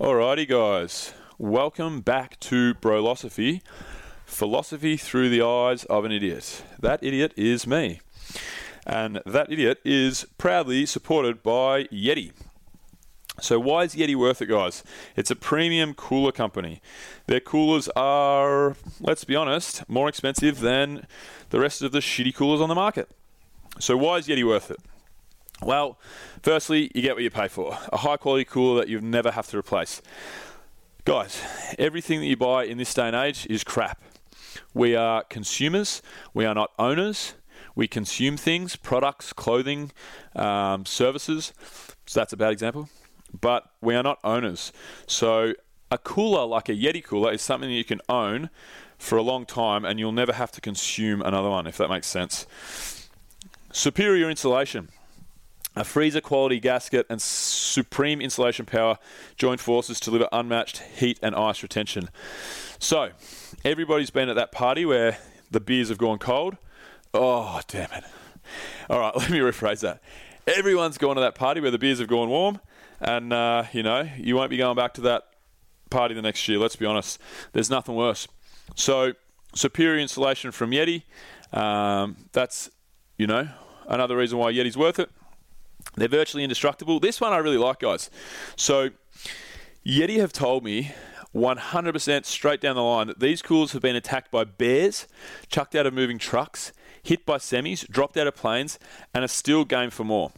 Alrighty, 0.00 0.48
guys. 0.48 1.12
Welcome 1.36 2.00
back 2.00 2.40
to 2.40 2.72
Brolosophy. 2.72 3.60
Philosophy 4.24 4.96
through 4.96 5.28
the 5.28 5.42
eyes 5.42 5.84
of 5.84 6.06
an 6.06 6.12
idiot. 6.12 6.64
That 6.80 7.04
idiot 7.04 7.34
is 7.36 7.66
me. 7.66 8.00
And 8.86 9.20
that 9.26 9.52
idiot 9.52 9.80
is 9.84 10.24
proudly 10.38 10.86
supported 10.86 11.42
by 11.42 11.84
Yeti. 11.84 12.32
So, 13.42 13.60
why 13.60 13.84
is 13.84 13.94
Yeti 13.94 14.16
worth 14.16 14.40
it, 14.40 14.46
guys? 14.46 14.82
It's 15.14 15.30
a 15.30 15.36
premium 15.36 15.92
cooler 15.92 16.32
company. 16.32 16.80
Their 17.26 17.40
coolers 17.40 17.90
are, 17.94 18.76
let's 18.98 19.24
be 19.24 19.36
honest, 19.36 19.86
more 19.90 20.08
expensive 20.08 20.60
than 20.60 21.06
the 21.50 21.60
rest 21.60 21.82
of 21.82 21.92
the 21.92 21.98
shitty 21.98 22.34
coolers 22.34 22.62
on 22.62 22.70
the 22.70 22.74
market. 22.74 23.10
So, 23.78 23.98
why 23.98 24.16
is 24.16 24.26
Yeti 24.26 24.42
worth 24.42 24.70
it? 24.70 24.80
Well, 25.62 25.96
firstly, 26.42 26.90
you 26.92 27.02
get 27.02 27.14
what 27.14 27.22
you 27.22 27.30
pay 27.30 27.46
for 27.46 27.78
a 27.92 27.98
high 27.98 28.16
quality 28.16 28.44
cooler 28.44 28.80
that 28.80 28.88
you 28.88 29.00
never 29.00 29.30
have 29.30 29.46
to 29.48 29.58
replace. 29.58 30.02
Guys, 31.04 31.40
everything 31.78 32.20
that 32.20 32.26
you 32.26 32.36
buy 32.36 32.64
in 32.64 32.78
this 32.78 32.92
day 32.94 33.06
and 33.06 33.16
age 33.16 33.46
is 33.48 33.62
crap. 33.62 34.02
We 34.74 34.96
are 34.96 35.22
consumers, 35.24 36.02
we 36.34 36.44
are 36.44 36.54
not 36.54 36.72
owners. 36.78 37.34
We 37.74 37.88
consume 37.88 38.36
things, 38.36 38.76
products, 38.76 39.32
clothing, 39.32 39.92
um, 40.36 40.84
services. 40.84 41.54
So 42.06 42.20
that's 42.20 42.32
a 42.32 42.36
bad 42.36 42.52
example. 42.52 42.90
But 43.40 43.64
we 43.80 43.94
are 43.94 44.02
not 44.02 44.18
owners. 44.24 44.72
So 45.06 45.54
a 45.90 45.96
cooler 45.96 46.44
like 46.44 46.68
a 46.68 46.74
Yeti 46.74 47.02
cooler 47.02 47.32
is 47.32 47.40
something 47.40 47.70
that 47.70 47.74
you 47.74 47.84
can 47.84 48.00
own 48.10 48.50
for 48.98 49.16
a 49.16 49.22
long 49.22 49.46
time 49.46 49.86
and 49.86 49.98
you'll 49.98 50.12
never 50.12 50.34
have 50.34 50.52
to 50.52 50.60
consume 50.60 51.22
another 51.22 51.48
one, 51.48 51.66
if 51.66 51.78
that 51.78 51.88
makes 51.88 52.08
sense. 52.08 52.46
Superior 53.72 54.28
insulation. 54.28 54.90
A 55.74 55.84
freezer 55.84 56.20
quality 56.20 56.60
gasket 56.60 57.06
and 57.08 57.20
supreme 57.20 58.20
insulation 58.20 58.66
power 58.66 58.98
join 59.36 59.56
forces 59.56 59.98
to 60.00 60.10
deliver 60.10 60.28
unmatched 60.30 60.78
heat 60.78 61.18
and 61.22 61.34
ice 61.34 61.62
retention. 61.62 62.10
So, 62.78 63.10
everybody's 63.64 64.10
been 64.10 64.28
at 64.28 64.36
that 64.36 64.52
party 64.52 64.84
where 64.84 65.16
the 65.50 65.60
beers 65.60 65.88
have 65.88 65.98
gone 65.98 66.18
cold. 66.18 66.56
Oh, 67.14 67.60
damn 67.68 67.90
it. 67.92 68.04
All 68.90 68.98
right, 68.98 69.16
let 69.16 69.30
me 69.30 69.38
rephrase 69.38 69.80
that. 69.80 70.02
Everyone's 70.46 70.98
gone 70.98 71.14
to 71.14 71.20
that 71.22 71.34
party 71.34 71.60
where 71.60 71.70
the 71.70 71.78
beers 71.78 72.00
have 72.00 72.08
gone 72.08 72.28
warm, 72.28 72.60
and, 73.00 73.32
uh, 73.32 73.64
you 73.72 73.82
know, 73.82 74.08
you 74.18 74.36
won't 74.36 74.50
be 74.50 74.56
going 74.56 74.76
back 74.76 74.94
to 74.94 75.00
that 75.02 75.24
party 75.88 76.14
the 76.14 76.22
next 76.22 76.46
year, 76.48 76.58
let's 76.58 76.76
be 76.76 76.84
honest. 76.84 77.18
There's 77.52 77.70
nothing 77.70 77.94
worse. 77.94 78.28
So, 78.74 79.12
superior 79.54 80.00
insulation 80.00 80.50
from 80.50 80.72
Yeti. 80.72 81.04
Um, 81.52 82.16
that's, 82.32 82.70
you 83.16 83.26
know, 83.26 83.48
another 83.88 84.16
reason 84.16 84.38
why 84.38 84.52
Yeti's 84.52 84.76
worth 84.76 84.98
it. 84.98 85.10
They're 85.96 86.08
virtually 86.08 86.44
indestructible. 86.44 87.00
This 87.00 87.20
one 87.20 87.32
I 87.32 87.38
really 87.38 87.58
like, 87.58 87.80
guys. 87.80 88.10
So, 88.56 88.90
Yeti 89.86 90.18
have 90.18 90.32
told 90.32 90.64
me 90.64 90.92
100% 91.34 92.24
straight 92.24 92.60
down 92.60 92.76
the 92.76 92.82
line 92.82 93.06
that 93.06 93.20
these 93.20 93.42
coolers 93.42 93.72
have 93.72 93.82
been 93.82 93.96
attacked 93.96 94.30
by 94.30 94.44
bears, 94.44 95.06
chucked 95.48 95.74
out 95.74 95.86
of 95.86 95.94
moving 95.94 96.18
trucks, 96.18 96.72
hit 97.02 97.26
by 97.26 97.38
semis, 97.38 97.86
dropped 97.88 98.16
out 98.16 98.26
of 98.26 98.34
planes, 98.34 98.78
and 99.14 99.24
are 99.24 99.28
still 99.28 99.64
game 99.64 99.90
for 99.90 100.04
more. 100.04 100.32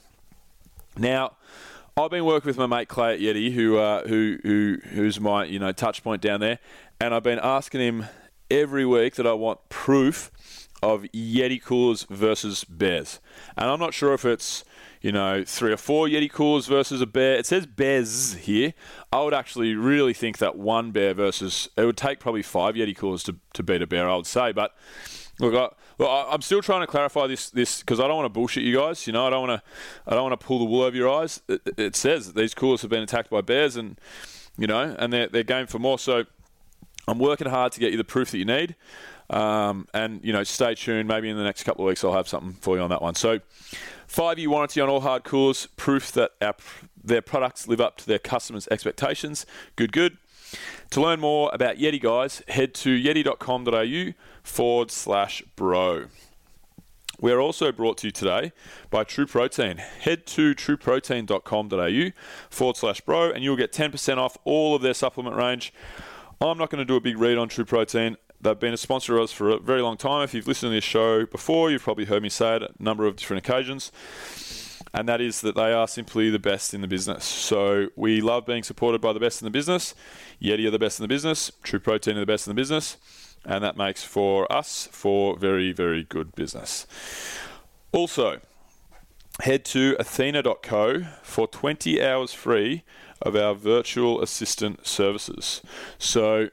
Now, 0.97 1.37
I've 1.97 2.11
been 2.11 2.25
working 2.25 2.48
with 2.48 2.59
my 2.59 2.67
mate 2.67 2.89
Clay 2.89 3.15
at 3.15 3.20
Yeti, 3.20 3.53
who 3.53 3.77
uh, 3.77 4.06
who 4.06 4.39
who 4.42 4.78
who's 4.91 5.20
my 5.20 5.45
you 5.45 5.59
know 5.59 5.70
touch 5.72 6.03
point 6.03 6.22
down 6.22 6.41
there, 6.41 6.59
and 7.00 7.15
I've 7.15 7.22
been 7.22 7.39
asking 7.41 7.81
him 7.81 8.06
every 8.50 8.84
week 8.84 9.15
that 9.15 9.27
I 9.27 9.33
want 9.33 9.69
proof 9.69 10.33
of 10.83 11.03
Yeti 11.15 11.62
coolers 11.62 12.05
versus 12.11 12.65
bears, 12.65 13.20
and 13.56 13.70
I'm 13.70 13.78
not 13.78 13.95
sure 13.95 14.12
if 14.12 14.25
it's 14.25 14.65
you 15.05 15.12
know, 15.12 15.44
three 15.44 15.70
or 15.70 15.77
four 15.77 16.06
Yeti 16.06 16.33
coolers 16.33 16.66
versus 16.66 17.02
a 17.02 17.06
bear. 17.06 17.34
It 17.34 17.44
says 17.44 17.66
bears 17.66 18.36
here. 18.36 18.72
I 19.12 19.22
would 19.22 19.34
actually 19.34 19.74
really 19.74 20.14
think 20.14 20.38
that 20.38 20.56
one 20.56 20.92
bear 20.92 21.12
versus 21.12 21.69
it 21.77 21.84
would 21.84 21.98
take 21.98 22.20
probably 22.20 22.42
five 22.42 22.74
Yeti 22.74 22.97
coolers 22.97 23.22
to, 23.25 23.36
to 23.52 23.62
beat 23.62 23.82
a 23.82 23.86
bear. 23.86 24.08
I 24.08 24.16
would 24.16 24.27
say, 24.27 24.50
but 24.52 24.75
look, 25.38 25.52
I, 25.52 25.69
look, 25.98 26.27
I'm 26.30 26.41
still 26.41 26.62
trying 26.62 26.80
to 26.80 26.86
clarify 26.86 27.27
this 27.27 27.50
this 27.50 27.81
because 27.81 28.00
I 28.00 28.09
don't 28.09 28.16
want 28.16 28.25
to 28.25 28.31
bullshit 28.31 28.62
you 28.62 28.78
guys. 28.78 29.06
You 29.06 29.12
know, 29.12 29.26
I 29.26 29.31
don't 29.31 29.47
want 29.47 29.60
to 29.62 29.70
I 30.06 30.15
don't 30.15 30.31
want 30.31 30.41
to 30.41 30.47
pull 30.47 30.59
the 30.59 30.65
wool 30.65 30.81
over 30.81 30.97
your 30.97 31.10
eyes. 31.10 31.42
It, 31.48 31.60
it 31.76 31.97
says 31.97 32.28
that 32.28 32.34
these 32.34 32.54
coolers 32.54 32.81
have 32.81 32.91
been 32.91 33.03
attacked 33.03 33.28
by 33.28 33.42
bears, 33.42 33.76
and 33.76 34.00
you 34.56 34.66
know, 34.66 34.97
and 34.98 35.12
they're 35.12 35.28
they're 35.28 35.42
game 35.42 35.66
for 35.66 35.78
more. 35.78 35.98
So 35.98 36.25
I'm 37.06 37.19
working 37.19 37.48
hard 37.48 37.72
to 37.72 37.81
get 37.81 37.92
you 37.92 37.98
the 37.98 38.04
proof 38.04 38.31
that 38.31 38.38
you 38.38 38.47
need. 38.47 38.75
Um, 39.30 39.88
and 39.94 40.20
you 40.22 40.32
know, 40.32 40.44
stay 40.44 40.74
tuned. 40.74 41.08
Maybe 41.08 41.28
in 41.28 41.36
the 41.36 41.44
next 41.44 41.64
couple 41.64 41.84
of 41.84 41.88
weeks, 41.88 42.04
I'll 42.04 42.12
have 42.12 42.28
something 42.28 42.54
for 42.60 42.76
you 42.76 42.82
on 42.82 42.90
that 42.90 43.02
one. 43.02 43.14
So, 43.14 43.40
Five 44.14 44.38
year 44.38 44.48
warranty 44.48 44.80
on 44.80 44.88
all 44.88 45.00
hard 45.00 45.24
coolers, 45.24 45.66
proof 45.76 46.12
that 46.12 46.30
our, 46.40 46.54
their 47.02 47.20
products 47.20 47.66
live 47.66 47.80
up 47.80 47.96
to 47.96 48.06
their 48.06 48.20
customers' 48.20 48.68
expectations. 48.70 49.44
Good, 49.74 49.90
good. 49.92 50.18
To 50.90 51.00
learn 51.00 51.18
more 51.18 51.50
about 51.52 51.78
Yeti, 51.78 52.00
guys, 52.00 52.40
head 52.46 52.74
to 52.74 52.90
yeti.com.au 52.90 54.12
forward 54.44 54.90
slash 54.92 55.42
bro. 55.56 56.06
We 57.20 57.32
are 57.32 57.41
also 57.41 57.72
brought 57.72 57.98
to 57.98 58.06
you 58.06 58.10
today 58.12 58.52
by 58.88 59.02
True 59.02 59.26
Protein. 59.26 59.78
Head 59.78 60.26
to 60.26 60.54
trueprotein.com.au 60.54 62.10
forward 62.50 62.76
slash 62.76 63.00
bro 63.00 63.32
and 63.32 63.42
you'll 63.42 63.56
get 63.56 63.72
10% 63.72 64.18
off 64.18 64.36
all 64.44 64.76
of 64.76 64.82
their 64.82 64.94
supplement 64.94 65.34
range. 65.34 65.72
I'm 66.41 66.58
not 66.58 66.70
going 66.70 66.78
to 66.80 66.84
do 66.84 66.94
a 66.94 67.00
big 67.00 67.18
read 67.18 67.38
on 67.38 67.48
True 67.48 67.64
Protein. 67.64 68.16
They've 68.44 68.60
been 68.60 68.75
a 68.75 68.77
sponsor 68.77 69.16
of 69.16 69.22
us 69.22 69.32
for 69.32 69.49
a 69.49 69.59
very 69.59 69.81
long 69.81 69.97
time. 69.97 70.22
If 70.22 70.34
you've 70.34 70.47
listened 70.47 70.71
to 70.71 70.75
this 70.75 70.84
show 70.84 71.25
before, 71.25 71.71
you've 71.71 71.82
probably 71.82 72.05
heard 72.05 72.22
me 72.22 72.28
say 72.28 72.56
it 72.56 72.62
a 72.62 72.71
number 72.78 73.06
of 73.06 73.16
different 73.16 73.47
occasions. 73.47 73.91
And 74.93 75.09
that 75.09 75.22
is 75.22 75.41
that 75.41 75.55
they 75.55 75.72
are 75.72 75.88
simply 75.88 76.28
the 76.28 76.38
best 76.38 76.75
in 76.75 76.83
the 76.83 76.87
business. 76.87 77.25
So 77.25 77.88
we 77.97 78.21
love 78.21 78.44
being 78.44 78.62
supported 78.62 79.00
by 79.00 79.15
the 79.15 79.19
best 79.19 79.41
in 79.41 79.47
the 79.47 79.50
business. 79.50 79.94
Yeti 80.43 80.66
are 80.66 80.71
the 80.71 80.78
best 80.78 81.00
in 81.00 81.04
the 81.04 81.09
business. 81.09 81.53
True 81.62 81.81
Protein 81.81 82.19
are 82.19 82.21
the 82.21 82.27
best 82.27 82.47
in 82.47 82.50
the 82.50 82.54
business. 82.54 82.99
And 83.47 83.65
that 83.65 83.78
makes 83.78 84.04
for 84.04 84.50
us 84.53 84.91
for 84.93 85.38
very, 85.38 85.72
very 85.72 86.04
good 86.04 86.34
business. 86.34 86.87
Also, 87.93 88.41
head 89.41 89.65
to 89.65 89.97
athyna.co 89.99 91.06
for 91.22 91.49
20 91.49 92.03
hours 92.03 92.34
free 92.34 92.84
of 93.22 93.34
our 93.37 93.54
virtual 93.54 94.21
assistant 94.21 94.87
services. 94.87 95.62
So 95.99 96.50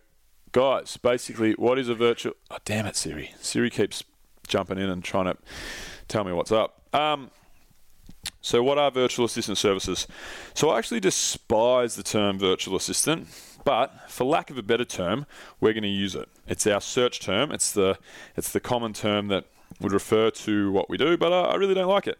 guys, 0.51 0.97
basically, 0.97 1.53
what 1.53 1.79
is 1.79 1.89
a 1.89 1.95
virtual? 1.95 2.33
Oh, 2.49 2.57
damn 2.65 2.85
it, 2.85 2.95
Siri. 2.95 3.33
Siri 3.39 3.69
keeps 3.69 4.03
jumping 4.47 4.77
in 4.77 4.89
and 4.89 5.03
trying 5.03 5.25
to 5.25 5.37
tell 6.07 6.23
me 6.23 6.31
what's 6.33 6.51
up. 6.51 6.81
Um, 6.93 7.31
so, 8.41 8.61
what 8.61 8.77
are 8.77 8.91
virtual 8.91 9.25
assistant 9.25 9.57
services? 9.57 10.07
So, 10.53 10.69
I 10.69 10.77
actually 10.77 10.99
despise 10.99 11.95
the 11.95 12.03
term 12.03 12.37
virtual 12.37 12.75
assistant, 12.75 13.27
but 13.63 14.09
for 14.09 14.25
lack 14.25 14.49
of 14.49 14.57
a 14.57 14.63
better 14.63 14.85
term, 14.85 15.25
we're 15.59 15.73
going 15.73 15.83
to 15.83 15.89
use 15.89 16.15
it. 16.15 16.29
It's 16.47 16.67
our 16.67 16.81
search 16.81 17.19
term. 17.19 17.51
It's 17.51 17.71
the 17.71 17.97
it's 18.35 18.51
the 18.51 18.59
common 18.59 18.93
term 18.93 19.27
that 19.29 19.45
would 19.79 19.91
refer 19.91 20.29
to 20.29 20.71
what 20.71 20.89
we 20.89 20.97
do, 20.97 21.17
but 21.17 21.31
I, 21.31 21.51
I 21.51 21.55
really 21.55 21.73
don't 21.73 21.89
like 21.89 22.07
it. 22.07 22.19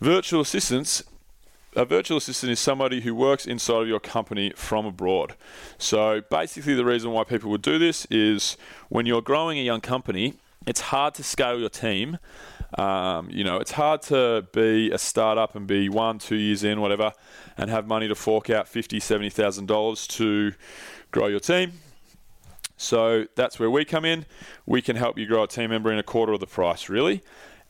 Virtual 0.00 0.40
assistants 0.40 1.02
a 1.76 1.84
virtual 1.84 2.18
assistant 2.18 2.52
is 2.52 2.60
somebody 2.60 3.00
who 3.00 3.14
works 3.14 3.46
inside 3.46 3.82
of 3.82 3.88
your 3.88 4.00
company 4.00 4.52
from 4.56 4.86
abroad. 4.86 5.34
So 5.78 6.22
basically, 6.30 6.74
the 6.74 6.84
reason 6.84 7.12
why 7.12 7.24
people 7.24 7.50
would 7.50 7.62
do 7.62 7.78
this 7.78 8.06
is 8.10 8.56
when 8.88 9.06
you're 9.06 9.22
growing 9.22 9.58
a 9.58 9.62
young 9.62 9.80
company, 9.80 10.34
it's 10.66 10.80
hard 10.80 11.14
to 11.14 11.22
scale 11.22 11.58
your 11.58 11.68
team. 11.68 12.18
Um, 12.78 13.28
you 13.30 13.44
know, 13.44 13.56
it's 13.56 13.72
hard 13.72 14.02
to 14.02 14.46
be 14.52 14.90
a 14.90 14.98
startup 14.98 15.56
and 15.56 15.66
be 15.66 15.88
one, 15.88 16.18
two 16.18 16.36
years 16.36 16.62
in, 16.62 16.80
whatever, 16.80 17.12
and 17.56 17.70
have 17.70 17.86
money 17.86 18.08
to 18.08 18.14
fork 18.14 18.50
out 18.50 18.68
fifty, 18.68 19.00
seventy 19.00 19.30
thousand 19.30 19.66
dollars 19.66 20.06
to 20.08 20.52
grow 21.10 21.26
your 21.28 21.40
team. 21.40 21.72
So 22.76 23.26
that's 23.34 23.58
where 23.58 23.70
we 23.70 23.84
come 23.84 24.04
in. 24.04 24.24
We 24.66 24.82
can 24.82 24.96
help 24.96 25.18
you 25.18 25.26
grow 25.26 25.42
a 25.42 25.48
team 25.48 25.70
member 25.70 25.92
in 25.92 25.98
a 25.98 26.02
quarter 26.02 26.32
of 26.32 26.40
the 26.40 26.46
price, 26.46 26.88
really. 26.88 27.22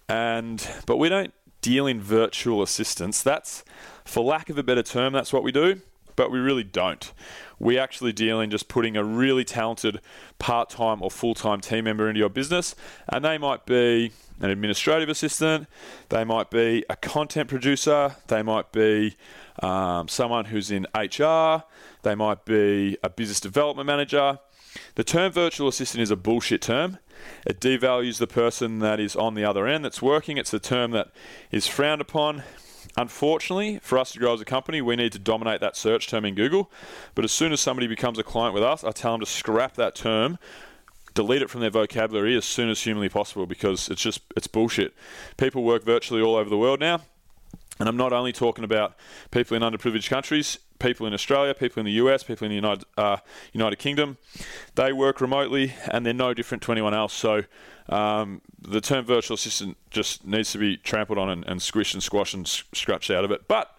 And 0.09 0.67
but 0.87 0.97
we 0.99 1.09
don't 1.09 1.33
deal 1.61 1.87
in 1.87 2.01
virtual 2.01 2.63
assistants. 2.63 3.23
That's, 3.23 3.65
for 4.05 4.25
lack 4.25 4.51
of 4.51 4.59
a 4.59 4.63
better 4.63 4.83
term, 4.83 5.13
that's 5.13 5.33
what 5.33 5.43
we 5.43 5.53
do, 5.53 5.81
but 6.17 6.31
we 6.31 6.39
really 6.39 6.65
don't. 6.65 7.13
We 7.59 7.79
actually 7.79 8.13
deal 8.13 8.41
in 8.41 8.51
just 8.51 8.69
putting 8.69 8.97
a 8.97 9.05
really 9.05 9.45
talented 9.45 10.01
part 10.39 10.71
time 10.71 11.03
or 11.03 11.11
full 11.11 11.35
time 11.35 11.61
team 11.61 11.85
member 11.85 12.09
into 12.09 12.19
your 12.19 12.31
business, 12.31 12.75
and 13.09 13.25
they 13.25 13.39
might 13.39 13.67
be 13.67 14.13
an 14.41 14.51
administrative 14.51 15.09
assistant, 15.09 15.69
they 16.09 16.25
might 16.25 16.51
be 16.51 16.85
a 16.89 16.97
content 16.97 17.49
producer, 17.49 18.17
they 18.29 18.43
might 18.43 18.73
be 18.73 19.17
um, 19.63 20.09
someone 20.09 20.47
who's 20.47 20.71
in 20.71 20.87
HR, 20.95 21.65
they 22.03 22.15
might 22.15 22.45
be 22.47 22.97
a 23.03 23.11
business 23.11 23.41
development 23.41 23.87
manager. 23.87 24.39
The 24.95 25.05
term 25.05 25.33
virtual 25.33 25.69
assistant 25.69 26.03
is 26.03 26.11
a 26.11 26.17
bullshit 26.17 26.63
term. 26.63 26.99
It 27.47 27.61
devalues 27.61 28.19
the 28.19 28.27
person 28.27 28.79
that 28.81 29.01
is 29.01 29.17
on 29.17 29.35
the 29.35 29.45
other 29.45 29.67
end 29.67 29.85
that's 29.85 30.03
working. 30.03 30.37
It's 30.37 30.53
a 30.55 30.59
term 30.59 30.91
that 30.93 31.11
is 31.51 31.67
frowned 31.67 32.01
upon. 32.01 32.43
Unfortunately, 32.97 33.79
for 33.83 33.99
us 33.99 34.13
to 34.13 34.19
grow 34.19 34.35
as 34.35 34.41
a 34.41 34.45
company, 34.45 34.81
we 34.81 34.97
need 34.97 35.13
to 35.13 35.19
dominate 35.19 35.61
that 35.61 35.77
search 35.77 36.09
term 36.09 36.25
in 36.25 36.35
Google. 36.35 36.71
But 37.15 37.25
as 37.25 37.33
soon 37.33 37.53
as 37.53 37.61
somebody 37.61 37.87
becomes 37.87 38.19
a 38.19 38.23
client 38.23 38.55
with 38.55 38.63
us, 38.63 38.85
I 38.85 38.91
tell 38.91 39.13
them 39.13 39.21
to 39.21 39.27
scrap 39.27 39.75
that 39.75 39.95
term, 39.95 40.39
delete 41.15 41.43
it 41.43 41.51
from 41.51 41.61
their 41.61 41.71
vocabulary 41.71 42.37
as 42.37 42.45
soon 42.45 42.71
as 42.71 42.83
humanly 42.83 43.09
possible 43.09 43.47
because 43.47 43.89
it's 43.89 44.03
just 44.03 44.23
it's 44.37 44.47
bullshit. 44.47 44.95
People 45.37 45.63
work 45.63 45.85
virtually 45.85 46.21
all 46.21 46.37
over 46.37 46.51
the 46.51 46.59
world 46.59 46.81
now. 46.81 47.01
And 47.79 47.89
I'm 47.89 47.97
not 47.97 48.13
only 48.13 48.33
talking 48.33 48.65
about 48.65 48.95
people 49.31 49.57
in 49.57 49.63
underprivileged 49.63 50.11
countries, 50.11 50.59
people 50.81 51.07
in 51.07 51.15
Australia, 51.15 51.55
people 51.55 51.81
in 51.81 51.87
the 51.87 51.93
US, 51.93 52.25
people 52.25 52.45
in 52.45 52.51
the 52.51 52.57
United 52.57 52.85
uh, 52.97 53.19
United 53.53 53.77
Kingdom. 53.77 54.17
They 54.75 54.93
work 54.93 55.21
remotely, 55.21 55.75
and 55.91 56.05
they're 56.05 56.13
no 56.13 56.35
different 56.35 56.63
to 56.65 56.73
anyone 56.73 56.95
else. 56.95 57.13
So 57.13 57.45
um, 57.89 58.41
the 58.61 58.81
term 58.81 59.05
virtual 59.05 59.37
assistant 59.37 59.77
just 59.91 60.27
needs 60.27 60.53
to 60.53 60.59
be 60.59 60.77
trampled 60.77 61.19
on 61.19 61.29
and, 61.29 61.45
and 61.47 61.61
squished 61.61 61.95
and 61.95 62.03
squashed 62.03 62.35
and 62.35 62.49
scratched 62.49 63.11
out 63.11 63.25
of 63.25 63.31
it. 63.31 63.47
But 63.47 63.77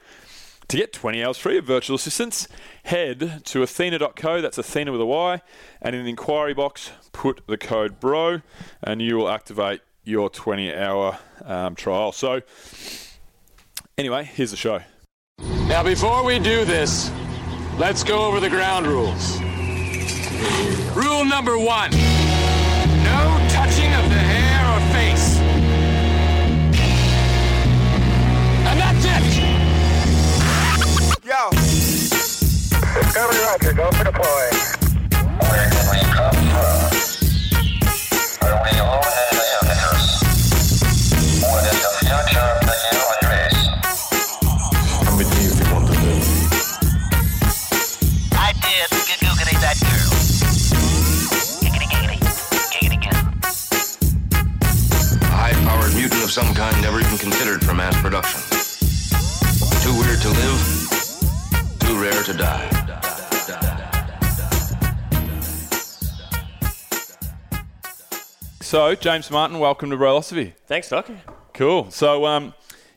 to 0.67 0.77
get 0.77 0.93
20 0.93 1.21
hours 1.21 1.37
free 1.37 1.57
of 1.57 1.65
virtual 1.65 1.97
assistants, 1.97 2.47
head 2.83 3.41
to 3.45 3.59
athyna.co, 3.59 4.41
that's 4.41 4.57
Athena 4.57 4.91
with 4.91 5.01
a 5.01 5.05
Y, 5.05 5.41
and 5.81 5.95
in 5.95 6.03
the 6.03 6.09
inquiry 6.09 6.53
box, 6.53 6.91
put 7.11 7.41
the 7.47 7.57
code 7.57 7.99
BRO, 7.99 8.41
and 8.81 9.01
you 9.01 9.17
will 9.17 9.27
activate 9.29 9.81
your 10.03 10.29
20 10.29 10.73
hour 10.73 11.19
um, 11.43 11.75
trial. 11.75 12.13
So, 12.13 12.41
anyway, 13.97 14.23
here's 14.23 14.51
the 14.51 14.57
show. 14.57 14.81
Now, 15.71 15.83
before 15.83 16.25
we 16.25 16.37
do 16.37 16.65
this, 16.65 17.09
let's 17.79 18.03
go 18.03 18.25
over 18.25 18.41
the 18.41 18.49
ground 18.49 18.85
rules. 18.85 19.39
Rule 20.93 21.23
number 21.23 21.57
one 21.57 21.91
no 21.91 23.47
touching 23.49 23.93
of 23.93 24.03
the 24.09 24.19
hair 24.19 24.65
or 24.67 24.81
face. 24.91 25.39
And 28.67 28.77
that's 28.81 29.05
it! 29.05 29.23
Yo, 31.23 31.49
Discovery 33.01 33.39
Roger, 33.45 33.73
go 33.73 33.89
for 33.91 34.03
deploy. 34.03 35.80
So, 68.71 68.95
James 68.95 69.29
Martin, 69.29 69.59
welcome 69.59 69.89
to 69.89 69.97
Brolosophy. 69.97 70.53
Thanks, 70.65 70.87
Doc. 70.87 71.11
Cool. 71.53 71.91
So, 71.91 72.25
um, 72.25 72.53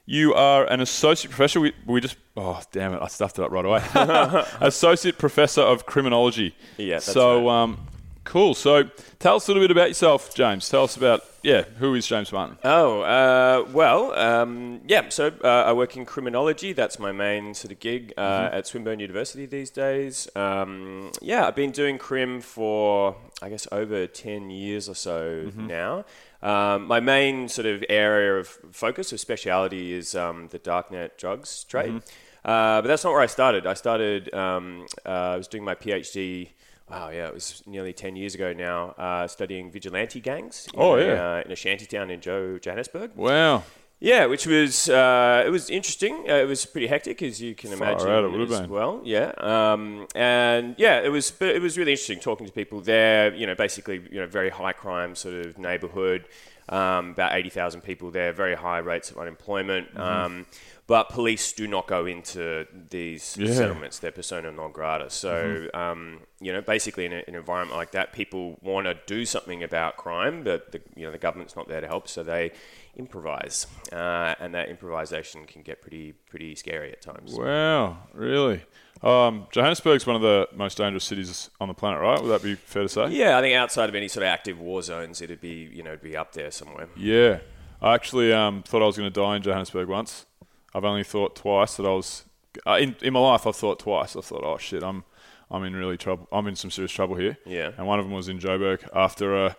you 0.06 0.32
are 0.32 0.64
an 0.66 0.80
associate 0.80 1.30
professor. 1.32 1.58
We, 1.58 1.72
we 1.84 2.00
just, 2.00 2.16
oh, 2.36 2.62
damn 2.70 2.94
it, 2.94 3.02
I 3.02 3.08
stuffed 3.08 3.40
it 3.40 3.42
up 3.44 3.50
right 3.50 3.64
away. 3.64 3.82
associate 4.60 5.18
professor 5.18 5.62
of 5.62 5.84
criminology. 5.84 6.54
Yeah, 6.76 6.94
that's 6.98 7.06
So, 7.06 7.48
right. 7.48 7.62
um, 7.62 7.88
cool. 8.24 8.54
So, 8.54 8.84
tell 9.18 9.36
us 9.36 9.46
a 9.46 9.50
little 9.52 9.62
bit 9.62 9.70
about 9.70 9.88
yourself, 9.88 10.34
James. 10.34 10.68
Tell 10.68 10.84
us 10.84 10.96
about, 10.96 11.22
yeah, 11.42 11.62
who 11.78 11.94
is 11.94 12.06
James 12.06 12.32
Martin? 12.32 12.58
Oh, 12.64 13.00
uh, 13.02 13.66
well, 13.72 14.12
um, 14.18 14.80
yeah, 14.86 15.08
so 15.08 15.32
uh, 15.42 15.64
I 15.66 15.72
work 15.72 15.96
in 15.96 16.04
criminology. 16.04 16.72
That's 16.72 16.98
my 16.98 17.12
main 17.12 17.54
sort 17.54 17.72
of 17.72 17.80
gig 17.80 18.12
uh, 18.16 18.48
at 18.52 18.66
Swinburne 18.66 19.00
University 19.00 19.46
these 19.46 19.70
days. 19.70 20.28
Um, 20.34 21.12
yeah, 21.20 21.46
I've 21.46 21.56
been 21.56 21.70
doing 21.70 21.98
crim 21.98 22.40
for, 22.40 23.16
I 23.40 23.48
guess, 23.48 23.68
over 23.70 24.06
10 24.06 24.50
years 24.50 24.88
or 24.88 24.94
so 24.94 25.50
now. 25.56 26.04
Um, 26.42 26.86
my 26.86 27.00
main 27.00 27.48
sort 27.48 27.66
of 27.66 27.82
area 27.88 28.34
of 28.34 28.48
focus 28.72 29.12
or 29.12 29.16
speciality 29.16 29.92
is 29.94 30.14
um, 30.14 30.48
the 30.50 30.58
darknet 30.58 31.16
drugs 31.16 31.64
trade. 31.64 32.02
Uh, 32.44 32.82
but 32.82 32.88
that's 32.88 33.02
not 33.04 33.12
where 33.12 33.22
I 33.22 33.26
started. 33.26 33.66
I 33.66 33.72
started, 33.72 34.32
um, 34.34 34.86
uh, 35.06 35.08
I 35.08 35.36
was 35.36 35.48
doing 35.48 35.64
my 35.64 35.74
PhD. 35.74 36.50
Wow, 36.90 37.08
yeah, 37.08 37.28
it 37.28 37.34
was 37.34 37.62
nearly 37.66 37.92
10 37.94 38.14
years 38.14 38.34
ago 38.34 38.52
now, 38.52 38.90
uh, 38.90 39.26
studying 39.26 39.70
vigilante 39.70 40.20
gangs 40.20 40.68
in, 40.72 40.78
Oh, 40.80 40.96
a, 40.96 41.04
yeah. 41.04 41.12
uh, 41.36 41.42
in 41.44 41.50
a 41.52 41.56
shanty 41.56 41.86
town 41.86 42.10
in 42.10 42.20
Joe, 42.20 42.58
Johannesburg. 42.58 43.12
Wow. 43.16 43.62
Yeah, 44.00 44.26
which 44.26 44.46
was 44.46 44.90
uh, 44.90 45.44
it 45.46 45.48
was 45.48 45.70
interesting. 45.70 46.26
Uh, 46.28 46.34
it 46.34 46.46
was 46.46 46.66
pretty 46.66 46.88
hectic, 46.88 47.22
as 47.22 47.40
you 47.40 47.54
can 47.54 47.70
Far 47.70 47.88
imagine. 47.92 48.08
out, 48.08 48.24
it 48.24 48.30
would 48.32 48.40
have 48.40 48.50
as 48.52 48.60
been. 48.62 48.70
Well, 48.70 49.00
yeah, 49.02 49.32
um, 49.38 50.06
and 50.14 50.74
yeah, 50.76 51.00
it 51.00 51.08
was. 51.08 51.30
But 51.30 51.50
it 51.50 51.62
was 51.62 51.78
really 51.78 51.92
interesting 51.92 52.18
talking 52.20 52.46
to 52.46 52.52
people 52.52 52.82
there. 52.82 53.32
You 53.34 53.46
know, 53.46 53.54
basically, 53.54 54.02
you 54.10 54.20
know, 54.20 54.26
very 54.26 54.50
high 54.50 54.72
crime 54.72 55.14
sort 55.14 55.46
of 55.46 55.56
neighbourhood. 55.58 56.26
Um, 56.68 57.10
about 57.10 57.34
eighty 57.34 57.48
thousand 57.48 57.80
people 57.80 58.10
there. 58.10 58.32
Very 58.32 58.56
high 58.56 58.78
rates 58.78 59.10
of 59.10 59.16
unemployment. 59.16 59.88
Mm-hmm. 59.94 60.00
Um, 60.02 60.46
but 60.86 61.08
police 61.08 61.52
do 61.52 61.66
not 61.66 61.86
go 61.86 62.04
into 62.06 62.66
these 62.90 63.36
Yeah. 63.38 63.46
Mm-hmm. 63.46 63.56
settlements. 63.56 63.98
They're 64.00 64.10
persona 64.12 64.52
non 64.52 64.70
grata. 64.72 65.08
So, 65.10 65.68
um, 65.72 66.20
you 66.40 66.52
know, 66.52 66.60
basically 66.60 67.06
in 67.06 67.12
a, 67.12 67.22
an 67.26 67.34
environment 67.34 67.76
like 67.76 67.92
that, 67.92 68.12
people 68.12 68.58
want 68.60 68.86
to 68.86 68.94
do 69.06 69.24
something 69.24 69.62
about 69.62 69.96
crime, 69.96 70.44
but 70.44 70.72
the, 70.72 70.80
you 70.94 71.06
know 71.06 71.12
the 71.12 71.18
government's 71.18 71.56
not 71.56 71.68
there 71.68 71.80
to 71.80 71.86
help, 71.86 72.06
so 72.08 72.22
they 72.22 72.52
improvise, 72.96 73.66
uh, 73.92 74.34
and 74.40 74.54
that 74.54 74.68
improvisation 74.68 75.44
can 75.46 75.62
get 75.62 75.80
pretty 75.82 76.12
pretty 76.12 76.54
scary 76.54 76.92
at 76.92 77.02
times. 77.02 77.34
Wow, 77.34 77.98
really? 78.12 78.62
Um, 79.02 79.46
Johannesburg's 79.50 80.06
one 80.06 80.16
of 80.16 80.22
the 80.22 80.48
most 80.54 80.78
dangerous 80.78 81.04
cities 81.04 81.50
on 81.60 81.68
the 81.68 81.74
planet, 81.74 82.00
right? 82.00 82.20
Would 82.22 82.28
that 82.28 82.42
be 82.42 82.54
fair 82.54 82.84
to 82.84 82.88
say? 82.88 83.08
Yeah, 83.08 83.36
I 83.36 83.40
think 83.40 83.54
outside 83.56 83.88
of 83.88 83.94
any 83.94 84.08
sort 84.08 84.22
of 84.22 84.28
active 84.28 84.58
war 84.58 84.82
zones, 84.82 85.20
it'd 85.20 85.40
be 85.40 85.68
you 85.72 85.82
know 85.82 85.90
it'd 85.90 86.02
be 86.02 86.16
up 86.16 86.32
there 86.32 86.50
somewhere. 86.50 86.88
Yeah. 86.96 87.38
I 87.82 87.94
actually 87.94 88.32
um, 88.32 88.62
thought 88.62 88.80
I 88.80 88.86
was 88.86 88.96
going 88.96 89.12
to 89.12 89.20
die 89.20 89.36
in 89.36 89.42
Johannesburg 89.42 89.88
once. 89.88 90.24
I've 90.74 90.84
only 90.84 91.04
thought 91.04 91.36
twice 91.36 91.76
that 91.76 91.86
I 91.86 91.90
was 91.90 92.24
uh, 92.66 92.78
in 92.80 92.96
in 93.02 93.12
my 93.12 93.20
life. 93.20 93.46
I've 93.46 93.56
thought 93.56 93.78
twice. 93.78 94.16
I 94.16 94.20
thought, 94.20 94.42
oh 94.44 94.58
shit, 94.58 94.82
I'm 94.82 95.04
I'm 95.50 95.64
in 95.64 95.76
really 95.76 95.96
trouble. 95.96 96.28
I'm 96.32 96.46
in 96.46 96.56
some 96.56 96.70
serious 96.70 96.92
trouble 96.92 97.16
here. 97.16 97.38
Yeah. 97.46 97.70
And 97.76 97.86
one 97.86 97.98
of 97.98 98.04
them 98.04 98.14
was 98.14 98.28
in 98.28 98.38
Joburg 98.38 98.88
after 98.94 99.46
a 99.46 99.56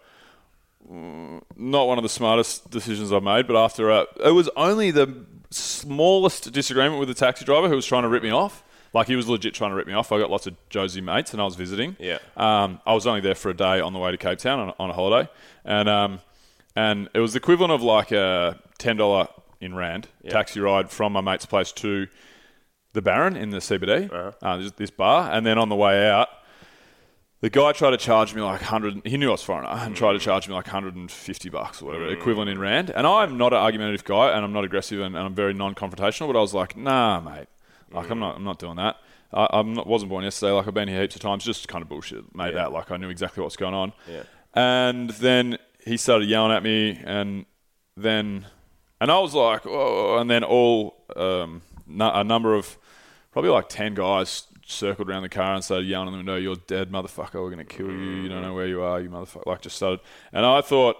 not 0.87 1.87
one 1.87 1.97
of 1.97 2.03
the 2.03 2.09
smartest 2.09 2.69
decisions 2.69 3.11
I've 3.11 3.23
made, 3.23 3.47
but 3.47 3.55
after 3.55 3.89
a 3.89 4.05
it 4.23 4.31
was 4.31 4.49
only 4.55 4.91
the 4.91 5.25
smallest 5.49 6.51
disagreement 6.51 6.99
with 6.99 7.07
the 7.07 7.15
taxi 7.15 7.45
driver 7.45 7.69
who 7.69 7.75
was 7.75 7.85
trying 7.85 8.03
to 8.03 8.09
rip 8.09 8.23
me 8.23 8.31
off. 8.31 8.63
Like 8.93 9.07
he 9.07 9.15
was 9.15 9.27
legit 9.27 9.53
trying 9.53 9.71
to 9.71 9.75
rip 9.75 9.87
me 9.87 9.93
off. 9.93 10.11
I 10.11 10.19
got 10.19 10.29
lots 10.29 10.47
of 10.47 10.55
Jozi 10.69 11.03
mates, 11.03 11.33
and 11.33 11.41
I 11.41 11.45
was 11.45 11.55
visiting. 11.55 11.97
Yeah. 11.99 12.19
Um, 12.37 12.79
I 12.85 12.93
was 12.93 13.05
only 13.05 13.19
there 13.19 13.35
for 13.35 13.49
a 13.49 13.53
day 13.53 13.81
on 13.81 13.91
the 13.91 13.99
way 13.99 14.11
to 14.11 14.17
Cape 14.17 14.39
Town 14.39 14.59
on, 14.59 14.73
on 14.79 14.89
a 14.89 14.93
holiday, 14.93 15.29
and 15.65 15.89
um, 15.89 16.19
and 16.75 17.09
it 17.13 17.19
was 17.19 17.33
the 17.33 17.37
equivalent 17.37 17.73
of 17.73 17.81
like 17.81 18.11
a 18.11 18.59
ten 18.77 18.95
dollar 18.95 19.27
in 19.59 19.75
rand 19.75 20.07
taxi 20.29 20.59
ride 20.59 20.89
from 20.89 21.13
my 21.13 21.21
mate's 21.21 21.45
place 21.45 21.71
to 21.71 22.07
the 22.93 23.01
Baron 23.01 23.35
in 23.35 23.49
the 23.49 23.57
CBD, 23.57 24.11
uh-huh. 24.11 24.31
uh 24.41 24.57
this, 24.57 24.71
this 24.71 24.89
bar, 24.89 25.31
and 25.31 25.45
then 25.45 25.57
on 25.57 25.69
the 25.69 25.75
way 25.75 26.09
out, 26.09 26.29
the 27.41 27.49
guy 27.49 27.73
tried 27.73 27.91
to 27.91 27.97
charge 27.97 28.33
me 28.33 28.41
like 28.41 28.61
hundred. 28.61 29.01
He 29.05 29.17
knew 29.17 29.27
I 29.27 29.31
was 29.33 29.43
foreigner 29.43 29.69
and 29.69 29.95
tried 29.95 30.13
to 30.13 30.19
mm. 30.19 30.21
charge 30.21 30.47
me 30.47 30.55
like 30.55 30.67
hundred 30.67 30.95
and 30.95 31.11
fifty 31.11 31.49
bucks 31.49 31.81
or 31.81 31.85
whatever, 31.85 32.05
mm. 32.05 32.13
equivalent 32.13 32.49
in 32.49 32.57
rand. 32.57 32.89
And 32.89 33.05
I'm 33.05 33.37
not 33.37 33.53
an 33.53 33.59
argumentative 33.59 34.03
guy, 34.03 34.31
and 34.31 34.43
I'm 34.43 34.53
not 34.53 34.63
aggressive, 34.63 34.99
and, 34.99 35.15
and 35.15 35.25
I'm 35.25 35.35
very 35.35 35.53
non-confrontational. 35.53 36.27
But 36.27 36.37
I 36.37 36.41
was 36.41 36.53
like, 36.53 36.75
nah, 36.75 37.19
mate, 37.19 37.47
like 37.91 38.09
I'm 38.09 38.17
mm. 38.17 38.21
not, 38.21 38.35
I'm 38.37 38.43
not 38.43 38.57
doing 38.57 38.77
that. 38.77 38.97
I, 39.31 39.47
I'm 39.51 39.73
not, 39.73 39.85
wasn't 39.85 40.09
born 40.09 40.23
yesterday. 40.23 40.53
Like 40.53 40.67
I've 40.67 40.73
been 40.73 40.87
here 40.87 41.01
heaps 41.01 41.15
of 41.15 41.21
times, 41.21 41.43
just 41.43 41.67
kind 41.67 41.81
of 41.81 41.89
bullshit. 41.89 42.35
Made 42.35 42.55
that 42.55 42.71
like 42.71 42.89
I 42.89 42.97
knew 42.97 43.09
exactly 43.09 43.43
what's 43.43 43.57
going 43.57 43.73
on. 43.75 43.93
Yeah. 44.09 44.23
And 44.53 45.09
then 45.11 45.57
he 45.85 45.97
started 45.97 46.27
yelling 46.27 46.51
at 46.51 46.63
me, 46.63 46.99
and 47.03 47.45
then, 47.95 48.47
and 49.05 49.11
I 49.11 49.19
was 49.19 49.35
like, 49.35 49.67
oh, 49.67 50.17
and 50.17 50.27
then 50.27 50.43
all 50.43 50.95
um, 51.15 51.61
a 51.99 52.23
number 52.23 52.55
of 52.55 52.75
probably 53.31 53.51
like 53.51 53.69
10 53.69 53.93
guys 53.93 54.47
circled 54.65 55.07
around 55.07 55.21
the 55.21 55.29
car 55.29 55.53
and 55.53 55.63
started 55.63 55.85
yelling 55.85 56.07
in 56.07 56.13
the 56.13 56.17
window, 56.17 56.37
You're 56.37 56.55
dead, 56.55 56.89
motherfucker. 56.89 57.35
We're 57.35 57.51
going 57.51 57.59
to 57.59 57.65
kill 57.65 57.85
you. 57.91 58.23
You 58.23 58.29
don't 58.29 58.41
know 58.41 58.55
where 58.55 58.65
you 58.65 58.81
are, 58.81 58.99
you 58.99 59.11
motherfucker. 59.11 59.45
Like, 59.45 59.61
just 59.61 59.75
started. 59.75 59.99
And 60.33 60.43
I 60.43 60.61
thought, 60.61 60.97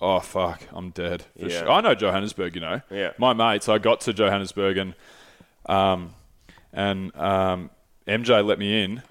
Oh, 0.00 0.18
fuck, 0.18 0.62
I'm 0.72 0.90
dead. 0.90 1.26
For 1.38 1.46
Yeah. 1.46 1.60
sure. 1.60 1.70
I 1.70 1.80
know 1.80 1.94
Johannesburg, 1.94 2.56
you 2.56 2.60
know. 2.60 2.80
Yeah. 2.90 3.12
My 3.18 3.34
mates, 3.34 3.68
I 3.68 3.78
got 3.78 4.00
to 4.00 4.12
Johannesburg 4.12 4.76
and, 4.78 4.94
um, 5.66 6.14
and 6.72 7.14
um, 7.14 7.70
MJ 8.08 8.44
let 8.44 8.58
me 8.58 8.82
in 8.82 9.02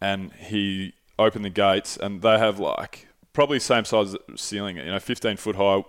and 0.00 0.32
he 0.34 0.92
opened 1.18 1.44
the 1.44 1.50
gates 1.50 1.96
and 1.96 2.22
they 2.22 2.38
have 2.38 2.60
like 2.60 3.08
probably 3.32 3.58
same 3.58 3.84
size 3.84 4.14
ceiling, 4.36 4.76
you 4.76 4.84
know, 4.84 5.00
15 5.00 5.36
foot 5.36 5.56
high 5.56 5.82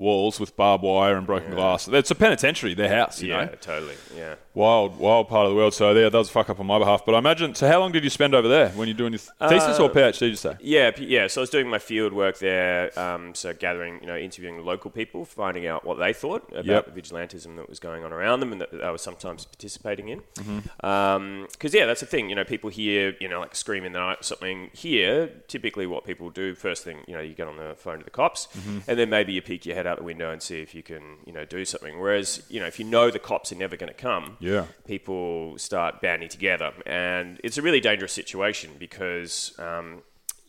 walls 0.00 0.40
with 0.40 0.56
barbed 0.56 0.82
wire 0.82 1.16
and 1.16 1.26
broken 1.26 1.50
glass. 1.50 1.86
It's 1.86 2.10
a 2.10 2.14
penitentiary, 2.14 2.72
their 2.74 2.88
house, 2.88 3.20
you 3.20 3.28
yeah, 3.28 3.44
know 3.44 3.54
totally. 3.60 3.94
Yeah. 4.16 4.36
wild, 4.54 4.98
wild 4.98 5.28
part 5.28 5.44
of 5.46 5.50
the 5.52 5.56
world. 5.56 5.74
So 5.74 5.92
yeah, 5.92 6.08
that 6.08 6.16
was 6.18 6.30
fuck 6.30 6.48
up 6.48 6.58
on 6.58 6.66
my 6.66 6.78
behalf. 6.78 7.04
But 7.04 7.14
I 7.14 7.18
imagine. 7.18 7.54
So 7.54 7.68
how 7.68 7.78
long 7.80 7.92
did 7.92 8.02
you 8.02 8.10
spend 8.10 8.34
over 8.34 8.48
there 8.48 8.70
when 8.70 8.88
you're 8.88 8.96
doing 8.96 9.12
your 9.12 9.18
th- 9.20 9.50
thesis 9.50 9.78
or 9.78 9.90
PhD? 9.90 10.18
Did 10.18 10.30
you 10.30 10.36
say? 10.36 10.56
Yeah, 10.60 10.90
yeah. 10.98 11.26
So 11.26 11.40
I 11.40 11.42
was 11.42 11.50
doing 11.50 11.68
my 11.68 11.78
field 11.78 12.12
work 12.14 12.38
there. 12.38 12.98
Um, 12.98 13.34
so 13.34 13.52
gathering, 13.52 13.98
you 14.00 14.06
know, 14.06 14.16
interviewing 14.16 14.64
local 14.64 14.90
people, 14.90 15.24
finding 15.26 15.66
out 15.66 15.84
what 15.84 15.98
they 15.98 16.12
thought 16.14 16.48
about 16.50 16.64
Yep. 16.64 16.94
the 16.94 17.00
vigilantism 17.02 17.56
that 17.56 17.68
was 17.68 17.78
going 17.78 18.02
on 18.02 18.12
around 18.12 18.40
them, 18.40 18.52
and 18.52 18.60
that 18.62 18.82
I 18.82 18.90
was 18.90 19.02
sometimes 19.02 19.44
participating 19.44 20.08
in. 20.08 20.20
Mm-hmm. 20.36 21.42
Because 21.52 21.74
yeah, 21.74 21.84
that's 21.86 22.00
the 22.00 22.06
thing. 22.06 22.30
You 22.30 22.36
know, 22.36 22.44
people 22.44 22.70
hear, 22.70 23.14
you 23.20 23.28
know, 23.28 23.40
like 23.40 23.54
scream 23.54 23.84
in 23.84 23.92
the 23.92 23.98
night 24.00 24.20
or 24.20 24.22
something. 24.24 24.70
Here, 24.72 25.28
typically, 25.48 25.86
what 25.86 26.04
people 26.04 26.30
do 26.30 26.54
first 26.54 26.84
thing, 26.84 26.98
you 27.06 27.14
know, 27.14 27.20
you 27.20 27.34
get 27.34 27.46
on 27.48 27.56
the 27.56 27.74
phone 27.76 27.98
to 27.98 28.04
the 28.04 28.10
cops, 28.10 28.48
Mm-hmm. 28.50 28.78
and 28.88 28.98
then 28.98 29.10
maybe 29.10 29.32
you 29.32 29.42
peek 29.42 29.64
your 29.66 29.74
head 29.76 29.86
out 29.90 29.98
the 29.98 30.04
window 30.04 30.30
and 30.30 30.40
see 30.42 30.60
if 30.62 30.74
you 30.74 30.82
can, 30.82 31.02
you 31.26 31.32
know, 31.32 31.44
do 31.44 31.64
something. 31.64 31.98
Whereas, 32.00 32.42
you 32.48 32.60
know, 32.60 32.66
if 32.66 32.78
you 32.78 32.84
know 32.84 33.10
the 33.10 33.18
cops 33.18 33.52
are 33.52 33.56
never 33.56 33.76
going 33.76 33.92
to 33.92 34.00
come, 34.10 34.36
Yeah. 34.40 34.66
people 34.86 35.58
start 35.58 36.00
banding 36.00 36.28
together, 36.28 36.72
and 36.86 37.40
it's 37.44 37.58
a 37.58 37.62
really 37.62 37.80
dangerous 37.80 38.12
situation 38.12 38.70
because 38.78 39.54
um, 39.58 40.02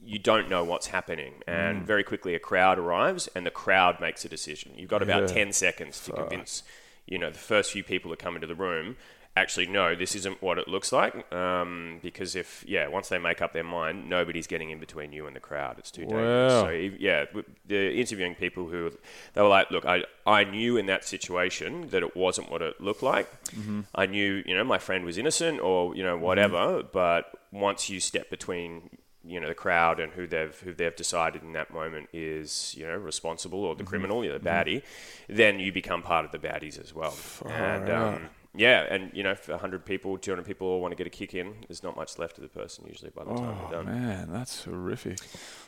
you 0.03 0.19
don't 0.19 0.49
know 0.49 0.63
what's 0.63 0.87
happening, 0.87 1.33
and 1.47 1.83
Mm. 1.83 1.85
very 1.85 2.03
quickly 2.03 2.33
a 2.35 2.39
crowd 2.39 2.77
arrives, 2.79 3.27
and 3.35 3.45
the 3.45 3.51
crowd 3.51 3.99
makes 3.99 4.23
a 4.25 4.29
decision. 4.29 4.71
You've 4.75 4.89
got 4.89 5.01
about 5.03 5.23
Yeah. 5.29 5.33
ten 5.35 5.53
seconds 5.53 6.03
to 6.05 6.11
convince, 6.13 6.63
you 7.05 7.17
know, 7.17 7.29
the 7.29 7.37
first 7.39 7.71
few 7.71 7.83
people 7.83 8.09
that 8.11 8.19
come 8.19 8.35
into 8.35 8.47
the 8.47 8.55
room. 8.55 8.95
Actually, 9.37 9.67
no, 9.67 9.95
this 9.95 10.13
isn't 10.13 10.41
what 10.41 10.57
it 10.57 10.67
looks 10.67 10.91
like. 10.91 11.31
Um, 11.33 11.99
because 12.01 12.35
if 12.35 12.65
yeah, 12.67 12.87
once 12.89 13.07
they 13.07 13.17
make 13.17 13.41
up 13.41 13.53
their 13.53 13.63
mind, 13.63 14.09
nobody's 14.09 14.45
getting 14.45 14.71
in 14.71 14.79
between 14.79 15.13
you 15.13 15.25
and 15.25 15.33
the 15.33 15.39
crowd. 15.39 15.79
It's 15.79 15.89
too 15.89 16.01
dangerous. 16.01 16.51
Wow. 16.53 16.61
So 16.63 16.69
yeah, 16.71 17.25
the 17.65 17.93
interviewing 17.93 18.35
people 18.35 18.67
who 18.67 18.91
they 19.33 19.41
were 19.41 19.47
like, 19.47 19.71
look, 19.71 19.85
I 19.85 20.03
I 20.27 20.43
knew 20.43 20.75
in 20.75 20.85
that 20.87 21.05
situation 21.05 21.87
that 21.91 22.03
it 22.03 22.13
wasn't 22.15 22.51
what 22.51 22.61
it 22.61 22.81
looked 22.81 23.03
like. 23.03 23.29
Mm-hmm. 23.51 23.81
I 23.95 24.05
knew 24.05 24.43
you 24.45 24.53
know 24.53 24.65
my 24.65 24.77
friend 24.79 25.05
was 25.05 25.17
innocent 25.17 25.61
or 25.61 25.95
you 25.95 26.03
know 26.03 26.17
whatever. 26.17 26.83
But 26.83 27.31
once 27.53 27.89
you 27.89 28.01
step 28.01 28.29
between 28.29 28.89
you 29.23 29.39
know 29.39 29.47
the 29.47 29.55
crowd 29.55 30.01
and 30.01 30.11
who 30.11 30.27
they've 30.27 30.59
who 30.59 30.73
they've 30.73 30.95
decided 30.95 31.41
in 31.41 31.53
that 31.53 31.71
moment 31.73 32.09
is 32.11 32.75
you 32.77 32.85
know 32.85 32.97
responsible 32.97 33.63
or 33.63 33.75
the 33.75 33.83
Mm-hmm. 33.83 33.89
criminal, 33.89 34.25
you're 34.25 34.37
the 34.37 34.43
baddie, 34.49 34.81
then 35.29 35.57
you 35.61 35.71
become 35.71 36.01
part 36.03 36.25
of 36.25 36.31
the 36.33 36.39
baddies 36.39 36.77
as 36.77 36.93
well. 36.93 37.15
and 37.47 37.89
um, 37.89 38.29
yeah, 38.55 38.85
and 38.89 39.11
you 39.13 39.23
know, 39.23 39.31
if 39.31 39.47
100 39.47 39.85
people, 39.85 40.17
200 40.17 40.45
people 40.45 40.67
all 40.67 40.81
want 40.81 40.91
to 40.91 40.95
get 40.95 41.07
a 41.07 41.09
kick 41.09 41.33
in, 41.33 41.55
there's 41.67 41.83
not 41.83 41.95
much 41.95 42.17
left 42.19 42.37
of 42.37 42.41
the 42.43 42.49
person 42.49 42.85
usually 42.87 43.11
by 43.11 43.23
the 43.23 43.33
time 43.33 43.57
Oh 43.57 43.69
they're 43.69 43.83
done. 43.83 43.85
man, 43.85 44.31
that's 44.31 44.63
horrific. 44.65 45.19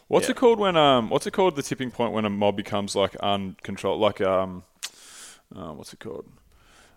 What's 0.08 0.28
Yeah. 0.28 0.32
it 0.32 0.38
called 0.38 0.60
when 0.60 0.76
um? 0.76 1.10
What's 1.10 1.26
it 1.28 1.32
called? 1.32 1.56
The 1.56 1.64
tipping 1.64 1.92
point 1.92 2.14
when 2.14 2.26
a 2.26 2.30
mob 2.30 2.56
becomes 2.58 2.96
like 2.96 3.16
uncontrolled, 3.18 4.02
like 4.02 4.20
um, 4.22 4.64
uh, 5.56 5.72
what's 5.74 5.94
it 5.94 6.00
called? 6.00 6.26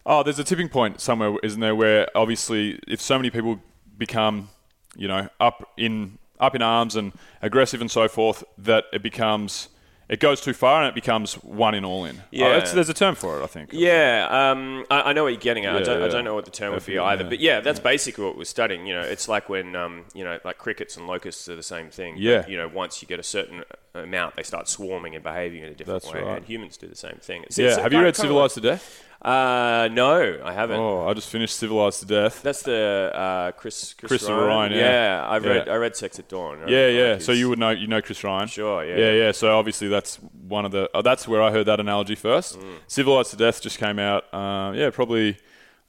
Oh, 0.04 0.22
there's 0.22 0.38
a 0.38 0.44
tipping 0.44 0.68
point 0.68 1.00
somewhere, 1.00 1.36
isn't 1.42 1.60
there? 1.60 1.74
Where 1.74 2.08
obviously, 2.14 2.78
if 2.86 3.00
so 3.00 3.16
many 3.18 3.30
people 3.30 3.60
become, 3.98 4.50
you 4.96 5.08
know, 5.08 5.28
up 5.40 5.70
in 5.76 6.18
up 6.38 6.54
in 6.54 6.62
arms 6.62 6.96
and 6.96 7.12
aggressive 7.42 7.80
and 7.80 7.90
so 7.90 8.08
forth, 8.08 8.44
that 8.58 8.84
it 8.92 9.02
becomes 9.02 9.68
it 10.08 10.20
goes 10.20 10.40
too 10.40 10.52
far 10.52 10.82
and 10.82 10.88
it 10.88 10.94
becomes 10.94 11.34
one 11.34 11.74
in 11.74 11.84
all 11.84 12.04
in. 12.04 12.16
Oh, 12.18 12.22
Yeah. 12.30 12.56
it's- 12.56 12.72
there's 12.72 12.88
a 12.88 12.94
term 12.94 13.14
for 13.16 13.40
it, 13.40 13.42
I 13.42 13.46
think. 13.46 13.70
Yeah, 13.72 14.26
um, 14.30 14.84
I, 14.90 15.10
I 15.10 15.12
know 15.12 15.24
what 15.24 15.32
you're 15.32 15.40
getting 15.40 15.64
at. 15.64 15.74
I, 15.74 15.82
don't, 15.82 16.02
I 16.02 16.08
don't 16.08 16.24
know 16.24 16.34
what 16.34 16.44
the 16.44 16.50
term 16.50 16.74
would 16.74 16.86
be 16.86 16.98
either. 16.98 17.24
yeah. 17.24 17.28
But 17.28 17.40
yeah, 17.40 17.60
that's 17.60 17.80
basically 17.80 18.24
what 18.24 18.36
we're 18.36 18.44
studying. 18.44 18.86
You 18.86 18.94
know, 18.94 19.00
it's 19.02 19.28
like 19.28 19.48
when 19.48 19.74
um, 19.74 20.04
you 20.14 20.22
know, 20.24 20.38
like 20.44 20.58
crickets 20.58 20.96
and 20.96 21.06
locusts 21.06 21.48
are 21.48 21.56
the 21.56 21.62
same 21.62 21.90
thing. 21.90 22.14
but, 22.14 22.22
Yeah. 22.22 22.46
you 22.46 22.56
know, 22.56 22.68
once 22.68 23.02
you 23.02 23.08
get 23.08 23.18
a 23.18 23.24
certain 23.24 23.64
amount, 23.94 24.36
they 24.36 24.42
start 24.42 24.68
swarming 24.68 25.14
and 25.14 25.24
behaving 25.24 25.62
in 25.62 25.68
a 25.70 25.74
different 25.74 26.02
That's 26.02 26.14
way. 26.14 26.20
right. 26.22 26.36
And 26.38 26.46
humans 26.46 26.76
do 26.76 26.86
the 26.86 26.94
same 26.96 27.16
thing. 27.20 27.42
It's, 27.44 27.58
Yeah. 27.58 27.68
it's 27.68 27.76
Have 27.78 27.92
you 27.92 28.00
read 28.02 28.14
Civilized 28.16 28.54
to 28.54 28.60
Death? 28.60 29.02
Uh, 29.22 29.88
no, 29.92 30.40
I 30.44 30.52
haven't. 30.52 30.78
Oh, 30.78 31.08
I 31.08 31.14
just 31.14 31.28
finished 31.28 31.56
Civilized 31.56 32.00
to 32.00 32.06
Death. 32.06 32.42
That's 32.42 32.62
the 32.62 33.10
uh, 33.14 33.52
Chris 33.52 33.94
Chris 33.94 34.08
Christopher 34.08 34.46
Ryan. 34.46 34.72
Ryan, 34.72 34.72
yeah. 34.72 35.26
I 35.26 35.38
read 35.38 35.66
Yeah. 35.66 35.72
I 35.72 35.76
read 35.76 35.96
Sex 35.96 36.18
at 36.18 36.28
Dawn. 36.28 36.64
I 36.64 36.68
Yeah, 36.68 36.88
yeah. 36.88 37.12
like 37.14 37.22
So 37.22 37.32
you 37.32 37.48
would 37.48 37.58
know, 37.58 37.70
you 37.70 37.86
know 37.86 38.02
Chris 38.02 38.22
Ryan. 38.22 38.46
Sure, 38.48 38.84
yeah. 38.84 38.96
Yeah, 38.96 39.12
yeah. 39.12 39.32
So 39.32 39.56
obviously 39.56 39.88
that's 39.88 40.16
one 40.16 40.64
of 40.64 40.72
the. 40.72 40.90
Oh, 40.94 41.02
that's 41.02 41.26
where 41.26 41.42
I 41.42 41.50
heard 41.50 41.66
that 41.66 41.80
analogy 41.80 42.14
first. 42.14 42.58
Mm. 42.58 42.78
Civilized 42.86 43.30
to 43.30 43.36
Death 43.36 43.62
just 43.62 43.78
came 43.78 43.98
out. 43.98 44.32
Uh, 44.32 44.72
yeah, 44.74 44.90
probably 44.90 45.38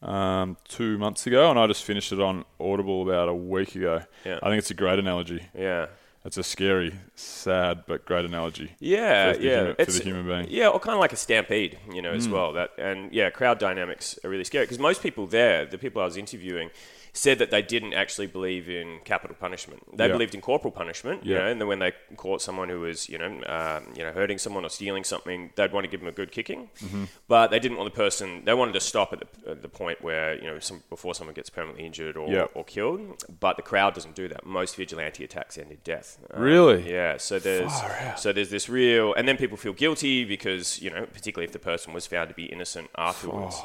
um, 0.02 0.58
two 0.68 0.98
months 0.98 1.28
ago, 1.28 1.50
and 1.50 1.60
I 1.60 1.68
just 1.68 1.84
finished 1.84 2.12
it 2.12 2.20
on 2.20 2.46
Audible 2.60 3.02
about 3.02 3.30
a 3.30 3.36
week 3.36 3.76
ago. 3.76 4.02
Yeah. 4.26 4.40
I 4.42 4.50
think 4.50 4.60
it's 4.60 4.72
a 4.72 4.76
great 4.76 5.00
analogy. 5.00 5.44
Yeah. 5.58 5.88
It's 6.28 6.38
a 6.38 6.44
scary, 6.44 6.94
sad, 7.16 7.86
but 7.88 8.04
great 8.04 8.26
analogy. 8.26 8.72
Yeah, 8.80 9.32
for 9.32 9.38
the, 9.38 9.46
yeah, 9.46 9.58
human, 9.60 9.76
for 9.78 9.92
the 9.94 10.04
human 10.04 10.28
being. 10.28 10.48
Yeah, 10.50 10.68
or 10.68 10.78
kind 10.78 10.94
of 10.94 11.00
like 11.00 11.14
a 11.14 11.16
stampede, 11.16 11.80
you 11.90 12.02
know, 12.02 12.12
as 12.12 12.26
hmm. 12.26 12.34
well. 12.34 12.52
That 12.52 12.72
and 12.78 13.14
yeah, 13.14 13.30
crowd 13.30 13.60
dynamics 13.60 14.20
are 14.26 14.30
really 14.30 14.44
scary 14.44 14.66
because 14.66 14.78
most 14.78 15.02
people 15.02 15.26
there, 15.26 15.66
the 15.66 15.78
people 15.78 16.02
I 16.02 16.06
was 16.06 16.18
interviewing, 16.18 16.70
said 17.14 17.40
that 17.40 17.50
they 17.52 17.62
didn't 17.62 17.94
actually 17.94 18.28
believe 18.28 18.70
in 18.70 19.00
capital 19.06 19.36
punishment. 19.40 19.82
They 19.98 20.06
Yeah. 20.08 20.12
believed 20.14 20.36
in 20.36 20.42
corporal 20.42 20.72
punishment, 20.72 21.26
you 21.26 21.34
Yeah. 21.34 21.40
know, 21.44 21.48
and 21.48 21.62
then 21.62 21.68
when 21.68 21.80
they 21.80 21.94
caught 22.16 22.42
someone 22.42 22.70
who 22.70 22.80
was, 22.82 23.10
you 23.10 23.18
know, 23.18 23.42
um, 23.48 23.94
you 23.96 24.04
know, 24.04 24.12
hurting 24.12 24.38
someone 24.38 24.64
or 24.66 24.70
stealing 24.70 25.04
something, 25.04 25.52
they'd 25.56 25.72
want 25.72 25.84
to 25.86 25.90
give 25.90 26.00
them 26.00 26.10
a 26.10 26.12
good 26.12 26.32
kicking, 26.32 26.70
Mm-hmm. 26.84 27.06
but 27.28 27.48
they 27.52 27.60
didn't 27.60 27.78
want 27.78 27.92
the 27.92 27.98
person. 27.98 28.44
They 28.46 28.54
wanted 28.54 28.74
to 28.74 28.80
stop 28.80 29.14
at 29.14 29.20
the, 29.22 29.52
at 29.52 29.62
the 29.62 29.70
point 29.70 30.02
where 30.02 30.36
you 30.36 30.44
know, 30.50 30.60
some, 30.60 30.84
before 30.90 31.16
someone 31.16 31.34
gets 31.34 31.50
permanently 31.50 31.86
injured 31.86 32.18
or, 32.18 32.30
Yeah. 32.30 32.46
or 32.54 32.64
killed. 32.64 33.24
But 33.40 33.56
the 33.58 33.64
crowd 33.64 33.94
doesn't 33.96 34.16
do 34.16 34.28
that. 34.28 34.46
Most 34.46 34.76
vigilante 34.76 35.24
attacks 35.24 35.58
end 35.58 35.72
in 35.72 35.78
death. 35.84 36.18
Um, 36.32 36.42
Really? 36.42 36.92
yeah. 36.92 37.18
So 37.18 37.40
there's 37.40 37.72
so 38.18 38.32
there's 38.32 38.50
this 38.50 38.70
real, 38.70 39.14
and 39.14 39.28
then 39.28 39.38
people 39.38 39.58
feel 39.58 39.74
guilty 39.74 40.24
because 40.26 40.82
you 40.82 40.90
know, 40.90 41.06
particularly 41.06 41.46
if 41.46 41.52
the 41.52 41.60
person 41.60 41.94
was 41.94 42.06
found 42.06 42.30
to 42.30 42.36
be 42.36 42.46
innocent 42.46 42.90
afterwards. 42.98 43.56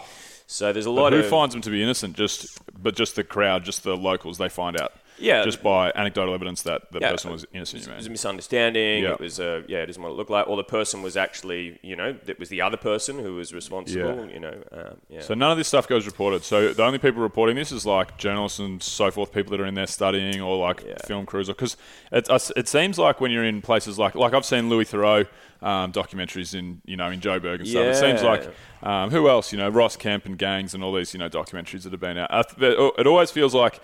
So 0.53 0.71
there's 0.71 0.85
a 0.85 0.91
But 0.91 1.01
lot 1.01 1.13
who 1.15 1.21
of 1.21 1.27
finds 1.27 1.55
them 1.55 1.63
to 1.63 1.71
be 1.71 1.83
innocent? 1.83 2.15
Just, 2.15 2.59
but 2.81 2.95
just 2.95 3.17
the 3.17 3.25
crowd, 3.25 3.65
just 3.65 3.85
the 3.85 3.97
locals. 3.97 4.37
They 4.37 4.51
find 4.51 4.79
out. 4.79 4.93
Yeah. 5.23 5.45
Just 5.45 5.63
by 5.63 5.93
anecdotal 5.95 6.35
evidence 6.35 6.63
that 6.63 6.91
the 6.93 6.99
Yeah. 7.01 7.13
person 7.13 7.33
was 7.33 7.47
innocent. 7.53 7.87
You 7.87 7.93
it 7.93 7.97
was 7.97 8.07
a 8.07 8.11
misunderstanding. 8.11 9.03
Yeah. 9.05 9.13
It 9.13 9.21
was 9.21 9.39
a 9.39 9.65
yeah, 9.69 9.79
it 9.79 9.91
isn't 9.91 10.03
what 10.03 10.11
it 10.11 10.15
looked 10.17 10.31
like, 10.31 10.49
or 10.49 10.57
the 10.57 10.65
person 10.65 11.03
was 11.03 11.17
actually 11.17 11.79
you 11.83 11.97
know 11.97 12.13
that 12.25 12.39
was 12.39 12.49
the 12.49 12.61
other 12.61 12.77
person 12.77 13.19
who 13.19 13.35
was 13.35 13.55
responsible. 13.55 14.27
Yeah. 14.27 14.35
You 14.35 14.41
know, 14.41 14.63
um, 14.73 14.97
yeah. 15.09 15.21
So 15.21 15.35
none 15.35 15.51
of 15.51 15.59
this 15.59 15.69
stuff 15.69 15.89
goes 15.89 16.07
reported. 16.07 16.45
So 16.45 16.73
the 16.73 16.83
only 16.83 16.99
people 16.99 17.23
reporting 17.23 17.57
this 17.57 17.73
is 17.73 17.87
like 17.87 18.19
journalists 18.19 18.59
and 18.59 18.83
so 18.83 19.11
forth, 19.11 19.33
people 19.33 19.51
that 19.53 19.61
are 19.61 19.67
in 19.67 19.75
there 19.75 19.87
studying 19.87 20.41
or 20.41 20.57
like 20.57 20.83
film 21.07 21.27
crews. 21.27 21.49
Or 21.49 21.55
because 21.55 21.77
it, 22.11 22.29
it 22.57 22.69
seems 22.69 22.99
like 22.99 23.21
when 23.21 23.31
you're 23.31 23.45
in 23.45 23.63
places 23.63 23.99
like 23.99 24.15
like 24.15 24.35
I've 24.35 24.45
seen 24.47 24.69
Louis 24.69 24.85
Theroux 24.85 25.27
um, 25.63 25.93
documentaries 25.93 26.55
in 26.59 26.83
you 26.85 26.97
know 26.97 27.09
in 27.11 27.21
Joburg 27.21 27.61
and 27.61 27.69
stuff. 27.69 27.87
It 27.87 27.97
seems 27.97 28.23
like 28.23 28.49
um, 28.83 29.11
who 29.11 29.29
else 29.29 29.53
you 29.53 29.59
know 29.59 29.69
Ross 29.69 29.97
Kemp 29.97 30.27
and 30.27 30.37
gangs 30.37 30.75
and 30.75 30.83
all 30.83 30.93
these 30.93 31.15
you 31.15 31.19
know 31.19 31.29
documentaries 31.29 31.85
that 31.85 31.93
have 31.93 32.01
been 32.01 32.19
out. 32.19 32.61
It 32.61 33.07
always 33.07 33.31
feels 33.31 33.55
like 33.55 33.81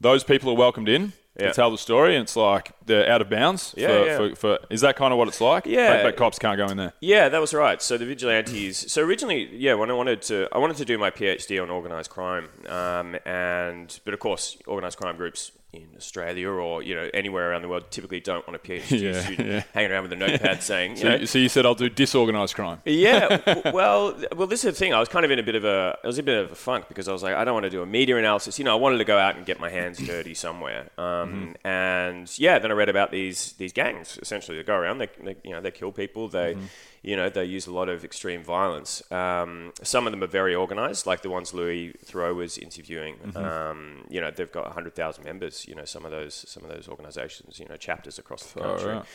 those 0.00 0.24
people 0.24 0.50
are 0.50 0.56
welcomed 0.56 0.88
in. 0.88 1.12
Yeah. 1.40 1.50
To 1.50 1.54
tell 1.54 1.70
the 1.70 1.78
story, 1.78 2.16
and 2.16 2.24
it's 2.24 2.34
like 2.34 2.72
they're 2.84 3.08
out 3.08 3.22
of 3.22 3.30
bounds. 3.30 3.72
Yeah, 3.76 3.86
for, 3.86 4.06
yeah. 4.06 4.16
For, 4.16 4.34
for 4.34 4.58
is 4.70 4.80
that 4.80 4.96
kind 4.96 5.12
of 5.12 5.18
what 5.18 5.28
it's 5.28 5.40
like? 5.40 5.66
Yeah. 5.66 5.98
but, 5.98 6.02
but 6.02 6.16
cops 6.16 6.36
can't 6.36 6.56
go 6.56 6.66
in 6.66 6.76
there. 6.76 6.94
Yeah, 7.00 7.28
that 7.28 7.40
was 7.40 7.54
right. 7.54 7.80
So 7.80 7.96
the 7.96 8.06
vigilantes. 8.06 8.90
So 8.90 9.04
originally, 9.04 9.48
yeah, 9.54 9.74
when 9.74 9.88
I 9.88 9.92
wanted 9.92 10.20
to, 10.22 10.48
I 10.50 10.58
wanted 10.58 10.78
to 10.78 10.84
do 10.84 10.98
my 10.98 11.12
PhD 11.12 11.62
on 11.62 11.70
organised 11.70 12.10
crime, 12.10 12.48
um, 12.66 13.16
and 13.24 14.00
but 14.04 14.14
of 14.14 14.18
course, 14.18 14.58
organised 14.66 14.98
crime 14.98 15.16
groups 15.16 15.52
in 15.70 15.86
Australia 15.98 16.48
or 16.48 16.82
you 16.82 16.94
know 16.94 17.10
anywhere 17.12 17.50
around 17.50 17.60
the 17.60 17.68
world 17.68 17.84
typically 17.90 18.20
don't 18.20 18.46
want 18.48 18.56
a 18.56 18.58
PhD 18.66 19.00
Yeah, 19.12 19.20
student 19.20 19.48
yeah. 19.48 19.62
hanging 19.74 19.90
around 19.92 20.04
with 20.04 20.12
a 20.14 20.16
notepad 20.16 20.62
saying, 20.70 20.92
you 20.92 20.96
So, 20.96 21.08
know, 21.10 21.14
you- 21.16 21.26
so 21.26 21.38
you 21.38 21.48
said 21.50 21.66
I'll 21.66 21.74
do 21.74 21.90
disorganized 21.90 22.54
crime. 22.54 22.80
yeah. 22.86 23.60
Well, 23.70 24.16
well, 24.34 24.46
this 24.46 24.64
is 24.64 24.72
the 24.74 24.78
thing. 24.78 24.94
I 24.94 24.98
was 25.00 25.10
kind 25.10 25.24
of 25.26 25.30
in 25.30 25.38
a 25.38 25.42
bit 25.42 25.54
of 25.56 25.64
a, 25.66 25.98
I 26.02 26.06
was 26.06 26.18
in 26.18 26.24
a 26.24 26.26
bit 26.26 26.42
of 26.42 26.52
a 26.52 26.54
funk 26.54 26.86
because 26.88 27.06
I 27.06 27.12
was 27.12 27.22
like, 27.22 27.34
I 27.34 27.44
don't 27.44 27.52
want 27.54 27.64
to 27.64 27.70
do 27.70 27.82
a 27.82 27.86
media 27.86 28.16
analysis. 28.16 28.58
You 28.58 28.64
know, 28.64 28.72
I 28.72 28.76
wanted 28.80 28.98
to 28.98 29.04
go 29.04 29.18
out 29.18 29.36
and 29.36 29.44
get 29.44 29.60
my 29.60 29.68
hands 29.68 29.98
dirty 29.98 30.32
somewhere. 30.34 30.88
Um, 30.96 31.54
And 31.64 32.26
yeah, 32.38 32.58
then 32.58 32.70
I 32.70 32.74
read 32.74 32.88
about 32.88 33.10
these 33.10 33.52
these 33.58 33.74
gangs. 33.74 34.18
Essentially, 34.22 34.56
they 34.56 34.64
go 34.64 34.74
around, 34.74 34.98
they, 34.98 35.08
they 35.22 35.36
you 35.44 35.50
know, 35.50 35.60
they 35.60 35.70
kill 35.70 35.92
people. 35.92 36.28
They, 36.28 36.56
you 37.02 37.16
know, 37.16 37.28
they 37.28 37.44
use 37.44 37.66
a 37.66 37.72
lot 37.72 37.88
of 37.88 38.04
extreme 38.04 38.42
violence. 38.42 39.02
Um, 39.12 39.72
some 39.82 40.06
of 40.06 40.12
them 40.12 40.22
are 40.22 40.26
very 40.28 40.54
organized, 40.54 41.06
like 41.06 41.22
the 41.22 41.30
ones 41.30 41.54
Louis 41.54 41.94
Theroux 42.04 42.34
was 42.34 42.58
interviewing. 42.58 43.16
Um, 43.36 44.04
you 44.08 44.20
know, 44.20 44.30
they've 44.30 44.50
got 44.50 44.72
hundred 44.72 44.94
thousand 44.94 45.24
members. 45.24 45.66
You 45.68 45.74
know, 45.74 45.84
some 45.84 46.04
of 46.04 46.10
those 46.10 46.44
some 46.48 46.64
of 46.64 46.70
those 46.70 46.88
organizations. 46.88 47.58
You 47.58 47.66
know, 47.68 47.76
chapters 47.76 48.18
across 48.18 48.52
the 48.52 48.60
country. 48.60 48.92
out. 48.92 49.06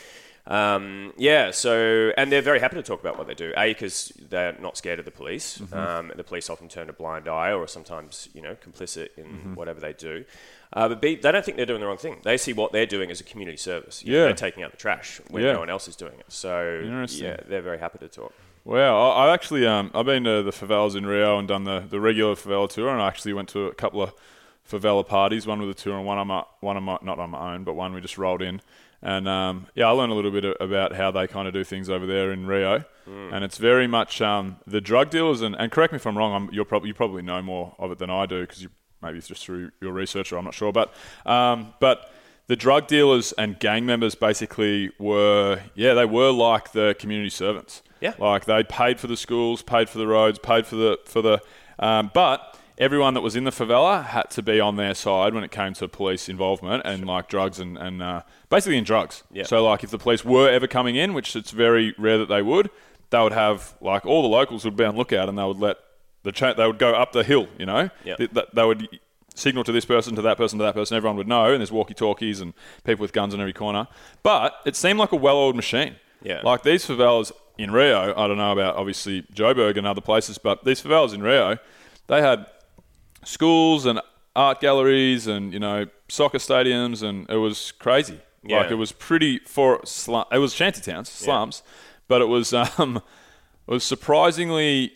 Um, 0.45 1.13
yeah, 1.17 1.51
so 1.51 2.11
and 2.17 2.29
they're 2.29 2.41
very 2.41 2.59
happy 2.59 2.75
to 2.75 2.83
talk 2.83 2.99
about 2.99 3.17
what 3.17 3.27
they 3.27 3.33
do. 3.33 3.53
A 3.57 3.69
because 3.73 4.11
they're 4.29 4.57
not 4.59 4.75
scared 4.75 4.99
of 4.99 5.05
the 5.05 5.11
police. 5.11 5.59
Mm-hmm. 5.59 5.73
Um, 5.73 6.11
the 6.15 6.23
police 6.23 6.49
often 6.49 6.67
turn 6.67 6.89
a 6.89 6.93
blind 6.93 7.29
eye, 7.29 7.51
or 7.51 7.63
are 7.63 7.67
sometimes 7.67 8.27
you 8.33 8.41
know 8.41 8.55
complicit 8.55 9.09
in 9.17 9.23
Mm-hmm. 9.25 9.55
whatever 9.55 9.79
they 9.79 9.93
do. 9.93 10.25
Uh, 10.75 10.89
but 10.89 11.01
B, 11.01 11.15
they 11.15 11.31
don't 11.31 11.45
think 11.45 11.55
they're 11.57 11.65
doing 11.67 11.81
the 11.81 11.87
wrong 11.87 11.97
thing. 11.97 12.17
They 12.23 12.35
see 12.37 12.51
what 12.51 12.71
they're 12.71 12.85
doing 12.87 13.11
as 13.11 13.21
a 13.21 13.23
community 13.23 13.57
service. 13.57 14.03
You 14.03 14.11
know, 14.13 14.17
Yeah. 14.19 14.23
they're 14.25 14.33
taking 14.33 14.63
out 14.63 14.71
the 14.71 14.77
trash 14.77 15.21
when 15.29 15.43
Yeah. 15.43 15.53
no 15.53 15.59
one 15.59 15.69
else 15.69 15.87
is 15.87 15.95
doing 15.95 16.13
it. 16.19 16.25
So 16.29 16.79
Interesting. 16.83 17.25
yeah, 17.25 17.37
they're 17.47 17.61
very 17.61 17.77
happy 17.79 17.99
to 17.99 18.07
talk. 18.07 18.33
Wow, 18.65 19.11
I, 19.11 19.27
I 19.27 19.33
actually 19.33 19.67
um, 19.67 19.91
I've 19.93 20.05
been 20.05 20.23
to 20.23 20.41
the 20.41 20.51
favelas 20.51 20.95
in 20.95 21.05
Rio 21.05 21.37
and 21.37 21.47
done 21.47 21.63
the, 21.65 21.81
the 21.87 21.99
regular 21.99 22.33
favela 22.35 22.69
tour, 22.69 22.89
and 22.89 23.01
I 23.01 23.07
actually 23.07 23.33
went 23.33 23.49
to 23.49 23.67
a 23.67 23.73
couple 23.75 24.01
of 24.01 24.13
favela 24.69 25.05
parties, 25.05 25.45
one 25.45 25.59
with 25.59 25.69
a 25.69 25.73
tour 25.73 25.97
and 25.97 26.05
one 26.05 26.17
on 26.17 26.27
my 26.27 26.43
one 26.61 26.77
on 26.77 26.83
my 26.83 26.97
not 27.01 27.19
on 27.19 27.29
my 27.31 27.53
own, 27.53 27.65
but 27.65 27.73
one 27.73 27.93
we 27.93 27.99
just 28.01 28.17
rolled 28.17 28.41
in, 28.41 28.61
and 29.01 29.27
um, 29.27 29.67
yeah, 29.75 29.87
I 29.87 29.91
learned 29.91 30.13
a 30.13 30.15
little 30.15 30.31
bit 30.31 30.45
a- 30.45 30.63
about 30.63 30.95
how 30.95 31.11
they 31.11 31.27
kind 31.27 31.45
of 31.47 31.53
do 31.53 31.65
things 31.65 31.89
over 31.89 32.05
there 32.05 32.31
in 32.31 32.47
Rio, 32.47 32.85
and 33.05 33.43
it's 33.43 33.57
very 33.57 33.85
much 33.85 34.21
um, 34.21 34.55
the 34.65 34.79
drug 34.79 35.09
dealers 35.09 35.41
and, 35.41 35.55
and 35.59 35.69
correct 35.69 35.91
me 35.91 35.97
if 35.97 36.07
I'm 36.07 36.17
wrong, 36.17 36.33
I'm, 36.33 36.53
you're 36.53 36.63
probably 36.63 36.87
you 36.87 36.93
probably 36.93 37.21
know 37.21 37.41
more 37.41 37.75
of 37.77 37.91
it 37.91 37.99
than 37.99 38.09
I 38.09 38.25
do 38.25 38.41
because 38.41 38.63
you 38.63 38.69
maybe 39.03 39.17
it's 39.19 39.27
just 39.27 39.45
through 39.45 39.71
your 39.81 39.91
research 39.91 40.31
or 40.31 40.37
I'm 40.37 40.45
not 40.45 40.53
sure, 40.53 40.71
but 40.71 40.93
um, 41.25 41.73
but 41.79 42.11
the 42.47 42.55
drug 42.55 42.87
dealers 42.87 43.31
and 43.33 43.59
gang 43.59 43.85
members 43.85 44.15
basically 44.15 44.91
were 44.99 45.61
yeah 45.75 45.93
they 45.93 46.05
were 46.05 46.31
like 46.31 46.71
the 46.73 46.95
community 46.99 47.29
servants 47.29 47.81
Yeah. 48.01 48.13
like 48.19 48.45
they 48.45 48.63
paid 48.63 48.99
for 48.99 49.07
the 49.07 49.15
schools 49.17 49.61
paid 49.61 49.89
for 49.89 49.97
the 49.97 50.07
roads 50.07 50.39
paid 50.39 50.65
for 50.67 50.75
the 50.75 50.99
for 51.05 51.21
the 51.21 51.39
um, 51.79 52.11
but 52.13 52.59
everyone 52.77 53.13
that 53.13 53.21
was 53.21 53.35
in 53.37 53.45
the 53.45 53.51
favela 53.51 54.03
had 54.03 54.29
to 54.31 54.41
be 54.41 54.59
on 54.59 54.75
their 54.75 54.93
side 54.93 55.33
when 55.33 55.43
it 55.45 55.51
came 55.51 55.73
to 55.75 55.87
police 55.87 56.27
involvement 56.27 56.81
and 56.85 57.05
like 57.05 57.29
drugs 57.29 57.59
and, 57.59 57.77
and 57.77 58.01
uh, 58.03 58.21
basically 58.49 58.77
in 58.77 58.83
drugs 58.83 59.23
Yeah. 59.31 59.43
so 59.43 59.63
like 59.63 59.83
if 59.85 59.89
the 59.91 59.97
police 59.97 60.25
were 60.25 60.49
ever 60.49 60.67
coming 60.67 60.95
in 60.97 61.13
which 61.13 61.35
it's 61.37 61.51
very 61.51 61.95
rare 61.97 62.17
that 62.17 62.27
they 62.29 62.41
would 62.41 62.69
they 63.09 63.21
would 63.21 63.31
have 63.31 63.73
like 63.79 64.05
all 64.05 64.21
the 64.21 64.27
locals 64.27 64.65
would 64.65 64.75
be 64.75 64.83
on 64.83 64.95
lookout, 64.97 65.29
and 65.29 65.37
they 65.37 65.43
would 65.45 65.59
let 65.59 65.77
the 66.23 66.31
cha- 66.31 66.53
they 66.53 66.65
would 66.67 66.79
go 66.79 66.93
up 66.93 67.11
the 67.11 67.23
hill. 67.23 67.47
You 67.57 67.65
know, 67.65 67.89
Yeah. 68.03 68.15
Th- 68.15 68.31
th- 68.33 68.47
they 68.53 68.65
would 68.65 68.87
signal 69.35 69.63
to 69.63 69.71
this 69.71 69.85
person, 69.85 70.15
to 70.15 70.21
that 70.21 70.37
person, 70.37 70.59
to 70.59 70.65
that 70.65 70.73
person. 70.75 70.95
Everyone 70.97 71.17
would 71.17 71.27
know, 71.27 71.45
and 71.51 71.59
there's 71.59 71.71
walkie-talkies 71.71 72.39
and 72.41 72.53
people 72.83 73.01
with 73.03 73.13
guns 73.13 73.33
in 73.33 73.39
every 73.39 73.53
corner. 73.53 73.87
But 74.21 74.55
it 74.65 74.75
seemed 74.75 74.99
like 74.99 75.11
a 75.11 75.15
well-oiled 75.15 75.55
machine. 75.55 75.95
Yeah. 76.21 76.41
Like 76.43 76.63
these 76.63 76.85
favelas 76.85 77.31
in 77.57 77.71
Rio, 77.71 78.13
I 78.15 78.27
don't 78.27 78.37
know 78.37 78.51
about 78.51 78.75
obviously 78.75 79.23
Joburg 79.33 79.77
and 79.77 79.85
other 79.87 80.01
places, 80.01 80.37
but 80.37 80.63
these 80.63 80.81
favelas 80.81 81.13
in 81.13 81.21
Rio, 81.23 81.57
they 82.07 82.21
had 82.21 82.45
schools 83.23 83.85
and 83.85 83.99
art 84.35 84.59
galleries 84.61 85.27
and 85.27 85.53
you 85.53 85.59
know 85.59 85.85
soccer 86.09 86.37
stadiums, 86.37 87.03
and 87.03 87.29
it 87.29 87.37
was 87.37 87.71
crazy. 87.73 88.19
Yeah. 88.43 88.57
Like 88.59 88.71
it 88.71 88.75
was 88.75 88.91
pretty 88.91 89.39
for 89.39 89.79
slum. 89.85 90.25
It 90.31 90.37
was 90.39 90.53
shanty 90.53 90.81
towns, 90.81 91.09
slums, 91.09 91.63
but 92.07 92.21
it 92.21 92.25
was 92.25 92.53
um, 92.79 92.97
it 93.67 93.71
was 93.71 93.83
surprisingly 93.83 94.93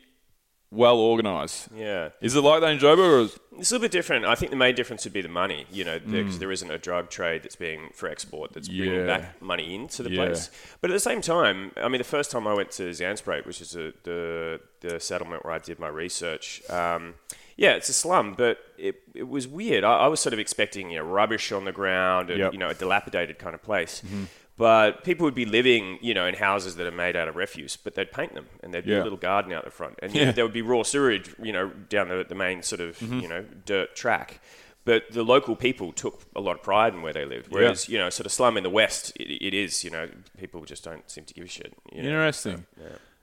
well 0.69 0.97
organized. 0.97 1.69
Yeah. 1.75 2.09
Is 2.21 2.35
it 2.35 2.41
like 2.41 2.59
that 2.61 2.71
in 2.71 2.77
Joburg? 2.79 2.97
Or 2.99 3.19
is, 3.21 3.39
It's 3.57 3.71
a 3.71 3.75
little 3.75 3.85
bit 3.85 3.91
different. 3.91 4.25
I 4.25 4.35
think 4.35 4.51
the 4.51 4.57
main 4.57 4.75
difference 4.75 5.03
would 5.05 5.13
be 5.13 5.21
the 5.21 5.29
money. 5.29 5.65
You 5.71 5.85
know, 5.85 5.97
there, 5.97 6.25
Mm. 6.25 6.39
there 6.39 6.51
isn't 6.51 6.69
a 6.69 6.77
drug 6.77 7.09
trade 7.09 7.43
that's 7.43 7.55
being 7.55 7.89
for 7.93 8.09
export 8.09 8.53
that's 8.53 8.67
Yeah. 8.67 8.85
bringing 8.85 9.07
back 9.07 9.41
money 9.41 9.73
into 9.73 10.03
the 10.03 10.11
Yeah. 10.11 10.25
place. 10.25 10.51
But 10.81 10.91
at 10.91 10.93
the 10.93 10.99
same 10.99 11.21
time, 11.21 11.71
I 11.77 11.87
mean, 11.87 11.99
the 11.99 12.03
first 12.03 12.31
time 12.31 12.45
I 12.47 12.53
went 12.53 12.71
to 12.71 12.83
Zandspruit, 12.89 13.45
which 13.45 13.61
is 13.61 13.75
a, 13.75 13.93
the 14.03 14.59
the 14.81 14.99
settlement 14.99 15.43
where 15.43 15.53
I 15.53 15.57
did 15.59 15.79
my 15.79 15.87
research. 15.87 16.61
Um, 16.69 17.15
yeah, 17.55 17.71
it's 17.71 17.89
a 17.89 17.93
slum, 17.93 18.35
but 18.37 18.59
it, 18.77 19.01
it 19.15 19.27
was 19.27 19.47
weird. 19.47 19.83
I, 19.83 19.93
I 20.05 20.07
was 20.07 20.19
sort 20.19 20.33
of 20.33 20.39
expecting 20.39 20.91
you 20.91 20.99
know 20.99 21.05
rubbish 21.05 21.51
on 21.51 21.65
the 21.65 21.71
ground 21.71 22.29
and 22.29 22.39
Yep. 22.39 22.53
you 22.53 22.59
know 22.59 22.69
a 22.69 22.75
dilapidated 22.75 23.39
kind 23.39 23.55
of 23.55 23.63
place. 23.63 24.01
Mm-hmm. 24.05 24.25
But 24.57 25.03
people 25.03 25.25
would 25.25 25.35
be 25.35 25.45
living, 25.45 25.99
you 26.01 26.13
know, 26.15 26.25
in 26.25 26.33
houses 26.33 26.75
that 26.77 26.87
are 26.87 26.91
made 26.91 27.15
out 27.15 27.27
of 27.27 27.35
refuse, 27.35 27.77
but 27.77 27.93
they'd 27.93 28.11
paint 28.11 28.33
them 28.33 28.47
and 28.63 28.73
there'd 28.73 28.85
be 28.85 28.91
Yeah. 28.91 29.01
a 29.01 29.03
little 29.03 29.17
garden 29.19 29.53
out 29.53 29.65
the 29.65 29.69
front, 29.71 29.99
and 30.01 30.13
Yeah. 30.15 30.23
Mm-hmm. 30.23 30.31
there 30.35 30.45
would 30.45 30.53
be 30.53 30.63
raw 30.63 30.81
sewage, 30.83 31.29
you 31.41 31.53
know, 31.53 31.69
down 31.69 32.09
the, 32.09 32.25
the 32.27 32.33
main 32.35 32.63
sort 32.63 32.81
of, 32.81 32.99
you 33.01 33.27
know, 33.27 33.45
dirt 33.65 33.95
track. 33.95 34.39
But 34.83 35.11
the 35.11 35.21
local 35.23 35.55
people 35.55 35.91
took 35.91 36.21
a 36.35 36.39
lot 36.41 36.55
of 36.55 36.63
pride 36.63 36.93
in 36.93 37.01
where 37.01 37.11
they 37.13 37.25
lived. 37.25 37.47
Whereas, 37.51 37.87
you 37.89 37.97
know, 37.99 38.09
sort 38.09 38.25
of 38.25 38.31
slum 38.31 38.55
in 38.57 38.63
the 38.63 38.69
west, 38.69 39.11
it, 39.17 39.29
it 39.45 39.53
is, 39.53 39.83
you 39.83 39.89
know, 39.91 40.09
people 40.39 40.63
just 40.65 40.83
don't 40.83 41.07
seem 41.11 41.25
to 41.25 41.33
give 41.33 41.43
a 41.43 41.47
shit. 41.47 41.73
You 41.91 42.01
know? 42.03 42.07
Interesting. 42.09 42.65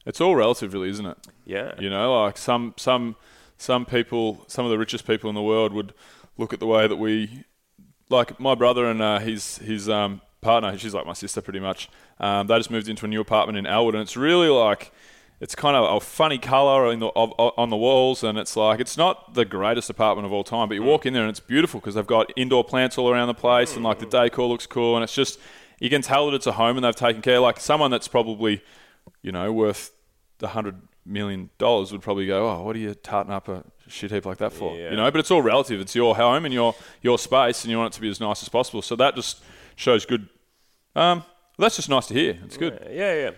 It's 0.07 0.21
all 0.21 0.37
relative, 0.37 0.73
really, 0.75 0.91
isn't 0.91 1.07
it? 1.07 1.17
Yeah. 1.47 1.73
You 1.81 1.89
know, 1.91 2.23
like 2.23 2.37
some 2.37 2.75
some 2.77 3.17
some 3.57 3.87
people, 3.87 4.45
some 4.47 4.67
of 4.67 4.71
the 4.71 4.77
richest 4.79 5.07
people 5.07 5.31
in 5.31 5.35
the 5.35 5.43
world 5.43 5.73
would 5.73 5.95
look 6.37 6.53
at 6.53 6.61
the 6.61 6.67
way 6.67 6.87
that 6.87 6.97
we, 6.97 7.45
like 8.11 8.39
my 8.39 8.55
brother 8.55 8.85
and 8.91 9.01
uh, 9.01 9.19
his 9.21 9.57
his 9.59 9.89
um, 9.89 10.21
partner. 10.45 10.77
She's 10.79 10.95
like 10.95 11.07
my 11.07 11.13
sister, 11.13 11.41
pretty 11.41 11.61
much. 11.61 11.89
Um, 12.21 12.47
they 12.47 12.57
just 12.57 12.71
moved 12.71 12.89
into 12.89 13.05
a 13.05 13.09
new 13.09 13.21
apartment 13.21 13.59
in 13.59 13.67
Elwood, 13.67 13.95
and 13.95 14.03
it's 14.03 14.17
really 14.17 14.49
like. 14.49 14.93
It's 15.41 15.57
kind 15.57 15.77
of 15.77 15.97
a 15.97 16.01
funny 16.01 16.39
color 16.39 16.91
in 16.93 17.01
the, 17.01 17.09
on 17.09 17.69
the 17.69 17.77
walls, 17.77 18.23
and 18.23 18.39
it's 18.39 18.57
like 18.57 18.79
it's 18.79 18.97
not 18.97 19.35
the 19.35 19.45
greatest 19.45 19.91
apartment 19.91 20.25
of 20.25 20.33
all 20.33 20.45
time. 20.45 20.69
But 20.69 20.77
you 20.77 20.85
walk 20.85 21.07
in 21.07 21.13
there 21.13 21.23
and 21.23 21.29
it's 21.29 21.41
beautiful 21.41 21.81
because 21.81 21.97
they've 21.97 22.07
got 22.07 22.33
indoor 22.37 22.63
plants 22.63 22.97
all 22.97 23.11
around 23.11 23.27
the 23.27 23.35
place, 23.35 23.75
and 23.75 23.85
like 23.85 23.99
the 23.99 24.07
decor 24.07 24.47
looks 24.47 24.65
cool, 24.65 24.95
and 24.95 25.03
it's 25.03 25.13
just 25.13 25.41
you 25.81 25.91
can 25.91 26.03
tell 26.03 26.31
that 26.31 26.37
it's 26.37 26.47
a 26.47 26.53
home 26.53 26.77
and 26.77 26.85
they've 26.85 26.95
taken 26.95 27.21
care. 27.21 27.41
Like 27.41 27.59
someone 27.59 27.91
that's 27.91 28.09
probably 28.09 28.63
you 29.23 29.33
know, 29.33 29.53
worth 29.53 29.91
the 30.39 30.49
hundred 30.49 30.83
million 31.05 31.51
dollars 31.59 31.93
would 31.93 32.03
probably 32.03 32.27
go, 32.27 32.49
oh, 32.49 32.63
what 32.63 32.77
are 32.77 32.79
you 32.79 32.95
tarting 32.95 33.33
up 33.33 33.49
a 33.49 33.65
shit 33.89 34.11
heap 34.11 34.27
like 34.27 34.39
that 34.39 34.53
for? 34.53 34.77
Yeah. 34.77 34.91
You 34.91 34.97
know, 34.97 35.11
but 35.11 35.19
it's 35.19 35.31
all 35.31 35.43
relative. 35.43 35.81
It's 35.81 35.95
your 35.95 36.17
home 36.17 36.45
and 36.45 36.55
your 36.55 36.75
your 37.03 37.19
space, 37.19 37.65
and 37.65 37.71
you 37.71 37.79
want 37.79 37.93
it 37.93 37.97
to 37.97 38.01
be 38.01 38.11
as 38.11 38.21
nice 38.21 38.43
as 38.43 38.49
possible. 38.49 38.83
So 38.83 38.97
that 38.97 39.17
just 39.17 39.43
shows 39.77 40.07
good. 40.07 40.29
Um, 40.97 41.25
that's 41.59 41.77
just 41.77 41.89
nice 41.89 42.07
to 42.09 42.15
hear. 42.15 42.39
It's 42.45 42.57
good. 42.57 42.79
Yeah, 42.91 43.15
yeah. 43.15 43.31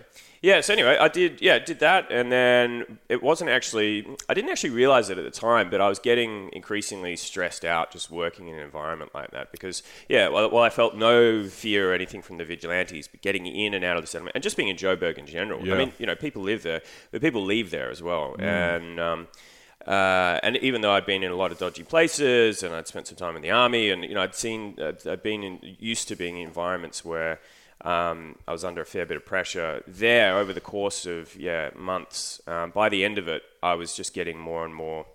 Yeah, 0.42 0.60
so 0.60 0.74
anyway, 0.74 0.96
I 1.00 1.08
did, 1.08 1.40
yeah, 1.40 1.58
did 1.58 1.80
that, 1.80 2.12
and 2.12 2.30
then 2.30 2.98
it 3.08 3.22
wasn't 3.22 3.50
actually, 3.50 4.06
I 4.28 4.34
didn't 4.34 4.50
actually 4.50 4.70
realize 4.70 5.10
it 5.10 5.18
at 5.18 5.24
the 5.24 5.30
time, 5.30 5.70
but 5.70 5.80
I 5.80 5.88
was 5.88 5.98
getting 5.98 6.50
increasingly 6.52 7.16
stressed 7.16 7.64
out 7.64 7.90
just 7.90 8.10
working 8.10 8.46
in 8.46 8.54
an 8.54 8.60
environment 8.60 9.12
like 9.14 9.32
that 9.32 9.50
because, 9.50 9.82
yeah, 10.08 10.28
while, 10.28 10.48
while 10.50 10.62
I 10.62 10.68
felt 10.68 10.94
no 10.94 11.48
fear 11.48 11.90
or 11.90 11.94
anything 11.94 12.22
from 12.22 12.36
the 12.36 12.44
vigilantes, 12.44 13.08
but 13.08 13.22
getting 13.22 13.46
in 13.46 13.74
and 13.74 13.84
out 13.84 13.96
of 13.96 14.02
the 14.02 14.06
settlement 14.06 14.36
and 14.36 14.42
just 14.42 14.56
being 14.56 14.68
in 14.68 14.76
Joburg 14.76 15.18
in 15.18 15.26
general. 15.26 15.66
Yeah. 15.66 15.74
I 15.74 15.78
mean, 15.78 15.92
you 15.98 16.06
know, 16.06 16.14
people 16.14 16.42
live 16.42 16.62
there, 16.62 16.82
but 17.10 17.22
people 17.22 17.42
leave 17.42 17.70
there 17.70 17.90
as 17.90 18.02
well. 18.02 18.36
And, 18.38 19.00
um, 19.00 19.28
uh, 19.86 20.40
and 20.42 20.56
even 20.58 20.80
though 20.80 20.92
I'd 20.92 21.06
been 21.06 21.22
in 21.22 21.30
a 21.30 21.36
lot 21.36 21.52
of 21.52 21.58
dodgy 21.58 21.84
places 21.84 22.62
and 22.62 22.74
I'd 22.74 22.88
spent 22.88 23.06
some 23.06 23.16
time 23.16 23.36
in 23.36 23.42
the 23.42 23.52
army 23.52 23.90
and 23.90 24.02
you 24.02 24.14
know 24.14 24.22
I'd 24.22 24.34
seen 24.34 24.76
uh, 24.80 24.92
I'd 25.08 25.22
been 25.22 25.44
in, 25.44 25.76
used 25.78 26.08
to 26.08 26.16
being 26.16 26.38
in 26.38 26.46
environments 26.46 27.04
where 27.04 27.38
um, 27.82 28.36
I 28.48 28.52
was 28.52 28.64
under 28.64 28.80
a 28.80 28.86
fair 28.86 29.06
bit 29.06 29.16
of 29.16 29.24
pressure 29.24 29.84
there 29.86 30.38
over 30.38 30.52
the 30.52 30.60
course 30.60 31.06
of 31.06 31.36
yeah 31.36 31.70
months. 31.76 32.40
Um, 32.46 32.70
by 32.70 32.88
the 32.88 33.04
end 33.04 33.18
of 33.18 33.28
it, 33.28 33.42
I 33.62 33.74
was 33.74 33.94
just 33.94 34.12
getting 34.12 34.38
more 34.38 34.64
and 34.64 34.74
more. 34.74 35.06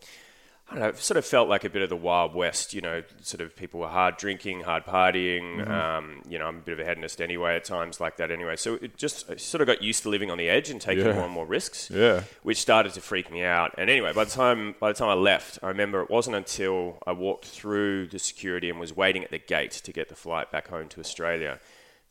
I 0.71 0.75
don't 0.75 0.84
know, 0.84 0.89
it 0.89 0.97
sort 0.99 1.17
of 1.17 1.25
felt 1.25 1.49
like 1.49 1.65
a 1.65 1.69
bit 1.69 1.81
of 1.81 1.89
the 1.89 1.97
Wild 1.97 2.34
West, 2.34 2.73
you 2.73 2.79
know, 2.79 3.03
sort 3.21 3.41
of 3.41 3.53
people 3.57 3.81
were 3.81 3.89
hard 3.89 4.15
drinking, 4.15 4.62
hard 4.62 4.86
partying. 4.86 5.67
Um, 5.69 6.21
you 6.29 6.39
know, 6.39 6.45
I'm 6.45 6.60
a 6.60 6.62
bit 6.62 6.71
of 6.71 6.79
a 6.79 6.86
hedonist 6.86 7.19
anyway 7.21 7.57
at 7.57 7.65
times 7.65 7.99
like 7.99 8.15
that 8.17 8.31
anyway. 8.31 8.55
So 8.55 8.75
it 8.75 8.95
just 8.95 9.29
I 9.29 9.36
sort 9.36 9.60
of 9.62 9.67
got 9.67 9.81
used 9.81 10.03
to 10.03 10.10
living 10.10 10.31
on 10.31 10.38
the 10.38 10.47
edge 10.47 10.69
and 10.69 10.79
taking 10.79 11.05
Yeah. 11.05 11.13
more 11.13 11.25
and 11.25 11.34
more 11.34 11.45
risks 11.45 11.89
Yeah. 11.93 12.23
which 12.43 12.57
started 12.57 12.93
to 12.93 13.01
freak 13.01 13.29
me 13.29 13.43
out. 13.43 13.75
And 13.77 13.89
anyway, 13.89 14.13
by 14.13 14.23
the 14.23 14.31
time 14.31 14.75
by 14.79 14.93
the 14.93 14.97
time 14.97 15.10
I 15.10 15.13
left, 15.15 15.60
I 15.62 15.67
remember 15.67 16.01
it 16.03 16.10
wasn't 16.10 16.38
until 16.38 16.99
I 17.05 17.12
walked 17.12 17.45
through 17.45 18.07
the 18.07 18.19
security 18.19 18.69
and 18.69 18.79
was 18.79 18.95
waiting 18.95 19.25
at 19.25 19.31
the 19.31 19.39
gate 19.39 19.71
to 19.71 19.91
get 19.91 20.07
the 20.07 20.15
flight 20.15 20.51
back 20.53 20.69
home 20.69 20.88
to 20.89 21.01
Australia 21.01 21.60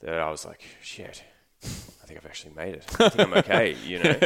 that 0.02 0.18
I 0.18 0.30
was 0.30 0.44
like, 0.44 0.62
shit. 0.82 1.24
I 1.62 2.06
think 2.06 2.18
I've 2.18 2.26
actually 2.26 2.54
made 2.54 2.74
it. 2.74 2.84
I 2.98 3.08
think 3.08 3.28
I'm 3.28 3.34
okay, 3.34 3.76
you 3.84 4.02
know, 4.02 4.18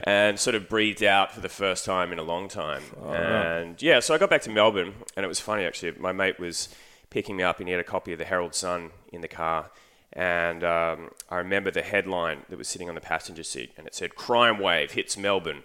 and 0.04 0.38
sort 0.38 0.56
of 0.56 0.68
breathed 0.68 1.02
out 1.02 1.32
for 1.32 1.40
the 1.40 1.48
first 1.48 1.84
time 1.84 2.12
in 2.12 2.18
a 2.18 2.22
long 2.22 2.48
time. 2.48 2.82
and 3.12 3.80
yeah, 3.80 4.00
so 4.00 4.14
I 4.14 4.18
got 4.18 4.30
back 4.30 4.42
to 4.42 4.50
Melbourne, 4.50 4.94
and 5.16 5.24
it 5.24 5.28
was 5.28 5.40
funny 5.40 5.64
actually. 5.64 5.92
My 5.98 6.12
mate 6.12 6.38
was 6.38 6.68
picking 7.10 7.36
me 7.36 7.42
up, 7.44 7.58
and 7.58 7.68
he 7.68 7.72
had 7.72 7.80
a 7.80 7.84
copy 7.84 8.12
of 8.12 8.18
the 8.18 8.24
Herald 8.24 8.54
Sun 8.54 8.90
in 9.12 9.20
the 9.20 9.28
car. 9.28 9.70
And 10.12 10.64
um, 10.64 11.10
I 11.28 11.36
remember 11.36 11.70
the 11.70 11.82
headline 11.82 12.44
that 12.48 12.58
was 12.58 12.66
sitting 12.66 12.88
on 12.88 12.94
the 12.94 13.00
passenger 13.00 13.44
seat, 13.44 13.72
and 13.76 13.86
it 13.86 13.94
said 13.94 14.14
"Crime 14.14 14.58
Wave 14.58 14.92
hits 14.92 15.16
Melbourne." 15.16 15.62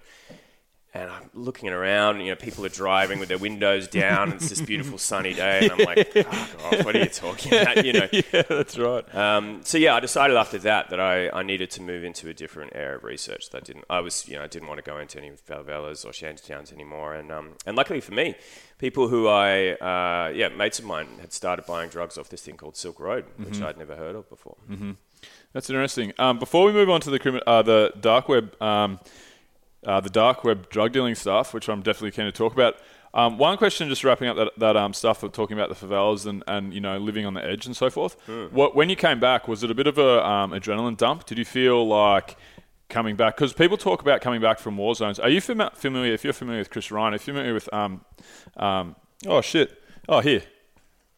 And 0.96 1.10
I'm 1.10 1.30
looking 1.34 1.70
around, 1.70 2.20
you 2.22 2.28
know, 2.28 2.36
people 2.36 2.64
are 2.66 2.70
driving 2.70 3.18
with 3.18 3.28
their 3.28 3.40
windows 3.40 3.88
down. 3.88 4.32
And 4.32 4.34
it's 4.34 4.50
this 4.50 4.62
beautiful 4.62 5.00
sunny 5.00 5.34
day, 5.34 5.62
and 5.64 5.72
I'm 5.72 5.80
like, 5.80 6.08
"Fuck 6.14 6.28
off! 6.28 6.86
What 6.86 6.96
are 6.96 7.00
you 7.00 7.10
talking 7.10 7.52
about?" 7.60 7.84
You 7.84 7.94
know. 7.94 8.08
yeah, 8.12 8.44
that's 8.44 8.78
right. 8.78 9.16
Um, 9.16 9.62
so 9.64 9.80
yeah, 9.80 9.96
I 9.96 10.00
decided 10.00 10.38
after 10.38 10.60
that 10.60 10.92
that 10.92 11.00
I, 11.00 11.30
I 11.32 11.42
needed 11.42 11.72
to 11.72 11.82
move 11.82 12.04
into 12.04 12.30
a 12.30 12.34
different 12.34 12.74
area 12.76 12.98
of 12.98 13.04
research. 13.04 13.50
That 13.50 13.64
didn't 13.64 13.86
I 13.90 14.02
was 14.02 14.28
you 14.28 14.36
know 14.36 14.44
I 14.44 14.48
didn't 14.48 14.68
want 14.68 14.84
to 14.84 14.90
go 14.90 15.00
into 15.00 15.18
any 15.18 15.32
favelas 15.32 16.06
or 16.06 16.10
shantytowns 16.10 16.72
anymore. 16.72 17.16
And 17.16 17.32
um, 17.32 17.54
and 17.66 17.76
luckily 17.76 18.00
for 18.00 18.14
me, 18.14 18.36
people 18.78 19.08
who 19.08 19.28
I 19.28 19.72
uh, 19.72 20.30
yeah 20.30 20.50
mates 20.50 20.78
of 20.78 20.86
mine 20.86 21.08
had 21.22 21.34
started 21.34 21.66
buying 21.66 21.90
drugs 21.90 22.20
off 22.20 22.30
this 22.30 22.42
thing 22.44 22.56
called 22.56 22.78
Silk 22.78 23.00
Road, 23.00 23.26
which 23.38 23.60
I'd 23.62 23.78
never 23.80 23.96
heard 23.96 24.16
of 24.16 24.30
before. 24.30 24.58
That's 25.54 25.70
interesting. 25.70 26.14
Um, 26.20 26.38
before 26.38 26.66
we 26.66 26.72
move 26.72 26.90
on 26.90 27.02
to 27.02 27.10
the 27.10 27.20
crimi- 27.20 27.42
uh, 27.48 27.62
the 27.62 27.94
dark 28.00 28.28
web, 28.30 28.62
um, 28.62 29.00
uh, 29.86 30.00
the 30.00 30.10
dark 30.10 30.44
web 30.44 30.70
drug 30.70 30.92
dealing 30.92 31.16
stuff, 31.16 31.54
which 31.54 31.70
I'm 31.70 31.82
definitely 31.82 32.12
keen 32.12 32.26
to 32.26 32.32
talk 32.32 32.54
about. 32.54 32.78
Um, 33.16 33.38
one 33.38 33.58
question, 33.58 33.90
just 33.90 34.04
wrapping 34.04 34.28
up 34.28 34.38
that, 34.38 34.52
that 34.58 34.76
um, 34.76 34.94
stuff 34.94 35.22
of 35.22 35.34
talking 35.34 35.58
about 35.58 35.70
the 35.70 35.76
favelas 35.76 36.26
and, 36.26 36.44
and 36.48 36.74
you 36.74 36.82
know 36.82 36.98
living 36.98 37.26
on 37.26 37.36
the 37.36 37.46
edge 37.46 37.66
and 37.66 37.76
so 37.76 37.90
forth. 37.90 38.18
What 38.52 38.76
when 38.76 38.90
you 38.90 38.96
came 38.96 39.20
back, 39.20 39.48
was 39.48 39.64
it 39.64 39.70
a 39.70 39.76
bit 39.76 39.86
of 39.86 39.98
a 40.00 40.26
um, 40.26 40.52
adrenaline 40.52 40.98
dump? 40.98 41.26
Did 41.26 41.38
you 41.38 41.46
feel 41.46 41.88
like 41.88 42.38
coming 42.90 43.16
back? 43.16 43.36
Because 43.36 43.54
people 43.54 43.78
talk 43.78 44.02
about 44.02 44.22
coming 44.22 44.42
back 44.42 44.58
from 44.58 44.78
war 44.78 44.96
zones. 44.96 45.20
Are 45.20 45.30
you 45.30 45.42
fami- 45.42 45.76
familiar? 45.76 46.14
If 46.14 46.24
you're 46.24 46.34
familiar 46.34 46.62
with 46.62 46.72
Chris 46.72 46.90
Ryan, 46.90 47.14
if 47.14 47.28
you're 47.28 47.36
familiar 47.36 47.54
with 47.54 47.72
um, 47.72 48.04
um, 48.58 48.96
oh 49.28 49.42
shit, 49.42 49.80
oh 50.10 50.20
here, 50.20 50.42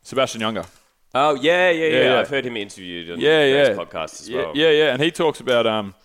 Sebastian 0.01 0.41
Junger. 0.41 0.67
Oh 1.13 1.35
yeah, 1.35 1.69
yeah, 1.69 1.87
yeah. 1.87 2.03
yeah. 2.03 2.19
I've 2.19 2.29
heard 2.29 2.45
him 2.45 2.57
interviewed 2.57 3.11
on 3.11 3.21
yeah, 3.21 3.45
yeah. 3.45 3.69
podcasts 3.69 4.19
as 4.19 4.27
yeah, 4.27 4.41
well. 4.41 4.51
Yeah, 4.53 4.71
yeah, 4.71 4.93
and 4.93 5.01
he 5.01 5.11
talks 5.11 5.39
about 5.39 5.65
um, 5.65 5.95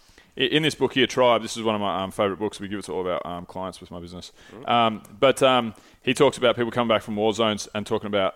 in 0.47 0.63
this 0.63 0.75
book 0.75 0.95
here, 0.95 1.07
Tribe. 1.07 1.43
This 1.43 1.57
is 1.57 1.63
one 1.63 1.75
of 1.75 1.81
my 1.81 2.03
um, 2.03 2.11
favorite 2.11 2.39
books. 2.39 2.61
We 2.61 2.69
give 2.69 2.79
it 2.79 2.85
to 2.87 2.93
all 2.93 3.01
of 3.03 3.07
our 3.07 3.27
um, 3.27 3.47
clients 3.47 3.81
with 3.81 3.91
my 3.91 4.01
business. 4.01 4.33
Um, 4.65 5.03
but 5.19 5.43
um, 5.43 5.75
he 6.03 6.15
talks 6.15 6.39
about 6.39 6.57
people 6.57 6.71
coming 6.71 6.89
back 6.89 7.03
from 7.03 7.17
war 7.17 7.33
zones 7.33 7.69
and 7.75 7.87
talking 7.87 8.07
about. 8.07 8.35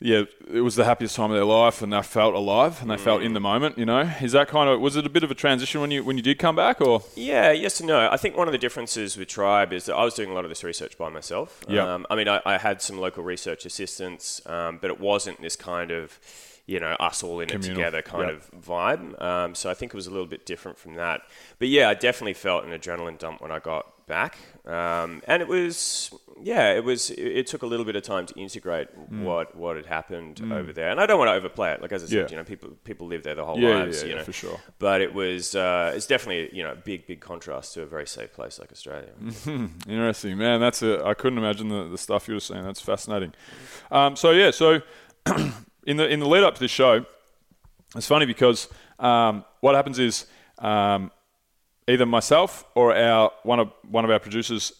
Yeah, 0.00 0.24
it 0.52 0.60
was 0.60 0.74
the 0.74 0.84
happiest 0.84 1.16
time 1.16 1.30
of 1.30 1.36
their 1.36 1.46
life, 1.46 1.80
and 1.80 1.90
they 1.92 2.02
felt 2.02 2.34
alive, 2.34 2.82
and 2.82 2.90
they 2.90 2.98
felt 2.98 3.22
in 3.22 3.32
the 3.32 3.40
moment. 3.40 3.78
You 3.78 3.86
know, 3.86 4.00
is 4.20 4.32
that 4.32 4.48
kind 4.48 4.68
of 4.68 4.80
was 4.80 4.96
it 4.96 5.06
a 5.06 5.08
bit 5.08 5.22
of 5.22 5.30
a 5.30 5.34
transition 5.34 5.80
when 5.80 5.90
you 5.92 6.04
when 6.04 6.16
you 6.16 6.22
did 6.22 6.38
come 6.38 6.56
back, 6.56 6.80
or 6.82 7.02
Yeah, 7.14 7.52
yes 7.52 7.80
and 7.80 7.86
no. 7.86 8.10
I 8.10 8.18
think 8.18 8.36
one 8.36 8.46
of 8.46 8.52
the 8.52 8.58
differences 8.58 9.16
with 9.16 9.28
Tribe 9.28 9.72
is 9.72 9.86
that 9.86 9.94
I 9.94 10.04
was 10.04 10.12
doing 10.12 10.30
a 10.30 10.34
lot 10.34 10.44
of 10.44 10.50
this 10.50 10.62
research 10.62 10.98
by 10.98 11.08
myself. 11.08 11.64
Yeah. 11.68 11.94
Um, 11.94 12.06
I 12.10 12.16
mean, 12.16 12.28
I, 12.28 12.42
I 12.44 12.58
had 12.58 12.82
some 12.82 12.98
local 12.98 13.22
research 13.22 13.64
assistants, 13.64 14.44
um, 14.46 14.78
but 14.82 14.90
it 14.90 15.00
wasn't 15.00 15.40
this 15.40 15.56
kind 15.56 15.90
of, 15.90 16.18
you 16.66 16.80
know, 16.80 16.92
us 16.98 17.22
all 17.22 17.40
in 17.40 17.48
Communal. 17.48 17.70
it 17.70 17.74
together 17.74 18.02
kind 18.02 18.28
Yep. 18.30 18.36
of 18.54 18.62
vibe. 18.62 19.22
Um, 19.22 19.54
so 19.54 19.68
I 19.70 19.74
think 19.74 19.92
it 19.92 19.96
was 19.96 20.06
a 20.06 20.10
little 20.10 20.26
bit 20.26 20.46
different 20.46 20.78
from 20.78 20.94
that. 20.94 21.22
But 21.58 21.68
yeah, 21.68 21.88
I 21.90 21.94
definitely 21.94 22.34
felt 22.34 22.64
an 22.64 22.70
adrenaline 22.70 23.18
dump 23.18 23.40
when 23.42 23.50
I 23.50 23.58
got 23.58 24.06
back, 24.06 24.36
um, 24.66 25.22
and 25.26 25.40
it 25.42 25.48
was 25.48 26.10
yeah, 26.42 26.72
it 26.74 26.84
was. 26.84 27.10
It, 27.10 27.22
it 27.22 27.46
took 27.46 27.62
a 27.62 27.66
little 27.66 27.84
bit 27.86 27.96
of 27.96 28.02
time 28.02 28.26
to 28.26 28.34
integrate 28.40 28.88
what 29.08 29.54
what 29.56 29.76
had 29.76 29.86
happened 29.86 30.40
over 30.52 30.72
there, 30.72 30.90
and 30.90 31.00
I 31.00 31.06
don't 31.06 31.18
want 31.18 31.28
to 31.28 31.32
overplay 31.34 31.72
it. 31.72 31.80
Like 31.82 31.92
as 31.92 32.02
I 32.02 32.06
said, 32.06 32.14
Mm. 32.14 32.20
Yeah. 32.22 32.30
you 32.30 32.36
know, 32.38 32.44
people 32.44 32.70
people 32.84 33.06
live 33.06 33.22
there 33.22 33.34
their 33.34 33.44
whole 33.44 33.58
Yeah, 33.58 33.76
lives, 33.84 33.98
yeah, 34.00 34.04
you 34.04 34.10
yeah, 34.12 34.18
know, 34.18 34.24
for 34.24 34.32
sure. 34.32 34.58
But 34.78 35.00
it 35.00 35.14
was 35.14 35.54
uh, 35.54 35.92
it's 35.94 36.06
definitely 36.06 36.54
you 36.56 36.62
know 36.64 36.72
a 36.72 36.76
big 36.76 37.06
big 37.06 37.20
contrast 37.20 37.74
to 37.74 37.82
a 37.82 37.86
very 37.86 38.06
safe 38.06 38.32
place 38.32 38.58
like 38.58 38.72
Australia. 38.72 39.10
Interesting, 39.88 40.38
man. 40.38 40.60
That's 40.60 40.82
a. 40.82 41.04
I 41.04 41.14
couldn't 41.14 41.38
imagine 41.38 41.68
the, 41.68 41.84
the 41.88 41.98
stuff 41.98 42.26
you 42.28 42.34
were 42.34 42.40
saying. 42.40 42.64
That's 42.64 42.80
fascinating. 42.80 43.32
Um, 43.90 44.16
so 44.16 44.30
yeah, 44.32 44.50
so 44.50 44.80
in 45.86 45.96
the 45.96 46.08
in 46.08 46.20
the 46.20 46.28
lead 46.28 46.42
up 46.42 46.54
to 46.54 46.60
this 46.60 46.70
show, 46.70 47.04
it's 47.96 48.06
funny 48.06 48.26
because 48.26 48.68
um, 48.98 49.44
what 49.60 49.74
happens 49.74 49.98
is 49.98 50.26
um, 50.58 51.10
either 51.88 52.06
myself 52.06 52.64
or 52.74 52.94
our 52.94 53.30
one 53.42 53.60
of 53.60 53.72
one 53.88 54.04
of 54.04 54.10
our 54.10 54.18
producers 54.18 54.72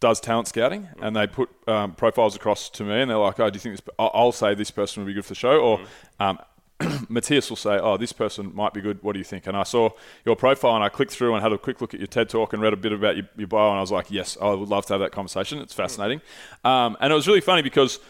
does 0.00 0.20
talent 0.20 0.48
scouting, 0.48 0.88
and 1.00 1.14
they 1.14 1.26
put 1.28 1.48
um, 1.68 1.94
profiles 1.94 2.34
across 2.34 2.68
to 2.70 2.84
me, 2.84 3.00
and 3.00 3.10
they're 3.10 3.18
like, 3.18 3.38
"Oh, 3.38 3.50
do 3.50 3.56
you 3.56 3.60
think 3.60 3.76
this?" 3.76 3.94
I'll 3.98 4.32
say 4.32 4.54
this 4.54 4.70
person 4.70 5.02
would 5.02 5.06
be 5.06 5.14
good 5.14 5.24
for 5.24 5.30
the 5.30 5.36
show, 5.36 5.60
or 5.60 5.80
um, 6.18 6.38
Matthias 7.08 7.48
will 7.48 7.56
say, 7.56 7.78
"Oh, 7.78 7.96
this 7.96 8.12
person 8.12 8.52
might 8.54 8.72
be 8.72 8.80
good. 8.80 9.02
What 9.02 9.12
do 9.12 9.18
you 9.18 9.24
think?" 9.24 9.46
And 9.46 9.56
I 9.56 9.62
saw 9.62 9.90
your 10.24 10.36
profile, 10.36 10.74
and 10.74 10.82
I 10.82 10.88
clicked 10.88 11.12
through 11.12 11.34
and 11.34 11.42
had 11.42 11.52
a 11.52 11.58
quick 11.58 11.80
look 11.80 11.94
at 11.94 12.00
your 12.00 12.08
TED 12.08 12.28
talk 12.28 12.52
and 12.52 12.60
read 12.60 12.72
a 12.72 12.76
bit 12.76 12.92
about 12.92 13.16
your, 13.16 13.28
your 13.36 13.46
bio, 13.46 13.70
and 13.70 13.78
I 13.78 13.80
was 13.80 13.92
like, 13.92 14.10
"Yes, 14.10 14.36
I 14.40 14.50
would 14.50 14.68
love 14.68 14.86
to 14.86 14.94
have 14.94 15.00
that 15.00 15.12
conversation. 15.12 15.58
It's 15.60 15.72
fascinating." 15.72 16.20
Um, 16.64 16.96
and 17.00 17.12
it 17.12 17.16
was 17.16 17.28
really 17.28 17.40
funny 17.40 17.62
because 17.62 18.00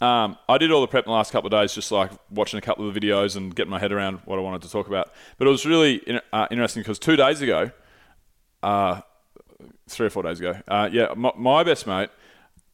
um, 0.00 0.36
I 0.48 0.58
did 0.58 0.70
all 0.72 0.80
the 0.80 0.86
prep 0.86 1.04
in 1.04 1.10
the 1.10 1.14
last 1.14 1.32
couple 1.32 1.46
of 1.46 1.52
days, 1.52 1.72
just 1.72 1.90
like 1.90 2.10
watching 2.30 2.58
a 2.58 2.60
couple 2.60 2.86
of 2.86 2.94
the 2.94 3.00
videos 3.00 3.36
and 3.36 3.54
getting 3.54 3.70
my 3.70 3.78
head 3.78 3.92
around 3.92 4.20
what 4.24 4.38
I 4.38 4.42
wanted 4.42 4.62
to 4.62 4.70
talk 4.70 4.86
about. 4.86 5.12
But 5.38 5.46
it 5.48 5.50
was 5.50 5.64
really 5.64 6.02
uh, 6.32 6.46
interesting 6.50 6.82
because 6.82 6.98
two 6.98 7.16
days 7.16 7.40
ago, 7.40 7.70
uh, 8.62 9.00
three 9.88 10.06
or 10.06 10.10
four 10.10 10.22
days 10.22 10.38
ago, 10.40 10.60
uh, 10.68 10.88
yeah, 10.92 11.14
my, 11.16 11.32
my 11.36 11.64
best 11.64 11.86
mate 11.86 12.10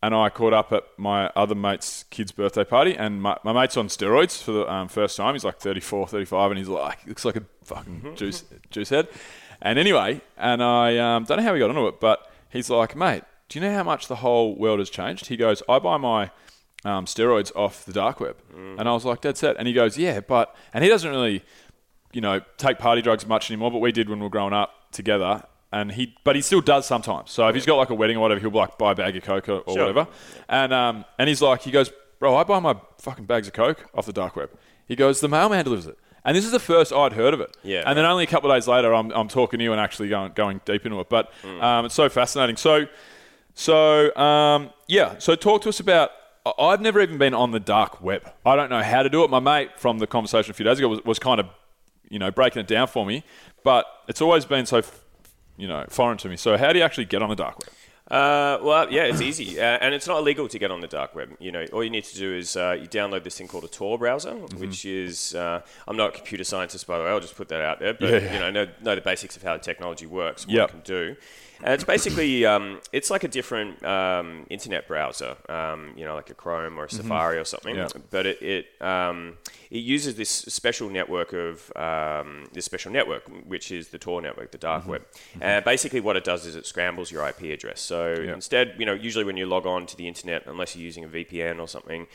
and 0.02 0.14
I 0.14 0.30
caught 0.30 0.52
up 0.52 0.72
at 0.72 0.84
my 0.96 1.28
other 1.36 1.54
mate's 1.54 2.04
kid's 2.10 2.32
birthday 2.32 2.64
party, 2.64 2.96
and 2.96 3.22
my, 3.22 3.38
my 3.44 3.52
mate's 3.52 3.76
on 3.76 3.86
steroids 3.86 4.42
for 4.42 4.50
the 4.50 4.70
um, 4.70 4.88
first 4.88 5.16
time. 5.16 5.34
He's 5.34 5.44
like 5.44 5.60
34, 5.60 6.08
35, 6.08 6.50
and 6.50 6.58
he's 6.58 6.68
like, 6.68 7.06
looks 7.06 7.24
like 7.24 7.36
a 7.36 7.44
fucking 7.62 8.16
juice 8.16 8.44
juice 8.70 8.88
head. 8.88 9.08
And 9.60 9.78
anyway, 9.78 10.20
and 10.36 10.60
I 10.60 10.98
um, 10.98 11.24
don't 11.24 11.38
know 11.38 11.44
how 11.44 11.52
we 11.52 11.60
got 11.60 11.70
onto 11.70 11.86
it, 11.86 12.00
but 12.00 12.28
he's 12.50 12.68
like, 12.68 12.96
mate, 12.96 13.22
do 13.48 13.60
you 13.60 13.64
know 13.64 13.72
how 13.72 13.84
much 13.84 14.08
the 14.08 14.16
whole 14.16 14.56
world 14.56 14.80
has 14.80 14.90
changed? 14.90 15.26
He 15.26 15.36
goes, 15.36 15.62
I 15.68 15.78
buy 15.78 15.98
my 15.98 16.32
um, 16.84 17.06
steroids 17.06 17.50
off 17.56 17.84
the 17.84 17.92
dark 17.92 18.20
web, 18.20 18.36
and 18.54 18.88
I 18.88 18.92
was 18.92 19.04
like, 19.04 19.20
dead 19.20 19.36
set. 19.36 19.56
And 19.58 19.66
he 19.68 19.74
goes, 19.74 19.96
yeah, 19.98 20.20
but 20.20 20.54
and 20.74 20.82
he 20.84 20.90
doesn't 20.90 21.10
really 21.10 21.42
you 22.12 22.20
know, 22.20 22.42
take 22.58 22.78
party 22.78 23.00
drugs 23.00 23.26
much 23.26 23.50
anymore, 23.50 23.70
but 23.70 23.78
we 23.78 23.90
did 23.90 24.06
when 24.06 24.18
we 24.18 24.24
were 24.24 24.28
growing 24.28 24.52
up 24.52 24.90
together. 24.92 25.42
And 25.72 25.90
he, 25.92 26.14
but 26.24 26.36
he 26.36 26.42
still 26.42 26.60
does 26.60 26.84
sometimes. 26.84 27.30
So 27.30 27.48
if 27.48 27.54
he's 27.54 27.64
got 27.64 27.76
like 27.76 27.88
a 27.88 27.94
wedding 27.94 28.18
or 28.18 28.20
whatever, 28.20 28.38
he'll 28.38 28.50
like 28.50 28.76
buy 28.76 28.92
a 28.92 28.94
bag 28.94 29.16
of 29.16 29.22
coke 29.22 29.48
or, 29.48 29.60
or 29.60 29.72
Sure. 29.72 29.86
whatever. 29.86 30.06
And 30.46 30.74
um, 30.74 31.06
and 31.18 31.26
he's 31.30 31.40
like, 31.40 31.62
he 31.62 31.70
goes, 31.70 31.90
bro, 32.18 32.36
I 32.36 32.44
buy 32.44 32.58
my 32.60 32.76
fucking 33.00 33.24
bags 33.24 33.46
of 33.46 33.54
coke 33.54 33.86
off 33.94 34.04
the 34.04 34.12
dark 34.12 34.36
web. 34.36 34.50
He 34.86 34.94
goes, 34.94 35.20
the 35.20 35.28
mailman 35.28 35.64
delivers 35.64 35.86
it. 35.86 35.96
And 36.22 36.36
this 36.36 36.44
is 36.44 36.50
the 36.50 36.60
first 36.60 36.92
I'd 36.92 37.14
heard 37.14 37.32
of 37.32 37.40
it. 37.40 37.56
Yeah, 37.62 37.84
And 37.86 37.96
then 37.96 38.04
only 38.04 38.24
a 38.24 38.26
couple 38.26 38.50
of 38.50 38.54
days 38.56 38.68
later, 38.68 38.94
I'm, 38.94 39.10
I'm 39.12 39.28
talking 39.28 39.58
to 39.58 39.64
you 39.64 39.72
and 39.72 39.80
actually 39.80 40.10
going 40.10 40.32
going 40.34 40.60
deep 40.66 40.84
into 40.84 41.00
it. 41.00 41.08
But 41.08 41.32
um, 41.62 41.86
it's 41.86 41.94
so 41.94 42.10
fascinating. 42.10 42.58
So 42.58 42.84
so 43.54 44.14
um, 44.16 44.70
yeah, 44.86 45.14
so 45.18 45.34
talk 45.34 45.62
to 45.62 45.70
us 45.70 45.80
about. 45.80 46.10
I've 46.58 46.80
never 46.80 47.00
even 47.00 47.18
been 47.18 47.34
on 47.34 47.52
the 47.52 47.60
dark 47.60 48.00
web. 48.02 48.30
I 48.44 48.56
don't 48.56 48.70
know 48.70 48.82
how 48.82 49.02
to 49.02 49.08
do 49.08 49.22
it. 49.24 49.30
My 49.30 49.38
mate 49.40 49.78
from 49.78 49.98
the 49.98 50.06
conversation 50.06 50.50
a 50.50 50.54
few 50.54 50.64
days 50.64 50.78
ago 50.78 50.88
was, 50.88 51.04
was 51.04 51.18
kind 51.18 51.38
of, 51.40 51.46
you 52.08 52.18
know, 52.18 52.30
breaking 52.30 52.60
it 52.60 52.66
down 52.66 52.88
for 52.88 53.06
me. 53.06 53.22
But 53.62 53.86
it's 54.08 54.20
always 54.20 54.44
been 54.44 54.66
so, 54.66 54.82
you 55.56 55.68
know, 55.68 55.84
foreign 55.88 56.18
to 56.18 56.28
me. 56.28 56.36
So 56.36 56.56
how 56.56 56.72
do 56.72 56.78
you 56.80 56.84
actually 56.84 57.04
get 57.04 57.22
on 57.22 57.28
the 57.28 57.36
dark 57.36 57.58
web? 57.60 57.68
Uh, 58.10 58.58
well, 58.62 58.92
yeah, 58.92 59.04
it's 59.04 59.22
easy, 59.22 59.58
uh, 59.58 59.62
and 59.80 59.94
it's 59.94 60.06
not 60.06 60.18
illegal 60.18 60.46
to 60.46 60.58
get 60.58 60.70
on 60.70 60.80
the 60.82 60.86
dark 60.88 61.14
web. 61.14 61.30
You 61.38 61.50
know, 61.52 61.64
all 61.72 61.82
you 61.82 61.88
need 61.88 62.04
to 62.04 62.16
do 62.16 62.34
is 62.34 62.56
uh, 62.56 62.76
you 62.78 62.86
download 62.86 63.22
this 63.24 63.38
thing 63.38 63.48
called 63.48 63.64
a 63.64 63.68
Tor 63.68 63.96
browser, 63.96 64.32
Mm-hmm. 64.32 64.58
which 64.60 64.84
is 64.84 65.34
uh, 65.34 65.62
I'm 65.88 65.96
not 65.96 66.08
a 66.10 66.12
computer 66.12 66.44
scientist, 66.44 66.86
by 66.86 66.98
the 66.98 67.04
way. 67.04 67.10
I'll 67.10 67.20
just 67.20 67.36
put 67.36 67.48
that 67.48 67.62
out 67.62 67.78
there, 67.78 67.94
but 67.94 68.10
Yeah, 68.10 68.18
yeah. 68.18 68.32
you 68.34 68.40
know, 68.40 68.50
know, 68.50 68.68
know 68.82 68.94
the 68.96 69.00
basics 69.00 69.36
of 69.36 69.42
how 69.44 69.54
the 69.54 69.60
technology 69.62 70.04
works, 70.06 70.44
what 70.46 70.52
Yep. 70.54 70.68
it 70.68 70.72
can 70.72 70.80
do. 70.80 71.16
And 71.62 71.74
it's 71.74 71.84
basically 71.84 72.44
um, 72.44 72.80
it's 72.92 73.10
like 73.10 73.24
a 73.24 73.28
different 73.28 73.84
um, 73.84 74.46
internet 74.50 74.88
browser, 74.88 75.36
um, 75.48 75.92
you 75.96 76.04
know, 76.04 76.14
like 76.14 76.30
a 76.30 76.34
Chrome 76.34 76.78
or 76.78 76.84
a 76.84 76.90
Safari 76.90 77.38
or 77.38 77.44
something. 77.44 77.76
Yeah. 77.76 77.88
But 78.10 78.26
it 78.26 78.42
it, 78.42 78.82
um, 78.82 79.38
it 79.70 79.78
uses 79.78 80.16
this 80.16 80.30
special 80.30 80.90
network 80.90 81.32
of 81.32 81.72
um, 81.76 82.46
this 82.52 82.64
special 82.64 82.90
network, 82.90 83.22
which 83.46 83.70
is 83.70 83.88
the 83.88 83.98
Tor 83.98 84.20
network, 84.20 84.50
the 84.50 84.58
dark 84.58 84.86
web. 84.86 85.02
And 85.40 85.64
basically, 85.64 86.00
what 86.00 86.16
it 86.16 86.24
does 86.24 86.46
is 86.46 86.56
it 86.56 86.66
scrambles 86.66 87.10
your 87.10 87.26
IP 87.28 87.42
address. 87.42 87.80
So 87.80 88.12
instead, 88.12 88.74
you 88.78 88.86
know, 88.86 88.94
usually 88.94 89.24
when 89.24 89.36
you 89.36 89.46
log 89.46 89.66
on 89.66 89.86
to 89.86 89.96
the 89.96 90.08
internet, 90.08 90.46
unless 90.46 90.74
you're 90.74 90.84
using 90.84 91.04
a 91.04 91.08
VPN 91.08 91.60
or 91.60 91.68
something, 91.68 92.06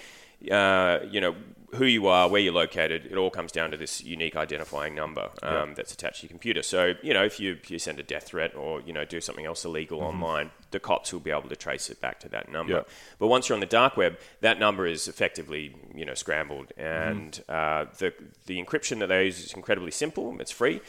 uh, 0.52 1.00
you 1.10 1.21
know, 1.21 1.36
who 1.76 1.86
you 1.86 2.08
are, 2.08 2.30
where 2.30 2.39
you're 2.39 2.54
located, 2.54 3.06
it 3.06 3.17
all 3.17 3.30
comes 3.30 3.52
down 3.52 3.71
to 3.71 3.78
this 3.78 4.02
unique 4.02 4.38
identifying 4.38 4.95
number 4.95 5.30
um, 5.43 5.73
that's 5.76 5.93
attached 5.93 6.21
to 6.21 6.26
your 6.26 6.30
computer. 6.30 6.63
So, 6.63 6.93
you 7.04 7.13
know, 7.13 7.26
if 7.26 7.41
you, 7.41 7.58
if 7.62 7.69
you 7.69 7.78
send 7.78 8.00
a 8.00 8.04
death 8.04 8.28
threat 8.28 8.56
or, 8.56 8.80
you 8.82 8.93
know, 8.93 9.04
do 9.04 9.19
something 9.19 9.45
else 9.45 9.65
illegal 9.65 10.00
online, 10.00 10.52
the 10.71 10.80
cops 10.80 11.12
will 11.12 11.19
be 11.19 11.30
able 11.30 11.50
to 11.50 11.58
trace 11.58 11.89
it 11.89 12.00
back 12.00 12.21
to 12.21 12.30
that 12.30 12.50
number. 12.50 12.73
Yeah. 12.73 12.82
But 13.19 13.28
once 13.28 13.50
you're 13.50 13.56
on 13.56 13.60
the 13.60 13.65
dark 13.65 13.97
web, 13.97 14.17
that 14.39 14.60
number 14.60 14.88
is 14.88 15.10
effectively, 15.10 15.76
you 15.93 16.06
know, 16.06 16.13
scrambled. 16.13 16.71
And 16.78 17.38
uh, 17.50 17.86
the, 17.97 18.13
the 18.45 18.63
encryption 18.63 19.00
that 19.00 19.08
they 19.08 19.26
use 19.26 19.43
is 19.43 19.54
incredibly 19.54 19.91
simple. 19.91 20.38
It's 20.39 20.52
free. 20.52 20.80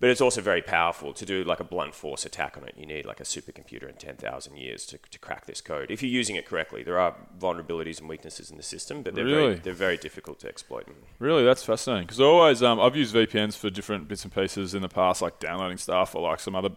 But 0.00 0.10
it's 0.10 0.20
also 0.20 0.40
very 0.40 0.62
powerful 0.62 1.12
to 1.12 1.26
do 1.26 1.42
like 1.42 1.58
a 1.58 1.64
blunt 1.64 1.92
force 1.92 2.24
attack 2.24 2.56
on 2.56 2.62
it. 2.62 2.74
You 2.76 2.86
need 2.86 3.04
like 3.04 3.18
a 3.18 3.24
supercomputer 3.24 3.88
in 3.88 3.96
10,000 3.96 4.56
years 4.56 4.86
to, 4.86 4.98
to 5.10 5.18
crack 5.18 5.46
this 5.46 5.60
code. 5.60 5.90
If 5.90 6.02
you're 6.04 6.10
using 6.10 6.36
it 6.36 6.46
correctly, 6.46 6.84
there 6.84 7.00
are 7.00 7.16
vulnerabilities 7.36 7.98
and 7.98 8.08
weaknesses 8.08 8.48
in 8.48 8.56
the 8.56 8.62
system, 8.62 9.02
but 9.02 9.16
they're, 9.16 9.24
Really? 9.24 9.42
very, 9.42 9.54
they're 9.56 9.72
very 9.72 9.96
difficult 9.96 10.38
to 10.40 10.48
exploit. 10.48 10.86
Really, 11.18 11.44
that's 11.44 11.64
fascinating. 11.64 12.06
Because 12.06 12.20
always, 12.20 12.62
um, 12.62 12.78
I've 12.78 12.94
used 12.94 13.12
VPNs 13.12 13.56
for 13.56 13.70
different 13.70 14.06
bits 14.06 14.22
and 14.22 14.32
pieces 14.32 14.72
in 14.72 14.82
the 14.82 14.88
past, 14.88 15.20
like 15.20 15.40
downloading 15.40 15.78
stuff 15.78 16.14
or 16.14 16.22
like 16.22 16.38
some 16.38 16.54
other, 16.54 16.70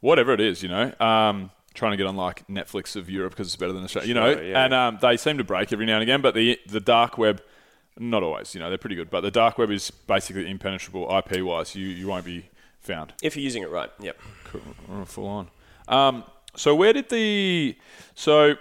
whatever 0.00 0.32
it 0.32 0.40
is, 0.40 0.62
you 0.62 0.70
know. 0.70 0.90
Um, 1.00 1.50
trying 1.74 1.90
to 1.90 1.96
get 1.98 2.06
on 2.06 2.16
like 2.16 2.46
Netflix 2.46 2.96
of 2.96 3.10
Europe 3.10 3.32
because 3.32 3.48
it's 3.48 3.56
better 3.56 3.72
than 3.72 3.84
Australia, 3.84 4.08
you 4.08 4.14
know. 4.14 4.32
Sure, 4.32 4.42
yeah. 4.42 4.64
And 4.64 4.72
um, 4.72 4.98
they 5.02 5.18
seem 5.18 5.36
to 5.36 5.44
break 5.44 5.70
every 5.72 5.84
now 5.84 5.94
and 5.94 6.02
again, 6.02 6.22
but 6.22 6.32
the 6.34 6.58
the 6.68 6.80
dark 6.80 7.18
web, 7.18 7.42
not 7.98 8.22
always. 8.22 8.54
You 8.54 8.60
know, 8.60 8.70
they're 8.70 8.78
pretty 8.78 8.96
good, 8.96 9.10
but 9.10 9.20
the 9.20 9.30
dark 9.30 9.58
web 9.58 9.70
is 9.70 9.90
basically 9.90 10.48
impenetrable 10.48 11.14
IP 11.14 11.42
wise. 11.42 11.74
You 11.74 11.88
you 11.88 12.06
won't 12.06 12.24
be 12.24 12.48
found. 12.84 13.12
If 13.22 13.36
you're 13.36 13.42
using 13.44 13.62
it 13.62 13.70
right, 13.70 13.90
yep. 14.00 14.18
Oh, 14.90 15.04
full 15.04 15.26
on. 15.26 15.48
Um, 15.88 16.24
so 16.56 16.74
where 16.74 16.92
did 16.92 17.08
the 17.08 17.76
so 18.14 18.54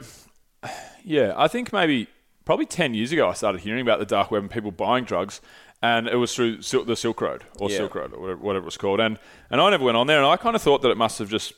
yeah, 1.03 1.33
I 1.35 1.47
think 1.47 1.71
maybe 1.73 2.07
probably 2.45 2.65
ten 2.65 2.93
years 2.93 3.11
ago 3.11 3.29
I 3.29 3.33
started 3.33 3.61
hearing 3.61 3.81
about 3.81 3.99
the 3.99 4.05
dark 4.05 4.31
web 4.31 4.41
and 4.43 4.51
people 4.51 4.71
buying 4.71 5.03
drugs, 5.05 5.41
and 5.81 6.07
it 6.07 6.15
was 6.15 6.33
through 6.35 6.61
Sil- 6.65 6.85
the 6.85 6.95
Silk 6.95 7.21
Road 7.21 7.43
or 7.59 7.69
Yeah. 7.69 7.77
Silk 7.77 7.95
Road 7.95 8.13
or 8.13 8.19
whatever, 8.19 8.39
whatever 8.41 8.63
it 8.63 8.65
was 8.65 8.77
called, 8.77 8.99
and 8.99 9.19
and 9.49 9.61
I 9.61 9.69
never 9.69 9.83
went 9.83 9.97
on 9.97 10.07
there, 10.07 10.17
and 10.17 10.25
I 10.27 10.37
kind 10.37 10.55
of 10.55 10.61
thought 10.61 10.81
that 10.81 10.89
it 10.89 10.97
must 10.97 11.19
have 11.19 11.29
just 11.29 11.53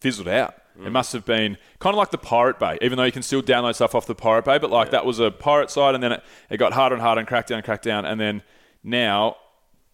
fizzled 0.00 0.28
out. 0.28 0.54
It 0.84 0.90
must 0.90 1.12
have 1.12 1.24
been 1.24 1.56
kind 1.78 1.94
of 1.94 1.98
like 1.98 2.10
the 2.10 2.18
Pirate 2.18 2.58
Bay, 2.58 2.78
even 2.82 2.96
though 2.98 3.04
you 3.04 3.12
can 3.12 3.22
still 3.22 3.40
download 3.42 3.76
stuff 3.76 3.94
off 3.94 4.06
the 4.06 4.14
Pirate 4.16 4.44
Bay, 4.44 4.58
but 4.58 4.70
like 4.70 4.90
that 4.90 5.06
was 5.06 5.20
a 5.20 5.30
pirate 5.30 5.70
site, 5.70 5.94
and 5.94 6.02
then 6.02 6.10
it, 6.10 6.24
it 6.50 6.56
got 6.56 6.72
harder 6.72 6.96
and 6.96 7.02
harder 7.02 7.20
and 7.20 7.28
cracked 7.28 7.50
down, 7.50 7.58
and 7.58 7.64
cracked 7.64 7.84
down, 7.84 8.04
and 8.04 8.20
then 8.20 8.42
now 8.82 9.36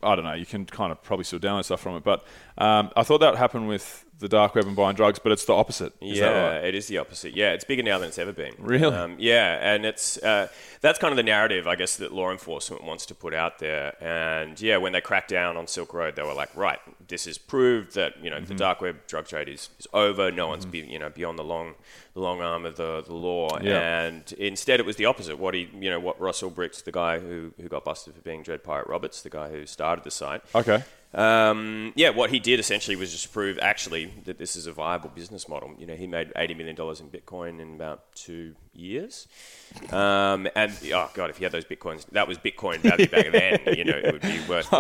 I 0.03 0.15
don't 0.15 0.25
know. 0.25 0.35
You 0.35 0.47
can 0.47 0.65
kind 0.65 0.93
of 0.93 1.03
probably 1.03 1.25
still 1.25 1.39
download 1.39 1.65
stuff 1.65 1.81
from 1.81 1.97
it, 1.97 2.05
but 2.05 2.25
um, 2.59 2.91
I 2.97 3.03
thought 3.03 3.19
that 3.19 3.31
would 3.31 3.39
happen 3.39 3.67
with 3.67 4.05
the 4.21 4.29
dark 4.29 4.55
web 4.55 4.67
and 4.67 4.77
buying 4.77 4.95
drugs, 4.95 5.19
but 5.19 5.33
it's 5.33 5.45
the 5.45 5.55
opposite. 5.55 5.93
Is 6.01 6.19
yeah, 6.19 6.33
that 6.33 6.49
right? 6.57 6.65
it 6.65 6.75
is 6.75 6.87
the 6.87 6.99
opposite. 6.99 7.35
Yeah, 7.35 7.53
it's 7.53 7.65
bigger 7.65 7.83
now 7.83 7.99
than 7.99 8.09
it's 8.09 8.19
ever 8.19 8.33
been. 8.33 8.55
Really? 8.59 8.95
Um, 8.95 9.17
yeah, 9.19 9.59
and 9.75 9.85
it's 9.85 10.19
uh, 10.23 10.49
that's 10.81 10.99
kind 10.99 11.13
of 11.13 11.17
the 11.17 11.23
narrative, 11.23 11.67
I 11.67 11.75
guess, 11.75 11.97
that 11.97 12.13
law 12.13 12.31
enforcement 12.31 12.85
wants 12.85 13.07
to 13.07 13.15
put 13.15 13.35
out 13.35 13.59
there. 13.59 13.95
And 14.03 14.61
yeah, 14.61 14.77
when 14.77 14.93
they 14.93 15.01
cracked 15.01 15.31
down 15.31 15.57
on 15.57 15.67
Silk 15.67 15.93
Road, 15.93 16.17
they 16.17 16.23
were 16.23 16.35
like, 16.35 16.55
right, 16.57 16.79
this 17.09 17.27
is 17.27 17.39
proved 17.39 17.95
that 17.95 18.23
you 18.23 18.31
know 18.31 18.37
Mm-hmm. 18.41 18.49
the 18.49 18.55
dark 18.55 18.81
web 18.81 19.07
drug 19.07 19.27
trade 19.27 19.49
is, 19.49 19.69
is 19.79 19.87
over. 19.93 20.31
No 20.31 20.47
one's 20.49 20.65
be, 20.65 20.79
you 20.79 20.99
know 20.99 21.11
beyond 21.11 21.39
the 21.39 21.45
long 21.45 21.75
the 22.15 22.21
long 22.21 22.41
arm 22.41 22.65
of 22.67 22.77
the, 22.77 23.03
the 23.07 23.15
law. 23.15 23.59
Yeah. 23.61 24.03
And 24.03 24.33
instead, 24.33 24.81
it 24.81 24.87
was 24.87 24.97
the 24.97 25.07
opposite. 25.07 25.39
What 25.39 25.55
he, 25.55 25.69
you 25.79 25.91
know, 25.91 26.01
what 26.01 26.21
Ross 26.21 26.43
Ulbricht, 26.43 26.85
the 26.85 26.93
guy 26.93 27.19
who 27.19 27.53
who 27.61 27.69
got 27.69 27.85
busted 27.85 28.15
for 28.15 28.21
being 28.21 28.43
Dread 28.43 28.63
Pirate 28.65 28.87
Roberts, 28.89 29.23
the 29.23 29.31
guy 29.31 29.51
who 29.51 29.67
started 29.67 30.05
the 30.05 30.11
site. 30.11 30.43
Okay. 30.55 30.83
Um, 31.13 31.93
yeah, 31.97 32.11
what 32.11 32.31
he 32.31 32.39
did 32.39 32.61
essentially 32.61 32.95
was 32.95 33.11
just 33.11 33.33
prove 33.33 33.59
actually 33.61 34.13
that 34.27 34.39
this 34.39 34.55
is 34.55 34.69
a 34.69 34.73
viable 34.73 35.11
business 35.11 35.49
model. 35.49 35.75
You 35.77 35.87
know, 35.87 35.97
he 35.97 36.07
made 36.07 36.33
eighty 36.37 36.55
million 36.55 36.77
dollars 36.77 37.01
in 37.01 37.09
Bitcoin 37.09 37.61
in 37.61 37.75
about 37.75 38.13
two 38.15 38.55
years, 38.73 39.27
um, 39.91 40.47
and 40.55 40.73
oh 40.95 41.11
god, 41.15 41.31
if 41.31 41.39
he 41.39 41.45
had 41.45 41.53
those 41.53 41.65
bitcoins, 41.65 42.07
that 42.13 42.29
was 42.29 42.39
Bitcoin 42.39 42.79
value 42.79 43.09
back 43.09 43.33
then. 43.33 43.59
You 43.77 43.85
know, 43.85 43.97
it 43.97 44.13
would 44.13 44.23
be 44.23 44.41
worth. 44.49 44.71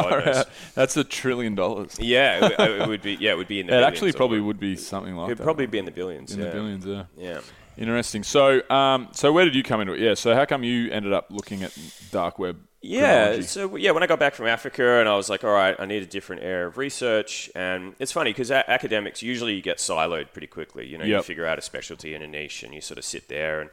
That's 0.75 0.97
a 0.97 1.05
trillion 1.05 1.55
dollars. 1.55 1.99
Yeah, 1.99 2.47
it, 2.47 2.81
it 2.81 2.88
would 2.88 3.03
be. 3.03 3.16
Yeah, 3.19 3.33
it 3.33 3.37
would 3.37 3.49
be 3.49 3.61
in 3.61 3.66
the. 3.66 3.79
It 3.79 3.83
actually 3.83 4.11
or- 4.11 4.14
probably 4.14 4.40
would 4.40 4.61
be 4.61 4.77
something 4.77 5.16
like 5.16 5.29
It'd 5.29 5.38
that. 5.38 5.45
probably 5.45 5.66
be 5.66 5.79
in 5.79 5.85
the 5.85 5.90
billions. 5.90 6.33
in 6.33 6.40
yeah. 6.40 6.47
the 6.47 6.53
billions. 6.53 6.87
Yeah. 6.87 7.05
Yeah. 7.16 7.40
Interesting. 7.77 8.23
So, 8.23 8.69
um, 8.69 9.09
so 9.12 9.33
where 9.33 9.45
did 9.45 9.55
you 9.55 9.62
come 9.62 9.81
into 9.81 9.95
it? 9.95 10.01
Yeah. 10.01 10.14
So, 10.14 10.35
how 10.35 10.45
come 10.45 10.62
you 10.62 10.90
ended 10.90 11.12
up 11.12 11.27
looking 11.31 11.62
at 11.62 11.77
dark 12.11 12.38
web? 12.38 12.59
Yeah, 12.83 13.43
so 13.43 13.77
yeah, 13.77 13.90
when 13.90 14.03
I 14.03 14.07
got 14.07 14.19
back 14.19 14.35
from 14.35 14.47
Africa, 14.47 15.01
and 15.01 15.09
I 15.09 15.14
was 15.14 15.29
like, 15.29 15.45
all 15.45 15.53
right, 15.53 15.77
I 15.79 15.85
need 15.85 16.03
a 16.03 16.07
different 16.07 16.43
area 16.43 16.66
of 16.66 16.79
research, 16.79 17.51
and 17.55 17.95
it's 17.99 18.11
funny 18.11 18.31
because 18.31 18.51
a- 18.51 18.69
academics 18.71 19.23
usually 19.23 19.55
you 19.55 19.61
get 19.61 19.77
siloed 19.77 20.33
pretty 20.33 20.47
quickly. 20.47 20.87
You 20.87 20.97
know, 20.97 21.05
you 21.05 21.23
figure 21.23 21.45
out 21.45 21.59
a 21.59 21.62
specialty 21.62 22.14
in 22.14 22.23
a 22.23 22.27
niche, 22.27 22.62
and 22.62 22.73
you 22.73 22.81
sort 22.81 22.97
of 22.97 23.05
sit 23.05 23.29
there, 23.29 23.61
and 23.61 23.71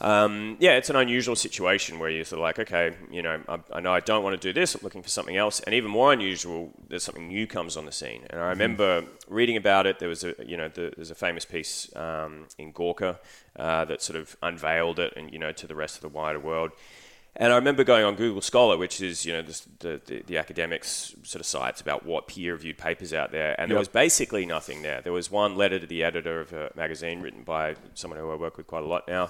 um, 0.00 0.56
yeah, 0.58 0.72
it's 0.72 0.88
an 0.88 0.96
unusual 0.96 1.36
situation 1.36 1.98
where 1.98 2.08
you're 2.08 2.24
sort 2.24 2.38
of 2.38 2.44
like, 2.44 2.58
okay, 2.58 2.94
you 3.10 3.20
know, 3.20 3.42
I, 3.46 3.58
I 3.74 3.80
know 3.80 3.92
I 3.92 4.00
don't 4.00 4.22
want 4.24 4.40
to 4.40 4.48
do 4.48 4.58
this, 4.58 4.74
I'm 4.74 4.80
looking 4.82 5.02
for 5.02 5.08
something 5.10 5.36
else, 5.36 5.60
and 5.60 5.74
even 5.74 5.90
more 5.90 6.14
unusual, 6.14 6.72
there's 6.88 7.02
something 7.02 7.28
new 7.28 7.46
comes 7.46 7.76
on 7.76 7.84
the 7.84 7.92
scene, 7.92 8.22
and 8.30 8.40
I 8.40 8.48
remember 8.48 9.04
reading 9.28 9.58
about 9.58 9.86
it. 9.86 9.98
There 9.98 10.08
was 10.08 10.24
a, 10.24 10.34
you 10.46 10.56
know, 10.56 10.68
the, 10.68 10.94
there's 10.96 11.10
a 11.10 11.14
famous 11.14 11.44
piece 11.44 11.94
um, 11.94 12.46
in 12.56 12.72
Gawker 12.72 13.18
uh, 13.58 13.84
that 13.84 14.00
sort 14.00 14.18
of 14.18 14.34
unveiled 14.42 14.98
it, 14.98 15.12
and 15.14 15.30
you 15.30 15.38
know, 15.38 15.52
to 15.52 15.66
the 15.66 15.74
rest 15.74 15.96
of 15.96 16.00
the 16.00 16.08
wider 16.08 16.40
world. 16.40 16.72
And 17.38 17.52
I 17.52 17.56
remember 17.56 17.84
going 17.84 18.04
on 18.04 18.14
Google 18.14 18.40
Scholar, 18.40 18.78
which 18.78 19.00
is 19.02 19.26
you 19.26 19.32
know 19.34 19.42
the, 19.42 20.00
the, 20.06 20.22
the, 20.26 20.38
academics 20.38 21.14
sort 21.22 21.40
of 21.40 21.46
sites 21.46 21.82
about 21.82 22.06
what 22.06 22.28
peer-reviewed 22.28 22.78
papers 22.78 23.12
out 23.12 23.30
there, 23.30 23.54
and 23.60 23.70
there 23.70 23.78
was 23.78 23.88
basically 23.88 24.46
nothing 24.46 24.80
there. 24.80 25.02
There 25.02 25.12
was 25.12 25.30
one 25.30 25.54
letter 25.54 25.78
to 25.78 25.86
the 25.86 26.02
editor 26.02 26.40
of 26.40 26.52
a 26.54 26.72
magazine 26.74 27.20
written 27.20 27.42
by 27.42 27.76
someone 27.92 28.18
who 28.18 28.30
I 28.30 28.36
work 28.36 28.56
with 28.56 28.66
quite 28.66 28.84
a 28.84 28.86
lot 28.86 29.06
now. 29.06 29.28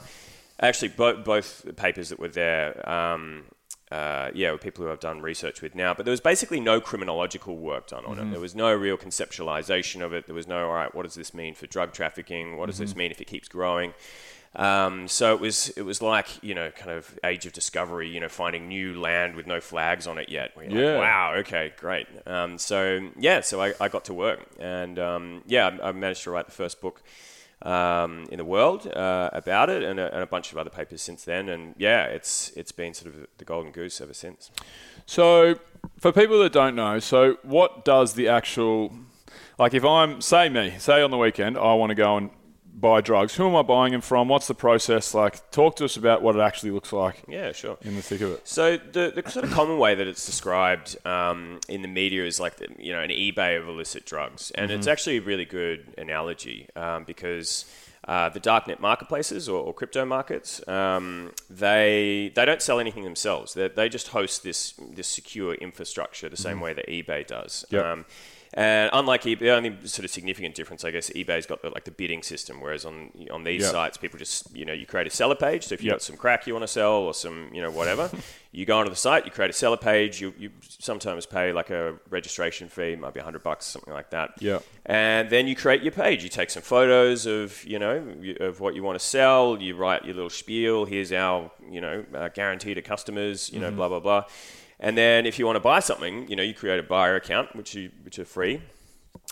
Actually, 0.61 0.89
bo- 0.89 1.23
both 1.23 1.67
papers 1.77 2.09
that 2.11 2.21
were 2.21 2.29
there, 2.29 2.89
um, 2.89 3.43
uh, 3.91 4.31
yeah, 4.35 4.53
were 4.53 4.59
people 4.59 4.85
who 4.85 4.91
I've 4.93 5.01
done 5.01 5.21
research 5.21 5.61
with 5.61 5.75
now. 5.75 5.93
But 5.93 6.07
there 6.07 6.13
was 6.13 6.21
basically 6.21 6.61
no 6.61 6.81
criminological 6.81 7.57
work 7.57 7.89
done 7.89 8.05
on 8.05 8.19
it. 8.19 8.31
There 8.31 8.41
was 8.41 8.55
no 8.55 8.73
real 8.73 8.97
conceptualization 8.97 10.01
of 10.01 10.13
it. 10.13 10.27
There 10.27 10.35
was 10.35 10.47
no, 10.47 10.69
all 10.69 10.75
right, 10.75 10.95
what 10.95 11.03
does 11.03 11.15
this 11.15 11.35
mean 11.35 11.55
for 11.55 11.67
drug 11.67 11.93
trafficking? 11.93 12.57
What 12.57 12.67
does 12.67 12.79
this 12.79 12.95
mean 12.95 13.11
if 13.11 13.21
it 13.21 13.27
keeps 13.27 13.49
growing? 13.49 13.95
Um, 14.57 15.07
so 15.07 15.35
it 15.35 15.41
was 15.41 15.69
it 15.71 15.83
was 15.83 16.01
like 16.01 16.43
you 16.43 16.55
know 16.55 16.71
kind 16.71 16.91
of 16.91 17.19
age 17.25 17.45
of 17.47 17.53
discovery, 17.53 18.09
you 18.09 18.21
know, 18.21 18.29
finding 18.29 18.69
new 18.69 18.99
land 18.99 19.37
with 19.37 19.47
no 19.47 19.61
flags 19.61 20.07
on 20.07 20.19
it 20.19 20.29
yet. 20.31 20.53
Yeah. 20.57 20.63
Like, 20.63 20.99
wow. 20.99 21.35
Okay. 21.39 21.73
Great. 21.77 22.07
Um, 22.27 22.59
so 22.59 23.11
yeah. 23.19 23.41
So 23.41 23.61
I, 23.61 23.75
I 23.81 23.89
got 23.89 24.07
to 24.07 24.15
work, 24.15 24.47
and 24.59 24.99
um, 24.99 25.43
yeah, 25.47 25.79
I, 25.83 25.89
I 25.89 25.93
managed 25.93 26.25
to 26.25 26.31
write 26.31 26.47
the 26.47 26.53
first 26.53 26.81
book 26.81 27.03
um, 27.63 28.27
in 28.31 28.39
the 28.39 28.45
world 28.45 28.87
uh, 28.87 29.31
about 29.33 29.71
it, 29.71 29.83
and 29.83 29.99
a, 30.01 30.13
and 30.13 30.23
a 30.23 30.27
bunch 30.27 30.53
of 30.53 30.59
other 30.59 30.71
papers 30.71 31.03
since 31.03 31.25
then. 31.25 31.49
And 31.49 31.75
yeah, 31.77 32.05
it's 32.05 32.51
it's 32.57 32.73
been 32.73 32.95
sort 32.95 33.15
of 33.15 33.27
the 33.39 33.45
golden 33.45 33.73
goose 33.73 34.01
ever 34.01 34.15
since. 34.15 34.51
So, 35.07 35.59
for 35.99 36.13
people 36.13 36.39
that 36.41 36.53
don't 36.53 36.75
know, 36.75 36.99
so 36.99 37.37
what 37.43 37.85
does 37.85 38.15
the 38.15 38.29
actual, 38.29 38.93
like, 39.59 39.73
if 39.73 39.85
I'm, 39.85 40.21
say 40.21 40.49
me, 40.49 40.75
say 40.79 41.01
on 41.01 41.11
the 41.13 41.19
weekend, 41.19 41.57
I 41.57 41.75
want 41.75 41.91
to 41.91 41.95
go 41.95 42.17
and 42.17 42.31
buy 42.79 43.01
drugs. 43.01 43.35
Who 43.35 43.49
am 43.49 43.57
I 43.57 43.63
buying 43.63 43.93
them 43.93 44.03
from? 44.03 44.29
What's 44.29 44.47
the 44.47 44.55
process 44.55 45.15
like? 45.15 45.51
Talk 45.51 45.77
to 45.77 45.85
us 45.87 45.97
about 45.97 46.23
what 46.23 46.37
it 46.37 46.41
actually 46.41 46.73
looks 46.73 46.93
like 46.93 47.23
Yeah. 47.27 47.53
Sure. 47.53 47.79
in 47.83 47.97
the 47.97 48.03
thick 48.03 48.21
of 48.21 48.33
it. 48.33 48.47
So 48.47 48.77
the, 48.77 49.13
the 49.15 49.29
sort 49.31 49.45
of 49.47 49.51
common 49.51 49.79
way 49.79 49.95
that 49.95 50.07
it's 50.07 50.27
described 50.27 50.97
um, 51.07 51.59
in 51.69 51.83
the 51.83 51.89
media 51.89 52.25
is 52.27 52.39
like 52.39 52.57
the, 52.57 52.69
you 52.79 52.93
know 52.93 53.01
an 53.01 53.11
eBay 53.11 53.59
of 53.61 53.67
illicit 53.69 54.05
drugs, 54.05 54.51
and 54.53 54.71
it's 54.71 54.87
actually 54.87 55.17
a 55.17 55.23
really 55.23 55.45
good 55.47 55.95
analogy 55.97 56.69
um, 56.77 57.05
because 57.05 57.65
uh, 58.07 58.29
the 58.29 58.39
darknet 58.41 58.79
marketplaces 58.79 59.49
or, 59.49 59.61
or 59.61 59.75
crypto 59.75 60.05
markets 60.05 60.67
um, 60.69 61.33
they 61.51 62.31
they 62.37 62.45
don't 62.45 62.63
sell 62.63 62.79
anything 62.79 63.03
themselves. 63.05 63.55
They, 63.55 63.69
they 63.69 63.89
just 63.89 64.09
host 64.09 64.43
this 64.45 64.75
this 64.93 65.09
secure 65.09 65.55
infrastructure 65.55 66.29
the 66.29 66.37
same 66.37 66.61
way 66.61 66.73
that 66.75 66.87
eBay 66.89 67.27
does. 67.27 67.65
Yep. 67.71 67.85
Um, 67.85 68.05
and 68.57 68.91
unlike 68.93 69.23
eBay, 69.23 69.39
the 69.41 69.51
only 69.51 69.77
sort 69.85 70.05
of 70.05 70.11
significant 70.11 70.55
difference, 70.55 70.83
I 70.85 70.91
guess, 70.91 71.11
eBay's 71.11 71.47
got 71.47 71.61
the, 71.63 71.71
like 71.71 71.85
the 71.85 71.91
bidding 71.91 72.23
system, 72.23 72.61
whereas 72.61 72.85
on 72.85 73.13
on 73.31 73.45
these 73.45 73.63
Yep. 73.63 73.71
sites, 73.73 73.97
people 73.99 74.19
just 74.19 74.57
you 74.57 74.65
know 74.65 74.73
you 74.73 74.87
create 74.87 75.07
a 75.07 75.11
seller 75.11 75.35
page. 75.37 75.65
So 75.67 75.75
if 75.75 75.81
you've 75.83 75.87
Yep. 75.91 75.95
got 75.97 76.03
some 76.03 76.17
crack 76.17 76.47
you 76.47 76.55
want 76.55 76.63
to 76.65 76.69
sell 76.69 76.95
or 77.03 77.15
some 77.15 77.51
you 77.53 77.61
know 77.63 77.71
whatever, 77.71 78.11
you 78.57 78.65
go 78.65 78.79
onto 78.79 78.89
the 78.89 78.97
site, 78.97 79.27
you 79.27 79.31
create 79.31 79.51
a 79.51 79.53
seller 79.53 79.77
page. 79.77 80.19
You, 80.19 80.33
you 80.39 80.51
sometimes 80.63 81.27
pay 81.27 81.53
like 81.53 81.69
a 81.69 81.99
registration 82.09 82.71
fee, 82.71 82.97
might 82.97 83.13
be 83.13 83.21
hundred 83.21 83.43
bucks, 83.43 83.67
something 83.67 83.93
like 83.93 84.09
that. 84.11 84.31
Yep. 84.41 84.65
And 84.87 85.29
then 85.29 85.47
you 85.47 85.55
create 85.55 85.83
your 85.83 85.93
page. 85.93 86.23
You 86.23 86.31
take 86.31 86.49
some 86.49 86.63
photos 86.63 87.27
of 87.27 87.63
you 87.67 87.79
know 87.79 88.17
of 88.41 88.61
what 88.61 88.75
you 88.75 88.83
want 88.83 88.99
to 88.99 89.05
sell. 89.05 89.61
You 89.61 89.77
write 89.77 90.07
your 90.07 90.15
little 90.15 90.31
spiel. 90.31 90.87
Here's 90.87 91.13
our 91.13 91.51
you 91.71 91.83
know 91.83 92.07
uh, 92.15 92.31
guarantee 92.31 92.73
to 92.73 92.81
customers. 92.81 93.53
You 93.53 93.61
know 93.61 93.71
blah 93.71 93.91
blah 93.91 94.01
blah. 94.01 94.25
And 94.81 94.97
then 94.97 95.27
if 95.27 95.39
you 95.39 95.45
want 95.45 95.57
to 95.57 95.61
buy 95.61 95.81
something, 95.81 96.27
you 96.27 96.35
know 96.35 96.43
you 96.43 96.55
create 96.55 96.81
a 96.81 96.83
buyer 96.83 97.17
account, 97.17 97.55
which 97.55 97.75
you 97.75 97.91
which 98.05 98.19
are 98.19 98.25
free 98.25 98.63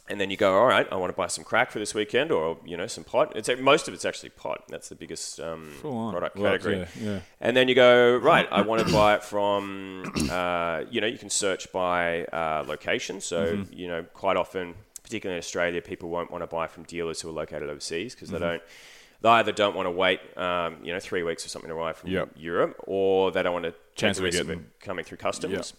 and 0.09 0.21
then 0.21 0.31
you 0.31 0.37
go, 0.37 0.59
all 0.59 0.67
right, 0.67 0.87
I 0.93 0.97
want 0.97 1.11
to 1.12 1.17
buy 1.17 1.29
some 1.29 1.45
crack 1.45 1.71
for 1.71 1.79
this 1.79 1.95
weekend, 1.95 2.31
or 2.31 2.59
you 2.64 2.77
know, 2.77 2.87
some 2.87 3.05
pot. 3.05 3.33
It's 3.37 3.49
most 3.61 3.88
of 3.88 3.95
it's 3.95 4.05
actually 4.05 4.31
pot. 4.31 4.64
That's 4.69 4.88
the 4.90 4.95
biggest 4.95 5.40
um, 5.40 5.71
product 5.81 6.37
Right, 6.37 6.61
category. 6.61 6.79
yeah, 6.79 6.87
yeah. 7.01 7.19
And 7.40 7.57
then 7.57 7.69
you 7.69 7.75
go, 7.75 8.17
right, 8.17 8.47
I 8.53 8.61
want 8.62 8.87
to 8.87 8.93
buy 8.93 9.14
it 9.14 9.25
from, 9.25 10.05
uh, 10.31 10.85
you 10.90 11.01
know, 11.01 11.07
you 11.07 11.19
can 11.19 11.31
search 11.31 11.73
by 11.73 12.25
uh, 12.27 12.64
location. 12.67 13.21
So 13.21 13.57
Mm-hmm. 13.57 13.73
you 13.73 13.88
know, 13.88 14.03
quite 14.14 14.37
often, 14.37 14.75
particularly 15.03 15.37
in 15.37 15.38
Australia, 15.38 15.81
people 15.83 16.09
won't 16.11 16.31
want 16.31 16.43
to 16.43 16.47
buy 16.49 16.67
from 16.67 16.83
dealers 16.85 17.21
who 17.21 17.29
are 17.29 17.33
located 17.33 17.69
overseas 17.71 18.14
because 18.14 18.29
Mm-hmm. 18.31 18.40
they 18.43 18.47
don't. 18.51 18.62
They 19.23 19.31
either 19.31 19.53
don't 19.53 19.75
want 19.75 19.87
to 19.87 19.90
wait, 19.90 20.21
um, 20.37 20.77
you 20.83 20.93
know, 20.93 21.01
three 21.01 21.23
weeks 21.23 21.47
or 21.47 21.49
something 21.49 21.71
to 21.71 21.75
arrive 21.75 21.97
from 21.97 22.11
Yep. 22.11 22.33
Europe, 22.37 22.75
or 22.87 23.31
they 23.33 23.43
don't 23.43 23.55
want 23.55 23.64
to 23.64 23.75
Chance 23.95 24.19
of 24.19 24.23
the 24.23 24.27
it 24.29 24.33
risk 24.33 24.41
of 24.43 24.51
it 24.51 24.55
getting- 24.55 24.71
coming 24.81 25.05
through 25.05 25.19
customs, 25.19 25.73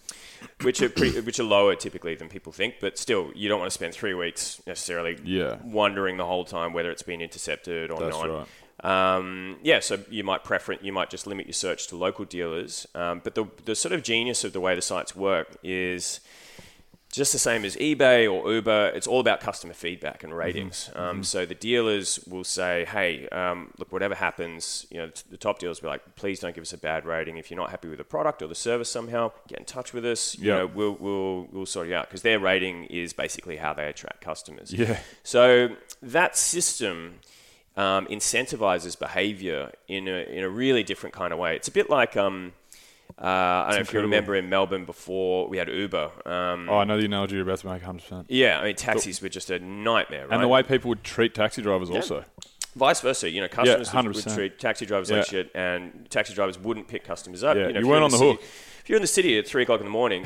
which 0.61 0.81
are 0.81 0.89
pretty, 0.89 1.19
which 1.19 1.39
are 1.39 1.43
lower 1.43 1.75
typically 1.75 2.15
than 2.15 2.29
people 2.29 2.51
think. 2.53 2.75
But 2.79 2.97
still, 2.97 3.31
you 3.35 3.49
don't 3.49 3.59
want 3.59 3.69
to 3.71 3.73
spend 3.73 3.93
three 3.93 4.13
weeks 4.13 4.61
necessarily 4.65 5.17
Yeah. 5.23 5.57
wondering 5.63 6.17
the 6.17 6.25
whole 6.25 6.45
time 6.45 6.71
whether 6.73 6.91
it's 6.91 7.03
been 7.03 7.21
intercepted 7.21 7.91
or 7.91 7.99
That's 7.99 8.15
not. 8.17 8.29
right. 8.29 8.47
Um, 8.83 9.57
yeah, 9.63 9.79
so 9.79 9.99
you 10.09 10.23
might 10.23 10.43
prefer 10.43 10.73
you 10.81 10.91
might 10.93 11.09
just 11.09 11.25
limit 11.27 11.45
your 11.47 11.53
search 11.53 11.87
to 11.87 11.95
local 11.95 12.25
dealers. 12.25 12.85
Um, 12.95 13.21
but 13.23 13.35
the 13.35 13.45
the 13.65 13.75
sort 13.75 13.93
of 13.93 14.03
genius 14.03 14.43
of 14.43 14.53
the 14.53 14.59
way 14.59 14.75
the 14.75 14.81
sites 14.81 15.15
work 15.15 15.57
is 15.63 16.19
just 17.15 17.33
the 17.33 17.39
same 17.39 17.65
as 17.65 17.75
eBay 17.77 18.31
or 18.31 18.51
Uber, 18.51 18.91
it's 18.95 19.07
all 19.07 19.19
about 19.19 19.39
customer 19.39 19.73
feedback 19.73 20.23
and 20.23 20.35
ratings. 20.35 20.89
Um, 20.95 21.23
So 21.23 21.45
the 21.45 21.55
dealers 21.55 22.19
will 22.27 22.43
say, 22.43 22.85
"Hey, 22.85 23.27
um, 23.29 23.71
look, 23.77 23.91
whatever 23.91 24.15
happens, 24.15 24.85
you 24.89 24.97
know, 24.97 25.09
the 25.29 25.37
top 25.37 25.59
dealers 25.59 25.81
will 25.81 25.87
be 25.87 25.91
like, 25.91 26.15
please 26.15 26.39
don't 26.39 26.53
give 26.53 26.61
us 26.61 26.73
a 26.73 26.77
bad 26.77 27.05
rating. 27.05 27.37
If 27.37 27.49
you're 27.49 27.59
not 27.59 27.71
happy 27.71 27.87
with 27.87 27.97
the 27.97 28.03
product 28.03 28.41
or 28.41 28.47
the 28.47 28.55
service 28.55 28.89
somehow, 28.89 29.31
get 29.47 29.59
in 29.59 29.65
touch 29.65 29.93
with 29.93 30.05
us. 30.05 30.37
You 30.37 30.51
know, 30.51 30.67
we'll 30.67 30.97
we'll 30.99 31.47
we'll 31.51 31.65
sort 31.65 31.87
you 31.87 31.95
out 31.95 32.07
because 32.07 32.21
their 32.21 32.39
rating 32.39 32.85
is 32.85 33.13
basically 33.13 33.57
how 33.57 33.73
they 33.73 33.87
attract 33.87 34.21
customers. 34.21 34.73
Yeah. 34.73 34.99
So 35.23 35.69
that 36.01 36.37
system 36.37 37.19
um, 37.77 38.05
incentivizes 38.07 38.97
behavior 38.97 39.71
in 39.87 40.07
a, 40.07 40.23
in 40.37 40.43
a 40.43 40.49
really 40.49 40.83
different 40.83 41.13
kind 41.13 41.33
of 41.33 41.39
way. 41.39 41.55
It's 41.55 41.67
a 41.67 41.71
bit 41.71 41.89
like, 41.89 42.15
um, 42.15 42.53
uh, 43.17 43.23
I 43.25 43.65
don't 43.69 43.75
know 43.75 43.81
if 43.81 43.93
you 43.93 44.01
remember 44.01 44.35
in 44.35 44.49
Melbourne 44.49 44.85
before 44.85 45.47
we 45.47 45.57
had 45.57 45.69
Uber. 45.69 46.11
Um, 46.25 46.69
Oh, 46.69 46.77
I 46.79 46.83
know 46.83 46.97
the 46.97 47.05
analogy 47.05 47.35
you're 47.35 47.43
about 47.43 47.59
to 47.59 47.67
make 47.67 47.81
100%. 47.81 48.25
yeah, 48.27 48.59
I 48.59 48.63
mean, 48.65 48.75
taxis 48.75 49.21
were 49.21 49.29
just 49.29 49.49
a 49.49 49.59
nightmare, 49.59 50.27
right? 50.27 50.33
And 50.35 50.43
the 50.43 50.47
way 50.47 50.63
people 50.63 50.89
would 50.89 51.03
treat 51.03 51.33
taxi 51.33 51.61
drivers 51.61 51.89
also. 51.89 52.25
Vice 52.75 52.99
versa, 52.99 53.29
you 53.29 53.39
know, 53.39 53.47
customers 53.47 53.93
would, 53.93 54.15
would 54.15 54.27
treat 54.35 54.59
taxi 54.59 54.85
drivers 54.85 55.09
Yeah. 55.09 55.17
like 55.19 55.27
shit, 55.27 55.49
and 55.55 56.07
taxi 56.09 56.33
drivers 56.33 56.59
wouldn't 56.59 56.89
pick 56.89 57.05
customers 57.05 57.41
up. 57.41 57.55
Yeah, 57.55 57.67
you, 57.67 57.73
know, 57.73 57.79
you 57.79 57.87
weren't 57.87 58.03
on 58.03 58.11
the 58.11 58.17
city- 58.17 58.31
hook. 58.31 58.41
If 58.81 58.89
you're 58.89 58.97
in 58.97 59.01
the 59.01 59.07
city 59.07 59.39
at 59.39 59.47
three 59.47 59.63
o'clock 59.63 59.79
in 59.79 59.85
the 59.85 59.91
morning 59.91 60.25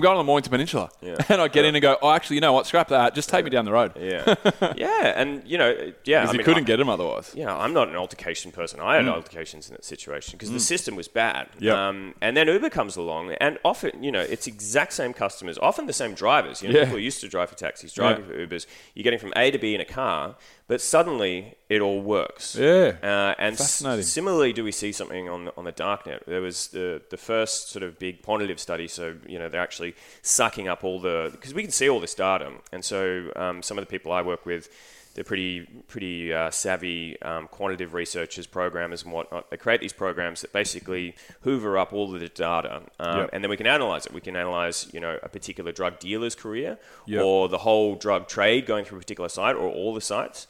trying 0.00 0.02
to 0.02 0.02
get 0.02 0.02
home, 0.02 0.02
it 0.02 0.02
Yeah, 0.02 0.02
I 0.02 0.02
remember 0.02 0.02
it. 0.02 0.02
was 0.02 0.02
you 0.02 0.02
know, 0.02 0.02
it 0.02 0.02
was 0.02 0.02
nearly 0.02 0.02
impossible. 0.02 0.02
People 0.02 0.02
would 0.02 0.02
laugh 0.02 0.02
at 0.02 0.02
you. 0.02 0.02
Where 0.02 0.02
are 0.02 0.02
you 0.02 0.02
going? 0.02 0.02
And 0.02 0.02
I'd 0.02 0.02
say, 0.02 0.02
I'm 0.02 0.02
going 0.02 0.12
on 0.12 0.18
the 0.18 0.24
Mornington 0.24 0.50
Peninsula. 0.50 0.90
Yeah. 1.02 1.16
And 1.28 1.40
I'd 1.42 1.52
get 1.52 1.64
in 1.64 1.74
and 1.74 1.82
go, 1.82 1.96
oh, 2.02 2.10
actually, 2.12 2.36
you 2.36 2.40
know 2.40 2.52
what? 2.52 2.66
Scrap 2.66 2.88
that. 2.88 3.14
Just 3.14 3.28
take 3.28 3.44
me 3.44 3.50
down 3.50 3.64
the 3.64 3.72
road. 3.72 3.92
Yeah, 3.98 4.34
yeah, 4.76 5.12
and 5.20 5.42
you 5.46 5.58
know, 5.58 5.70
yeah, 6.04 6.20
Because 6.22 6.28
I 6.28 6.32
you 6.32 6.38
mean, 6.38 6.44
couldn't 6.44 6.64
I- 6.64 6.66
get 6.66 6.80
him 6.80 6.88
otherwise. 6.88 7.32
Yeah, 7.34 7.54
I'm 7.56 7.72
not 7.72 7.88
an 7.88 7.96
altercation 7.96 8.52
person. 8.52 8.80
I 8.80 8.96
had 8.96 9.08
altercations 9.08 9.68
in 9.68 9.74
that 9.74 9.84
situation 9.84 10.32
because 10.32 10.50
the 10.50 10.60
system 10.60 10.96
was 10.96 11.08
bad. 11.08 11.48
Mm. 11.58 11.60
Yep. 11.62 11.76
Um, 11.76 12.14
and 12.20 12.36
then 12.36 12.48
Uber 12.48 12.70
comes 12.70 12.96
along, 12.96 13.32
and 13.40 13.58
often, 13.64 14.02
you 14.02 14.12
know, 14.12 14.20
it's 14.20 14.46
exact 14.46 14.92
same 14.92 15.12
customers, 15.12 15.58
often 15.58 15.86
the 15.86 15.92
same 15.92 16.14
drivers. 16.14 16.62
You 16.62 16.68
know, 16.72 16.78
Yeah. 16.78 16.84
people 16.84 16.98
used 16.98 17.20
to 17.22 17.28
drive 17.28 17.48
for 17.50 17.56
taxis, 17.56 17.92
driving 17.92 18.24
Yeah. 18.24 18.30
for 18.32 18.46
Ubers. 18.46 18.66
You're 18.94 19.04
getting 19.04 19.18
from 19.18 19.32
A 19.36 19.50
to 19.50 19.58
B 19.58 19.74
in 19.74 19.80
a 19.80 19.84
car, 19.84 20.36
but 20.68 20.80
suddenly 20.80 21.54
it 21.68 21.80
all 21.80 22.00
works. 22.00 22.54
Yeah. 22.56 22.96
Uh, 23.02 23.34
and 23.38 23.54
s- 23.58 23.84
similarly, 24.08 24.52
do 24.52 24.64
we 24.64 24.72
see 24.72 24.92
something 24.92 25.28
on 25.28 25.46
the, 25.46 25.52
on 25.56 25.64
the 25.64 25.72
darknet? 25.72 26.24
There 26.26 26.40
was 26.40 26.68
the 26.68 27.02
the 27.10 27.16
first 27.16 27.70
sort 27.70 27.82
of 27.82 27.98
big 27.98 28.22
quantitative 28.22 28.58
study. 28.60 28.88
So 28.88 29.14
you 29.26 29.38
know, 29.38 29.48
they're 29.48 29.60
actually 29.62 29.85
sucking 30.22 30.68
up 30.68 30.84
all 30.84 30.98
the 31.00 31.28
because 31.32 31.54
we 31.54 31.62
can 31.62 31.70
see 31.70 31.88
all 31.88 32.00
this 32.00 32.14
data, 32.14 32.52
and 32.72 32.84
so 32.84 33.30
um, 33.36 33.62
some 33.62 33.78
of 33.78 33.82
the 33.82 33.90
people 33.90 34.12
I 34.12 34.22
work 34.22 34.46
with 34.46 34.68
they're 35.14 35.24
pretty 35.24 35.62
pretty 35.88 36.34
uh, 36.34 36.50
savvy 36.50 37.20
um, 37.22 37.48
quantitative 37.48 37.94
researchers, 37.94 38.46
programmers, 38.46 39.02
and 39.02 39.12
whatnot. 39.12 39.50
They 39.50 39.56
create 39.56 39.80
these 39.80 39.94
programs 39.94 40.42
that 40.42 40.52
basically 40.52 41.14
hoover 41.40 41.78
up 41.78 41.94
all 41.94 42.14
of 42.14 42.20
the 42.20 42.28
data, 42.28 42.82
um, 43.00 43.18
Yep. 43.20 43.30
and 43.32 43.42
then 43.42 43.48
we 43.48 43.56
can 43.56 43.66
analyze 43.66 44.04
it. 44.04 44.12
We 44.12 44.20
can 44.20 44.36
analyze, 44.36 44.88
you 44.92 45.00
know, 45.00 45.18
a 45.22 45.28
particular 45.30 45.72
drug 45.72 45.98
dealer's 46.00 46.34
career, 46.34 46.76
Yep. 47.06 47.24
or 47.24 47.48
the 47.48 47.56
whole 47.58 47.94
drug 47.94 48.28
trade 48.28 48.66
going 48.66 48.84
through 48.84 48.98
a 48.98 49.00
particular 49.00 49.30
site, 49.30 49.56
or 49.56 49.70
all 49.70 49.94
the 49.94 50.02
sites. 50.02 50.46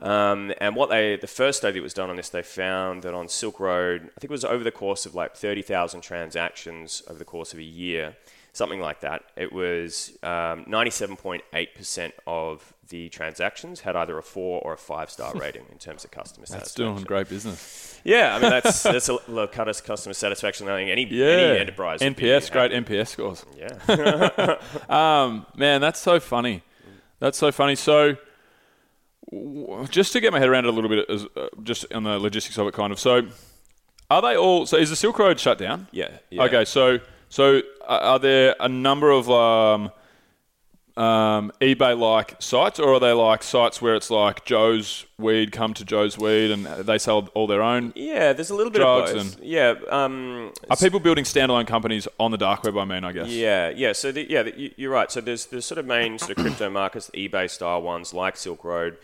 Um, 0.00 0.52
and 0.60 0.74
what 0.74 0.90
they, 0.90 1.14
the 1.16 1.26
first 1.28 1.58
study 1.58 1.74
that 1.78 1.82
was 1.82 1.94
done 1.94 2.10
on 2.10 2.16
this, 2.16 2.28
they 2.28 2.42
found 2.42 3.02
that 3.04 3.14
on 3.14 3.28
Silk 3.28 3.60
Road, 3.60 4.02
I 4.16 4.20
think 4.20 4.24
it 4.24 4.30
was 4.30 4.44
over 4.44 4.62
the 4.64 4.70
course 4.72 5.06
of 5.06 5.14
like 5.14 5.36
30,000 5.36 6.00
transactions 6.00 7.02
over 7.08 7.18
the 7.20 7.24
course 7.24 7.52
of 7.52 7.58
a 7.60 7.64
year, 7.64 8.16
something 8.58 8.80
like 8.80 9.00
that. 9.00 9.22
It 9.36 9.52
was 9.52 10.10
um, 10.22 10.64
97.8% 10.66 12.12
of 12.26 12.74
the 12.88 13.08
transactions 13.10 13.80
had 13.80 13.94
either 13.96 14.16
a 14.18 14.22
four 14.22 14.60
or 14.62 14.72
a 14.72 14.76
five 14.78 15.10
star 15.10 15.32
rating 15.44 15.64
in 15.70 15.78
terms 15.78 16.04
of 16.04 16.10
customer 16.10 16.46
That's 16.48 16.72
satisfaction. 16.72 16.94
doing 16.94 17.04
great 17.04 17.28
business. 17.28 18.00
Yeah, 18.04 18.34
I 18.36 18.40
mean 18.40 18.50
that's 18.50 18.82
that's 18.92 19.08
a 19.08 19.18
low 19.30 19.46
cut 19.46 19.66
customer 19.84 20.14
sasatisfaction. 20.14 20.68
I 20.68 20.76
think 20.78 20.90
any 20.90 21.06
Yeah. 21.06 21.26
any 21.26 21.58
enterprise 21.60 22.00
NPS, 22.00 22.50
great 22.50 22.72
happy. 22.72 22.94
NPS 22.96 23.08
scores. 23.08 23.44
Yeah. 23.56 24.58
Um, 24.88 25.46
man, 25.56 25.80
that's 25.80 26.00
so 26.00 26.18
funny. 26.20 26.62
That's 27.20 27.36
so 27.38 27.50
funny. 27.52 27.74
So, 27.74 28.16
w- 29.30 29.86
just 29.88 30.12
to 30.12 30.20
get 30.20 30.32
my 30.32 30.38
head 30.38 30.48
around 30.48 30.64
it 30.64 30.68
a 30.68 30.72
little 30.72 30.88
bit, 30.90 31.08
as, 31.10 31.26
uh, 31.36 31.48
just 31.62 31.92
on 31.92 32.04
the 32.04 32.18
logistics 32.18 32.56
of 32.58 32.66
it, 32.68 32.74
kind 32.74 32.92
of. 32.92 32.98
So, 32.98 33.22
are 34.10 34.22
they 34.22 34.36
all? 34.36 34.66
So, 34.66 34.76
is 34.76 34.90
the 34.90 34.96
Silk 34.96 35.18
Road 35.18 35.38
shut 35.38 35.58
down? 35.58 35.88
Yeah, 35.90 36.08
yeah. 36.30 36.44
Okay. 36.44 36.64
So, 36.64 36.98
so 37.28 37.62
are 37.86 38.18
there 38.18 38.54
a 38.60 38.68
number 38.68 39.10
of 39.10 39.30
um, 39.30 39.90
um, 40.96 41.52
eBay-like 41.60 42.42
sites, 42.42 42.80
or 42.80 42.94
are 42.94 43.00
they 43.00 43.12
like 43.12 43.42
sites 43.44 43.80
where 43.80 43.94
it's 43.94 44.10
like 44.10 44.44
Joe's 44.44 45.06
Weed 45.16 45.52
come 45.52 45.72
to 45.74 45.84
Joe's 45.84 46.18
Weed 46.18 46.50
and 46.50 46.66
they 46.66 46.98
sell 46.98 47.28
all 47.34 47.46
their 47.46 47.62
own? 47.62 47.92
Yeah, 47.94 48.32
there's 48.32 48.50
a 48.50 48.54
little 48.54 48.72
bit 48.72 48.80
Drugs 48.80 49.10
of 49.12 49.16
both. 49.16 49.36
and- 49.38 49.44
yeah, 49.46 49.74
um, 49.90 50.52
Are 50.68 50.76
people 50.76 50.98
building 50.98 51.24
standalone 51.24 51.68
companies 51.68 52.08
on 52.18 52.32
the 52.32 52.36
dark 52.38 52.64
web? 52.64 52.76
I 52.76 52.84
mean, 52.84 53.04
I 53.04 53.12
guess. 53.12 53.28
Yeah, 53.28 53.68
yeah. 53.70 53.92
So 53.92 54.10
the, 54.10 54.28
yeah, 54.28 54.42
the, 54.42 54.58
you- 54.58 54.74
you're 54.76 54.90
right. 54.90 55.10
So 55.12 55.20
there's 55.20 55.46
there's 55.46 55.64
sort 55.66 55.78
of 55.78 55.86
main 55.86 56.18
sort 56.18 56.32
of 56.32 56.38
crypto 56.44 56.68
markets, 56.68 57.06
the 57.12 57.28
eBay 57.28 57.48
style 57.48 57.80
ones 57.80 58.12
like 58.12 58.36
Silk 58.36 58.64
Road, 58.64 58.96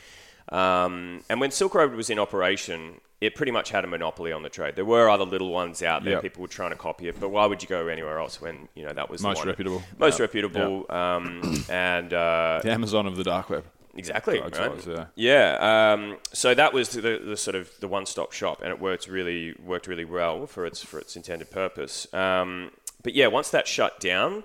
um, 0.50 1.22
and 1.30 1.40
when 1.40 1.52
Silk 1.52 1.74
Road 1.76 1.92
was 1.94 2.10
in 2.10 2.18
operation, 2.18 3.00
it 3.24 3.34
pretty 3.34 3.52
much 3.52 3.70
had 3.70 3.84
a 3.84 3.86
monopoly 3.86 4.32
on 4.32 4.42
the 4.42 4.48
trade. 4.48 4.76
There 4.76 4.84
were 4.84 5.08
other 5.08 5.24
little 5.24 5.50
ones 5.50 5.82
out 5.82 6.04
there. 6.04 6.14
Yep. 6.14 6.22
People 6.22 6.42
were 6.42 6.48
trying 6.48 6.70
to 6.70 6.76
copy 6.76 7.08
it, 7.08 7.18
but 7.18 7.30
why 7.30 7.46
would 7.46 7.62
you 7.62 7.68
go 7.68 7.88
anywhere 7.88 8.18
else 8.18 8.40
when 8.40 8.68
you 8.74 8.84
know 8.84 8.92
that 8.92 9.08
was 9.10 9.20
the 9.22 9.28
Most 9.28 9.44
reputable. 9.44 9.82
most 9.98 10.18
Yeah. 10.18 10.24
reputable, 10.24 10.86
um, 10.90 11.64
and 11.70 12.12
uh, 12.12 12.60
The 12.62 12.70
Amazon 12.72 13.06
of 13.06 13.16
the 13.16 13.24
dark 13.24 13.50
web. 13.50 13.64
Exactly. 13.96 14.40
Right? 14.40 14.52
wise, 14.52 15.06
yeah. 15.14 15.92
Um, 15.92 16.16
so 16.32 16.52
that 16.54 16.72
was 16.72 16.88
the, 16.88 17.20
the 17.24 17.36
sort 17.36 17.54
of 17.54 17.70
the 17.78 17.86
one-stop 17.86 18.32
shop, 18.32 18.60
and 18.60 18.70
it 18.70 18.80
worked 18.80 19.06
really 19.06 19.54
worked 19.64 19.86
really 19.86 20.04
well 20.04 20.46
for 20.48 20.66
its 20.66 20.82
for 20.82 20.98
its 20.98 21.14
intended 21.14 21.50
purpose. 21.50 22.12
Um, 22.12 22.72
but 23.04 23.14
yeah, 23.14 23.28
once 23.28 23.50
that 23.50 23.68
shut 23.68 24.00
down, 24.00 24.42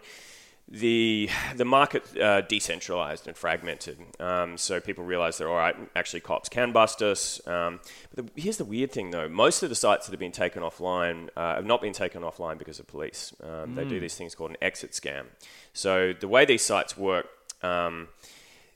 the 0.71 1.29
the 1.55 1.65
market 1.65 2.03
uh, 2.17 2.41
decentralized 2.41 3.27
and 3.27 3.35
fragmented. 3.35 3.97
Um, 4.19 4.57
so 4.57 4.79
people 4.79 5.03
realized 5.03 5.39
that 5.39 5.47
all 5.47 5.55
right, 5.55 5.75
actually, 5.95 6.19
cops 6.19 6.49
can 6.49 6.71
bust 6.71 7.01
us. 7.01 7.45
Um, 7.47 7.79
but 8.13 8.25
the, 8.35 8.41
here's 8.41 8.57
the 8.57 8.65
weird 8.65 8.91
thing, 8.91 9.11
though: 9.11 9.27
most 9.27 9.63
of 9.63 9.69
the 9.69 9.75
sites 9.75 10.05
that 10.05 10.11
have 10.11 10.19
been 10.19 10.31
taken 10.31 10.61
offline 10.61 11.29
uh, 11.35 11.55
have 11.55 11.65
not 11.65 11.81
been 11.81 11.93
taken 11.93 12.21
offline 12.21 12.57
because 12.57 12.79
of 12.79 12.87
police. 12.87 13.33
Um, 13.43 13.75
They 13.75 13.85
do 13.85 13.99
these 13.99 14.15
things 14.15 14.35
called 14.35 14.51
an 14.51 14.57
exit 14.61 14.91
scam. 14.91 15.25
So 15.73 16.13
the 16.13 16.27
way 16.27 16.45
these 16.45 16.63
sites 16.63 16.97
work. 16.97 17.27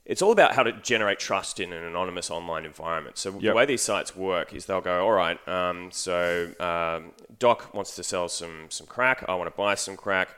It's 0.05 0.21
all 0.21 0.33
about 0.33 0.53
how 0.53 0.63
to 0.63 0.73
generate 0.73 1.17
trust 1.19 1.61
in 1.61 1.71
an 1.71 1.81
anonymous 1.81 2.29
online 2.29 2.65
environment. 2.65 3.17
So 3.17 3.29
Yep. 3.31 3.41
the 3.41 3.53
way 3.53 3.65
these 3.65 3.81
sites 3.81 4.13
work 4.17 4.53
is 4.53 4.65
they'll 4.65 4.81
go, 4.81 5.05
all 5.05 5.13
right, 5.13 5.39
um, 5.47 5.91
so 5.93 6.51
um, 6.59 7.13
Doc 7.39 7.73
wants 7.73 7.95
to 7.95 8.03
sell 8.03 8.27
some 8.27 8.65
some 8.69 8.85
crack. 8.85 9.23
I 9.29 9.35
want 9.35 9.49
to 9.49 9.55
buy 9.57 9.75
some 9.75 9.95
crack. 9.95 10.29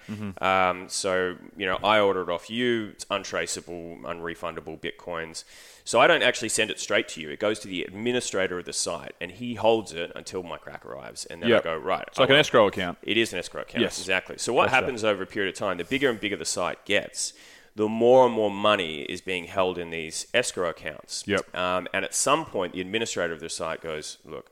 Um, 0.42 0.88
so 0.88 1.36
you 1.58 1.66
know, 1.66 1.78
I 1.84 2.00
order 2.00 2.22
it 2.22 2.30
off 2.30 2.48
you. 2.50 2.90
It's 2.94 3.08
untraceable, 3.10 3.98
unrefundable 4.04 4.80
bitcoins. 4.80 5.44
So 5.84 6.00
I 6.00 6.08
don't 6.08 6.24
actually 6.24 6.50
send 6.50 6.72
it 6.72 6.80
straight 6.80 7.08
to 7.10 7.22
you. 7.22 7.30
It 7.30 7.40
goes 7.40 7.60
to 7.60 7.68
the 7.68 7.84
administrator 7.84 8.58
of 8.60 8.66
the 8.66 8.74
site, 8.74 9.14
and 9.22 9.32
he 9.32 9.54
holds 9.56 9.94
it 9.94 10.12
until 10.16 10.42
my 10.44 10.58
crack 10.58 10.84
arrives. 10.86 11.26
And 11.26 11.42
then 11.42 11.50
Yep. 11.50 11.62
I 11.62 11.64
go, 11.64 11.78
right. 11.78 12.04
It's 12.08 12.18
like 12.20 12.30
I 12.30 12.34
an 12.34 12.40
escrow 12.40 12.68
account. 12.68 12.98
it 13.04 13.18
is 13.18 13.34
an 13.34 13.40
escrow 13.40 13.62
account. 13.62 13.82
Yes. 13.84 14.00
Exactly. 14.00 14.38
So 14.40 14.52
what 14.54 14.66
Gotcha. 14.66 14.76
happens 14.76 15.04
over 15.04 15.22
a 15.24 15.28
period 15.28 15.54
of 15.54 15.60
time, 15.60 15.78
the 15.78 15.84
bigger 15.84 16.10
and 16.10 16.20
bigger 16.20 16.38
the 16.38 16.46
site 16.46 16.84
gets, 16.86 17.34
the 17.76 17.90
more 17.90 18.26
and 18.26 18.34
more 18.34 18.52
money 18.52 19.02
is 19.04 19.22
being 19.22 19.46
held 19.46 19.78
in 19.78 19.90
these 19.90 20.28
escrow 20.34 20.70
accounts. 20.70 21.24
Yep. 21.28 21.56
Um, 21.56 21.88
and 21.94 22.06
at 22.06 22.16
some 22.16 22.46
point, 22.46 22.74
the 22.74 22.82
administrator 22.82 23.34
of 23.34 23.42
the 23.42 23.50
site 23.50 23.82
goes, 23.82 24.18
look, 24.24 24.52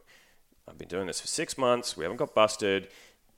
I've 0.67 0.77
been 0.77 0.89
doing 0.89 1.07
this 1.07 1.21
for 1.21 1.27
six 1.27 1.57
months. 1.57 1.95
We 1.95 2.03
haven't 2.03 2.17
got 2.17 2.35
busted. 2.35 2.89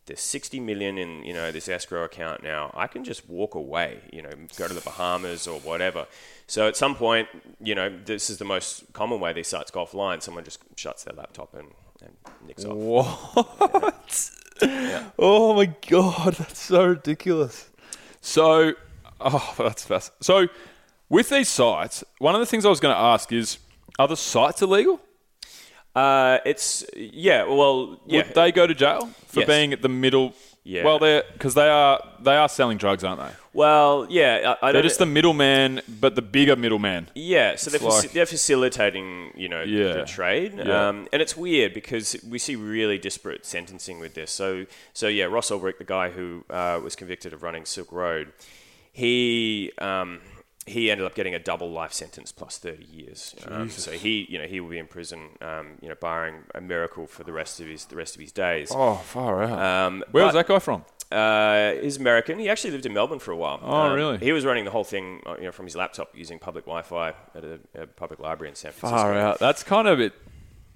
There's 0.05 0.21
60 0.21 0.59
million 0.59 0.99
in 0.99 1.23
you 1.23 1.33
know 1.33 1.51
this 1.51 1.67
escrow 1.67 2.03
account 2.03 2.43
now. 2.43 2.71
I 2.75 2.85
can 2.85 3.03
just 3.03 3.27
walk 3.27 3.55
away, 3.55 4.01
you 4.13 4.21
know, 4.21 4.29
go 4.55 4.67
to 4.67 4.73
the 4.73 4.81
Bahamas 4.81 5.47
or 5.47 5.59
whatever. 5.61 6.05
So 6.45 6.67
at 6.67 6.77
some 6.77 6.93
point, 6.93 7.27
you 7.59 7.73
know, 7.73 7.91
this 8.05 8.29
is 8.29 8.37
the 8.37 8.45
most 8.45 8.93
common 8.93 9.19
way 9.19 9.33
these 9.33 9.47
sites 9.47 9.71
go 9.71 9.83
offline. 9.83 10.21
Someone 10.21 10.43
just 10.43 10.59
shuts 10.75 11.05
their 11.05 11.15
laptop 11.15 11.55
and, 11.55 11.69
and 12.03 12.13
nicks 12.45 12.65
off. 12.65 12.75
What? 12.75 14.31
Oh 15.17 15.53
my 15.55 15.65
god, 15.65 16.35
that's 16.35 16.61
so 16.61 16.85
ridiculous. 16.85 17.69
So, 18.21 18.73
oh, 19.21 19.53
that's 19.57 19.85
fast. 19.85 20.11
So, 20.21 20.47
with 21.09 21.29
these 21.29 21.49
sites, 21.49 22.03
one 22.19 22.35
of 22.35 22.39
the 22.39 22.45
things 22.45 22.65
I 22.65 22.69
was 22.69 22.79
going 22.79 22.93
to 22.95 22.99
ask 22.99 23.31
is, 23.31 23.57
are 23.99 24.07
the 24.07 24.17
sites 24.17 24.61
illegal? 24.61 24.99
Uh, 25.95 26.39
it's 26.45 26.83
yeah. 26.95 27.43
Well, 27.45 28.01
yeah. 28.05 28.23
Would 28.25 28.35
they 28.35 28.51
go 28.51 28.67
to 28.67 28.73
jail 28.75 29.07
for 29.27 29.41
Yes. 29.41 29.47
being 29.47 29.71
at 29.73 29.81
the 29.81 29.87
middle? 29.89 30.33
Yeah. 30.65 30.83
Well, 30.83 30.99
they're 30.99 31.23
because 31.31 31.53
they 31.53 31.69
are 31.69 32.03
they 32.19 32.35
are 32.35 32.49
selling 32.49 32.77
drugs, 32.77 33.03
aren't 33.03 33.21
they? 33.21 33.29
well, 33.53 34.05
yeah. 34.09 34.55
I, 34.61 34.67
I 34.69 34.71
They're 34.73 34.81
don't. 34.81 34.89
just 34.89 34.99
the 34.99 35.05
middleman, 35.05 35.81
but 35.87 36.15
the 36.15 36.21
bigger 36.21 36.55
middleman. 36.57 37.07
yeah, 37.15 37.55
so 37.55 37.69
they're, 37.69 37.79
faci- 37.79 38.01
like- 38.01 38.11
they're 38.11 38.25
facilitating, 38.25 39.31
you 39.37 39.47
know, 39.47 39.61
Yeah. 39.61 39.93
the 39.93 40.03
trade, 40.05 40.55
Yeah. 40.57 40.89
um, 40.89 41.07
and 41.13 41.21
it's 41.21 41.37
weird 41.37 41.73
because 41.73 42.17
we 42.27 42.39
see 42.39 42.55
really 42.57 42.97
disparate 42.97 43.45
sentencing 43.45 43.99
with 43.99 44.15
this. 44.15 44.31
So, 44.31 44.65
so 44.93 45.07
yeah, 45.07 45.25
Ross 45.25 45.51
Ulbricht, 45.51 45.77
the 45.77 45.85
guy 45.85 46.09
who 46.09 46.43
uh, 46.49 46.81
was 46.83 46.95
convicted 46.97 47.31
of 47.31 47.43
running 47.43 47.63
Silk 47.63 47.91
Road, 47.93 48.33
he 48.95 49.73
um, 49.79 50.21
he 50.65 50.89
ended 50.89 51.05
up 51.05 51.13
getting 51.15 51.35
a 51.35 51.39
double 51.39 51.69
life 51.69 51.91
sentence 51.91 52.31
plus 52.31 52.57
thirty 52.57 52.85
years. 52.85 53.35
Um, 53.47 53.69
so 53.69 53.91
he, 53.91 54.25
you 54.29 54.39
know, 54.39 54.45
he 54.45 54.61
will 54.61 54.69
be 54.69 54.77
in 54.79 54.87
prison, 54.87 55.31
um, 55.41 55.77
you 55.81 55.89
know, 55.89 55.95
barring 55.99 56.43
a 56.55 56.61
miracle 56.61 57.05
for 57.05 57.25
the 57.25 57.33
rest 57.33 57.59
of 57.59 57.67
his 57.67 57.83
the 57.85 57.97
rest 57.97 58.15
of 58.15 58.21
his 58.21 58.31
days. 58.31 58.71
Oh, 58.73 58.95
far 58.95 59.43
out. 59.43 59.59
Um, 59.61 60.03
Where 60.11 60.23
was 60.23 60.33
that 60.33 60.47
guy 60.47 60.59
from? 60.59 60.85
Uh, 61.11 61.73
he's 61.81 61.97
American. 61.97 62.39
He 62.39 62.49
actually 62.49 62.71
lived 62.71 62.85
in 62.85 62.93
Melbourne 62.93 63.19
for 63.19 63.31
a 63.31 63.37
while. 63.37 63.59
Oh, 63.61 63.73
Um, 63.73 63.93
really? 63.93 64.17
He 64.17 64.31
was 64.31 64.45
running 64.45 64.63
the 64.65 64.71
whole 64.71 64.83
thing, 64.85 65.21
uh, 65.25 65.35
you 65.37 65.43
know, 65.43 65.51
from 65.51 65.65
his 65.65 65.75
laptop 65.75 66.09
using 66.15 66.39
public 66.39 66.65
Wi-Fi 66.65 67.09
at 67.35 67.43
a, 67.43 67.59
a 67.75 67.85
public 67.87 68.19
library 68.19 68.49
in 68.49 68.55
San 68.55 68.71
Francisco. 68.71 69.03
Far 69.03 69.13
out. 69.13 69.39
That's 69.39 69.61
kind 69.61 69.87
of 69.87 69.99
a 69.99 70.03
bit 70.09 70.13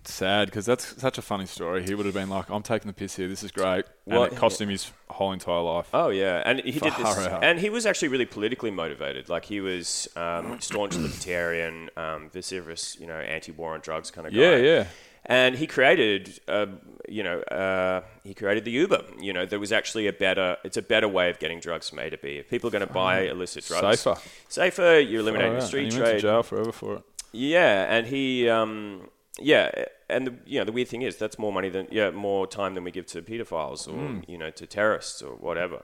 sad 0.04 0.48
because 0.48 0.66
that's 0.68 1.02
such 1.02 1.18
a 1.18 1.22
funny 1.22 1.46
story. 1.48 1.84
He 1.84 1.96
would 1.96 2.06
have 2.06 2.16
been 2.16 2.30
like, 2.30 2.50
"I'm 2.50 2.62
taking 2.64 2.88
the 2.88 2.94
piss 2.94 3.16
here. 3.16 3.28
This 3.28 3.44
is 3.44 3.52
great," 3.52 3.86
and 4.10 4.34
it 4.34 4.36
cost 4.38 4.60
him 4.62 4.70
his 4.70 4.92
whole 5.10 5.32
entire 5.32 5.62
life. 5.62 5.90
Oh 5.94 6.10
yeah, 6.10 6.42
and 6.46 6.60
he 6.60 6.80
did 6.80 6.94
this, 6.94 7.18
out. 7.18 7.44
and 7.44 7.60
he 7.60 7.70
was 7.70 7.86
actually 7.86 8.08
really 8.10 8.26
politically 8.26 8.72
motivated. 8.72 9.30
Like 9.30 9.46
he 9.46 9.62
was 9.62 10.08
um, 10.16 10.60
staunch 10.62 10.96
libertarian, 10.96 11.90
um, 11.98 12.30
vociferous, 12.30 12.98
you 13.00 13.08
know, 13.08 13.20
anti-war 13.20 13.74
on 13.74 13.82
drugs 13.82 14.12
kind 14.12 14.28
of 14.28 14.34
guy. 14.34 14.40
Yeah, 14.40 14.56
yeah. 14.56 14.86
And 15.26 15.56
he 15.56 15.68
created, 15.68 16.40
uh, 16.48 16.68
you 17.08 17.22
know, 17.22 17.42
uh, 17.42 18.02
he 18.24 18.34
created 18.34 18.66
the 18.66 18.72
Uber. 18.72 19.04
You 19.20 19.34
know, 19.34 19.46
there 19.46 19.60
was 19.60 19.72
actually 19.72 20.08
a 20.08 20.14
better, 20.14 20.58
it's 20.64 20.78
a 20.78 20.82
better 20.82 21.08
way 21.08 21.30
of 21.30 21.38
getting 21.38 21.60
drugs 21.60 21.90
from 21.90 22.00
A 22.00 22.10
to 22.10 22.18
B. 22.18 22.38
If 22.38 22.50
people 22.50 22.70
are 22.70 22.72
going 22.72 22.88
to 22.88 22.92
buy 22.92 23.28
illicit 23.28 23.66
drugs, 23.66 24.00
Safer. 24.00 24.20
safer, 24.48 25.00
you're 25.00 25.20
eliminating 25.20 25.52
Far 25.54 25.62
the 25.62 25.68
street 25.68 25.84
And 25.84 25.94
he 25.94 26.00
went 26.00 26.06
to 26.08 26.12
trade. 26.14 26.22
jail 26.22 26.42
forever 26.42 26.72
for 26.72 26.96
it. 26.96 27.04
Yeah, 27.32 27.94
and 27.94 28.08
he, 28.08 28.50
um, 28.50 29.10
yeah, 29.42 29.72
and 30.10 30.28
the, 30.28 30.34
you 30.46 30.60
know 30.60 30.66
the 30.66 30.72
weird 30.72 30.88
thing 30.88 31.02
is 31.02 31.18
that's 31.18 31.38
more 31.40 31.52
money 31.54 31.70
than 31.70 31.88
yeah 31.92 32.12
more 32.12 32.48
time 32.48 32.74
than 32.76 32.84
we 32.84 32.92
give 32.92 33.06
to 33.08 33.22
pedophiles 33.22 33.88
or 33.88 33.92
Hmm. 33.94 34.20
you 34.28 34.38
know 34.38 34.50
to 34.52 34.66
terrorists 34.66 35.22
or 35.22 35.36
whatever. 35.36 35.84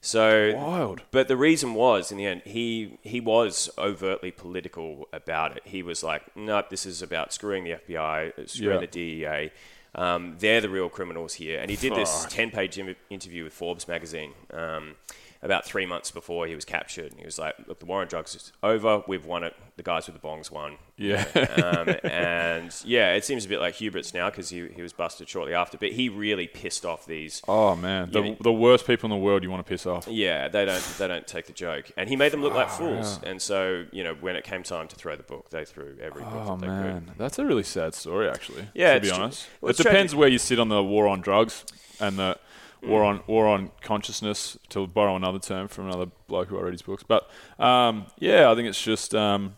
So 0.00 0.54
Wild. 0.54 1.02
But 1.10 1.26
the 1.28 1.36
reason 1.36 1.74
was 1.74 2.12
in 2.12 2.18
the 2.18 2.26
end 2.26 2.42
he 2.44 2.98
he 3.02 3.20
was 3.20 3.68
overtly 3.76 4.30
political 4.30 5.08
about 5.12 5.56
it. 5.56 5.62
He 5.64 5.82
was 5.82 6.02
like, 6.04 6.22
nope, 6.36 6.70
this 6.70 6.86
is 6.86 7.02
about 7.02 7.32
screwing 7.32 7.64
the 7.64 7.72
FBI, 7.72 8.38
uh, 8.38 8.46
screwing 8.46 8.80
Yeah. 8.80 8.86
the 8.86 8.86
DEA. 8.86 9.50
Um, 9.94 10.36
they're 10.38 10.60
the 10.60 10.68
real 10.68 10.90
criminals 10.90 11.34
here. 11.34 11.58
And 11.58 11.70
he 11.70 11.76
did 11.76 11.94
this 11.94 12.26
10 12.28 12.50
page 12.50 12.78
interview 13.08 13.44
with 13.44 13.54
Forbes 13.54 13.88
magazine 13.88 14.32
um, 14.52 14.94
about 15.42 15.64
three 15.64 15.86
months 15.86 16.10
before 16.10 16.46
he 16.46 16.54
was 16.54 16.64
captured. 16.64 17.10
And 17.12 17.18
he 17.20 17.24
was 17.24 17.38
like, 17.38 17.54
look, 17.66 17.78
the 17.80 17.86
war 17.86 18.00
on 18.00 18.08
drugs 18.08 18.34
is 18.34 18.52
over. 18.62 19.02
We've 19.06 19.24
won 19.26 19.44
it. 19.44 19.54
The 19.76 19.82
guys 19.82 20.06
with 20.06 20.20
the 20.20 20.26
bongs 20.26 20.50
won. 20.50 20.76
Yeah. 20.96 21.26
um, 21.34 21.94
and 22.10 22.74
yeah, 22.84 23.12
it 23.12 23.24
seems 23.24 23.44
a 23.44 23.48
bit 23.48 23.60
like 23.60 23.74
Hubert's 23.74 24.14
now 24.14 24.30
because 24.30 24.48
he, 24.48 24.68
he 24.74 24.80
was 24.80 24.94
busted 24.94 25.28
shortly 25.28 25.52
after. 25.52 25.76
But 25.76 25.92
he 25.92 26.08
really 26.08 26.46
pissed 26.46 26.86
off 26.86 27.04
these. 27.04 27.42
oh 27.46 27.76
man, 27.76 28.10
the, 28.10 28.22
Yeah. 28.22 28.34
the 28.40 28.52
worst 28.52 28.86
people 28.86 29.06
in 29.06 29.10
the 29.10 29.22
world 29.22 29.42
you 29.42 29.50
want 29.50 29.64
to 29.64 29.68
piss 29.68 29.84
off. 29.86 30.08
Yeah, 30.08 30.48
they 30.48 30.64
don't 30.64 30.82
they 30.98 31.06
don't 31.06 31.26
take 31.26 31.46
the 31.46 31.52
joke, 31.52 31.90
and 31.98 32.08
he 32.08 32.16
made 32.16 32.32
them 32.32 32.40
look 32.42 32.54
like 32.54 32.70
fools. 32.70 33.20
And 33.22 33.42
so 33.42 33.84
you 33.92 34.02
know, 34.02 34.14
when 34.14 34.36
it 34.36 34.44
came 34.44 34.62
time 34.62 34.88
to 34.88 34.96
throw 34.96 35.14
the 35.16 35.22
book, 35.22 35.50
they 35.50 35.66
threw 35.66 35.96
every 36.00 36.22
book 36.22 36.32
Oh 36.34 36.56
that 36.56 36.66
man, 36.66 37.04
could. 37.04 37.18
that's 37.18 37.38
a 37.38 37.44
really 37.44 37.62
sad 37.62 37.92
story, 37.94 38.30
actually. 38.30 38.66
Yeah, 38.74 38.94
to 38.94 39.00
be 39.00 39.10
honest, 39.10 39.46
well, 39.60 39.70
it 39.70 39.76
depends 39.76 40.12
tragic. 40.12 40.18
where 40.18 40.28
you 40.28 40.38
sit 40.38 40.58
on 40.58 40.70
the 40.70 40.82
war 40.82 41.06
on 41.06 41.20
drugs 41.20 41.66
and 42.00 42.18
the 42.18 42.38
war 42.86 43.04
on 43.04 43.22
war 43.26 43.46
on 43.48 43.70
consciousness. 43.82 44.56
To 44.70 44.86
borrow 44.86 45.16
another 45.16 45.38
term 45.38 45.68
from 45.68 45.86
another 45.88 46.06
bloke 46.28 46.48
who 46.48 46.58
I 46.58 46.62
read 46.62 46.72
his 46.72 46.82
books, 46.82 47.02
but 47.06 47.28
um, 47.58 48.06
yeah, 48.18 48.50
I 48.50 48.54
think 48.54 48.68
it's 48.68 48.82
just 48.82 49.14
um, 49.14 49.56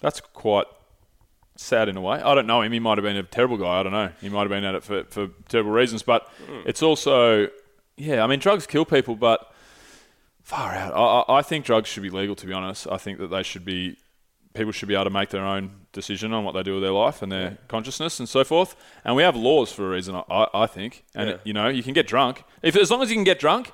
that's 0.00 0.20
quite 0.20 0.66
sad 1.56 1.88
in 1.88 1.96
a 1.96 2.00
way. 2.00 2.20
I 2.20 2.34
don't 2.34 2.46
know 2.46 2.60
him. 2.62 2.72
He 2.72 2.78
might 2.80 2.98
have 2.98 3.02
been 3.04 3.16
a 3.16 3.22
terrible 3.22 3.56
guy. 3.56 3.80
I 3.80 3.82
don't 3.82 3.92
know. 3.92 4.10
He 4.20 4.28
might 4.28 4.42
have 4.42 4.50
been 4.50 4.64
at 4.64 4.74
it 4.74 4.84
for, 4.84 5.04
for 5.04 5.28
terrible 5.48 5.70
reasons, 5.72 6.02
but 6.02 6.28
Hmm. 6.46 6.60
it's 6.66 6.82
also 6.82 7.48
yeah. 7.96 8.22
I 8.22 8.26
mean, 8.26 8.38
drugs 8.40 8.66
kill 8.66 8.84
people, 8.84 9.16
but 9.16 9.52
Far 10.42 10.74
out. 10.74 10.92
I- 11.28 11.38
I 11.38 11.42
think 11.42 11.64
drugs 11.64 11.88
should 11.88 12.04
be 12.04 12.10
legal. 12.10 12.36
To 12.36 12.46
be 12.46 12.52
honest, 12.52 12.86
I 12.88 12.98
think 12.98 13.18
that 13.18 13.28
they 13.28 13.42
should 13.42 13.64
be. 13.64 13.96
People 14.56 14.72
should 14.72 14.88
be 14.88 14.94
able 14.94 15.04
to 15.04 15.10
make 15.10 15.28
their 15.30 15.44
own 15.44 15.70
decision 15.92 16.32
on 16.32 16.44
what 16.44 16.52
they 16.52 16.62
do 16.62 16.74
with 16.74 16.82
their 16.82 16.92
life 16.92 17.22
and 17.22 17.30
their 17.30 17.58
consciousness 17.68 18.18
and 18.18 18.28
so 18.28 18.44
forth. 18.44 18.74
And 19.04 19.14
we 19.16 19.22
have 19.22 19.36
laws 19.36 19.72
for 19.72 19.86
a 19.86 19.90
reason. 19.90 20.14
I, 20.30 20.46
I 20.54 20.66
think. 20.66 21.04
And 21.14 21.30
Yeah. 21.30 21.36
you 21.44 21.52
know, 21.52 21.68
you 21.68 21.82
can 21.82 21.92
get 21.94 22.06
drunk 22.06 22.42
if 22.62 22.76
as 22.76 22.90
long 22.90 23.02
as 23.02 23.10
you 23.10 23.16
can 23.16 23.24
get 23.24 23.38
drunk. 23.38 23.72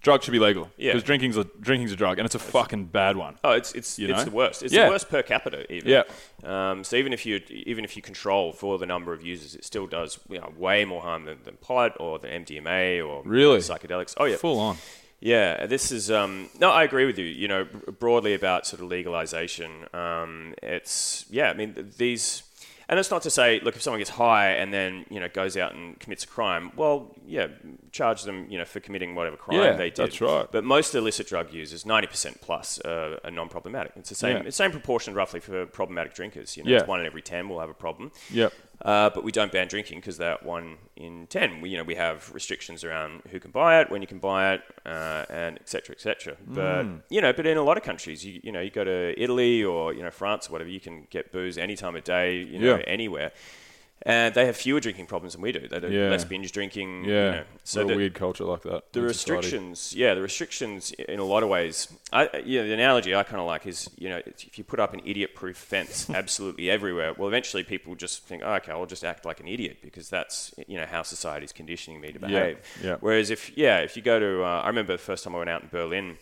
Drugs 0.00 0.26
should 0.26 0.32
be 0.32 0.38
legal. 0.38 0.70
Yeah. 0.76 0.90
Because 0.92 1.02
drinking's 1.02 1.36
a 1.38 1.44
drinking's 1.60 1.90
a 1.92 1.96
drug, 1.96 2.18
and 2.18 2.26
it's 2.26 2.34
a 2.34 2.38
fucking 2.38 2.84
bad 2.86 3.16
one. 3.16 3.36
Oh, 3.42 3.52
it's 3.52 3.72
it's 3.72 3.98
You 3.98 4.08
it's 4.08 4.18
know? 4.18 4.24
the 4.26 4.30
worst. 4.30 4.62
It's 4.62 4.72
Yeah. 4.72 4.84
the 4.84 4.90
worst 4.90 5.08
per 5.08 5.22
capita 5.22 5.70
even. 5.72 5.88
Yeah. 5.90 6.02
Um, 6.44 6.84
so 6.84 6.94
even 6.96 7.12
if 7.14 7.24
you 7.26 7.40
even 7.48 7.84
if 7.84 7.96
you 7.96 8.02
control 8.02 8.52
for 8.52 8.78
the 8.78 8.84
number 8.86 9.12
of 9.14 9.22
users, 9.22 9.54
it 9.54 9.64
still 9.64 9.86
does 9.86 10.18
you 10.28 10.38
know, 10.38 10.52
way 10.58 10.84
more 10.84 11.00
harm 11.00 11.24
than, 11.24 11.38
than 11.42 11.56
pot 11.56 11.96
or 11.98 12.18
than 12.18 12.30
MDMA 12.44 13.00
or 13.04 13.22
Really? 13.24 13.58
psychedelics. 13.60 14.14
Oh 14.18 14.26
yeah, 14.26 14.36
Full 14.36 14.60
on. 14.60 14.76
Yeah, 15.20 15.66
this 15.66 15.90
is 15.90 16.10
um, 16.10 16.48
no. 16.60 16.70
I 16.70 16.84
agree 16.84 17.04
with 17.04 17.18
you. 17.18 17.24
You 17.24 17.48
know, 17.48 17.64
broadly 17.98 18.34
about 18.34 18.66
sort 18.66 18.80
of 18.80 18.88
legalization. 18.88 19.86
Um, 19.92 20.54
it's 20.62 21.26
yeah. 21.28 21.50
I 21.50 21.54
mean, 21.54 21.92
these, 21.96 22.44
and 22.88 23.00
it's 23.00 23.10
not 23.10 23.22
to 23.22 23.30
say, 23.30 23.58
look, 23.60 23.74
if 23.74 23.82
someone 23.82 23.98
gets 23.98 24.10
high 24.10 24.50
and 24.50 24.72
then 24.72 25.06
you 25.10 25.18
know 25.18 25.28
goes 25.28 25.56
out 25.56 25.74
and 25.74 25.98
commits 25.98 26.22
a 26.22 26.28
crime, 26.28 26.70
well, 26.76 27.16
yeah, 27.26 27.48
charge 27.92 28.22
them, 28.22 28.46
you 28.50 28.58
know, 28.58 28.64
for 28.64 28.80
committing 28.80 29.14
whatever 29.14 29.36
crime 29.36 29.58
Yeah, 29.58 29.72
they 29.72 29.90
did. 29.90 29.96
that's 29.96 30.20
right. 30.20 30.46
But 30.50 30.64
most 30.64 30.94
illicit 30.94 31.26
drug 31.28 31.52
users, 31.52 31.84
ninety 31.86 32.06
percent 32.08 32.40
plus, 32.40 32.80
uh, 32.84 33.18
are 33.24 33.30
non-problematic. 33.30 33.92
It's 33.96 34.08
the 34.08 34.14
same, 34.14 34.36
Yeah. 34.38 34.42
it's 34.44 34.56
same 34.56 34.70
proportion 34.70 35.14
roughly 35.14 35.40
for 35.40 35.66
problematic 35.66 36.14
drinkers. 36.14 36.56
You 36.56 36.64
know, 36.64 36.70
Yeah. 36.70 36.78
it's 36.78 36.88
one 36.88 37.00
in 37.00 37.06
every 37.06 37.22
ten 37.22 37.48
will 37.48 37.60
have 37.60 37.70
a 37.70 37.74
problem. 37.74 38.12
Yep. 38.30 38.52
Uh, 38.80 39.10
but 39.10 39.24
we 39.24 39.32
don't 39.32 39.50
ban 39.50 39.66
drinking 39.66 39.98
because 39.98 40.18
that 40.18 40.44
one 40.44 40.76
in 40.94 41.26
ten. 41.26 41.60
We, 41.60 41.70
you 41.70 41.76
know, 41.78 41.82
we 41.82 41.96
have 41.96 42.32
restrictions 42.32 42.84
around 42.84 43.22
who 43.30 43.40
can 43.40 43.50
buy 43.50 43.80
it, 43.80 43.90
when 43.90 44.02
you 44.02 44.06
can 44.06 44.18
buy 44.20 44.54
it, 44.54 44.62
uh, 44.86 45.24
and 45.28 45.56
et 45.58 45.68
cetera, 45.68 45.94
et 45.96 46.00
cetera. 46.00 46.36
But 46.46 46.84
Mm. 46.86 47.02
you 47.10 47.20
know, 47.20 47.32
but 47.32 47.44
in 47.46 47.56
a 47.56 47.62
lot 47.62 47.76
of 47.76 47.82
countries, 47.82 48.24
you, 48.24 48.40
you 48.44 48.52
know, 48.52 48.60
you 48.60 48.70
go 48.70 48.84
to 48.84 49.20
Italy 49.20 49.64
or 49.64 49.92
you 49.92 50.02
know 50.02 50.10
France 50.12 50.48
or 50.48 50.52
whatever, 50.52 50.70
you 50.70 50.78
can 50.80 51.06
get 51.10 51.32
booze 51.32 51.58
any 51.58 51.74
time 51.74 51.96
of 51.96 52.04
day, 52.04 52.36
you 52.36 52.58
know, 52.60 52.76
Yeah. 52.76 52.82
anywhere. 52.86 53.32
And 54.02 54.32
they 54.34 54.46
have 54.46 54.56
fewer 54.56 54.78
drinking 54.78 55.06
problems 55.06 55.32
than 55.32 55.42
we 55.42 55.50
do. 55.50 55.66
They 55.66 55.80
do 55.80 55.88
Yeah. 55.90 56.08
less 56.10 56.24
binge 56.24 56.52
drinking. 56.52 57.04
Yeah. 57.04 57.24
You 57.24 57.30
know. 57.32 57.42
So 57.64 57.84
the, 57.84 57.96
weird 57.96 58.14
culture 58.14 58.44
like 58.44 58.62
that. 58.62 58.92
the 58.92 59.00
in 59.06 59.12
society. 59.12 59.36
restrictions, 59.48 59.94
yeah, 59.94 60.14
the 60.14 60.22
restrictions 60.22 60.92
in 60.92 61.18
a 61.18 61.24
lot 61.24 61.42
of 61.42 61.48
ways. 61.48 61.88
I, 62.12 62.28
yeah, 62.44 62.62
the 62.62 62.72
analogy 62.72 63.14
I 63.14 63.22
kind 63.24 63.40
of 63.40 63.46
like 63.46 63.66
is, 63.66 63.90
you 63.98 64.08
know, 64.08 64.22
if 64.24 64.56
you 64.56 64.64
put 64.64 64.78
up 64.80 64.94
an 64.94 65.00
idiot-proof 65.04 65.56
fence 65.56 66.08
absolutely 66.14 66.70
everywhere, 66.70 67.12
well, 67.18 67.28
eventually 67.28 67.64
people 67.64 67.94
just 67.96 68.22
think, 68.24 68.42
oh, 68.44 68.54
okay, 68.54 68.72
I'll 68.72 68.86
just 68.86 69.04
act 69.04 69.24
like 69.24 69.40
an 69.40 69.48
idiot 69.48 69.78
because 69.82 70.08
that's, 70.08 70.54
you 70.68 70.78
know, 70.78 70.86
how 70.86 71.02
society's 71.02 71.52
conditioning 71.52 72.00
me 72.00 72.12
to 72.12 72.18
behave. 72.20 72.58
yeah. 72.82 72.96
Whereas 73.00 73.30
if, 73.30 73.56
yeah, 73.58 73.78
if 73.80 73.96
you 73.96 74.02
go 74.02 74.18
to, 74.20 74.42
uh, 74.44 74.62
I 74.62 74.68
remember 74.68 74.92
the 74.92 74.98
first 75.02 75.24
time 75.24 75.34
I 75.34 75.38
went 75.38 75.50
out 75.50 75.62
in 75.62 75.68
Berlin. 75.68 76.18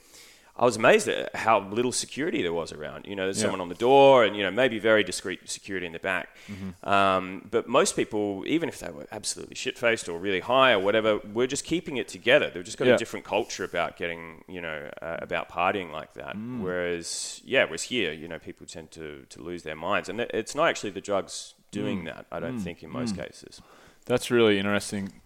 I 0.59 0.65
was 0.65 0.77
amazed 0.77 1.07
at 1.07 1.35
how 1.37 1.61
little 1.61 1.93
security 1.93 2.41
there 2.41 2.53
was 2.53 2.73
around. 2.73 3.05
You 3.07 3.15
know, 3.15 3.25
there's 3.25 3.37
Yeah. 3.37 3.43
someone 3.43 3.61
on 3.61 3.69
the 3.69 3.75
door, 3.75 4.25
and 4.25 4.35
you 4.35 4.43
know 4.43 4.51
maybe 4.51 4.79
very 4.79 5.05
discreet 5.05 5.49
security 5.51 5.85
in 5.87 5.93
the 5.93 5.99
back. 5.99 6.31
Mm-hmm. 6.49 6.89
Um, 6.89 7.47
but 7.51 7.69
most 7.69 7.95
people, 7.95 8.43
even 8.47 8.69
if 8.71 8.79
they 8.79 8.91
were 8.91 9.07
absolutely 9.13 9.55
shit 9.55 9.77
faced 9.77 10.09
or 10.09 10.19
really 10.19 10.41
high 10.41 10.73
or 10.73 10.79
whatever, 10.79 11.19
were 11.19 11.47
just 11.47 11.65
keeping 11.65 11.99
it 11.99 12.09
together. 12.09 12.49
They've 12.49 12.65
just 12.65 12.79
got 12.79 12.89
Yeah. 12.89 12.95
a 12.95 12.99
different 12.99 13.27
culture 13.27 13.65
about 13.65 13.99
getting, 13.99 14.45
you 14.49 14.63
know, 14.63 14.91
uh, 15.03 15.19
about 15.21 15.51
partying 15.51 15.93
like 15.93 16.15
that. 16.15 16.37
Mm. 16.37 16.61
Whereas, 16.63 17.43
yeah, 17.45 17.65
whereas 17.65 17.83
here, 17.85 18.13
you 18.13 18.27
know, 18.27 18.39
people 18.39 18.67
tend 18.67 18.91
to, 18.93 19.27
to 19.29 19.43
lose 19.43 19.63
their 19.63 19.77
minds, 19.77 20.09
and 20.09 20.21
it- 20.23 20.31
it's 20.33 20.55
not 20.55 20.69
actually 20.69 20.91
the 20.91 21.03
drugs 21.03 21.53
doing 21.71 22.03
Mm. 22.03 22.07
that. 22.07 22.27
I 22.33 22.41
don't 22.41 22.61
think 22.61 22.83
in 22.83 22.89
most 22.91 23.15
cases. 23.15 23.61
That's 24.07 24.31
really 24.31 24.59
interesting 24.59 25.21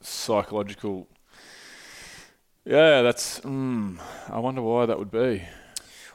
psychological. 0.00 1.06
Yeah, 2.64 3.02
that's. 3.02 3.40
Mm, 3.40 3.98
I 4.30 4.38
wonder 4.38 4.62
why 4.62 4.86
that 4.86 4.98
would 4.98 5.10
be. 5.10 5.42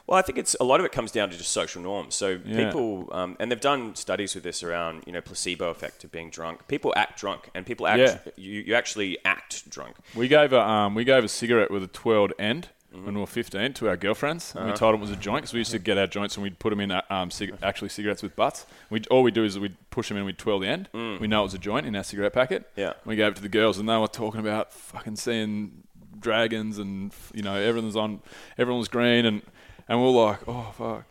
Well, 0.06 0.18
I 0.18 0.22
think 0.22 0.38
it's 0.38 0.56
a 0.58 0.64
lot 0.64 0.80
of 0.80 0.86
it 0.86 0.92
comes 0.92 1.12
down 1.12 1.28
to 1.28 1.36
just 1.36 1.50
social 1.52 1.82
norms. 1.82 2.14
So 2.14 2.38
Yeah. 2.42 2.64
people, 2.64 3.10
um, 3.12 3.36
and 3.38 3.50
they've 3.52 3.60
done 3.60 3.94
studies 3.94 4.34
with 4.34 4.42
this 4.42 4.62
around, 4.62 5.02
you 5.06 5.12
know, 5.12 5.20
placebo 5.20 5.68
effect 5.68 6.02
of 6.04 6.10
being 6.10 6.30
drunk. 6.30 6.66
People 6.66 6.94
act 6.96 7.20
drunk, 7.20 7.50
and 7.54 7.66
people 7.66 7.86
act. 7.86 8.00
Yeah. 8.00 8.18
You, 8.36 8.60
you 8.62 8.74
actually 8.74 9.18
act 9.26 9.68
drunk. 9.68 9.96
We 10.14 10.26
gave 10.28 10.54
a 10.54 10.60
um, 10.60 10.94
we 10.94 11.04
gave 11.04 11.24
a 11.24 11.28
cigarette 11.28 11.70
with 11.70 11.82
a 11.82 11.88
twirled 11.88 12.32
end 12.38 12.68
Mm-hmm. 12.90 13.04
when 13.04 13.14
we 13.16 13.20
were 13.20 13.26
15 13.26 13.74
to 13.74 13.88
our 13.90 13.98
girlfriends. 13.98 14.52
Uh-huh. 14.56 14.60
And 14.64 14.72
we 14.72 14.74
told 14.78 14.94
them 14.94 15.00
it 15.02 15.02
was 15.02 15.10
a 15.10 15.16
joint 15.16 15.42
because 15.42 15.52
we 15.52 15.58
used 15.58 15.72
to 15.72 15.78
get 15.78 15.98
our 15.98 16.06
joints 16.06 16.36
and 16.38 16.42
we'd 16.42 16.58
put 16.58 16.70
them 16.70 16.80
in 16.80 16.90
uh, 16.90 17.02
um, 17.10 17.30
cig- 17.30 17.52
actually 17.62 17.90
cigarettes 17.90 18.22
with 18.22 18.34
butts. 18.34 18.64
We 18.88 19.02
all 19.10 19.22
we 19.22 19.30
do 19.30 19.44
is 19.44 19.58
we'd 19.58 19.76
push 19.90 20.08
them 20.08 20.16
in, 20.16 20.20
and 20.22 20.26
we'd 20.26 20.38
twirl 20.38 20.58
the 20.58 20.68
end. 20.68 20.88
We 20.94 21.28
know 21.28 21.40
it 21.40 21.42
was 21.42 21.52
a 21.52 21.58
joint 21.58 21.84
in 21.84 21.94
our 21.94 22.02
cigarette 22.02 22.32
packet. 22.32 22.62
Mm. 22.62 22.78
Yeah. 22.78 22.92
We 23.04 23.14
gave 23.16 23.32
it 23.32 23.36
to 23.36 23.42
the 23.42 23.50
girls, 23.50 23.76
and 23.76 23.86
they 23.86 23.96
were 23.98 24.06
talking 24.08 24.40
about 24.40 24.72
fucking 24.72 25.16
seeing 25.16 25.82
dragons 26.20 26.78
and 26.78 27.12
you 27.34 27.42
know 27.42 27.54
everything 27.54 27.86
was 27.86 27.96
on, 27.96 28.20
everyone 28.56 28.78
was 28.78 28.88
green, 28.88 29.24
and 29.24 29.42
and 29.88 30.00
we 30.00 30.06
we're 30.06 30.24
like, 30.24 30.40
oh 30.46 30.74
fuck, 30.76 31.04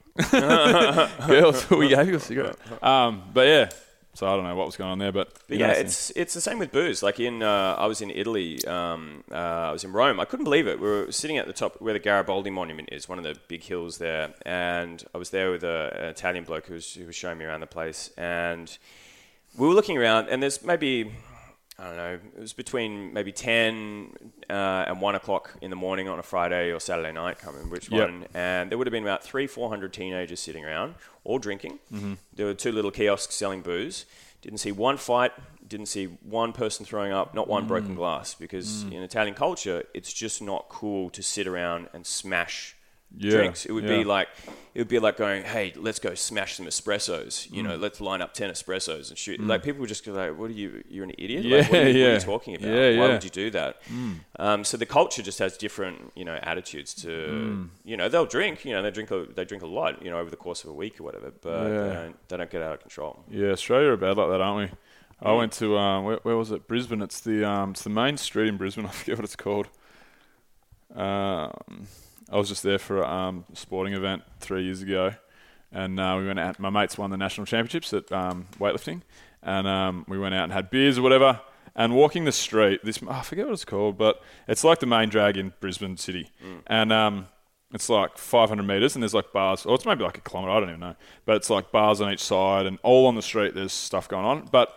girls, 1.28 1.70
we 1.70 1.90
gave 1.90 2.08
you 2.08 2.16
a 2.16 2.20
cigarette. 2.20 2.58
Um, 2.84 3.24
but 3.34 3.48
yeah. 3.48 3.70
So 4.18 4.26
I 4.26 4.36
don't 4.36 4.46
know 4.46 4.56
what 4.56 4.66
was 4.66 4.76
going 4.76 4.90
on 4.90 4.98
there, 4.98 5.12
but, 5.12 5.32
But 5.48 5.58
yeah, 5.58 5.74
it's 5.74 6.10
it's 6.16 6.34
the 6.34 6.42
same 6.42 6.58
with 6.58 6.72
booze. 6.72 7.04
Like 7.04 7.20
in, 7.20 7.44
uh, 7.44 7.76
I 7.78 7.86
was 7.86 8.02
in 8.02 8.10
Italy. 8.10 8.66
Um, 8.66 9.24
uh, 9.32 9.36
I 9.36 9.72
was 9.72 9.84
in 9.84 9.92
Rome. 9.92 10.20
I 10.20 10.26
couldn't 10.26 10.44
believe 10.44 10.66
it. 10.68 10.80
We 10.80 10.88
were 10.88 11.12
sitting 11.12 11.38
at 11.38 11.46
the 11.46 11.54
top 11.54 11.80
where 11.80 11.94
the 11.94 12.00
Garibaldi 12.00 12.50
Monument 12.50 12.90
is, 12.92 13.08
one 13.08 13.20
of 13.20 13.24
the 13.24 13.36
big 13.48 13.62
hills 13.62 14.00
there, 14.00 14.34
and 14.44 15.04
I 15.14 15.20
was 15.20 15.30
there 15.30 15.52
with 15.52 15.64
a, 15.64 15.96
an 15.96 16.06
Italian 16.06 16.46
bloke 16.46 16.66
who 16.66 16.74
was, 16.74 16.96
who 16.96 17.06
was 17.06 17.16
showing 17.16 17.38
me 17.38 17.46
around 17.46 17.60
the 17.60 17.68
place, 17.68 18.10
and 18.18 18.76
we 19.56 19.68
were 19.68 19.76
looking 19.76 20.00
around, 20.00 20.30
and 20.30 20.42
there's 20.42 20.64
maybe. 20.64 21.12
I 21.80 21.84
don't 21.86 21.98
know. 21.98 22.20
It 22.36 22.40
was 22.40 22.54
between 22.54 23.14
maybe 23.14 23.32
ten 23.32 24.12
uh, 24.50 24.86
and 24.88 25.00
one 25.00 25.14
o'clock 25.16 25.56
in 25.62 25.70
the 25.70 25.76
morning 25.76 26.08
on 26.10 26.18
a 26.18 26.24
Friday 26.24 26.72
or 26.72 26.80
Saturday 26.80 27.12
night. 27.12 27.38
Can't 27.40 27.54
remember 27.54 27.74
which 27.74 27.92
Yep. 27.92 28.10
one. 28.10 28.26
And 28.34 28.72
there 28.72 28.78
would 28.78 28.88
have 28.88 28.92
been 28.92 29.04
about 29.04 29.24
three, 29.24 29.46
four 29.46 29.70
hundred 29.70 29.94
teenagers 29.94 30.40
sitting 30.40 30.66
around, 30.66 30.96
all 31.24 31.38
drinking. 31.38 31.78
Mm-hmm. 31.94 32.14
There 32.34 32.48
were 32.48 32.54
two 32.56 32.72
little 32.72 32.90
kiosks 32.92 33.36
selling 33.36 33.62
booze. 33.62 34.06
Didn't 34.42 34.60
see 34.60 34.72
one 34.72 34.98
fight. 34.98 35.34
Didn't 35.68 35.88
see 35.88 36.06
one 36.06 36.54
person 36.54 36.86
throwing 36.86 37.12
up. 37.12 37.34
Not 37.36 37.48
one 37.48 37.66
Mm. 37.66 37.68
broken 37.68 37.96
glass. 37.96 38.34
Because 38.34 38.84
in 38.84 38.94
Italian 39.04 39.36
culture, 39.36 39.84
it's 39.94 40.14
just 40.14 40.42
not 40.42 40.70
cool 40.70 41.10
to 41.12 41.22
sit 41.22 41.46
around 41.48 41.90
and 41.94 42.06
smash 42.08 42.76
Yeah, 43.16 43.32
drinks. 43.32 43.66
It 43.66 43.72
would 43.72 43.86
yeah. 43.86 43.98
be 43.98 44.04
like 44.04 44.28
it 44.76 44.82
would 44.82 44.88
be 44.90 45.00
like 45.00 45.18
going, 45.18 45.44
"Hey, 45.44 45.74
let's 45.76 45.98
go 45.98 46.14
smash 46.14 46.56
some 46.58 46.66
espressos." 46.66 47.50
You 47.52 47.64
Mm. 47.64 47.68
know, 47.68 47.76
let's 47.78 48.02
line 48.02 48.22
up 48.22 48.34
ten 48.34 48.52
espressos 48.52 49.10
and 49.10 49.18
shoot. 49.18 49.40
Like 49.40 49.64
people 49.64 49.80
would 49.80 49.90
just 49.90 50.06
go 50.06 50.12
like, 50.12 50.38
"What 50.38 50.50
are 50.50 50.54
you? 50.54 50.84
You're 50.90 51.06
an 51.06 51.14
idiot? 51.18 51.46
Yeah, 51.46 51.58
like, 51.62 51.72
what, 51.72 51.80
are 51.82 51.90
you, 51.90 52.04
what 52.04 52.10
are 52.10 52.14
you 52.14 52.20
talking 52.20 52.56
about? 52.56 52.68
Yeah, 52.68 52.74
Why 52.74 52.90
yeah. 52.90 53.08
would 53.14 53.24
you 53.24 53.30
do 53.30 53.50
that?" 53.52 53.82
Um, 54.38 54.64
so 54.64 54.76
the 54.78 54.86
culture 54.86 55.22
just 55.24 55.40
has 55.40 55.58
different, 55.58 56.12
you 56.16 56.26
know, 56.26 56.36
attitudes 56.44 56.94
to. 56.96 57.08
Mm. 57.08 57.70
You 57.86 57.98
know, 57.98 58.10
they'll 58.10 58.26
drink. 58.26 58.66
You 58.66 58.74
know, 58.74 58.82
they 58.84 58.92
drink. 58.92 59.10
A, 59.10 59.26
they 59.34 59.46
drink 59.46 59.64
a 59.64 59.68
lot. 59.68 60.04
You 60.04 60.12
know, 60.12 60.20
over 60.20 60.30
the 60.30 60.36
course 60.38 60.64
of 60.64 60.70
a 60.70 60.74
week 60.74 61.00
or 61.00 61.04
whatever. 61.04 61.32
But 61.42 61.64
they, 61.64 61.94
don't, 61.94 62.28
they 62.28 62.38
don't 62.38 62.52
get 62.52 62.62
out 62.62 62.74
of 62.74 62.80
control. 62.82 63.24
Yeah, 63.32 63.50
Australia 63.52 63.90
are 63.92 63.98
bad 63.98 64.18
like 64.18 64.30
that, 64.30 64.42
aren't 64.42 64.72
we? 64.72 64.78
I 65.20 65.32
went 65.32 65.54
to 65.54 65.76
um, 65.78 66.04
where, 66.04 66.18
where 66.22 66.38
was 66.38 66.52
it? 66.52 66.68
Brisbane. 66.68 67.02
It's 67.02 67.22
the 67.22 67.44
um, 67.50 67.72
it's 67.72 67.84
the 67.84 67.90
main 67.90 68.18
street 68.18 68.50
in 68.50 68.58
Brisbane. 68.58 68.86
I 68.90 68.90
forget 68.90 69.18
what 69.18 69.24
it's 69.26 69.36
called. 69.38 69.70
Um, 70.94 71.88
I 72.30 72.38
was 72.38 72.50
just 72.50 72.64
there 72.64 72.80
for 72.80 73.02
a 73.02 73.08
um, 73.08 73.46
sporting 73.54 73.94
event 73.94 74.24
three 74.40 74.64
years 74.64 74.82
ago, 74.82 75.14
and 75.72 76.00
uh, 76.00 76.16
we 76.20 76.28
went 76.28 76.40
out. 76.40 76.60
My 76.60 76.70
mates 76.70 76.98
won 76.98 77.10
the 77.10 77.18
national 77.18 77.46
championships 77.46 77.94
at 77.94 78.12
um, 78.12 78.48
weightlifting, 78.60 79.02
and 79.42 79.68
um, 79.68 80.06
we 80.08 80.18
went 80.20 80.36
out 80.36 80.44
and 80.44 80.54
had 80.54 80.70
beers 80.70 80.98
or 80.98 81.02
whatever. 81.02 81.42
And 81.76 81.96
walking 81.96 82.26
the 82.26 82.32
street, 82.32 82.84
this 82.84 83.00
oh, 83.04 83.12
I 83.12 83.22
forget 83.22 83.46
what 83.46 83.54
it's 83.54 83.64
called, 83.66 83.98
but 83.98 84.22
it's 84.48 84.64
like 84.64 84.80
the 84.80 84.88
main 84.88 85.10
drag 85.10 85.38
in 85.38 85.54
Brisbane 85.60 85.96
City, 85.96 86.32
and 86.66 86.92
um, 86.92 87.28
it's 87.74 87.88
like 87.88 88.18
500 88.18 88.64
meters, 88.64 88.96
and 88.96 89.04
there's 89.04 89.14
like 89.14 89.32
bars, 89.32 89.66
or 89.66 89.76
it's 89.76 89.86
maybe 89.86 90.04
like 90.04 90.18
a 90.18 90.22
kilometer, 90.22 90.52
I 90.52 90.60
don't 90.60 90.70
even 90.70 90.80
know, 90.80 90.96
but 91.26 91.36
it's 91.36 91.50
like 91.52 91.72
bars 91.72 92.02
on 92.02 92.12
each 92.12 92.24
side, 92.24 92.66
and 92.66 92.80
all 92.82 93.06
on 93.06 93.16
the 93.16 93.22
street. 93.22 93.54
There's 93.54 93.74
stuff 93.74 94.08
going 94.10 94.26
on, 94.26 94.50
but 94.52 94.76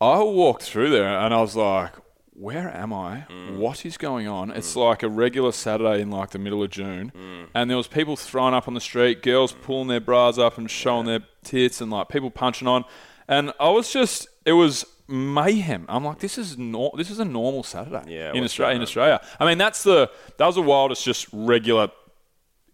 I 0.00 0.22
walked 0.22 0.62
through 0.62 0.90
there 0.90 1.08
and 1.18 1.32
I 1.32 1.40
was 1.40 1.56
like, 1.56 1.92
where 2.38 2.68
am 2.74 2.92
I? 2.92 3.24
What 3.56 3.86
is 3.86 3.96
going 3.96 4.28
on? 4.28 4.50
It's 4.50 4.76
like 4.76 5.02
a 5.02 5.08
regular 5.08 5.52
Saturday 5.52 6.02
in 6.02 6.10
like 6.10 6.30
the 6.30 6.38
middle 6.38 6.62
of 6.62 6.70
June, 6.70 7.12
and 7.54 7.70
there 7.70 7.76
was 7.76 7.86
people 7.88 8.16
throwing 8.16 8.54
up 8.54 8.68
on 8.68 8.74
the 8.74 8.80
street, 8.80 9.22
girls 9.22 9.52
pulling 9.52 9.88
their 9.88 10.00
bras 10.00 10.38
up 10.38 10.58
and 10.58 10.70
showing 10.70 11.06
their 11.06 11.20
tits, 11.44 11.80
and 11.80 11.90
like 11.90 12.08
people 12.08 12.30
punching 12.30 12.68
on, 12.68 12.84
and 13.28 13.52
I 13.58 13.70
was 13.70 13.92
just, 13.92 14.28
it 14.44 14.52
was 14.52 14.84
mayhem. 15.08 15.86
I'm 15.88 16.04
like, 16.04 16.18
this 16.18 16.36
is 16.36 16.58
nor- 16.58 16.92
this 16.96 17.10
is 17.10 17.18
a 17.20 17.24
normal 17.24 17.62
Saturday 17.62 18.02
Yeah, 18.14 18.32
in 18.34 18.44
Australia. 18.44 18.76
In? 18.76 18.82
Australia, 18.82 19.20
I 19.40 19.46
mean, 19.46 19.58
that's 19.58 19.82
the 19.82 20.10
that 20.36 20.46
was 20.46 20.56
the 20.56 20.62
wildest, 20.62 21.04
just 21.04 21.28
regular 21.32 21.88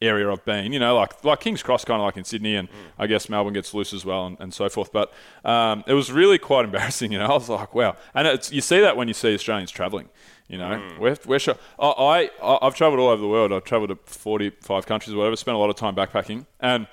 area 0.03 0.31
I've 0.31 0.45
been. 0.45 0.73
You 0.73 0.79
know, 0.79 0.95
like 0.97 1.25
like 1.25 1.41
King's 1.41 1.63
Cross, 1.63 1.85
kind 1.85 2.01
of 2.01 2.05
like 2.05 2.17
in 2.17 2.25
Sydney, 2.25 2.57
and 2.57 2.69
I 2.99 3.07
guess 3.07 3.29
Melbourne 3.29 3.55
gets 3.55 3.73
loose 3.73 3.93
as 3.93 4.05
well, 4.05 4.27
and, 4.27 4.37
and 4.41 4.53
so 4.53 4.69
forth. 4.69 4.93
But 4.93 5.13
um, 5.45 5.85
it 5.87 5.95
was 5.95 6.13
really 6.13 6.39
quite 6.39 6.65
embarrassing. 6.71 7.13
You 7.13 7.19
know, 7.19 7.27
I 7.27 7.33
was 7.33 7.49
like, 7.49 7.75
wow. 7.75 7.97
And 8.15 8.27
it's, 8.27 8.53
you 8.53 8.61
see 8.61 8.81
that 8.81 8.97
when 8.97 9.09
you 9.09 9.15
see 9.15 9.33
Australians 9.35 9.71
travelling. 9.71 10.09
You 10.49 10.59
know, 10.59 10.83
we're, 10.99 11.17
we're 11.25 11.39
sure. 11.39 11.57
I, 11.79 12.29
I 12.43 12.59
I've 12.61 12.75
travelled 12.75 13.01
all 13.01 13.09
over 13.09 13.23
the 13.23 13.29
world. 13.29 13.53
I've 13.53 13.65
travelled 13.65 13.89
to 13.89 13.97
forty 14.05 14.51
five 14.51 14.85
countries 14.85 15.15
or 15.15 15.19
whatever. 15.19 15.37
Spent 15.37 15.55
a 15.55 15.59
lot 15.59 15.71
of 15.71 15.77
time 15.77 15.95
backpacking, 15.95 16.45
and 16.61 16.87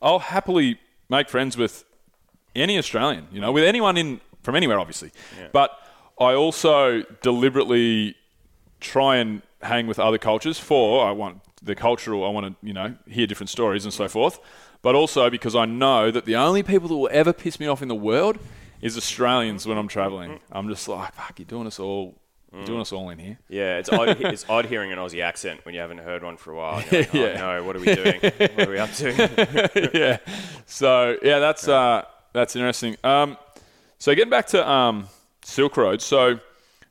I'll 0.00 0.20
happily 0.20 0.78
make 1.08 1.28
friends 1.28 1.56
with 1.56 1.84
any 2.54 2.78
Australian, 2.78 3.26
you 3.32 3.40
know, 3.40 3.50
with 3.50 3.64
anyone 3.64 3.96
in 3.96 4.20
from 4.42 4.54
anywhere, 4.54 4.78
obviously. 4.78 5.10
But 5.52 5.70
I 6.20 6.34
also 6.34 7.02
deliberately 7.22 8.14
try 8.80 9.16
and 9.16 9.42
hang 9.62 9.86
with 9.86 9.98
other 9.98 10.18
cultures. 10.18 10.58
For 10.58 11.06
I 11.06 11.12
want 11.12 11.40
the 11.62 11.74
cultural. 11.74 12.24
I 12.24 12.28
want 12.30 12.46
to 12.60 12.66
you 12.66 12.72
know 12.72 12.94
hear 13.06 13.26
different 13.26 13.50
stories 13.50 13.84
and 13.84 13.92
so 13.92 14.08
forth. 14.08 14.38
But 14.82 14.94
also 14.96 15.30
because 15.30 15.54
I 15.54 15.64
know 15.64 16.10
that 16.10 16.24
the 16.24 16.34
only 16.36 16.62
people 16.64 16.88
that 16.88 16.96
will 16.96 17.08
ever 17.12 17.32
piss 17.32 17.60
me 17.60 17.66
off 17.68 17.82
in 17.82 17.88
the 17.88 17.94
world 17.94 18.38
is 18.80 18.96
Australians 18.96 19.64
when 19.66 19.78
I'm 19.78 19.86
traveling. 19.86 20.40
I'm 20.50 20.68
just 20.68 20.88
like, 20.88 21.14
fuck, 21.14 21.38
you're 21.38 21.46
doing 21.46 21.68
us 21.68 21.78
all, 21.78 22.18
you're 22.52 22.64
doing 22.64 22.80
us 22.80 22.90
all 22.92 23.08
in 23.10 23.18
here. 23.20 23.38
Yeah, 23.48 23.78
it's 23.78 23.88
odd. 23.88 24.08
it's 24.20 24.44
odd 24.48 24.66
hearing 24.66 24.90
an 24.90 24.98
Aussie 24.98 25.22
accent 25.22 25.64
when 25.64 25.72
you 25.74 25.80
haven't 25.80 25.98
heard 25.98 26.24
one 26.24 26.36
for 26.36 26.50
a 26.50 26.56
while. 26.56 26.76
Like, 26.90 26.92
oh, 27.14 27.18
Yeah. 27.18 27.34
no, 27.38 27.62
what 27.64 27.76
are 27.76 27.78
we 27.78 27.94
doing? 27.94 28.20
what 28.20 28.60
are 28.68 28.70
we 28.70 28.78
up 28.78 28.90
to? 28.94 29.90
yeah. 29.94 30.18
So 30.66 31.16
yeah, 31.22 31.38
that's 31.38 31.68
uh, 31.68 32.02
that's 32.32 32.56
interesting. 32.56 32.96
Um, 33.04 33.36
so 33.98 34.12
getting 34.16 34.30
back 34.30 34.48
to 34.48 34.68
um, 34.68 35.06
Silk 35.44 35.76
Road. 35.76 36.02
So 36.02 36.40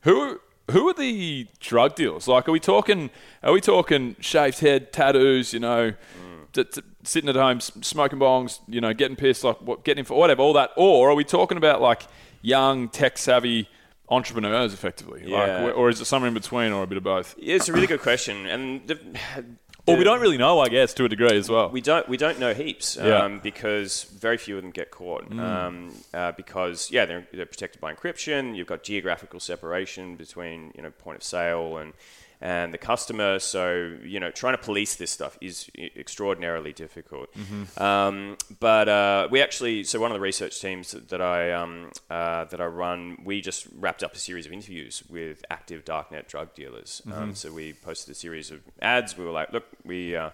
who 0.00 0.40
who 0.72 0.88
are 0.88 0.94
the 0.94 1.46
drug 1.60 1.94
dealers? 1.94 2.28
Like, 2.28 2.48
are 2.48 2.52
we 2.52 2.60
talking? 2.60 3.10
Are 3.42 3.52
we 3.52 3.60
talking 3.60 4.16
shaved 4.20 4.60
head, 4.60 4.92
tattoos? 4.92 5.52
You 5.52 5.60
know, 5.60 5.92
mm. 5.92 6.52
t- 6.52 6.64
t- 6.64 6.82
sitting 7.04 7.30
at 7.30 7.36
home 7.36 7.60
smoking 7.60 8.18
bongs. 8.18 8.60
You 8.66 8.80
know, 8.80 8.92
getting 8.92 9.16
pissed, 9.16 9.44
like 9.44 9.60
what, 9.60 9.84
getting 9.84 10.04
for 10.04 10.18
whatever, 10.18 10.42
all 10.42 10.52
that. 10.54 10.70
Or 10.76 11.10
are 11.10 11.14
we 11.14 11.24
talking 11.24 11.56
about 11.56 11.80
like 11.80 12.02
young, 12.42 12.88
tech 12.88 13.18
savvy 13.18 13.68
entrepreneurs, 14.08 14.74
effectively? 14.74 15.22
Yeah. 15.24 15.62
Like, 15.62 15.76
or 15.76 15.88
is 15.88 16.00
it 16.00 16.04
somewhere 16.06 16.28
in 16.28 16.34
between, 16.34 16.72
or 16.72 16.82
a 16.82 16.86
bit 16.86 16.98
of 16.98 17.04
both? 17.04 17.34
Yeah, 17.38 17.56
it's 17.56 17.68
a 17.68 17.72
really 17.72 17.86
good 17.86 18.00
question, 18.00 18.46
and 18.46 18.86
the, 18.86 18.98
Or 19.86 19.96
we 19.96 20.04
don't 20.04 20.20
really 20.20 20.38
know, 20.38 20.60
I 20.60 20.68
guess, 20.68 20.94
to 20.94 21.04
a 21.04 21.08
degree 21.08 21.36
as 21.36 21.48
well. 21.48 21.68
We 21.68 21.80
don't 21.80 22.08
we 22.08 22.16
don't 22.16 22.38
know 22.38 22.54
heaps 22.54 22.96
um, 22.96 23.06
Yeah. 23.06 23.20
Mm. 23.22 23.42
because 23.42 24.04
very 24.04 24.38
few 24.38 24.56
of 24.56 24.62
them 24.62 24.70
get 24.70 24.92
caught. 24.92 25.30
Um, 25.32 25.92
uh, 26.14 26.32
because 26.32 26.90
yeah, 26.92 27.04
they're, 27.04 27.26
they're 27.32 27.46
protected 27.46 27.80
by 27.80 27.92
encryption. 27.92 28.56
You've 28.56 28.68
got 28.68 28.84
geographical 28.84 29.40
separation 29.40 30.14
between 30.16 30.72
you 30.76 30.82
know 30.82 30.90
point 30.90 31.16
of 31.16 31.22
sale 31.24 31.78
and 31.78 31.94
and 32.42 32.74
the 32.74 32.78
customer. 32.78 33.38
So 33.38 33.96
you 34.04 34.20
know 34.20 34.30
trying 34.30 34.54
to 34.54 34.62
police 34.62 34.96
this 34.96 35.10
stuff 35.10 35.38
is 35.40 35.70
extraordinarily 35.78 36.72
difficult. 36.72 37.32
Mm-hmm. 37.34 37.82
Um, 37.82 38.36
but 38.60 38.88
uh, 38.88 39.28
we 39.30 39.40
actually 39.40 39.84
so 39.84 40.00
one 40.00 40.10
of 40.10 40.14
the 40.14 40.20
research 40.20 40.60
teams 40.60 40.90
that, 40.90 41.08
that 41.08 41.22
I 41.22 41.52
um, 41.52 41.90
uh, 42.10 42.44
that 42.46 42.60
I 42.60 42.66
run, 42.66 43.22
we 43.24 43.40
just 43.40 43.68
wrapped 43.78 44.02
up 44.02 44.14
a 44.14 44.18
series 44.18 44.44
of 44.44 44.52
interviews 44.52 45.02
with 45.08 45.44
active 45.50 45.84
darknet 45.84 46.26
drug 46.26 46.52
dealers. 46.54 47.00
Mm-hmm. 47.06 47.22
Um, 47.22 47.34
so 47.34 47.52
we 47.52 47.72
posted 47.72 48.12
a 48.12 48.18
series 48.18 48.50
of 48.50 48.60
ads. 48.82 49.16
We 49.16 49.24
were 49.24 49.32
like, 49.32 49.52
look, 49.52 49.64
we. 49.84 50.16
Uh, 50.16 50.30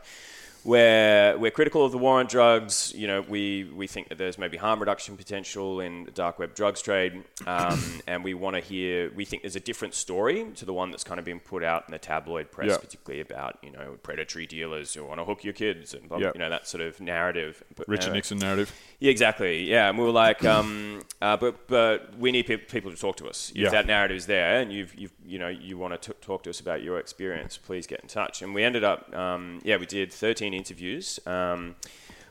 we're, 0.69 1.39
we're 1.39 1.51
critical 1.51 1.83
of 1.85 1.93
the 1.93 1.99
war 1.99 2.21
on 2.21 2.27
drugs. 2.27 2.93
You 2.95 3.07
know, 3.07 3.23
we, 3.23 3.65
we 3.65 3.87
think 3.87 4.11
that 4.11 4.19
there's 4.19 4.37
maybe 4.37 4.59
harm 4.59 4.81
reduction 4.81 5.17
potential 5.17 5.81
in 5.81 6.05
the 6.05 6.11
dark 6.11 6.39
web 6.39 6.55
drugs 6.55 6.83
trade, 6.83 7.25
um, 7.47 7.83
and 8.07 8.23
we 8.23 8.35
want 8.35 8.55
to 8.57 8.61
hear. 8.61 9.11
We 9.15 9.25
think 9.25 9.43
there's 9.43 9.57
a 9.57 9.61
different 9.61 9.95
story 9.95 10.45
to 10.57 10.67
the 10.67 10.75
one 10.75 10.91
that's 10.91 11.05
kind 11.05 11.19
of 11.19 11.25
been 11.25 11.41
put 11.41 11.65
out 11.65 11.85
in 11.89 11.93
the 11.93 11.99
tabloid 11.99 12.51
press, 12.51 12.69
Yeah. 12.69 12.77
particularly 12.77 13.21
about 13.23 13.59
you 13.63 13.71
know 13.71 13.97
predatory 14.03 14.47
dealers 14.47 14.93
who 14.93 15.05
want 15.05 15.21
to 15.21 15.25
hook 15.25 15.43
your 15.43 15.55
kids 15.55 15.95
and 15.95 16.07
blah, 16.09 16.19
Yeah. 16.19 16.33
you 16.35 16.39
know 16.41 16.51
that 16.51 16.69
sort 16.69 16.83
of 16.83 17.01
narrative. 17.01 17.63
But, 17.75 17.89
Richard 17.89 18.11
uh, 18.11 18.15
Nixon 18.15 18.39
narrative. 18.39 18.71
Yeah, 19.01 19.11
exactly. 19.11 19.65
Yeah, 19.65 19.89
and 19.89 19.99
we 19.99 20.05
were 20.05 20.11
like, 20.11 20.45
um, 20.45 21.03
uh, 21.23 21.37
but 21.37 21.67
but 21.69 22.17
we 22.19 22.33
need 22.33 22.47
pe- 22.47 22.57
people 22.57 22.91
to 22.91 22.97
talk 22.97 23.17
to 23.17 23.29
us. 23.29 23.51
If 23.51 23.57
Yeah. 23.57 23.71
that 23.71 23.87
narrative's 23.87 24.27
there, 24.27 24.61
and 24.61 24.73
you've 24.73 24.95
you've 24.95 25.13
you 25.25 25.39
know 25.39 25.49
you 25.49 25.79
want 25.79 26.01
to 26.03 26.13
talk 26.15 26.43
to 26.45 26.51
us 26.51 26.61
about 26.61 26.83
your 26.83 26.99
experience, 26.99 27.57
please 27.59 27.87
get 27.87 28.01
in 28.01 28.09
touch. 28.09 28.43
And 28.43 28.55
we 28.55 28.63
ended 28.65 28.85
up, 28.85 29.15
um, 29.17 29.61
yeah, 29.65 29.77
we 29.77 29.87
did 29.87 30.13
13 30.13 30.53
interviews. 30.55 31.21
Um, 31.27 31.77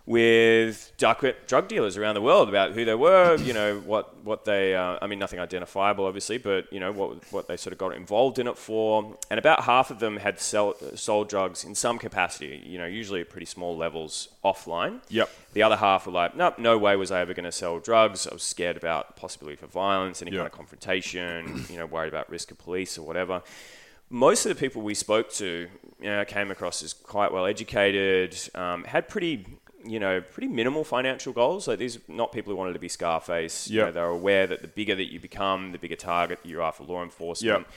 with 0.07 0.93
dark 0.97 1.21
web 1.21 1.35
drug 1.47 1.67
dealers 1.67 1.97
around 1.97 2.15
the 2.15 2.21
world 2.21 2.47
about 2.47 2.71
who 2.71 2.85
they 2.85 2.95
were, 2.95 3.35
you 3.35 3.51
know, 3.51 3.77
what, 3.85 4.17
what 4.23 4.45
they, 4.45 4.73
uh, 4.73 4.97
I 5.01 5.05
mean, 5.05 5.19
nothing 5.19 5.37
identifiable, 5.39 6.05
obviously, 6.05 6.37
but, 6.37 6.71
you 6.71 6.79
know, 6.79 6.93
what, 6.93 7.21
what 7.31 7.47
they 7.49 7.57
sort 7.57 7.73
of 7.73 7.77
got 7.77 7.93
involved 7.93 8.39
in 8.39 8.47
it 8.47 8.57
for. 8.57 9.17
And 9.29 9.37
about 9.37 9.65
half 9.65 9.91
of 9.91 9.99
them 9.99 10.15
had 10.15 10.39
sell, 10.39 10.75
sold 10.95 11.27
drugs 11.27 11.65
in 11.65 11.75
some 11.75 11.99
capacity, 11.99 12.63
you 12.65 12.77
know, 12.77 12.85
usually 12.85 13.19
at 13.19 13.29
pretty 13.29 13.45
small 13.45 13.75
levels 13.75 14.29
offline. 14.45 15.01
Yep. 15.09 15.29
The 15.53 15.63
other 15.63 15.75
half 15.75 16.05
were 16.05 16.13
like, 16.13 16.37
nope, 16.37 16.57
no 16.57 16.77
way 16.77 16.95
was 16.95 17.11
I 17.11 17.19
ever 17.19 17.33
going 17.33 17.43
to 17.43 17.51
sell 17.51 17.77
drugs. 17.79 18.25
I 18.25 18.33
was 18.33 18.43
scared 18.43 18.77
about 18.77 19.17
possibility 19.17 19.57
for 19.57 19.67
violence, 19.67 20.21
any 20.21 20.31
Yeah. 20.31 20.37
kind 20.37 20.47
of 20.47 20.53
confrontation, 20.53 21.65
you 21.69 21.77
know, 21.77 21.85
worried 21.85 22.07
about 22.07 22.29
risk 22.29 22.49
of 22.51 22.57
police 22.57 22.97
or 22.97 23.05
whatever. 23.05 23.41
Most 24.09 24.45
of 24.45 24.49
the 24.49 24.55
people 24.55 24.83
we 24.83 24.93
spoke 24.93 25.29
to 25.33 25.67
you 25.99 26.09
know, 26.09 26.23
came 26.23 26.49
across 26.49 26.81
as 26.81 26.93
quite 26.93 27.33
well 27.33 27.45
educated, 27.45 28.37
um, 28.55 28.85
had 28.85 29.09
pretty, 29.09 29.45
you 29.89 29.99
know, 29.99 30.21
pretty 30.21 30.47
minimal 30.47 30.83
financial 30.83 31.33
goals. 31.33 31.67
Like 31.67 31.79
these, 31.79 31.97
are 31.97 32.01
not 32.07 32.31
people 32.31 32.51
who 32.51 32.57
wanted 32.57 32.73
to 32.73 32.79
be 32.79 32.89
Scarface. 32.89 33.69
You 33.69 33.81
know, 33.81 33.91
they're 33.91 34.05
aware 34.05 34.47
that 34.47 34.61
the 34.61 34.67
bigger 34.67 34.95
that 34.95 35.11
you 35.11 35.19
become, 35.19 35.71
the 35.71 35.77
bigger 35.77 35.95
target 35.95 36.39
you 36.43 36.61
are 36.61 36.71
for 36.71 36.83
law 36.83 37.03
enforcement. 37.03 37.59
Yep. 37.59 37.67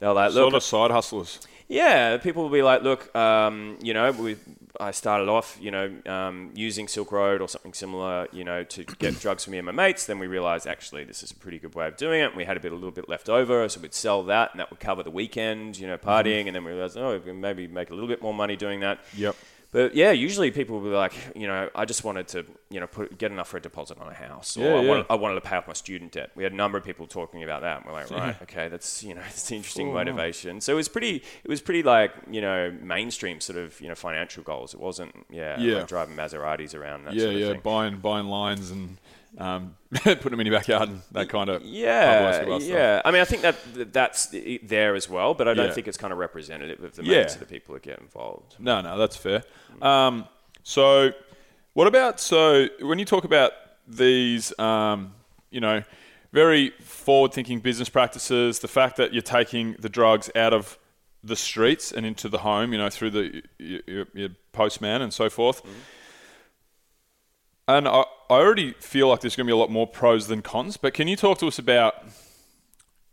They're 0.00 0.12
like, 0.12 0.32
look, 0.32 0.50
Sort 0.50 0.54
of 0.54 0.62
side 0.62 0.90
hustlers. 0.90 1.38
yeah, 1.68 2.16
people 2.18 2.42
will 2.42 2.50
be 2.50 2.62
like, 2.62 2.82
look, 2.82 3.14
um, 3.14 3.78
you 3.80 3.94
know, 3.94 4.10
we, 4.10 4.36
I 4.80 4.90
started 4.90 5.28
off, 5.28 5.56
you 5.60 5.70
know, 5.70 5.92
um, 6.06 6.50
using 6.54 6.88
Silk 6.88 7.12
Road 7.12 7.40
or 7.40 7.48
something 7.48 7.72
similar, 7.72 8.26
you 8.32 8.42
know, 8.42 8.64
to 8.64 8.84
get 8.98 9.18
drugs 9.20 9.44
for 9.44 9.50
me 9.50 9.58
and 9.58 9.66
my 9.66 9.72
mates. 9.72 10.06
Then 10.06 10.18
we 10.18 10.26
realized 10.26 10.66
actually 10.66 11.04
this 11.04 11.22
is 11.22 11.30
a 11.30 11.34
pretty 11.36 11.60
good 11.60 11.74
way 11.76 11.86
of 11.86 11.96
doing 11.96 12.20
it. 12.20 12.34
We 12.34 12.44
had 12.44 12.56
a 12.56 12.60
bit, 12.60 12.72
a 12.72 12.74
little 12.74 12.90
bit 12.90 13.08
left 13.08 13.28
over, 13.28 13.68
so 13.68 13.80
we'd 13.80 13.94
sell 13.94 14.24
that, 14.24 14.50
and 14.52 14.60
that 14.60 14.70
would 14.70 14.80
cover 14.80 15.04
the 15.04 15.12
weekend, 15.12 15.78
you 15.78 15.86
know, 15.86 15.96
partying. 15.96 16.46
And 16.48 16.56
then 16.56 16.64
we 16.64 16.72
realized, 16.72 16.98
oh, 16.98 17.14
we 17.14 17.20
can 17.20 17.40
maybe 17.40 17.68
make 17.68 17.90
a 17.90 17.94
little 17.94 18.08
bit 18.08 18.20
more 18.20 18.34
money 18.34 18.56
doing 18.56 18.80
that. 18.80 18.98
Yep. 19.16 19.36
But 19.74 19.96
yeah, 19.96 20.12
usually 20.12 20.52
people 20.52 20.78
will 20.78 20.88
be 20.88 20.94
like, 20.94 21.12
you 21.34 21.48
know, 21.48 21.68
I 21.74 21.84
just 21.84 22.04
wanted 22.04 22.28
to, 22.28 22.46
you 22.70 22.78
know, 22.78 22.86
put 22.86 23.18
get 23.18 23.32
enough 23.32 23.48
for 23.48 23.56
a 23.56 23.60
deposit 23.60 23.98
on 23.98 24.08
a 24.08 24.14
house, 24.14 24.56
or 24.56 24.60
Yeah, 24.60 24.66
I, 24.76 24.80
yeah. 24.82 24.88
Wanted, 24.88 25.06
I 25.10 25.14
wanted 25.16 25.34
to 25.34 25.40
pay 25.40 25.56
off 25.56 25.66
my 25.66 25.72
student 25.72 26.12
debt. 26.12 26.30
We 26.36 26.44
had 26.44 26.52
a 26.52 26.56
number 26.56 26.78
of 26.78 26.84
people 26.84 27.08
talking 27.08 27.42
about 27.42 27.62
that. 27.62 27.78
And 27.78 27.86
we're 27.86 27.92
like, 27.92 28.10
right, 28.12 28.40
okay, 28.42 28.68
that's 28.68 29.02
you 29.02 29.14
know, 29.16 29.22
it's 29.28 29.50
interesting 29.50 29.92
motivation. 29.92 30.60
So 30.60 30.72
it 30.74 30.76
was 30.76 30.88
pretty, 30.88 31.16
it 31.42 31.48
was 31.50 31.60
pretty 31.60 31.82
like 31.82 32.12
you 32.30 32.40
know, 32.40 32.72
mainstream 32.80 33.40
sort 33.40 33.58
of 33.58 33.80
you 33.80 33.88
know 33.88 33.96
financial 33.96 34.44
goals. 34.44 34.74
It 34.74 34.80
wasn't, 34.80 35.12
yeah, 35.28 35.58
Yeah. 35.58 35.78
like 35.78 35.88
driving 35.88 36.14
Maseratis 36.14 36.72
around. 36.76 37.06
That 37.06 37.14
Yeah, 37.14 37.22
sort 37.22 37.34
of 37.34 37.40
yeah, 37.40 37.52
thing. 37.54 37.60
buying 37.64 37.96
buying 37.98 38.26
lines 38.28 38.70
and 38.70 38.98
um, 39.38 39.76
putting 39.94 40.30
them 40.30 40.40
in 40.40 40.46
your 40.46 40.56
backyard 40.56 40.88
and 40.88 41.02
that 41.12 41.28
kind 41.28 41.48
of 41.50 41.62
Yeah, 41.64 42.56
yeah. 42.60 43.02
I 43.04 43.10
mean, 43.10 43.20
I 43.20 43.24
think 43.24 43.42
that 43.42 43.56
that 43.74 43.92
that's 43.92 44.26
there 44.62 44.94
as 44.94 45.08
well, 45.08 45.34
but 45.34 45.48
I 45.48 45.54
don't 45.54 45.66
Yeah. 45.68 45.72
think 45.72 45.88
it's 45.88 45.96
kind 45.98 46.12
of 46.12 46.18
representative 46.18 46.82
of 46.84 46.94
the 46.96 47.04
Yeah. 47.04 47.20
of 47.22 47.38
the 47.40 47.46
people 47.46 47.74
that 47.74 47.82
get 47.82 47.98
involved. 48.00 48.56
No, 48.58 48.80
no, 48.80 48.96
that's 48.98 49.16
fair. 49.16 49.42
Um, 49.82 50.26
so, 50.62 51.10
what 51.72 51.86
about 51.86 52.20
so 52.20 52.68
when 52.80 52.98
you 52.98 53.04
talk 53.04 53.24
about 53.24 53.52
these, 53.86 54.56
um, 54.58 55.14
you 55.50 55.60
know, 55.60 55.82
very 56.32 56.70
forward-thinking 56.80 57.60
business 57.60 57.88
practices, 57.88 58.58
the 58.60 58.68
fact 58.68 58.96
that 58.96 59.12
you're 59.12 59.22
taking 59.22 59.76
the 59.78 59.88
drugs 59.88 60.30
out 60.34 60.52
of 60.52 60.78
the 61.22 61.36
streets 61.36 61.92
and 61.92 62.04
into 62.04 62.28
the 62.28 62.38
home, 62.38 62.72
you 62.72 62.78
know, 62.78 62.90
through 62.90 63.10
the 63.10 63.42
your, 63.58 63.80
your, 63.86 64.06
your 64.14 64.28
postman 64.52 65.00
and 65.02 65.12
so 65.12 65.30
forth. 65.30 65.62
And 67.66 67.88
I, 67.88 68.00
I 68.30 68.34
already 68.34 68.72
feel 68.74 69.08
like 69.08 69.20
there's 69.20 69.36
going 69.36 69.46
to 69.46 69.50
be 69.50 69.54
a 69.54 69.56
lot 69.56 69.70
more 69.70 69.86
pros 69.86 70.26
than 70.26 70.42
cons. 70.42 70.76
But 70.76 70.94
can 70.94 71.08
you 71.08 71.16
talk 71.16 71.38
to 71.38 71.46
us 71.46 71.58
about, 71.58 71.94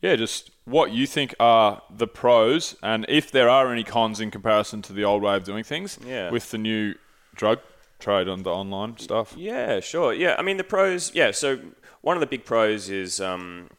yeah, 0.01 0.15
just 0.15 0.51
what 0.65 0.91
you 0.91 1.07
think 1.07 1.33
are 1.39 1.81
the 1.89 2.07
pros, 2.07 2.75
and 2.83 3.05
if 3.09 3.31
there 3.31 3.49
are 3.49 3.71
any 3.71 3.83
cons 3.83 4.19
in 4.19 4.29
comparison 4.31 4.81
to 4.83 4.93
the 4.93 5.03
old 5.03 5.21
way 5.21 5.35
of 5.35 5.43
doing 5.43 5.63
things 5.63 5.97
Yeah. 6.05 6.29
with 6.29 6.51
the 6.51 6.57
new 6.57 6.95
drug 7.35 7.59
trade 7.99 8.27
on 8.27 8.43
the 8.43 8.49
online 8.51 8.97
stuff? 8.97 9.33
Yeah, 9.37 9.79
sure. 9.79 10.13
Yeah, 10.13 10.35
I 10.37 10.41
mean 10.41 10.57
the 10.57 10.63
pros. 10.63 11.13
Yeah, 11.15 11.31
so 11.31 11.59
one 12.01 12.17
of 12.17 12.21
the 12.21 12.27
big 12.27 12.45
pros 12.45 12.89
is, 12.89 13.19
um, 13.21 13.69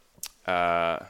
uh, 0.47 1.01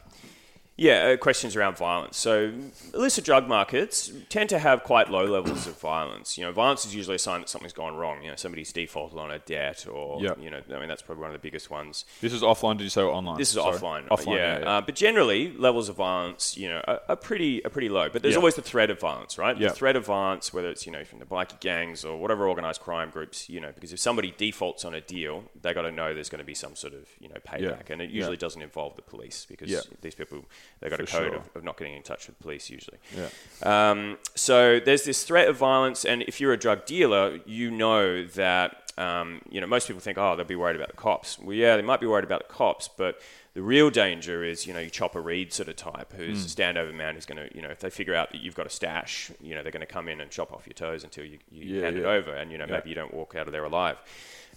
yeah, 0.83 1.13
uh, 1.13 1.17
questions 1.17 1.55
around 1.57 1.77
violence. 1.77 2.17
So 2.17 2.53
illicit 2.93 3.25
drug 3.25 3.47
markets 3.49 4.11
tend 4.29 4.49
to 4.51 4.59
have 4.59 4.83
quite 4.83 5.11
low 5.11 5.25
levels 5.25 5.67
of 5.67 5.79
violence. 5.79 6.37
You 6.37 6.45
know, 6.45 6.53
violence 6.53 6.85
is 6.85 6.95
usually 6.95 7.17
a 7.17 7.19
sign 7.21 7.41
that 7.41 7.49
something's 7.49 7.73
gone 7.73 7.95
wrong. 7.97 8.23
You 8.23 8.31
know, 8.31 8.37
somebody's 8.37 8.73
defaulted 8.73 9.19
on 9.19 9.31
a 9.31 9.39
debt, 9.39 9.87
or 9.87 10.21
Yeah. 10.23 10.33
you 10.41 10.51
know, 10.51 10.61
I 10.75 10.79
mean 10.81 10.89
that's 10.89 11.03
probably 11.03 11.23
one 11.23 11.31
of 11.31 11.41
the 11.41 11.45
biggest 11.47 11.71
ones. 11.71 12.05
This 12.21 12.33
is 12.33 12.43
offline. 12.43 12.79
Did 12.79 12.85
you 12.85 12.91
say 12.91 13.03
online? 13.03 13.39
This 13.39 13.51
is 13.51 13.55
Sorry. 13.55 13.77
offline. 13.79 14.09
Offline. 14.09 14.37
yeah. 14.37 14.43
Yeah. 14.43 14.59
yeah. 14.61 14.77
Uh, 14.79 14.81
but 14.81 14.95
generally, 14.97 15.53
levels 15.57 15.89
of 15.89 15.97
violence, 15.97 16.57
you 16.57 16.69
know, 16.69 16.83
are, 16.89 17.01
are 17.09 17.17
pretty 17.17 17.65
are 17.65 17.71
pretty 17.71 17.89
low. 17.89 18.09
But 18.09 18.23
there's 18.23 18.35
Yeah. 18.35 18.39
always 18.39 18.57
the 18.57 18.63
threat 18.63 18.91
of 18.91 18.99
violence, 18.99 19.39
right? 19.39 19.57
Yeah. 19.57 19.69
The 19.69 19.75
threat 19.75 19.95
of 19.97 20.05
violence, 20.07 20.53
whether 20.53 20.69
it's 20.71 20.85
you 20.87 20.93
know 20.93 21.05
from 21.05 21.21
the 21.21 21.27
bikie 21.27 21.61
gangs 21.61 22.05
or 22.05 22.17
whatever 22.19 22.49
organized 22.49 22.81
crime 22.81 23.11
groups, 23.11 23.49
you 23.49 23.61
know, 23.61 23.71
because 23.73 23.93
if 23.93 24.01
somebody 24.01 24.35
defaults 24.37 24.85
on 24.85 24.95
a 24.95 25.01
deal, 25.01 25.45
they 25.61 25.73
got 25.73 25.83
to 25.83 25.93
know 25.93 26.13
there's 26.13 26.29
going 26.29 26.41
to 26.41 26.45
be 26.45 26.55
some 26.55 26.75
sort 26.75 26.95
of 26.95 27.07
you 27.21 27.29
know 27.29 27.37
payback, 27.47 27.91
and 27.91 28.03
it 28.03 28.11
usually 28.11 28.37
doesn't 28.37 28.63
involve 28.63 28.97
the 28.97 29.03
police 29.03 29.47
because 29.49 29.87
these 30.01 30.15
people 30.15 30.45
they 30.81 30.89
got 30.89 31.01
a 31.01 31.07
code 31.07 31.31
sure. 31.31 31.37
of, 31.37 31.51
of 31.55 31.65
not 31.65 31.77
getting 31.79 31.95
in 31.95 32.03
touch 32.03 32.27
with 32.27 32.39
police 32.41 32.69
usually. 32.71 32.99
Yeah. 33.17 33.91
Um, 33.91 34.19
so 34.35 34.81
there's 34.81 35.05
this 35.05 35.25
threat 35.25 35.49
of 35.49 35.57
violence, 35.57 36.05
and 36.05 36.23
if 36.23 36.41
you're 36.41 36.53
a 36.53 36.59
drug 36.59 36.87
dealer, 36.87 37.39
you 37.47 37.71
know 37.71 38.25
that 38.27 38.93
um, 38.99 39.41
you 39.51 39.61
know 39.61 39.67
most 39.67 39.87
people 39.87 40.01
think, 40.01 40.19
oh, 40.19 40.37
they'll 40.37 40.45
be 40.45 40.57
worried 40.57 40.77
about 40.77 40.89
the 40.89 40.97
cops. 40.97 41.39
Well, 41.39 41.55
yeah, 41.55 41.77
they 41.77 41.83
might 41.83 42.01
be 42.01 42.07
worried 42.07 42.25
about 42.25 42.49
the 42.49 42.53
cops, 42.53 42.89
but 42.89 43.21
the 43.55 43.63
real 43.63 43.91
danger 43.91 44.43
is, 44.43 44.67
you 44.67 44.73
know, 44.73 44.81
you 44.81 44.89
Chopper 44.89 45.21
Read 45.21 45.53
sort 45.53 45.69
of 45.69 45.77
type, 45.77 46.15
who's 46.15 46.45
a 46.45 46.49
standover 46.49 46.95
man 46.95 47.15
who's 47.15 47.27
going 47.27 47.37
to, 47.49 47.55
you 47.55 47.61
know, 47.61 47.69
if 47.69 47.81
they 47.81 47.91
figure 47.91 48.15
out 48.15 48.33
that 48.33 48.41
you've 48.41 48.55
got 48.55 48.67
a 48.67 48.71
stash, 48.71 49.31
you 49.43 49.55
know, 49.55 49.63
they're 49.63 49.73
going 49.73 49.87
to 49.87 49.93
come 49.93 50.09
in 50.09 50.23
and 50.23 50.31
chop 50.31 50.53
off 50.53 50.67
your 50.67 50.73
toes 50.73 51.05
until 51.05 51.25
you, 51.25 51.39
you 51.51 51.77
Yeah, 51.77 51.85
hand 51.85 51.99
it 51.99 52.05
over, 52.07 52.33
and 52.35 52.51
you 52.51 52.57
know 52.59 52.65
Yeah. 52.67 52.77
maybe 52.77 52.89
you 52.89 52.95
don't 52.95 53.13
walk 53.13 53.35
out 53.35 53.47
of 53.47 53.53
there 53.53 53.65
alive. 53.65 53.99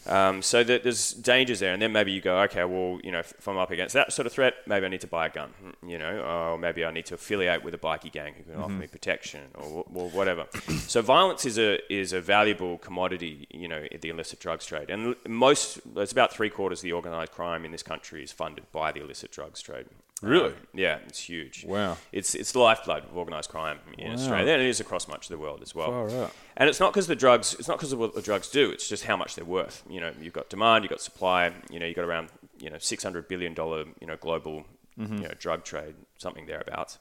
Um, 0.08 0.41
so 0.41 0.64
that 0.64 0.84
there's 0.84 1.14
dangers 1.14 1.60
there, 1.60 1.74
and 1.74 1.82
then 1.82 1.91
maybe 1.91 2.12
you 2.12 2.22
go, 2.22 2.39
okay, 2.41 2.64
well, 2.64 2.99
you 3.03 3.12
know, 3.12 3.20
if, 3.20 3.47
I'm 3.47 3.58
up 3.58 3.72
against 3.72 3.93
that 3.95 4.14
sort 4.14 4.28
of 4.28 4.34
threat, 4.34 4.53
maybe 4.68 4.86
I 4.86 4.89
need 4.89 5.01
to 5.01 5.08
buy 5.08 5.26
a 5.28 5.30
gun, 5.30 5.51
you 5.86 5.97
know, 5.97 6.20
or 6.20 6.58
maybe 6.58 6.86
I 6.86 6.91
need 6.91 7.08
to 7.08 7.16
affiliate 7.16 7.64
with 7.64 7.74
a 7.74 7.78
bikie 7.78 8.12
gang 8.12 8.34
who 8.36 8.43
can 8.43 8.62
offer 8.62 8.74
me 8.74 8.88
protection, 8.88 9.41
or, 9.56 9.84
or 9.93 10.10
whatever. 10.10 10.45
so 10.88 11.01
violence 11.01 11.45
is 11.45 11.58
a 11.58 11.80
is 11.91 12.14
a 12.14 12.22
valuable 12.22 12.78
commodity, 12.78 13.47
you 13.49 13.68
know, 13.68 13.84
in 13.91 13.99
the 13.99 14.10
illicit 14.10 14.39
drugs 14.39 14.66
trade, 14.66 14.89
and 14.89 15.16
most 15.28 15.80
it's 15.95 16.12
about 16.12 16.32
three 16.32 16.49
quarters 16.49 16.80
of 16.80 16.84
the 16.84 16.93
organised 16.93 17.32
crime 17.32 17.66
in 17.66 17.72
this 17.72 17.84
country 17.84 18.24
is 18.24 18.32
funded 18.32 18.72
by 18.72 18.91
the 18.91 19.01
illicit 19.01 19.32
drugs 19.32 19.62
trade. 19.62 19.88
Really? 20.22 20.51
Um, 20.51 20.55
yeah, 20.74 20.99
it's 21.07 21.20
huge. 21.20 21.66
Wow. 21.66 21.97
It's 22.11 22.36
it's 22.36 22.53
the 22.53 22.59
lifeblood 22.59 23.03
of 23.03 23.18
organised 23.18 23.49
crime 23.49 23.80
in 23.97 24.13
Australia, 24.13 24.53
and 24.53 24.61
it 24.61 24.68
is 24.70 24.80
across 24.80 25.07
much 25.07 25.26
of 25.26 25.30
the 25.30 25.38
world 25.38 25.61
as 25.61 25.76
well. 25.76 25.91
Far 25.91 26.09
out. 26.24 26.32
And 26.57 26.70
it's 26.70 26.80
not 26.80 26.93
because 26.93 27.07
the 27.07 27.16
drugs. 27.16 27.53
It's 27.59 27.68
not 27.68 27.78
because 27.78 27.91
of 27.91 27.99
what 27.99 28.16
the 28.16 28.22
drugs 28.22 28.49
do. 28.49 28.70
It's 28.72 28.88
just 28.88 29.03
how 29.05 29.18
much 29.18 29.36
they're 29.36 29.43
worth. 29.43 29.84
You 29.89 29.99
know, 29.99 30.13
you've 30.22 30.34
got 30.34 30.49
demand, 30.49 30.84
you've 30.84 30.89
got 30.89 31.01
supply. 31.01 31.51
You 31.70 31.80
know, 31.80 31.86
you've 31.86 31.97
got 31.97 32.05
around 32.05 32.30
you 32.59 32.70
know 32.70 32.78
six 32.80 33.03
hundred 33.03 33.28
billion 33.28 33.53
dollar 33.53 33.86
you 33.99 34.07
know 34.07 34.18
global 34.18 34.66
Mm-hmm. 34.97 35.18
you 35.18 35.24
know 35.24 35.34
drug 35.38 35.66
trade, 35.66 35.95
something 36.18 36.45
thereabouts. 36.45 36.99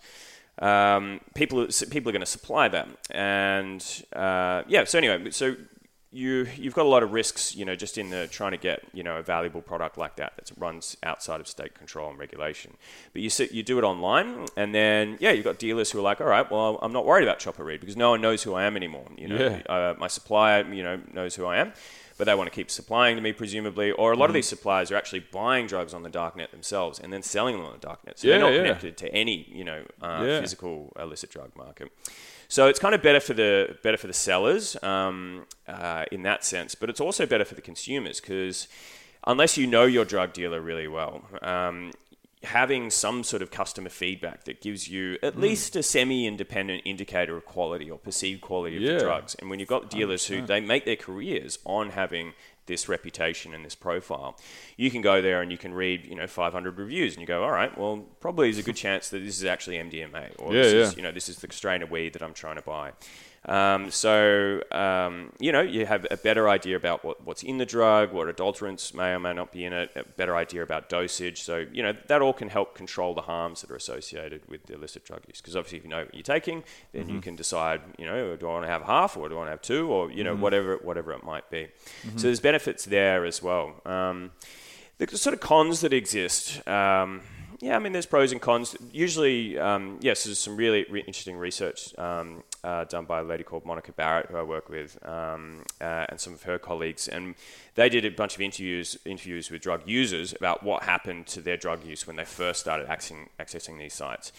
Um, 0.58 1.20
people 1.34 1.64
people 1.90 2.08
are 2.08 2.12
going 2.12 2.20
to 2.20 2.26
supply 2.26 2.66
that, 2.66 2.88
and 3.10 4.02
uh, 4.12 4.62
yeah. 4.66 4.82
So 4.82 4.98
anyway, 4.98 5.30
so 5.30 5.54
you 6.14 6.46
you've 6.56 6.74
got 6.74 6.86
a 6.86 6.88
lot 6.88 7.02
of 7.02 7.12
risks, 7.12 7.54
you 7.56 7.64
know, 7.64 7.74
just 7.74 7.98
in 7.98 8.08
the 8.10 8.26
trying 8.28 8.52
to 8.52 8.56
get 8.56 8.82
you 8.92 9.02
know 9.02 9.16
a 9.16 9.22
valuable 9.22 9.60
product 9.60 9.98
like 9.98 10.16
that 10.16 10.32
that 10.36 10.50
runs 10.56 10.96
outside 11.02 11.40
of 11.40 11.48
state 11.48 11.74
control 11.74 12.08
and 12.10 12.18
regulation. 12.18 12.74
But 13.12 13.22
you 13.22 13.30
sit, 13.30 13.52
you 13.52 13.62
do 13.62 13.78
it 13.78 13.84
online, 13.84 14.46
and 14.56 14.74
then 14.74 15.16
yeah, 15.20 15.32
you've 15.32 15.44
got 15.44 15.58
dealers 15.58 15.90
who 15.90 15.98
are 15.98 16.02
like, 16.02 16.20
all 16.20 16.26
right, 16.28 16.48
well, 16.50 16.78
I'm 16.82 16.92
not 16.92 17.04
worried 17.04 17.24
about 17.24 17.38
Chopper 17.40 17.64
Read 17.64 17.80
because 17.80 17.96
no 17.96 18.10
one 18.10 18.20
knows 18.20 18.42
who 18.44 18.54
I 18.54 18.64
am 18.64 18.76
anymore. 18.76 19.06
You 19.18 19.28
know, 19.28 19.36
Yeah. 19.36 19.72
uh, 19.74 19.94
my 19.98 20.06
supplier, 20.08 20.64
you 20.72 20.82
know, 20.82 21.00
knows 21.12 21.34
who 21.34 21.46
I 21.46 21.56
am. 21.58 21.72
But 22.16 22.26
they 22.26 22.34
want 22.36 22.48
to 22.48 22.54
keep 22.54 22.70
supplying 22.70 23.16
to 23.16 23.22
me, 23.22 23.32
presumably, 23.32 23.90
or 23.90 24.12
a 24.12 24.16
lot 24.16 24.26
Mm-hmm. 24.26 24.30
of 24.30 24.34
these 24.34 24.46
suppliers 24.46 24.92
are 24.92 24.96
actually 24.96 25.26
buying 25.32 25.66
drugs 25.66 25.92
on 25.92 26.04
the 26.04 26.08
darknet 26.10 26.52
themselves 26.52 27.00
and 27.00 27.12
then 27.12 27.24
selling 27.24 27.56
them 27.56 27.64
on 27.66 27.72
the 27.72 27.84
darknet. 27.84 28.18
So 28.20 28.28
Yeah, 28.28 28.34
they're 28.34 28.40
not 28.40 28.52
yeah. 28.52 28.58
connected 28.62 28.96
to 28.98 29.12
any, 29.12 29.48
you 29.52 29.64
know, 29.64 29.82
uh, 30.00 30.20
physical 30.40 30.92
illicit 30.96 31.30
drug 31.30 31.50
market. 31.56 31.90
So 32.49 32.68
it's 32.68 32.78
kind 32.78 32.95
of 32.95 33.03
better 33.03 33.20
for 33.20 33.34
the 33.34 33.76
better 33.82 33.97
for 33.97 34.07
the 34.07 34.12
sellers 34.12 34.76
um, 34.82 35.47
uh, 35.66 36.05
in 36.12 36.22
that 36.22 36.45
sense, 36.45 36.74
but 36.74 36.90
it's 36.90 37.01
also 37.01 37.26
better 37.26 37.45
for 37.45 37.55
the 37.55 37.62
consumers 37.62 38.20
because 38.20 38.68
unless 39.26 39.57
you 39.57 39.66
know 39.66 39.84
your 39.84 40.05
drug 40.05 40.32
dealer 40.32 40.61
really 40.61 40.86
well, 40.88 41.22
um, 41.42 41.92
having 42.42 42.90
some 42.90 43.24
sort 43.24 43.40
of 43.40 43.51
customer 43.51 43.88
feedback 43.88 44.45
that 44.45 44.61
gives 44.61 44.86
you 44.88 45.16
at 45.22 45.38
least 45.40 45.74
a 45.76 45.82
semi-independent 45.82 46.82
indicator 46.84 47.36
of 47.36 47.47
quality 47.47 47.90
or 47.90 47.99
perceived 47.99 48.42
quality 48.42 48.76
of 48.76 48.82
Yeah. 48.82 48.92
the 48.95 48.99
drugs, 49.01 49.34
and 49.36 49.49
when 49.49 49.59
you've 49.61 49.68
got 49.68 49.88
dealers 49.90 50.26
who 50.26 50.42
they 50.42 50.61
make 50.61 50.84
their 50.84 50.97
careers 50.97 51.59
on 51.64 51.90
having 51.90 52.34
this 52.66 52.88
reputation 52.88 53.54
and 53.54 53.64
this 53.64 53.74
profile, 53.74 54.38
you 54.76 54.90
can 54.90 55.02
go 55.02 55.20
there 55.20 55.42
and 55.42 55.50
you 55.50 55.58
can 55.58 55.74
read, 55.74 56.06
you 56.06 56.14
know, 56.14 56.26
500 56.26 56.78
reviews, 56.78 57.14
and 57.14 57.20
you 57.20 57.26
go, 57.26 57.44
all 57.44 57.52
right, 57.52 57.76
well, 57.76 58.04
probably 58.20 58.48
there's 58.48 58.58
a 58.58 58.62
good 58.62 58.76
chance 58.76 59.08
that 59.10 59.18
this 59.18 59.38
is 59.38 59.44
actually 59.44 59.76
MDMA, 59.76 60.32
or 60.38 60.54
Yeah, 60.54 60.62
this 60.62 60.72
is, 60.90 60.96
you 60.96 61.02
know, 61.02 61.12
this 61.12 61.28
is 61.28 61.36
the 61.38 61.52
strain 61.52 61.82
of 61.82 61.90
weed 61.90 62.12
that 62.14 62.22
I'm 62.22 62.34
trying 62.34 62.56
to 62.56 62.62
buy. 62.62 62.92
Um, 63.47 63.90
so, 63.90 64.62
um, 64.72 65.32
you 65.38 65.53
know, 65.53 65.61
you 65.61 65.84
have 65.86 66.07
a 66.11 66.16
better 66.16 66.49
idea 66.49 66.76
about 66.76 67.05
what, 67.05 67.24
what's 67.26 67.42
in 67.42 67.59
the 67.59 67.66
drug, 67.66 68.12
what 68.12 68.34
adulterants 68.34 68.95
may 68.95 69.12
or 69.12 69.20
may 69.20 69.34
not 69.34 69.53
be 69.53 69.64
in 69.64 69.72
it, 69.72 69.90
a 69.97 70.05
better 70.05 70.34
idea 70.34 70.62
about 70.62 70.88
dosage. 70.88 71.42
So, 71.42 71.66
you 71.72 71.82
know, 71.82 71.92
that 72.09 72.22
all 72.22 72.32
can 72.32 72.49
help 72.49 72.74
control 72.74 73.14
the 73.14 73.22
harms 73.22 73.61
that 73.61 73.70
are 73.70 73.76
associated 73.76 74.49
with 74.49 74.64
the 74.64 74.74
illicit 74.74 75.05
drug 75.05 75.22
use. 75.28 75.40
Because 75.40 75.57
obviously, 75.57 75.78
if 75.78 75.84
you 75.84 75.90
know 75.90 76.05
what 76.05 76.14
you're 76.14 76.22
taking, 76.22 76.64
then 76.92 77.09
you 77.09 77.20
can 77.20 77.36
decide, 77.36 77.82
you 77.99 78.07
know, 78.07 78.36
do 78.36 78.49
I 78.49 78.53
want 78.53 78.64
to 78.64 78.70
have 78.70 78.82
half 78.82 79.16
or 79.16 79.28
do 79.28 79.34
I 79.34 79.38
want 79.38 79.49
to 79.49 79.53
have 79.53 79.62
two 79.62 79.88
or, 79.88 80.11
you 80.11 80.24
know, 80.24 80.34
whatever, 80.34 80.76
whatever 80.78 81.12
it 81.12 81.22
might 81.22 81.51
be. 81.51 81.68
So 82.16 82.22
there's 82.22 82.40
benefits 82.40 82.84
there 82.86 83.24
as 83.24 83.42
well. 83.42 83.74
Um, 83.84 84.32
the 84.99 85.07
sort 85.18 85.34
of 85.34 85.40
cons 85.40 85.80
that 85.80 85.92
exist. 85.92 86.66
Um, 86.68 87.20
yeah, 87.61 87.76
I 87.76 87.78
mean, 87.78 87.92
there's 87.92 88.07
pros 88.07 88.32
and 88.32 88.40
cons. 88.40 88.76
Usually, 88.92 89.59
um, 89.59 89.99
yes, 90.01 90.24
there's 90.24 90.38
some 90.38 90.57
really 90.57 90.86
re- 90.90 91.01
interesting 91.01 91.36
research 91.36 91.97
um, 91.99 92.42
uh, 92.64 92.84
done 92.84 93.04
by 93.04 93.20
a 93.20 93.22
lady 93.22 93.44
called 93.44 93.64
Monica 93.64 93.92
Barratt, 93.92 94.26
who 94.30 94.36
I 94.38 94.42
work 94.42 94.68
with, 94.68 94.98
um, 95.06 95.62
uh, 95.80 96.06
and 96.08 96.18
some 96.18 96.32
of 96.32 96.42
her 96.44 96.58
colleagues, 96.58 97.06
and 97.08 97.34
they 97.74 97.88
did 97.88 98.04
a 98.04 98.10
bunch 98.10 98.34
of 98.36 98.40
interviews 98.40 98.96
interviews 99.04 99.50
with 99.50 99.60
drug 99.62 99.82
users 99.86 100.32
about 100.32 100.62
what 100.62 100.82
happened 100.84 101.26
to 101.34 101.40
their 101.40 101.58
drug 101.58 101.84
use 101.84 102.06
when 102.06 102.16
they 102.16 102.24
first 102.24 102.58
started 102.60 102.86
accessing, 102.88 103.28
accessing 103.38 103.78
these 103.78 103.94
sites. 103.94 104.32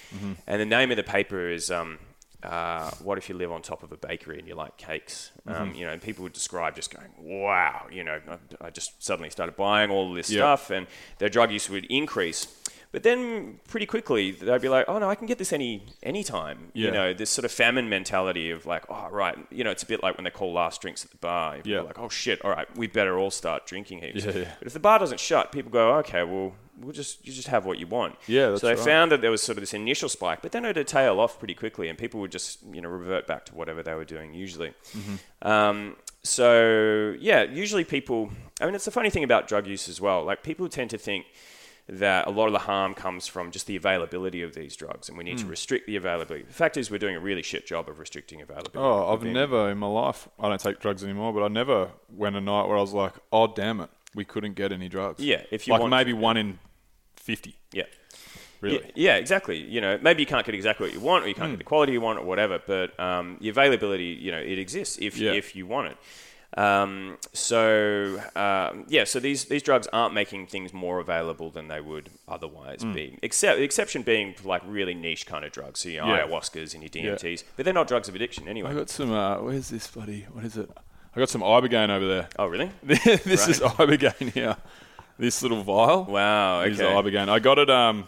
And 0.48 0.60
the 0.62 0.66
name 0.66 0.90
of 0.92 0.98
the 0.98 1.04
paper 1.18 1.48
is. 1.50 1.70
Um, 1.72 2.00
uh, 2.44 2.92
what 3.02 3.18
if 3.18 3.28
you 3.28 3.34
live 3.36 3.52
on 3.52 3.60
top 3.64 3.82
of 3.82 3.92
a 3.92 3.98
bakery 3.98 4.38
and 4.38 4.48
you 4.48 4.54
like 4.54 4.78
cakes? 4.78 5.32
Um, 5.48 5.74
you 5.74 5.84
know, 5.84 5.92
and 5.94 6.00
people 6.00 6.22
would 6.24 6.34
describe 6.34 6.76
just 6.76 6.94
going, 6.96 7.10
"Wow!" 7.18 7.88
You 7.92 8.04
know, 8.04 8.20
I, 8.62 8.68
I 8.68 8.70
just 8.70 9.02
suddenly 9.04 9.32
started 9.32 9.56
buying 9.56 9.90
all 9.90 10.14
this 10.14 10.30
Yeah. 10.30 10.42
stuff, 10.42 10.70
and 10.70 10.86
their 11.18 11.30
drug 11.30 11.52
use 11.52 11.68
would 11.72 11.86
increase. 11.86 12.46
But 12.92 13.04
then, 13.04 13.60
pretty 13.68 13.86
quickly, 13.86 14.32
they'd 14.32 14.62
be 14.62 14.70
like, 14.70 14.86
"Oh 14.88 14.98
no, 15.00 15.10
I 15.10 15.16
can 15.16 15.28
get 15.28 15.38
this 15.38 15.52
any 15.52 15.84
anytime." 16.02 16.72
Yeah. 16.74 16.86
You 16.86 16.92
know, 16.92 17.14
this 17.14 17.30
sort 17.30 17.44
of 17.46 17.52
famine 17.52 17.90
mentality 17.90 18.52
of 18.52 18.66
like, 18.66 18.84
"Oh 18.90 19.10
right," 19.12 19.38
you 19.52 19.64
know, 19.64 19.72
it's 19.72 19.84
a 19.84 19.86
bit 19.86 20.02
like 20.02 20.18
when 20.18 20.24
they 20.24 20.30
call 20.30 20.54
last 20.54 20.82
drinks 20.82 21.04
at 21.04 21.12
the 21.12 21.18
bar. 21.18 21.56
People 21.58 21.72
Yeah. 21.72 21.82
like, 21.82 22.00
"Oh 22.00 22.10
shit! 22.10 22.44
All 22.46 22.52
right, 22.52 22.68
we 22.78 22.88
better 22.88 23.18
all 23.18 23.32
start 23.32 23.66
drinking 23.66 24.00
heaps." 24.02 24.24
Yeah, 24.26 24.32
yeah. 24.32 24.52
But 24.60 24.68
if 24.68 24.74
the 24.74 24.80
bar 24.80 25.00
doesn't 25.00 25.20
shut, 25.20 25.52
people 25.52 25.72
go, 25.72 25.96
"Okay, 25.98 26.24
well." 26.24 26.54
We'll 26.78 26.92
just 26.92 27.26
you 27.26 27.32
just 27.32 27.48
have 27.48 27.66
what 27.66 27.80
you 27.80 27.88
want. 27.88 28.16
Yeah, 28.28 28.54
so 28.58 28.68
they 28.68 28.76
right. 28.76 28.84
found 28.84 29.10
that 29.14 29.22
there 29.22 29.32
was 29.32 29.42
sort 29.42 29.58
of 29.58 29.62
this 29.62 29.74
initial 29.74 30.10
spike, 30.10 30.42
but 30.42 30.52
then 30.52 30.66
it 30.66 30.76
would 30.76 30.86
tail 30.90 31.22
off 31.22 31.40
pretty 31.40 31.54
quickly, 31.54 31.88
and 31.88 31.98
people 31.98 32.20
would 32.20 32.34
just 32.34 32.60
you 32.70 32.82
know 32.82 32.90
revert 32.90 33.28
back 33.28 33.46
to 33.46 33.56
whatever 33.56 33.82
they 33.82 33.94
were 33.94 34.04
doing 34.04 34.34
usually. 34.34 34.74
Mm-hmm. 34.92 35.48
Um, 35.48 35.96
so 36.22 37.16
yeah, 37.18 37.44
usually 37.44 37.86
people. 37.86 38.30
I 38.60 38.66
mean, 38.66 38.76
it's 38.76 38.84
the 38.84 38.92
funny 38.92 39.10
thing 39.10 39.24
about 39.24 39.48
drug 39.48 39.68
use 39.68 39.88
as 39.88 40.02
well. 40.02 40.26
Like 40.26 40.44
people 40.44 40.68
tend 40.68 40.90
to 40.90 40.98
think 40.98 41.28
that 41.88 42.26
a 42.26 42.32
lot 42.32 42.48
of 42.48 42.54
the 42.54 42.60
harm 42.60 42.94
comes 42.96 43.28
from 43.28 43.52
just 43.52 43.68
the 43.68 43.76
availability 43.76 44.42
of 44.42 44.56
these 44.56 44.76
drugs, 44.76 45.08
and 45.08 45.18
we 45.18 45.24
Hmm. 45.24 45.30
need 45.30 45.38
to 45.40 45.46
restrict 45.46 45.86
the 45.86 45.96
availability. 45.96 46.46
The 46.46 46.54
fact 46.54 46.78
is, 46.78 46.90
we're 46.90 46.98
doing 46.98 47.16
a 47.16 47.20
really 47.20 47.44
shit 47.44 47.68
job 47.68 47.88
of 47.90 48.00
restricting 48.00 48.42
availability. 48.42 48.78
Oh, 48.80 49.14
I've 49.14 49.24
never 49.24 49.70
in 49.70 49.78
my 49.78 49.88
life. 49.88 50.28
I 50.40 50.50
don't 50.50 50.60
take 50.60 50.80
drugs 50.80 51.04
anymore, 51.04 51.32
but 51.34 51.44
I 51.44 51.48
never 51.48 51.90
went 52.10 52.36
a 52.36 52.42
night 52.42 52.68
where 52.68 52.78
I 52.78 52.82
was 52.82 52.94
like, 52.94 53.14
"Oh, 53.32 53.48
damn 53.48 53.80
it, 53.82 53.90
we 54.16 54.26
couldn't 54.26 54.56
get 54.56 54.72
any 54.72 54.90
drugs." 54.90 55.24
Yeah, 55.24 55.44
if 55.52 55.68
you 55.68 55.74
like 55.74 55.82
want 55.82 55.92
maybe 55.92 56.14
one 56.14 56.38
in 56.38 56.60
fifty. 57.16 57.56
Yeah. 57.72 57.84
Really? 58.62 58.90
Yeah, 58.96 59.18
exactly. 59.18 59.58
You 59.58 59.80
know, 59.82 60.00
maybe 60.02 60.24
you 60.24 60.26
can't 60.26 60.44
get 60.46 60.56
exactly 60.56 60.88
what 60.88 60.94
you 60.94 61.00
want, 61.02 61.26
or 61.26 61.28
you 61.28 61.36
can't 61.36 61.48
Hmm. 61.48 61.52
get 61.54 61.58
the 61.60 61.64
quality 61.66 61.92
you 61.92 62.02
want, 62.02 62.18
or 62.20 62.26
whatever. 62.26 62.60
But 62.66 63.00
um, 63.00 63.38
the 63.42 63.50
availability, 63.50 64.06
you 64.20 64.32
know, 64.32 64.40
it 64.40 64.58
exists 64.58 64.98
if 65.00 65.18
Yeah. 65.18 65.34
if 65.34 65.56
you 65.56 65.68
want 65.68 65.90
it. 65.92 65.98
Um, 66.58 67.18
so 67.34 68.22
um, 68.36 68.86
yeah, 68.88 69.04
so 69.04 69.20
these 69.20 69.46
these 69.46 69.62
drugs 69.64 69.88
aren't 69.92 70.14
making 70.14 70.48
things 70.48 70.74
more 70.74 71.00
available 71.00 71.50
than 71.50 71.68
they 71.68 71.82
would 71.82 72.10
otherwise 72.28 72.82
Hmm. 72.82 72.94
be. 72.94 73.20
Except 73.22 73.58
the 73.58 73.64
exception 73.64 74.04
being 74.04 74.36
like 74.44 74.62
really 74.66 74.94
niche 74.94 75.26
kind 75.26 75.44
of 75.44 75.52
drugs, 75.52 75.82
so 75.82 75.90
your 75.90 76.06
Yeah. 76.06 76.26
ayahuascas 76.26 76.74
and 76.74 76.82
your 76.84 76.90
DMTs, 76.90 77.44
but 77.58 77.66
they're 77.66 77.74
not 77.74 77.88
drugs 77.88 78.08
of 78.08 78.16
addiction 78.16 78.48
anyway. 78.48 78.72
I 78.72 78.74
got 78.74 78.90
some. 78.90 79.12
Uh, 79.12 79.38
where's 79.42 79.70
this 79.70 79.88
buddy? 79.88 80.28
What 80.32 80.46
is 80.46 80.56
it? 80.58 80.70
I 81.16 81.20
got 81.20 81.30
some 81.30 81.42
ibogaine 81.42 81.90
over 81.90 82.08
there. 82.08 82.30
oh 82.40 82.46
really? 82.46 82.72
this 82.84 83.48
is 83.48 83.60
ibogaine 83.60 84.32
here. 84.32 84.56
This 85.18 85.42
little 85.42 85.64
vial. 85.64 86.06
Wow. 86.06 86.62
Okay. 86.62 86.72
is 86.72 86.80
ibogaine. 86.80 87.30
I 87.30 87.40
got 87.40 87.58
it. 87.60 87.70
Um, 87.70 88.08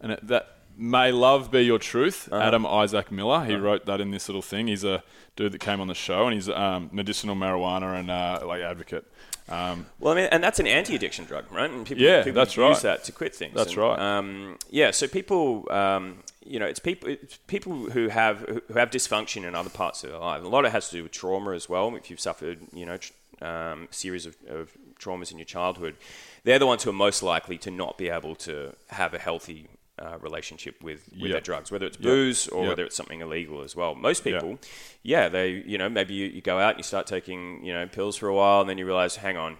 and 0.00 0.12
it, 0.12 0.26
that 0.28 0.55
may 0.76 1.10
love 1.12 1.50
be 1.50 1.60
your 1.62 1.78
truth. 1.78 2.28
Uh-huh. 2.30 2.42
Adam 2.42 2.66
Isaac 2.66 3.10
Miller. 3.10 3.44
He 3.44 3.54
wrote 3.54 3.86
that 3.86 4.00
in 4.00 4.10
this 4.10 4.28
little 4.28 4.42
thing. 4.42 4.66
He's 4.66 4.84
a 4.84 5.02
dude 5.36 5.52
that 5.52 5.60
came 5.60 5.80
on 5.80 5.88
the 5.88 5.94
show, 5.94 6.26
and 6.26 6.34
he's 6.34 6.48
um, 6.48 6.88
medicinal 6.92 7.36
marijuana 7.36 7.98
and 7.98 8.10
uh, 8.10 8.40
like 8.46 8.62
advocate. 8.62 9.04
Um, 9.48 9.86
Well, 10.00 10.12
I 10.12 10.16
mean, 10.16 10.28
and 10.32 10.42
that's 10.42 10.58
an 10.58 10.66
anti-addiction 10.66 11.24
drug, 11.26 11.44
right? 11.52 11.70
And 11.70 11.86
people, 11.86 12.02
Yeah, 12.02 12.24
people 12.24 12.40
that's 12.40 12.56
use 12.56 12.58
right. 12.58 12.82
that 12.82 13.04
to 13.04 13.12
quit 13.12 13.34
things. 13.34 13.54
That's 13.54 13.70
And, 13.70 13.78
right. 13.78 13.98
Um, 13.98 14.58
yeah, 14.70 14.90
so 14.90 15.06
people, 15.06 15.66
um, 15.70 16.24
you 16.44 16.58
know, 16.58 16.66
it's 16.66 16.80
people, 16.80 17.08
it's 17.10 17.36
people 17.46 17.90
who 17.90 18.08
have 18.08 18.40
who 18.40 18.74
have 18.74 18.90
dysfunction 18.90 19.46
in 19.46 19.54
other 19.54 19.70
parts 19.70 20.02
of 20.02 20.10
their 20.10 20.18
life. 20.18 20.42
A 20.42 20.48
lot 20.48 20.64
of 20.64 20.70
it 20.70 20.72
has 20.72 20.88
to 20.90 20.96
do 20.96 21.02
with 21.04 21.12
trauma 21.12 21.52
as 21.52 21.68
well. 21.68 21.94
If 21.94 22.10
you've 22.10 22.20
suffered, 22.20 22.58
you 22.72 22.86
know, 22.86 22.96
tr- 22.96 23.12
um, 23.40 23.86
series 23.90 24.26
of, 24.26 24.36
of 24.48 24.72
traumas 24.98 25.30
in 25.30 25.38
your 25.38 25.44
childhood, 25.44 25.94
they're 26.42 26.58
the 26.58 26.66
ones 26.66 26.82
who 26.82 26.90
are 26.90 26.94
most 26.94 27.22
likely 27.22 27.58
to 27.58 27.70
not 27.70 27.98
be 27.98 28.08
able 28.08 28.34
to 28.36 28.74
have 28.88 29.14
a 29.14 29.18
healthy. 29.18 29.68
Uh, 29.98 30.18
relationship 30.20 30.82
with, 30.82 31.08
with 31.18 31.30
their 31.30 31.40
drugs, 31.40 31.70
whether 31.70 31.86
it's 31.86 31.96
Yep. 31.96 32.02
booze 32.04 32.48
or 32.48 32.60
Yep. 32.64 32.68
whether 32.68 32.84
it's 32.84 32.94
something 32.94 33.22
illegal 33.22 33.62
as 33.62 33.74
well. 33.74 33.94
Most 33.94 34.24
people, 34.24 34.58
yeah, 35.02 35.30
they, 35.30 35.48
you 35.66 35.78
know, 35.78 35.88
maybe 35.88 36.12
you, 36.12 36.26
you 36.26 36.42
go 36.42 36.58
out 36.58 36.72
and 36.72 36.78
you 36.78 36.82
start 36.82 37.06
taking, 37.06 37.64
you 37.64 37.72
know, 37.72 37.86
pills 37.86 38.14
for 38.14 38.28
a 38.28 38.34
while, 38.34 38.60
and 38.60 38.68
then 38.68 38.76
you 38.76 38.84
realize, 38.84 39.16
hang 39.16 39.38
on, 39.38 39.56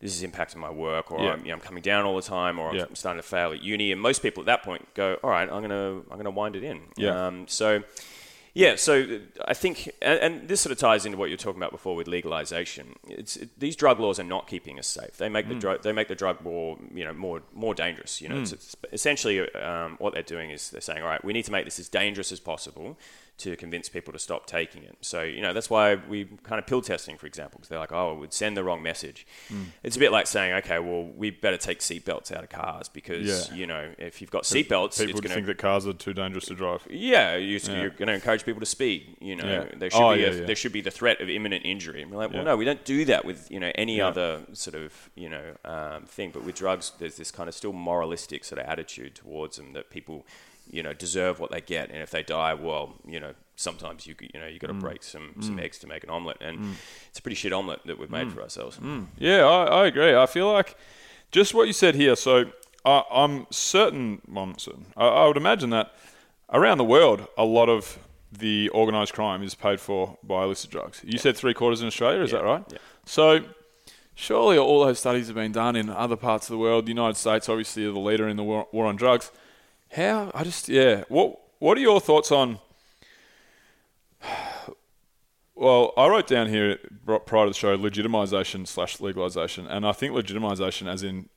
this 0.00 0.14
is 0.14 0.30
impacting 0.30 0.56
my 0.56 0.68
work, 0.68 1.10
or. 1.10 1.18
I'm, 1.32 1.40
you 1.40 1.46
know, 1.48 1.54
I'm 1.54 1.60
coming 1.60 1.82
down 1.82 2.04
all 2.04 2.16
the 2.16 2.20
time, 2.22 2.58
or. 2.58 2.74
I'm 2.88 2.94
starting 2.96 3.22
to 3.22 3.26
fail 3.26 3.50
at 3.54 3.62
uni. 3.62 3.90
And 3.90 3.98
most 3.98 4.20
people 4.20 4.42
at 4.42 4.46
that 4.46 4.62
point 4.62 4.86
go, 4.92 5.16
all 5.22 5.30
right, 5.30 5.48
I'm 5.50 5.62
gonna, 5.62 6.02
I'm 6.10 6.16
gonna 6.18 6.30
wind 6.30 6.54
it 6.54 6.64
in. 6.64 6.82
Yeah. 6.98 7.26
Um, 7.28 7.48
so, 7.48 7.82
yeah, 8.64 8.74
so 8.74 9.20
I 9.44 9.54
think, 9.54 9.88
and, 10.02 10.18
and 10.18 10.48
this 10.48 10.60
sort 10.60 10.72
of 10.72 10.78
ties 10.78 11.06
into 11.06 11.16
what 11.16 11.26
you 11.30 11.34
were 11.34 11.44
talking 11.46 11.60
about 11.62 11.70
before 11.70 11.94
with 11.94 12.08
legalization. 12.08 12.96
It's 13.06 13.36
it, 13.36 13.50
these 13.56 13.76
drug 13.76 14.00
laws 14.00 14.18
are 14.18 14.24
not 14.36 14.48
keeping 14.48 14.78
us 14.80 14.88
safe. 14.88 15.16
They 15.16 15.28
make 15.28 15.46
the 15.48 15.54
Mm. 15.54 15.60
drug, 15.60 15.82
they 15.82 15.92
make 15.92 16.08
the 16.08 16.16
drug 16.16 16.40
more, 16.42 16.76
you 16.92 17.04
know, 17.04 17.12
more 17.14 17.42
more 17.54 17.74
dangerous. 17.74 18.20
You 18.20 18.28
know, 18.30 18.40
it's, 18.42 18.52
it's 18.52 18.74
essentially 18.92 19.36
um, 19.54 19.90
what 20.00 20.12
they're 20.14 20.22
doing 20.36 20.50
is 20.50 20.70
they're 20.70 20.80
saying, 20.80 21.02
all 21.02 21.08
right, 21.08 21.24
we 21.24 21.32
need 21.32 21.44
to 21.44 21.52
make 21.52 21.64
this 21.66 21.78
as 21.78 21.88
dangerous 21.88 22.32
as 22.32 22.40
possible 22.40 22.98
to 23.38 23.56
convince 23.56 23.88
people 23.88 24.12
to 24.12 24.18
stop 24.18 24.46
taking 24.46 24.82
it. 24.82 24.96
So, 25.00 25.22
you 25.22 25.40
know, 25.40 25.52
that's 25.52 25.70
why 25.70 25.94
we 25.94 26.24
kind 26.42 26.58
of 26.58 26.66
pill 26.66 26.82
testing, 26.82 27.16
for 27.16 27.26
example, 27.26 27.58
because 27.58 27.68
they're 27.68 27.78
like, 27.78 27.92
oh, 27.92 28.12
it 28.14 28.18
would 28.18 28.32
send 28.32 28.56
the 28.56 28.64
wrong 28.64 28.82
message. 28.82 29.26
Hmm. 29.48 29.62
It's 29.84 29.96
a 29.96 29.98
bit 30.00 30.10
like 30.10 30.26
saying, 30.26 30.52
okay, 30.54 30.78
well, 30.80 31.04
we 31.04 31.30
better 31.30 31.56
take 31.56 31.78
seatbelts 31.78 32.32
out 32.32 32.42
of 32.42 32.50
cars 32.50 32.88
because, 32.88 33.48
Yeah. 33.50 33.54
you 33.54 33.66
know, 33.66 33.94
if 33.98 34.20
you've 34.20 34.30
got 34.32 34.42
seatbelts, 34.42 34.98
People 34.98 35.20
going 35.20 35.34
think 35.34 35.46
that 35.46 35.58
cars 35.58 35.86
are 35.86 35.92
too 35.92 36.12
dangerous 36.12 36.46
to 36.46 36.54
drive. 36.54 36.86
Yeah, 36.90 37.36
you, 37.36 37.60
Yeah. 37.62 37.80
you're 37.80 37.90
going 37.90 38.08
to 38.08 38.14
encourage 38.14 38.44
people 38.44 38.60
to 38.60 38.66
speed. 38.66 39.16
You 39.20 39.36
know, 39.36 39.46
Yeah. 39.46 39.78
there 39.78 39.90
should 39.90 40.02
Oh, 40.02 40.14
be 40.14 40.24
a, 40.24 40.32
there 40.44 40.56
should 40.56 40.72
be 40.72 40.80
the 40.80 40.90
threat 40.90 41.20
of 41.20 41.30
imminent 41.30 41.64
injury. 41.64 42.02
And 42.02 42.10
we're 42.10 42.18
like, 42.18 42.32
well, 42.32 42.44
no, 42.44 42.56
we 42.56 42.64
don't 42.64 42.84
do 42.84 43.04
that 43.04 43.24
with 43.24 43.48
you 43.50 43.60
know 43.60 43.70
any 43.76 44.00
other 44.00 44.42
sort 44.52 44.74
of 44.74 45.10
you 45.14 45.28
know 45.28 45.54
um, 45.64 46.06
thing. 46.06 46.30
But 46.32 46.42
with 46.44 46.56
drugs, 46.56 46.92
there's 46.98 47.16
this 47.16 47.30
kind 47.30 47.48
of 47.48 47.54
still 47.54 47.72
moralistic 47.72 48.44
sort 48.44 48.60
of 48.60 48.66
attitude 48.66 49.14
towards 49.14 49.56
them 49.58 49.72
that 49.74 49.90
people 49.90 50.26
you 50.70 50.82
know 50.82 50.92
deserve 50.92 51.38
what 51.40 51.50
they 51.50 51.60
get, 51.60 51.90
and 51.90 51.98
if 52.02 52.10
they 52.10 52.22
die, 52.22 52.54
well, 52.54 52.94
you 53.06 53.20
know, 53.20 53.34
sometimes 53.56 54.06
you 54.06 54.14
you 54.34 54.38
know 54.40 54.46
you 54.46 54.58
got 54.58 54.68
to 54.68 54.74
Mm. 54.74 54.80
break 54.80 55.02
some 55.02 55.34
some 55.40 55.58
eggs 55.58 55.78
to 55.78 55.86
make 55.86 56.04
an 56.04 56.10
omelette, 56.10 56.38
and 56.40 56.76
it's 57.08 57.18
a 57.18 57.22
pretty 57.22 57.36
shit 57.36 57.52
omelette 57.52 57.80
that 57.86 57.98
we've 57.98 58.08
Mm. 58.08 58.12
made 58.24 58.32
for 58.32 58.42
ourselves. 58.42 58.78
Yeah, 59.18 59.44
I, 59.44 59.64
I 59.82 59.86
agree. 59.86 60.14
I 60.14 60.26
feel 60.26 60.52
like 60.52 60.76
just 61.32 61.54
what 61.54 61.66
you 61.66 61.72
said 61.72 61.94
here. 61.94 62.16
So 62.16 62.52
I, 62.84 63.02
I'm 63.10 63.46
certain. 63.50 64.22
Well, 64.28 64.44
I'm 64.44 64.58
certain. 64.58 64.86
I, 64.96 65.06
I 65.06 65.26
would 65.26 65.36
imagine 65.36 65.70
that 65.70 65.94
around 66.52 66.78
the 66.78 66.84
world, 66.84 67.26
a 67.36 67.44
lot 67.44 67.68
of 67.68 67.98
the 68.30 68.70
organised 68.74 69.14
crime 69.14 69.42
is 69.42 69.54
paid 69.54 69.80
for 69.80 70.18
by 70.22 70.44
illicit 70.44 70.70
drugs. 70.70 71.00
You 71.04 71.18
said 71.18 71.36
three 71.36 71.54
quarters 71.54 71.80
in 71.80 71.86
Australia. 71.86 72.22
Is 72.22 72.32
Yeah, 72.32 72.38
that 72.38 72.44
right? 72.44 72.64
yeah. 72.72 72.78
So 73.06 73.40
surely 74.14 74.58
all 74.58 74.84
those 74.84 74.98
studies 74.98 75.26
have 75.28 75.36
been 75.36 75.52
done 75.52 75.76
in 75.76 75.88
other 75.90 76.16
parts 76.16 76.46
of 76.48 76.52
the 76.52 76.58
world. 76.58 76.84
The 76.86 76.90
United 76.90 77.16
States, 77.16 77.48
obviously, 77.48 77.84
are 77.86 77.92
the 77.92 77.98
leader 77.98 78.28
in 78.28 78.36
the 78.36 78.42
war, 78.44 78.66
war 78.72 78.86
on 78.86 78.96
drugs. 78.96 79.30
How? 79.92 80.30
I 80.34 80.44
just 80.44 80.68
yeah. 80.68 81.04
What 81.08 81.38
What 81.58 81.78
are 81.78 81.80
your 81.80 82.00
thoughts 82.00 82.30
on? 82.32 82.58
Well, 85.54 85.92
I 85.96 86.06
wrote 86.06 86.28
down 86.28 86.48
here 86.48 86.78
prior 87.26 87.46
to 87.46 87.50
the 87.50 87.54
show 87.54 87.76
legitimization 87.76 88.64
slash 88.64 89.00
legalization, 89.00 89.66
and 89.66 89.84
I 89.84 89.90
think 89.90 90.14
legitimization, 90.14 90.86
as 90.88 91.02
in, 91.02 91.28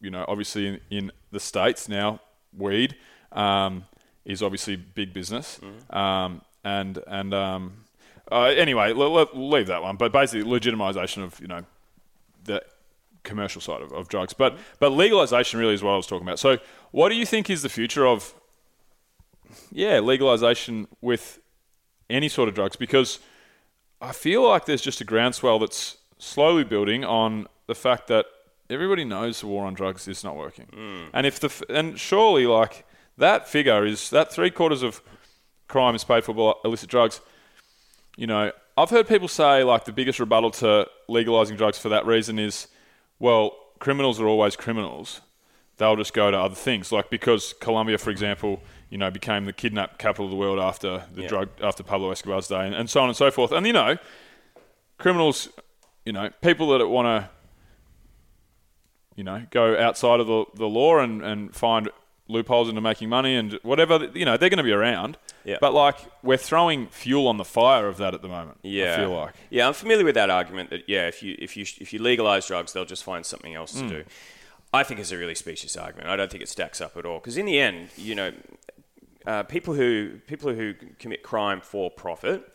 you 0.00 0.10
know, 0.10 0.24
obviously 0.26 0.66
in, 0.66 0.80
in 0.90 1.12
the 1.30 1.38
states 1.38 1.88
now, 1.88 2.20
weed 2.52 2.96
um, 3.30 3.84
is 4.24 4.42
obviously 4.42 4.74
big 4.74 5.12
business, 5.12 5.60
um, 5.90 6.42
and 6.64 6.98
and 7.06 7.32
um, 7.32 7.84
uh, 8.32 8.42
anyway, 8.42 8.92
let, 8.92 9.10
let, 9.10 9.36
we'll 9.36 9.50
leave 9.50 9.68
that 9.68 9.82
one. 9.82 9.94
But 9.96 10.10
basically, 10.10 10.50
legitimization 10.50 11.22
of 11.22 11.38
you 11.40 11.46
know 11.46 11.64
the 12.42 12.64
commercial 13.22 13.60
side 13.60 13.82
of, 13.82 13.92
of 13.92 14.08
drugs, 14.08 14.32
but 14.32 14.58
but 14.78 14.90
legalization 14.90 15.58
really 15.60 15.74
is 15.74 15.82
what 15.82 15.92
I 15.92 15.96
was 15.96 16.06
talking 16.06 16.26
about. 16.26 16.38
So, 16.38 16.58
what 16.90 17.08
do 17.08 17.14
you 17.14 17.26
think 17.26 17.50
is 17.50 17.62
the 17.62 17.68
future 17.68 18.06
of 18.06 18.34
yeah 19.70 20.00
legalization 20.00 20.88
with 21.00 21.40
any 22.08 22.28
sort 22.28 22.48
of 22.48 22.54
drugs? 22.54 22.76
Because 22.76 23.18
I 24.00 24.12
feel 24.12 24.46
like 24.46 24.64
there's 24.64 24.82
just 24.82 25.00
a 25.00 25.04
groundswell 25.04 25.58
that's 25.58 25.98
slowly 26.18 26.64
building 26.64 27.04
on 27.04 27.46
the 27.66 27.74
fact 27.74 28.08
that 28.08 28.26
everybody 28.68 29.04
knows 29.04 29.40
the 29.40 29.46
war 29.46 29.66
on 29.66 29.74
drugs 29.74 30.06
is 30.08 30.24
not 30.24 30.36
working, 30.36 30.66
mm. 30.66 31.08
and 31.12 31.26
if 31.26 31.40
the 31.40 31.64
and 31.68 31.98
surely 31.98 32.46
like 32.46 32.84
that 33.18 33.48
figure 33.48 33.84
is 33.86 34.10
that 34.10 34.32
three 34.32 34.50
quarters 34.50 34.82
of 34.82 35.02
crime 35.68 35.94
is 35.94 36.04
paid 36.04 36.24
for 36.24 36.34
by 36.34 36.52
illicit 36.64 36.90
drugs. 36.90 37.20
You 38.16 38.26
know, 38.26 38.52
I've 38.76 38.90
heard 38.90 39.06
people 39.08 39.28
say 39.28 39.62
like 39.62 39.84
the 39.84 39.92
biggest 39.92 40.18
rebuttal 40.20 40.50
to 40.52 40.88
legalizing 41.08 41.56
drugs 41.56 41.78
for 41.78 41.88
that 41.90 42.04
reason 42.06 42.38
is, 42.38 42.66
well, 43.20 43.54
criminals 43.78 44.20
are 44.20 44.26
always 44.26 44.56
criminals. 44.56 45.20
They'll 45.76 45.96
just 45.96 46.12
go 46.12 46.30
to 46.30 46.36
other 46.38 46.54
things, 46.54 46.90
like 46.92 47.08
because 47.08 47.54
Colombia, 47.60 47.96
for 47.98 48.10
example, 48.10 48.60
you 48.90 48.98
know, 48.98 49.10
became 49.10 49.44
the 49.44 49.52
kidnap 49.52 49.98
capital 49.98 50.24
of 50.26 50.30
the 50.30 50.36
world 50.36 50.58
after 50.58 51.04
the 51.14 51.22
Yeah. 51.22 51.28
drug 51.28 51.48
after 51.62 51.82
Pablo 51.82 52.10
Escobar's 52.10 52.48
day, 52.48 52.66
and, 52.66 52.74
and 52.74 52.90
so 52.90 53.00
on 53.00 53.08
and 53.08 53.16
so 53.16 53.30
forth. 53.30 53.52
And 53.52 53.66
you 53.66 53.72
know, 53.72 53.96
criminals, 54.98 55.48
you 56.04 56.12
know, 56.12 56.30
people 56.42 56.68
that 56.76 56.86
want 56.88 57.06
to, 57.06 57.30
you 59.16 59.24
know, 59.24 59.46
go 59.50 59.78
outside 59.78 60.20
of 60.20 60.26
the, 60.26 60.44
the 60.54 60.66
law 60.66 60.98
and, 60.98 61.22
and 61.22 61.54
find 61.54 61.88
loopholes 62.30 62.68
into 62.68 62.80
making 62.80 63.08
money 63.08 63.34
and 63.36 63.54
whatever, 63.62 64.08
you 64.14 64.24
know, 64.24 64.36
they're 64.36 64.48
going 64.48 64.58
to 64.58 64.62
be 64.64 64.72
around. 64.72 65.18
Yeah. 65.44 65.58
But 65.60 65.74
like, 65.74 65.96
we're 66.22 66.36
throwing 66.36 66.86
fuel 66.88 67.26
on 67.28 67.36
the 67.36 67.44
fire 67.44 67.86
of 67.88 67.96
that 67.98 68.14
at 68.14 68.22
the 68.22 68.28
moment. 68.28 68.58
Yeah, 68.62 68.94
I 68.94 68.96
feel 68.96 69.10
like. 69.10 69.34
Yeah, 69.50 69.66
I'm 69.66 69.74
familiar 69.74 70.04
with 70.04 70.14
that 70.14 70.30
argument 70.30 70.70
that 70.70 70.82
yeah, 70.88 71.08
if 71.08 71.22
you 71.22 71.36
if 71.38 71.56
you 71.56 71.64
if 71.80 71.92
you 71.92 72.00
legalize 72.02 72.46
drugs, 72.46 72.72
they'll 72.72 72.84
just 72.84 73.04
find 73.04 73.24
something 73.26 73.54
else 73.54 73.78
Hmm. 73.78 73.88
to 73.88 74.02
do. 74.02 74.04
I 74.72 74.84
think 74.84 75.00
it's 75.00 75.10
a 75.12 75.18
really 75.18 75.34
specious 75.34 75.76
argument. 75.76 76.08
I 76.08 76.16
don't 76.16 76.30
think 76.30 76.42
it 76.42 76.48
stacks 76.48 76.80
up 76.80 76.96
at 76.96 77.04
all 77.04 77.18
because 77.18 77.36
in 77.36 77.46
the 77.46 77.58
end, 77.58 77.88
you 77.96 78.14
know, 78.14 78.32
uh, 79.26 79.42
people 79.42 79.74
who 79.74 80.18
people 80.26 80.52
who 80.54 80.74
commit 80.98 81.22
crime 81.22 81.60
for 81.60 81.90
profit, 81.90 82.46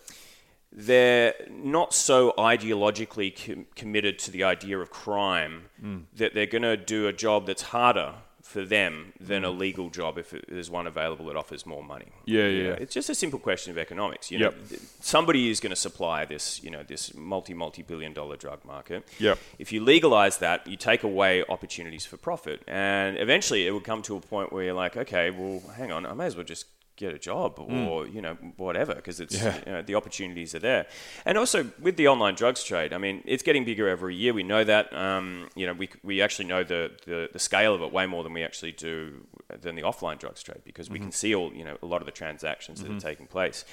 they're 0.72 1.34
not 1.50 1.94
so 1.94 2.34
ideologically 2.38 3.34
com- 3.36 3.66
committed 3.76 4.20
to 4.20 4.32
the 4.32 4.44
idea 4.44 4.78
of 4.80 4.90
crime 4.92 5.66
Hmm. 5.80 5.98
that 6.16 6.34
they're 6.34 6.46
going 6.46 6.62
to 6.64 6.78
do 6.78 7.08
a 7.08 7.14
job 7.14 7.48
that's 7.48 7.64
harder 7.64 8.14
for 8.46 8.64
them 8.64 9.12
than 9.20 9.44
a 9.44 9.50
mm. 9.50 9.58
legal 9.58 9.90
job 9.90 10.20
if 10.20 10.30
there's 10.48 10.70
one 10.70 10.86
available 10.86 11.26
that 11.26 11.36
offers 11.36 11.66
more 11.66 11.84
money. 11.84 12.06
Yeah, 12.26 12.46
yeah, 12.46 12.64
yeah. 12.68 12.74
It's 12.74 12.94
just 12.94 13.10
a 13.10 13.16
simple 13.16 13.40
question 13.40 13.72
of 13.72 13.78
economics. 13.80 14.30
You 14.30 14.38
know, 14.38 14.54
Yep. 14.70 14.80
somebody 15.02 15.50
is 15.50 15.60
going 15.60 15.72
to 15.72 15.76
supply 15.76 16.26
this, 16.26 16.64
you 16.64 16.70
know, 16.70 16.84
this 16.84 17.16
multi 17.16 17.56
multi 17.56 17.82
billion 17.82 18.14
dollar 18.14 18.38
drug 18.38 18.64
market. 18.64 19.04
Yep. 19.18 19.40
If 19.58 19.74
you 19.74 19.84
legalize 19.84 20.38
that, 20.38 20.68
you 20.68 20.78
take 20.78 21.02
away 21.02 21.44
opportunities 21.50 22.06
for 22.06 22.18
profit, 22.18 22.62
and 22.68 23.18
eventually 23.18 23.66
it 23.66 23.72
would 23.72 23.84
come 23.84 24.04
to 24.04 24.16
a 24.16 24.22
point 24.22 24.54
where 24.54 24.64
you're 24.64 24.76
like, 24.76 24.96
okay, 24.96 25.32
well, 25.32 25.64
hang 25.76 25.92
on, 25.92 26.06
I 26.06 26.14
may 26.14 26.28
as 26.28 26.36
well 26.36 26.46
just 26.46 26.68
get 26.98 27.14
a 27.14 27.20
job 27.20 27.60
or 27.60 28.08
you 28.08 28.22
know 28.22 28.36
whatever 28.58 28.96
because 28.96 29.20
it's. 29.20 29.36
Yeah. 29.36 29.58
you 29.66 29.72
know, 29.74 29.82
the 29.82 29.96
opportunities 29.96 30.56
are 30.56 30.60
there 30.60 30.88
and 31.26 31.38
also 31.38 31.70
with 31.82 31.98
the 31.98 32.08
online 32.08 32.36
drugs 32.36 32.64
trade 32.64 32.94
i 32.94 32.98
mean 32.98 33.22
it's 33.26 33.44
getting 33.44 33.66
bigger 33.66 33.88
every 33.90 34.16
year 34.16 34.34
we 34.34 34.44
know 34.44 34.64
that 34.64 34.96
um, 34.96 35.50
you 35.56 35.66
know 35.66 35.74
we, 35.74 35.90
we 36.04 36.22
actually 36.22 36.46
know 36.48 36.64
the, 36.64 36.92
the, 37.06 37.30
the 37.34 37.40
scale 37.40 37.74
of 37.76 37.82
it 37.82 37.92
way 37.92 38.06
more 38.06 38.24
than 38.24 38.32
we 38.34 38.44
actually 38.44 38.72
do 38.72 39.26
than 39.62 39.76
the 39.76 39.82
offline 39.82 40.18
drugs 40.18 40.42
trade 40.42 40.62
because 40.64 40.86
Mm-hmm. 40.88 40.94
we 40.94 41.00
can 41.00 41.12
see 41.12 41.36
all 41.36 41.52
you 41.54 41.64
know 41.64 41.78
a 41.82 41.86
lot 41.86 42.02
of 42.02 42.06
the 42.06 42.12
transactions 42.12 42.82
that 42.82 42.92
are 42.92 43.00
taking 43.00 43.28
place 43.28 43.66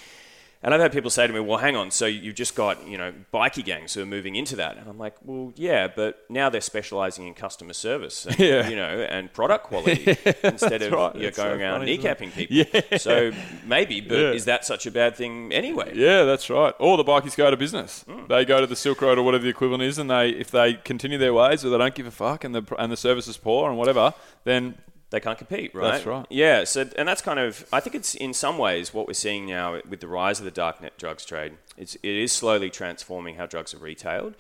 and 0.63 0.73
I've 0.75 0.81
had 0.81 0.93
people 0.93 1.11
say 1.11 1.27
to 1.27 1.33
me, 1.33 1.41
"Well, 1.41 1.59
hang 1.59 1.77
on. 1.77 1.91
So 1.91 2.07
you've 2.07 2.35
just 2.35 2.55
got 2.55 2.87
you 2.87 2.97
know 2.99 3.13
bikie 3.33 3.65
gangs 3.65 3.95
who 3.95 4.03
are 4.03 4.07
moving 4.07 4.37
into 4.37 4.57
that?" 4.57 4.77
And 4.79 4.89
I'm 4.89 4.99
like, 4.99 5.15
"Well, 5.25 5.53
yeah, 5.57 5.89
but 5.89 6.25
now 6.29 6.49
they're 6.49 6.61
specialising 6.61 7.27
in 7.27 7.35
customer 7.35 7.73
service, 7.73 8.27
and, 8.27 8.39
Yeah. 8.39 8.69
you 8.69 8.77
know, 8.77 9.07
and 9.09 9.33
product 9.33 9.65
quality 9.65 10.17
instead 10.45 10.83
of 10.83 10.93
right. 10.93 11.15
you're 11.15 11.25
That's 11.25 11.37
so 11.37 11.45
going 11.45 11.61
around 11.61 11.81
funny, 11.81 11.99
kneecapping 11.99 12.33
people." 12.33 12.57
Yeah. 12.57 12.97
So 12.99 13.33
maybe, 13.67 14.01
but 14.01 14.19
Yeah. 14.19 14.31
is 14.33 14.45
that 14.45 14.65
such 14.65 14.87
a 14.87 14.91
bad 14.91 15.17
thing 15.17 15.53
anyway? 15.53 15.93
Yeah, 15.95 16.25
that's 16.25 16.49
right. 16.51 16.75
Or 16.79 16.97
the 16.97 17.05
bikies 17.05 17.37
go 17.37 17.51
to 17.51 17.57
business. 17.57 18.03
Hmm. 18.09 18.27
They 18.29 18.45
go 18.45 18.61
to 18.61 18.67
the 18.67 18.77
Silk 18.77 19.01
Road 19.03 19.19
or 19.19 19.23
whatever 19.23 19.45
the 19.45 19.51
equivalent 19.51 19.83
is, 19.83 19.99
and 19.99 20.11
they 20.11 20.31
if 20.31 20.51
they 20.51 20.75
continue 20.75 21.19
their 21.19 21.35
ways 21.35 21.65
or 21.65 21.71
they 21.71 21.79
don't 21.79 21.95
give 21.95 22.07
a 22.07 22.11
fuck 22.11 22.45
and 22.45 22.55
the 22.55 22.63
and 22.79 22.91
the 22.93 22.97
service 22.97 23.27
is 23.29 23.37
poor 23.37 23.69
and 23.69 23.79
whatever, 23.79 24.15
then 24.45 24.77
they 25.13 25.21
can't 25.21 25.39
compete, 25.39 25.73
right? 25.75 25.93
That's 25.93 26.07
right. 26.07 26.27
Yeah. 26.29 26.65
So, 26.65 26.89
and 26.99 27.07
that's 27.07 27.23
kind 27.23 27.39
of, 27.39 27.65
I 27.73 27.79
think 27.81 27.95
it's 27.95 28.15
in 28.17 28.35
some 28.35 28.59
ways 28.59 28.93
what 28.93 29.07
we're 29.07 29.13
seeing 29.15 29.47
now 29.47 29.81
with 29.89 30.01
the 30.01 30.09
rise 30.09 30.41
of 30.41 30.45
the 30.45 30.51
darknet 30.51 30.91
drugs 30.99 31.25
trade. 31.25 31.53
It's, 31.77 31.95
it 31.97 32.03
is 32.25 32.33
slowly 32.33 32.69
transforming 32.71 33.37
how 33.37 33.47
drugs 33.47 33.73
are 33.73 33.79
retailed 33.79 34.35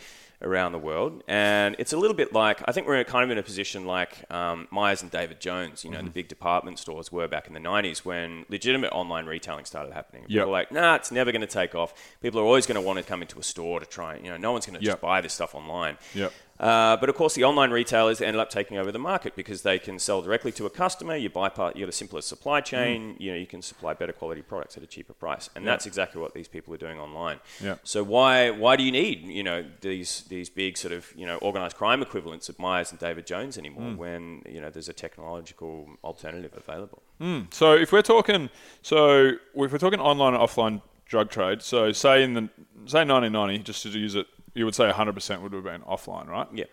around 0.44 0.72
the 0.72 0.78
world, 0.78 1.22
and 1.28 1.76
it's 1.78 1.92
a 1.92 1.96
little 1.96 2.16
bit 2.16 2.32
like 2.32 2.60
I 2.66 2.72
think 2.72 2.88
we're 2.88 3.04
kind 3.04 3.22
of 3.22 3.30
in 3.30 3.38
a 3.38 3.44
position 3.44 3.86
like 3.86 4.28
um, 4.28 4.66
Myers 4.72 5.00
and 5.00 5.08
David 5.08 5.38
Jones, 5.40 5.84
you 5.84 5.90
know, 5.92 5.98
Mm-hmm. 5.98 6.06
the 6.06 6.10
big 6.10 6.26
department 6.26 6.80
stores 6.80 7.12
were 7.12 7.28
back 7.28 7.46
in 7.46 7.54
the 7.54 7.60
'90s 7.60 7.98
when 8.04 8.44
legitimate 8.48 8.90
online 8.90 9.26
retailing 9.26 9.66
started 9.66 9.92
happening. 9.92 10.22
People 10.22 10.34
Yep. 10.38 10.46
were 10.46 10.52
like, 10.52 10.72
nah, 10.72 10.96
it's 10.96 11.12
never 11.12 11.30
going 11.30 11.42
to 11.42 11.46
take 11.46 11.76
off. 11.76 11.94
People 12.22 12.40
are 12.40 12.44
always 12.44 12.66
going 12.66 12.74
to 12.74 12.80
want 12.84 12.98
to 12.98 13.04
come 13.04 13.22
into 13.22 13.38
a 13.38 13.42
store 13.44 13.78
to 13.78 13.86
try. 13.86 14.16
You 14.16 14.30
know, 14.30 14.36
no 14.36 14.50
one's 14.50 14.66
going 14.66 14.76
to 14.80 14.84
Yep. 14.84 14.94
just 14.94 15.00
buy 15.00 15.20
this 15.20 15.32
stuff 15.32 15.54
online. 15.54 15.96
Yep. 16.12 16.32
Uh, 16.62 16.96
but 16.96 17.08
of 17.08 17.16
course, 17.16 17.34
the 17.34 17.42
online 17.42 17.72
retailers 17.72 18.20
ended 18.20 18.40
up 18.40 18.48
taking 18.48 18.78
over 18.78 18.92
the 18.92 18.98
market 18.98 19.34
because 19.34 19.62
they 19.62 19.80
can 19.80 19.98
sell 19.98 20.22
directly 20.22 20.52
to 20.52 20.64
a 20.64 20.70
customer. 20.70 21.16
You 21.16 21.28
bypass, 21.28 21.72
you 21.74 21.84
got 21.84 21.88
a 21.88 21.92
simpler 21.92 22.20
supply 22.20 22.60
mm. 22.60 22.64
chain. 22.64 23.16
You 23.18 23.32
know, 23.32 23.36
you 23.36 23.46
can 23.46 23.62
supply 23.62 23.94
better 23.94 24.12
quality 24.12 24.42
products 24.42 24.76
at 24.76 24.82
a 24.84 24.86
cheaper 24.86 25.12
price, 25.12 25.50
and 25.56 25.66
that's 25.66 25.86
exactly 25.86 26.20
what 26.20 26.34
these 26.34 26.46
people 26.46 26.72
are 26.72 26.78
doing 26.78 27.00
online. 27.00 27.40
Yeah. 27.60 27.76
So 27.82 28.04
why 28.04 28.50
why 28.50 28.76
do 28.76 28.84
you 28.84 28.92
need 28.92 29.26
you 29.26 29.42
know 29.42 29.64
these 29.80 30.22
these 30.28 30.48
big 30.48 30.78
sort 30.78 30.94
of 30.94 31.12
you 31.16 31.26
know 31.26 31.36
organized 31.38 31.76
crime 31.76 32.00
equivalents 32.00 32.48
of 32.48 32.58
Myers 32.60 32.92
and 32.92 33.00
David 33.00 33.26
Jones 33.26 33.58
anymore 33.58 33.90
mm. 33.90 33.96
when 33.96 34.42
you 34.48 34.60
know 34.60 34.70
there's 34.70 34.88
a 34.88 34.92
technological 34.92 35.88
alternative 36.04 36.52
available? 36.56 37.02
Mm. 37.20 37.52
So 37.52 37.74
if 37.74 37.90
we're 37.90 38.02
talking, 38.02 38.50
so 38.82 39.32
if 39.54 39.72
we're 39.72 39.78
talking 39.78 40.00
online 40.00 40.34
and 40.34 40.42
offline 40.42 40.82
drug 41.06 41.28
trade, 41.28 41.60
so 41.60 41.90
say 41.90 42.22
in 42.22 42.34
the 42.34 42.48
say 42.86 43.04
1990, 43.04 43.58
just 43.64 43.82
to 43.82 43.90
use 43.90 44.14
it, 44.14 44.26
you 44.54 44.64
would 44.64 44.74
say 44.74 44.90
100% 44.90 45.40
would 45.42 45.52
have 45.52 45.64
been 45.64 45.82
offline, 45.82 46.28
right? 46.28 46.46
Yeah. 46.52 46.64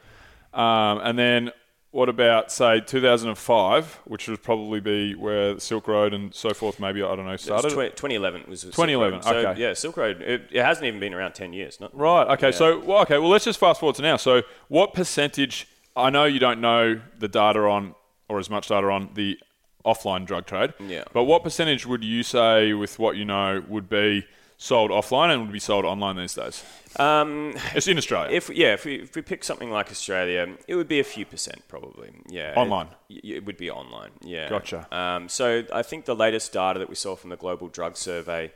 Um, 0.54 1.00
and 1.04 1.18
then 1.18 1.52
what 1.92 2.10
about 2.10 2.52
say 2.52 2.82
2005, 2.82 4.00
which 4.06 4.28
would 4.28 4.44
probably 4.44 4.80
be 4.80 5.16
where 5.16 5.60
Silk 5.60 5.88
Road 5.88 6.14
and 6.14 6.34
so 6.34 6.54
forth, 6.54 6.80
maybe 6.80 7.02
I 7.02 7.16
don't 7.16 7.26
know, 7.26 7.30
It 7.30 7.34
was 7.34 7.42
started. 7.42 7.70
tw- 7.70 7.96
2011 7.96 8.46
was 8.48 8.62
Silk 8.62 8.74
2011, 8.74 9.14
Road. 9.20 9.24
So, 9.24 9.36
okay. 9.50 9.60
Yeah, 9.62 9.74
Silk 9.74 9.98
Road. 9.98 10.22
It, 10.22 10.48
it 10.52 10.64
hasn't 10.64 10.86
even 10.86 11.00
been 11.00 11.14
around 11.14 11.34
10 11.34 11.54
years. 11.54 11.80
Not, 11.80 11.98
Right. 11.98 12.28
Okay. 12.34 12.48
Yeah. 12.48 12.52
So 12.52 12.80
well, 12.80 13.02
okay. 13.02 13.18
Well, 13.18 13.30
let's 13.30 13.46
just 13.46 13.60
fast 13.60 13.80
forward 13.80 13.96
to 13.96 14.02
now. 14.02 14.18
So, 14.18 14.44
what 14.68 14.94
percentage? 14.94 15.68
I 15.96 16.10
know 16.10 16.26
you 16.26 16.40
don't 16.40 16.62
know 16.62 17.02
the 17.18 17.28
data 17.28 17.60
on, 17.62 17.96
or 18.28 18.40
as 18.40 18.50
much 18.50 18.68
data 18.68 18.88
on 18.88 19.10
the 19.16 19.40
offline 19.86 20.26
drug 20.26 20.46
trade. 20.46 20.74
Yeah. 20.80 21.04
But 21.14 21.24
what 21.24 21.44
percentage 21.44 21.86
would 21.88 22.04
you 22.04 22.22
say, 22.24 22.74
with 22.74 23.00
what 23.00 23.16
you 23.16 23.26
know, 23.26 23.64
would 23.68 23.90
be 23.90 24.26
sold 24.62 24.92
offline 24.92 25.32
and 25.32 25.42
would 25.42 25.54
be 25.54 25.60
sold 25.60 25.86
online 25.86 26.18
these 26.18 26.36
days? 26.36 26.64
Um, 26.98 27.54
It's 27.74 27.88
in 27.88 27.98
Australia. 27.98 28.36
if 28.36 28.50
yeah, 28.50 28.74
if 28.74 28.84
we, 28.86 28.96
if 28.96 29.16
we 29.16 29.22
pick 29.22 29.44
something 29.44 29.72
like 29.72 29.90
Australia, 29.90 30.56
it 30.68 30.76
would 30.76 30.88
be 30.90 31.00
a 31.00 31.04
few 31.04 31.26
percent 31.26 31.64
probably. 31.68 32.10
Yeah, 32.28 32.54
Online? 32.56 32.90
It, 33.10 33.24
it 33.26 33.46
would 33.46 33.58
be 33.58 33.72
online. 33.72 34.12
Yeah. 34.22 34.50
Gotcha. 34.50 34.86
Um, 34.96 35.30
so 35.30 35.64
I 35.74 35.82
think 35.82 36.06
the 36.06 36.16
latest 36.16 36.52
data 36.52 36.78
that 36.80 36.90
we 36.90 36.96
saw 36.96 37.16
from 37.16 37.30
the 37.32 37.38
Global 37.38 37.70
Drug 37.70 37.96
Survey. 37.98 38.52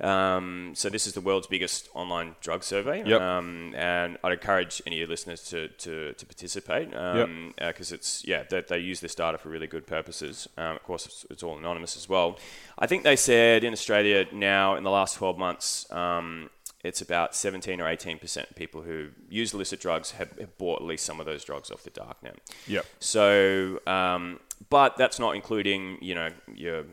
Um, 0.00 0.72
so 0.74 0.88
this 0.90 1.06
is 1.06 1.12
the 1.12 1.20
world's 1.20 1.46
biggest 1.46 1.88
online 1.94 2.34
drug 2.40 2.64
survey, 2.64 3.04
Yep. 3.06 3.20
um, 3.20 3.74
and 3.76 4.18
I'd 4.24 4.32
encourage 4.32 4.82
any 4.86 4.96
of 4.96 5.00
your 5.00 5.08
listeners 5.08 5.42
to, 5.50 5.68
to, 5.68 6.12
to 6.14 6.26
participate 6.26 6.90
because 6.90 7.92
it's 7.92 8.24
yeah 8.26 8.42
they, 8.50 8.60
they 8.62 8.78
use 8.78 8.98
this 9.00 9.14
data 9.14 9.38
for 9.38 9.50
really 9.50 9.68
good 9.68 9.86
purposes. 9.86 10.48
Um, 10.58 10.74
of 10.76 10.82
course, 10.82 11.06
it's, 11.06 11.26
it's 11.30 11.42
all 11.44 11.56
anonymous 11.58 11.96
as 11.96 12.08
well. 12.08 12.38
I 12.76 12.86
think 12.88 13.04
they 13.04 13.14
said 13.16 13.62
in 13.62 13.72
Australia 13.72 14.26
now 14.32 14.74
in 14.74 14.82
the 14.82 14.90
last 14.90 15.14
12 15.16 15.38
months, 15.38 15.90
um, 15.92 16.50
it's 16.82 17.00
about 17.00 17.34
17 17.36 17.80
or 17.80 17.88
18 17.88 18.18
percent 18.18 18.50
of 18.50 18.56
people 18.56 18.82
who 18.82 19.10
use 19.30 19.54
illicit 19.54 19.80
drugs 19.80 20.10
have, 20.10 20.36
have 20.38 20.58
bought 20.58 20.80
at 20.80 20.86
least 20.86 21.06
some 21.06 21.20
of 21.20 21.26
those 21.26 21.44
drugs 21.44 21.70
off 21.70 21.84
the 21.84 21.90
darknet. 21.90 22.34
Yep. 22.66 22.84
So, 22.98 23.80
um, 23.86 24.40
but 24.70 24.96
that's 24.96 25.20
not 25.20 25.36
including, 25.36 25.98
you 26.02 26.16
know, 26.16 26.30
your. 26.52 26.84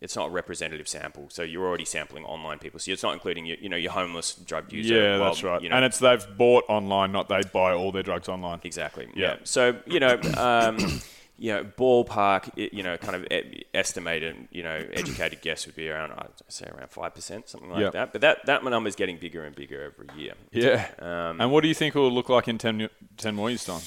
It's 0.00 0.16
not 0.16 0.28
a 0.28 0.30
representative 0.30 0.88
sample, 0.88 1.26
so 1.28 1.42
you're 1.42 1.66
already 1.66 1.84
sampling 1.84 2.24
online 2.24 2.58
people. 2.58 2.80
So 2.80 2.90
it's 2.90 3.02
not 3.02 3.12
including 3.12 3.44
your, 3.44 3.58
you 3.58 3.68
know, 3.68 3.76
your 3.76 3.92
homeless 3.92 4.34
drug 4.34 4.72
user. 4.72 4.94
yeah, 4.94 5.18
Well, 5.18 5.26
that's 5.26 5.42
right. 5.42 5.60
You 5.62 5.68
know, 5.68 5.76
And 5.76 5.84
it's 5.84 5.98
they've 5.98 6.26
bought 6.38 6.64
online, 6.68 7.12
not 7.12 7.28
they 7.28 7.42
buy 7.52 7.74
all 7.74 7.92
their 7.92 8.02
drugs 8.02 8.28
online. 8.28 8.60
Exactly. 8.64 9.08
Yeah. 9.14 9.32
Yeah. 9.32 9.36
So 9.44 9.76
you 9.86 10.00
know, 10.00 10.18
um, 10.38 10.78
you 11.38 11.52
know, 11.52 11.64
ballpark, 11.64 12.50
you 12.56 12.82
know, 12.82 12.96
kind 12.96 13.14
of 13.16 13.26
estimated, 13.74 14.48
you 14.50 14.62
know, 14.62 14.84
educated 14.92 15.40
guess 15.40 15.66
would 15.66 15.76
be 15.76 15.88
around, 15.88 16.12
I'd 16.12 16.28
say 16.48 16.66
around 16.74 16.90
five 16.90 17.14
percent, 17.14 17.48
something 17.48 17.70
like 17.70 17.80
Yeah. 17.80 17.90
that. 17.90 18.12
But 18.12 18.20
that 18.22 18.46
that 18.46 18.64
number 18.64 18.88
is 18.88 18.96
getting 18.96 19.16
bigger 19.18 19.44
and 19.44 19.54
bigger 19.54 19.82
every 19.82 20.08
year. 20.22 20.32
Yeah. 20.52 20.88
Um, 20.98 21.40
and 21.40 21.50
what 21.52 21.62
do 21.62 21.68
you 21.68 21.74
think 21.74 21.94
it 21.94 21.98
will 21.98 22.10
look 22.12 22.28
like 22.28 22.48
in 22.48 22.58
10, 22.58 22.88
10 23.16 23.34
more 23.34 23.50
years' 23.50 23.64
time? 23.64 23.80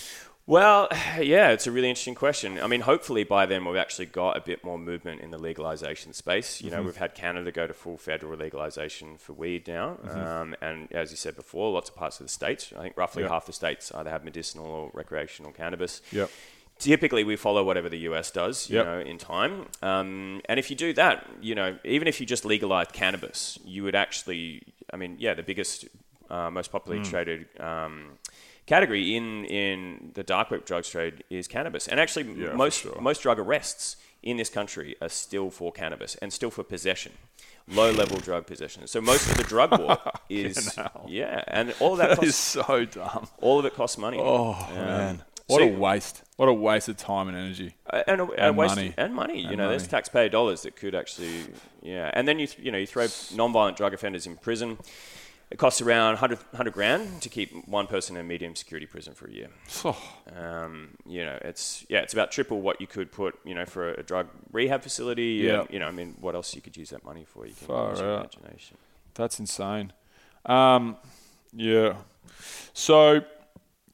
Well, 0.45 0.89
yeah, 1.21 1.49
it's 1.51 1.67
a 1.67 1.71
really 1.71 1.89
interesting 1.89 2.15
question. 2.15 2.59
I 2.59 2.67
mean, 2.67 2.81
hopefully 2.81 3.23
by 3.23 3.45
then 3.45 3.63
we've 3.65 3.77
actually 3.77 4.07
got 4.07 4.35
a 4.37 4.41
bit 4.41 4.63
more 4.63 4.77
movement 4.77 5.21
in 5.21 5.31
the 5.31 5.37
legalization 5.37 6.13
space. 6.13 6.61
You 6.61 6.69
know, 6.69 6.77
Mm-hmm. 6.77 6.85
we've 6.87 6.97
had 6.97 7.15
Canada 7.15 7.51
go 7.51 7.65
to 7.67 7.73
full 7.73 7.97
federal 7.97 8.37
legalization 8.37 9.17
for 9.17 9.33
weed 9.33 9.67
now, 9.67 9.97
Mm-hmm. 10.05 10.19
um, 10.19 10.55
and 10.61 10.91
as 10.91 11.11
you 11.11 11.17
said 11.17 11.35
before, 11.35 11.71
lots 11.71 11.89
of 11.89 11.95
parts 11.95 12.19
of 12.19 12.25
the 12.25 12.31
states. 12.31 12.73
I 12.77 12.81
think 12.81 12.97
roughly 12.97 13.23
Yep. 13.23 13.31
half 13.31 13.45
the 13.45 13.53
states 13.53 13.91
either 13.95 14.09
have 14.09 14.23
medicinal 14.25 14.65
or 14.67 14.91
recreational 14.93 15.51
cannabis. 15.51 16.01
Yep. 16.11 16.29
Typically, 16.79 17.23
we 17.23 17.35
follow 17.37 17.63
whatever 17.63 17.87
the 17.87 17.99
US 18.09 18.31
does, 18.31 18.69
you 18.69 18.77
Yep. 18.77 18.85
know, 18.85 18.99
in 18.99 19.17
time. 19.17 19.67
Um, 19.81 20.41
and 20.49 20.59
if 20.59 20.69
you 20.69 20.75
do 20.75 20.91
that, 20.93 21.25
you 21.39 21.55
know, 21.55 21.77
even 21.85 22.07
if 22.07 22.19
you 22.19 22.25
just 22.25 22.43
legalize 22.43 22.87
cannabis, 22.91 23.59
you 23.63 23.83
would 23.83 23.95
actually, 23.95 24.63
I 24.91 24.97
mean, 24.97 25.15
yeah, 25.19 25.35
the 25.35 25.43
biggest, 25.43 25.85
uh, 26.29 26.49
most 26.49 26.71
popularly 26.71 27.05
Mm. 27.05 27.09
traded 27.09 27.45
um, 27.61 28.17
category 28.65 29.15
in 29.15 29.45
in 29.45 30.11
the 30.13 30.23
dark 30.23 30.51
web 30.51 30.65
drugs 30.65 30.89
trade 30.89 31.23
is 31.29 31.47
cannabis. 31.47 31.87
And 31.87 31.99
actually, 31.99 32.25
Yeah, 32.41 32.53
most 32.53 32.81
sure. 32.81 32.99
most 33.01 33.21
drug 33.23 33.39
arrests 33.39 33.97
in 34.21 34.37
this 34.37 34.49
country 34.49 34.95
are 35.01 35.09
still 35.09 35.49
for 35.49 35.71
cannabis 35.71 36.15
and 36.15 36.31
still 36.31 36.49
for 36.51 36.63
possession. 36.63 37.11
Low 37.67 37.91
level 37.91 38.17
drug 38.19 38.45
possession. 38.45 38.87
So 38.87 38.99
most 39.01 39.29
of 39.29 39.37
the 39.37 39.43
drug 39.43 39.77
war 39.79 39.97
is 40.29 40.77
yeah, 41.07 41.43
and 41.47 41.73
all 41.79 41.93
of 41.93 41.97
that, 41.99 42.09
That 42.19 42.23
is 42.23 42.31
costs, 42.35 42.67
so 42.67 42.85
dumb. 42.85 43.27
all 43.41 43.59
of 43.59 43.65
it 43.65 43.73
costs 43.73 43.97
money. 43.97 44.17
Oh, 44.19 44.53
Um, 44.69 44.75
man. 44.75 45.23
What 45.47 45.59
so- 45.59 45.67
a 45.67 45.71
waste. 45.77 46.23
What 46.37 46.47
a 46.49 46.53
waste 46.53 46.87
of 46.89 46.97
time 46.97 47.27
and 47.27 47.37
energy. 47.37 47.75
Uh, 47.89 48.01
and, 48.07 48.21
a, 48.21 48.25
And 48.37 48.57
waste 48.57 48.75
money. 48.75 48.93
and 48.97 49.13
money. 49.13 49.39
You 49.41 49.49
And 49.49 49.57
know, 49.57 49.69
there's 49.69 49.87
taxpayer 49.87 50.27
dollars 50.29 50.63
that 50.63 50.75
could 50.75 50.95
actually, 50.95 51.45
yeah. 51.81 52.09
And 52.13 52.27
then 52.27 52.39
you, 52.39 52.47
th- 52.47 52.59
you 52.65 52.71
know, 52.71 52.77
you 52.77 52.87
throw 52.87 53.07
non-violent 53.35 53.77
drug 53.77 53.93
offenders 53.93 54.25
in 54.25 54.35
prison. 54.37 54.77
It 55.53 55.59
costs 55.59 55.81
around 55.81 56.13
100, 56.13 56.39
100 56.49 56.73
grand 56.73 57.21
to 57.21 57.29
keep 57.29 57.51
one 57.67 57.85
person 57.85 58.15
in 58.15 58.21
a 58.21 58.23
medium 58.27 58.55
security 58.55 58.87
prison 58.87 59.13
for 59.13 59.27
a 59.27 59.31
year. 59.31 59.49
Oh, 59.85 59.95
Um, 60.35 60.97
you 61.05 61.23
know, 61.23 61.37
it's 61.41 61.85
yeah, 61.89 61.99
it's 61.99 62.11
about 62.13 62.31
triple 62.31 62.59
what 62.59 62.81
you 62.81 62.87
could 62.87 63.11
put, 63.11 63.37
you 63.45 63.53
know, 63.53 63.63
for 63.65 63.93
a, 63.93 63.99
a 63.99 64.03
drug 64.03 64.27
rehab 64.51 64.81
facility. 64.81 65.43
Yeah. 65.45 65.59
and, 65.61 65.69
you 65.69 65.77
know, 65.77 65.85
I 65.87 65.91
mean, 65.91 66.15
what 66.19 66.33
else 66.33 66.55
you 66.55 66.61
could 66.61 66.75
use 66.75 66.89
that 66.89 67.05
money 67.05 67.23
for? 67.23 67.45
You 67.45 67.53
can 67.53 67.67
Far 67.67 67.91
use 67.91 67.99
your 67.99 68.15
out. 68.17 68.35
imagination. 68.35 68.77
that's 69.13 69.39
insane. 69.39 69.93
Um, 70.47 70.97
yeah. 71.55 71.97
So, 72.73 73.21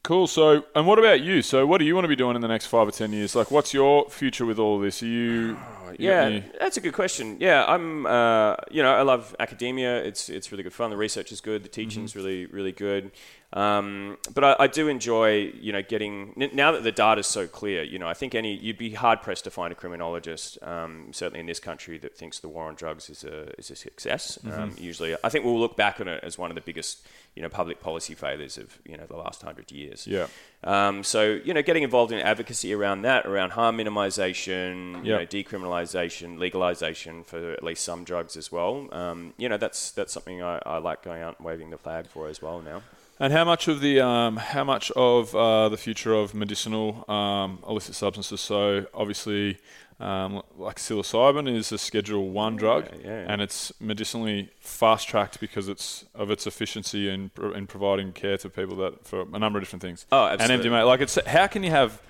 cool. 0.02 0.26
So, 0.26 0.64
and 0.74 0.86
what 0.86 0.98
about 0.98 1.20
you? 1.20 1.42
So, 1.42 1.66
what 1.66 1.78
do 1.78 1.84
you 1.84 1.94
want 1.94 2.04
to 2.04 2.08
be 2.08 2.16
doing 2.16 2.34
in 2.36 2.42
the 2.42 2.48
next 2.48 2.66
five 2.66 2.86
or 2.88 2.90
ten 2.90 3.12
years? 3.12 3.34
Like, 3.34 3.50
what's 3.50 3.72
your 3.74 4.08
future 4.10 4.46
with 4.46 4.58
all 4.58 4.78
this? 4.78 5.02
Are 5.02 5.06
you. 5.06 5.30
you 5.30 5.56
Yeah, 5.98 6.22
any- 6.24 6.44
that's 6.58 6.76
a 6.76 6.80
good 6.80 6.94
question. 6.94 7.36
Yeah, 7.40 7.64
I'm. 7.66 8.06
Uh, 8.06 8.56
you 8.70 8.82
know, 8.82 8.92
I 8.94 9.02
love 9.02 9.34
academia. 9.38 10.02
It's 10.02 10.28
it's 10.28 10.50
really 10.52 10.62
good 10.62 10.72
fun. 10.72 10.90
The 10.90 10.96
research 10.96 11.32
is 11.32 11.40
good. 11.40 11.62
The 11.62 11.68
teaching's 11.68 12.10
Mm-hmm. 12.12 12.18
really 12.18 12.46
really 12.46 12.72
good. 12.72 13.10
Um, 13.52 14.16
but 14.32 14.44
I, 14.44 14.56
I 14.60 14.66
do 14.68 14.86
enjoy, 14.86 15.52
you 15.60 15.72
know, 15.72 15.82
getting 15.82 16.32
now 16.52 16.70
that 16.70 16.84
the 16.84 16.92
data 16.92 17.20
is 17.20 17.26
so 17.26 17.48
clear. 17.48 17.82
You 17.82 17.98
know, 17.98 18.06
I 18.06 18.14
think 18.14 18.34
any 18.34 18.54
you'd 18.54 18.78
be 18.78 18.90
hard 18.90 19.22
pressed 19.22 19.44
to 19.44 19.50
find 19.50 19.72
a 19.72 19.74
criminologist, 19.74 20.58
um, 20.62 21.08
certainly 21.12 21.40
in 21.40 21.46
this 21.46 21.58
country, 21.58 21.98
that 21.98 22.16
thinks 22.16 22.38
the 22.38 22.48
war 22.48 22.68
on 22.68 22.76
drugs 22.76 23.10
is 23.10 23.24
a 23.24 23.52
is 23.58 23.70
a 23.70 23.76
success. 23.76 24.38
Mm-hmm. 24.44 24.60
Um, 24.60 24.76
usually, 24.78 25.16
I 25.24 25.28
think 25.30 25.44
we'll 25.44 25.58
look 25.58 25.76
back 25.76 26.00
on 26.00 26.06
it 26.06 26.22
as 26.22 26.38
one 26.38 26.52
of 26.52 26.54
the 26.54 26.60
biggest, 26.60 27.04
you 27.34 27.42
know, 27.42 27.48
public 27.48 27.80
policy 27.80 28.14
failures 28.14 28.56
of 28.56 28.78
you 28.84 28.96
know 28.96 29.06
the 29.06 29.16
last 29.16 29.42
hundred 29.42 29.72
years. 29.72 30.06
Yeah. 30.06 30.28
Um, 30.62 31.02
so 31.02 31.40
you 31.44 31.52
know, 31.52 31.62
getting 31.62 31.82
involved 31.82 32.12
in 32.12 32.20
advocacy 32.20 32.72
around 32.72 33.02
that, 33.02 33.26
around 33.26 33.50
harm 33.50 33.78
minimization, 33.78 35.04
you 35.04 35.10
know, 35.10 35.26
decriminalization, 35.26 36.38
legalization 36.38 37.24
for 37.24 37.50
at 37.50 37.64
least 37.64 37.82
some 37.84 38.04
drugs 38.04 38.36
as 38.36 38.52
well. 38.52 38.86
Um, 38.92 39.34
you 39.38 39.48
know, 39.48 39.56
that's 39.56 39.90
that's 39.90 40.12
something 40.12 40.40
I, 40.40 40.60
I 40.64 40.78
like 40.78 41.02
going 41.02 41.20
out 41.20 41.38
and 41.38 41.46
waving 41.46 41.70
the 41.70 41.78
flag 41.78 42.06
for 42.06 42.28
as 42.28 42.40
well 42.40 42.62
now. 42.62 42.82
And 43.22 43.32
how 43.34 43.44
much 43.44 43.68
of 43.68 43.80
the 43.80 44.00
um, 44.00 44.38
how 44.38 44.64
much 44.64 44.90
of 44.92 45.34
uh, 45.36 45.68
the 45.68 45.76
future 45.76 46.14
of 46.14 46.32
medicinal 46.34 47.04
um, 47.10 47.62
illicit 47.68 47.94
substances? 47.94 48.40
So 48.40 48.86
obviously, 48.94 49.58
um, 50.00 50.42
like 50.56 50.76
psilocybin 50.76 51.54
is 51.54 51.70
a 51.70 51.76
Schedule 51.76 52.30
One 52.30 52.56
drug, 52.56 52.88
yeah. 53.04 53.26
and 53.28 53.42
it's 53.42 53.72
medicinally 53.78 54.48
fast 54.60 55.06
tracked 55.06 55.38
because 55.38 55.68
it's 55.68 56.06
of 56.14 56.30
its 56.30 56.46
efficiency 56.46 57.10
in 57.10 57.30
in 57.54 57.66
providing 57.66 58.12
care 58.12 58.38
to 58.38 58.48
people 58.48 58.76
that 58.76 59.06
for 59.06 59.20
a 59.34 59.38
number 59.38 59.58
of 59.58 59.64
different 59.64 59.82
things. 59.82 60.06
Oh, 60.10 60.24
And 60.26 60.40
absolutely. 60.40 60.70
MDMA, 60.70 60.86
like 60.86 61.00
it's 61.02 61.18
how 61.26 61.46
can 61.46 61.62
you 61.62 61.70
have 61.72 62.00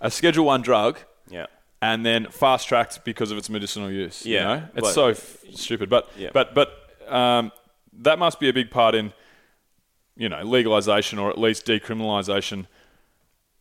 a 0.00 0.10
Schedule 0.10 0.44
One 0.44 0.62
drug 0.62 0.98
Yeah. 1.28 1.46
and 1.82 2.06
then 2.06 2.26
fast 2.30 2.68
tracked 2.68 3.04
because 3.04 3.32
of 3.32 3.38
its 3.38 3.50
medicinal 3.50 3.90
use. 3.90 4.24
you 4.24 4.34
Yeah, 4.36 4.44
know? 4.44 4.62
it's 4.76 4.80
but- 4.82 4.94
so 4.94 5.06
f- 5.08 5.38
stupid. 5.52 5.90
But 5.90 6.08
Yeah. 6.16 6.30
but 6.32 6.54
but 6.54 6.68
um, 7.08 7.50
that 8.02 8.20
must 8.20 8.38
be 8.38 8.48
a 8.48 8.52
big 8.52 8.70
part 8.70 8.94
in 8.94 9.12
you 10.16 10.28
know 10.28 10.42
legalization 10.42 11.18
or 11.18 11.30
at 11.30 11.38
least 11.38 11.66
decriminalization. 11.66 12.66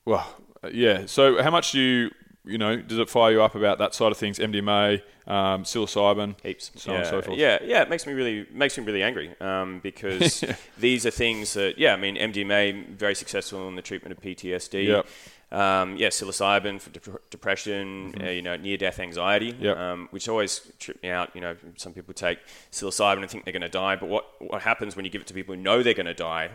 Well, 0.06 0.26
yeah. 0.72 1.06
So 1.06 1.42
how 1.42 1.52
much 1.52 1.72
do 1.72 1.80
you 1.80 2.12
you 2.46 2.58
know 2.58 2.76
does 2.78 3.00
it 3.00 3.10
fire 3.10 3.32
you 3.32 3.42
up 3.42 3.56
about 3.56 3.80
that 3.80 3.94
side 3.94 4.12
of 4.12 4.18
things? 4.18 4.40
MDMA, 4.40 5.02
um, 5.28 5.64
psilocybin, 5.64 6.36
Heaps. 6.44 6.72
so 6.76 6.92
yeah, 6.92 6.98
on 6.98 7.02
and 7.02 7.10
so 7.10 7.22
forth. 7.22 7.38
Yeah, 7.38 7.60
yeah, 7.64 7.82
it 7.82 7.90
makes 7.90 8.06
me 8.06 8.14
really 8.14 8.46
makes 8.52 8.78
me 8.78 8.84
really 8.84 9.04
angry 9.04 9.34
um, 9.40 9.80
because 9.82 10.44
these 10.78 11.06
are 11.06 11.12
things 11.12 11.54
that 11.54 11.78
yeah, 11.78 11.94
I 11.94 11.98
mean 11.98 12.16
MDMA 12.16 12.90
very 12.90 13.16
successful 13.16 13.68
in 13.68 13.76
the 13.76 13.82
treatment 13.82 14.18
of 14.18 14.24
PTSD. 14.24 14.88
Yep. 14.88 15.08
Um, 15.54 15.98
yeah, 15.98 16.08
psilocybin 16.10 16.82
for 16.82 16.90
dep- 16.90 17.30
depression, 17.30 18.16
uh, 18.22 18.30
you 18.30 18.42
know, 18.42 18.56
near-death 18.56 19.00
anxiety, 19.00 19.52
Mm-hmm. 19.54 19.64
Yep. 19.66 19.78
um, 19.78 20.08
which 20.12 20.28
always 20.28 20.72
trip 20.80 21.02
me 21.04 21.10
out. 21.10 21.30
You 21.36 21.42
know, 21.42 21.56
some 21.78 21.94
people 21.94 22.14
take 22.14 22.40
psilocybin 22.72 23.22
and 23.22 23.30
think 23.30 23.46
they're 23.46 23.52
going 23.54 23.62
to 23.62 23.70
die, 23.70 23.96
but 23.96 24.10
what 24.10 24.26
what 24.42 24.62
happens 24.64 24.96
when 24.96 25.06
you 25.06 25.12
give 25.12 25.22
it 25.22 25.28
to 25.28 25.34
people 25.34 25.54
who 25.56 25.62
know 25.62 25.84
they're 25.84 25.94
going 25.94 26.08
to 26.08 26.14
die? 26.16 26.50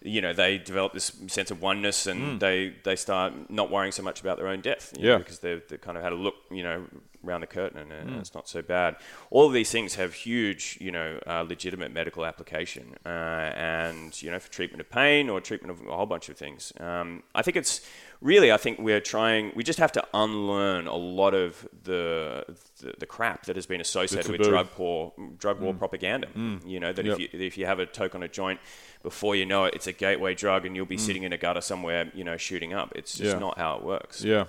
You 0.00 0.20
know, 0.20 0.32
they 0.32 0.58
develop 0.58 0.92
this 0.92 1.10
sense 1.26 1.50
of 1.50 1.60
oneness, 1.60 2.06
and 2.06 2.38
they, 2.38 2.72
they 2.84 2.94
start 2.94 3.50
not 3.50 3.68
worrying 3.68 3.90
so 3.90 4.02
much 4.04 4.20
about 4.20 4.36
their 4.38 4.46
own 4.46 4.60
death. 4.60 4.92
you 4.96 5.02
know, 5.02 5.08
Mm. 5.08 5.12
Yeah. 5.14 5.18
because 5.18 5.38
they've, 5.40 5.62
they've 5.68 5.80
kind 5.80 5.96
of 5.98 6.04
had 6.04 6.12
a 6.12 6.16
look, 6.16 6.36
you 6.52 6.62
know, 6.62 6.86
around 7.26 7.40
the 7.40 7.48
curtain, 7.48 7.78
and 7.80 7.92
uh, 7.92 7.96
Mm. 8.14 8.20
it's 8.20 8.32
not 8.32 8.48
so 8.48 8.62
bad. 8.62 8.94
All 9.30 9.44
of 9.48 9.52
these 9.52 9.72
things 9.72 9.96
have 9.96 10.14
huge, 10.14 10.78
you 10.80 10.92
know, 10.92 11.18
uh, 11.26 11.42
legitimate 11.42 11.90
medical 11.92 12.24
application, 12.24 12.94
uh, 13.04 13.08
and 13.08 14.22
you 14.22 14.30
know, 14.30 14.38
for 14.38 14.50
treatment 14.52 14.80
of 14.80 14.88
pain 14.88 15.28
or 15.28 15.40
treatment 15.40 15.72
of 15.72 15.84
a 15.84 15.96
whole 15.96 16.06
bunch 16.06 16.28
of 16.28 16.36
things. 16.36 16.72
Um, 16.78 17.24
I 17.34 17.42
think 17.42 17.56
it's 17.56 17.84
really, 18.20 18.52
I 18.52 18.56
think 18.56 18.78
we're 18.78 19.00
trying. 19.00 19.52
We 19.54 19.64
just 19.64 19.78
have 19.78 19.92
to 19.92 20.04
unlearn 20.14 20.86
a 20.86 20.96
lot 20.96 21.34
of 21.34 21.66
the 21.84 22.44
the, 22.80 22.94
the 22.98 23.06
crap 23.06 23.46
that 23.46 23.56
has 23.56 23.66
been 23.66 23.80
associated 23.80 24.30
with 24.30 24.42
drug 24.42 24.68
war, 24.76 25.12
drug 25.38 25.60
war 25.60 25.74
mm. 25.74 25.78
propaganda. 25.78 26.28
Mm. 26.28 26.66
You 26.66 26.80
know 26.80 26.92
that 26.92 27.04
Yep. 27.04 27.20
if 27.20 27.20
you 27.34 27.40
if 27.46 27.58
you 27.58 27.66
have 27.66 27.78
a 27.78 27.86
toke 27.86 28.14
on 28.14 28.22
a 28.22 28.28
joint, 28.28 28.60
before 29.02 29.36
you 29.36 29.46
know 29.46 29.64
it, 29.64 29.74
it's 29.74 29.86
a 29.86 29.92
gateway 29.92 30.34
drug, 30.34 30.66
and 30.66 30.74
you'll 30.76 30.86
be 30.86 30.96
mm. 30.96 31.00
sitting 31.00 31.22
in 31.22 31.32
a 31.32 31.38
gutter 31.38 31.60
somewhere, 31.60 32.10
you 32.14 32.24
know, 32.24 32.36
shooting 32.36 32.72
up. 32.72 32.92
It's 32.94 33.16
just 33.16 33.34
Yeah. 33.34 33.38
not 33.38 33.58
how 33.58 33.76
it 33.76 33.82
works. 33.84 34.22
Yeah. 34.22 34.44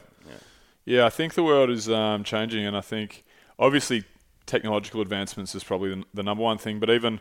Yeah, 0.85 1.05
I 1.05 1.11
think 1.11 1.35
the 1.35 1.43
world 1.43 1.69
is 1.69 1.87
um, 1.87 2.23
changing, 2.23 2.65
and 2.65 2.75
I 2.75 2.81
think 2.81 3.23
obviously 3.59 4.05
technological 4.47 5.01
advancements 5.01 5.53
is 5.53 5.63
probably 5.63 5.93
the, 5.93 6.03
the 6.15 6.23
number 6.23 6.43
one 6.43 6.57
thing, 6.57 6.79
but 6.79 6.89
even 6.89 7.19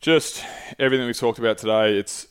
just 0.00 0.44
everything 0.78 1.06
we 1.06 1.14
talked 1.14 1.38
about 1.38 1.56
today, 1.56 1.96
it's 1.96 2.26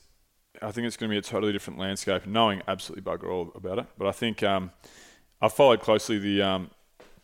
I 0.62 0.72
think 0.72 0.88
it's 0.88 0.98
going 0.98 1.10
to 1.10 1.14
be 1.14 1.18
a 1.18 1.22
totally 1.22 1.52
different 1.52 1.80
landscape, 1.80 2.26
knowing 2.26 2.62
absolutely 2.68 3.10
bugger 3.10 3.32
all 3.32 3.52
about 3.56 3.80
it. 3.80 3.86
But 3.98 4.08
I 4.08 4.12
think 4.12 4.44
um, 4.44 4.72
I've 5.42 5.54
followed 5.54 5.82
closely 5.82 6.20
the 6.20 6.42
um, 6.42 6.72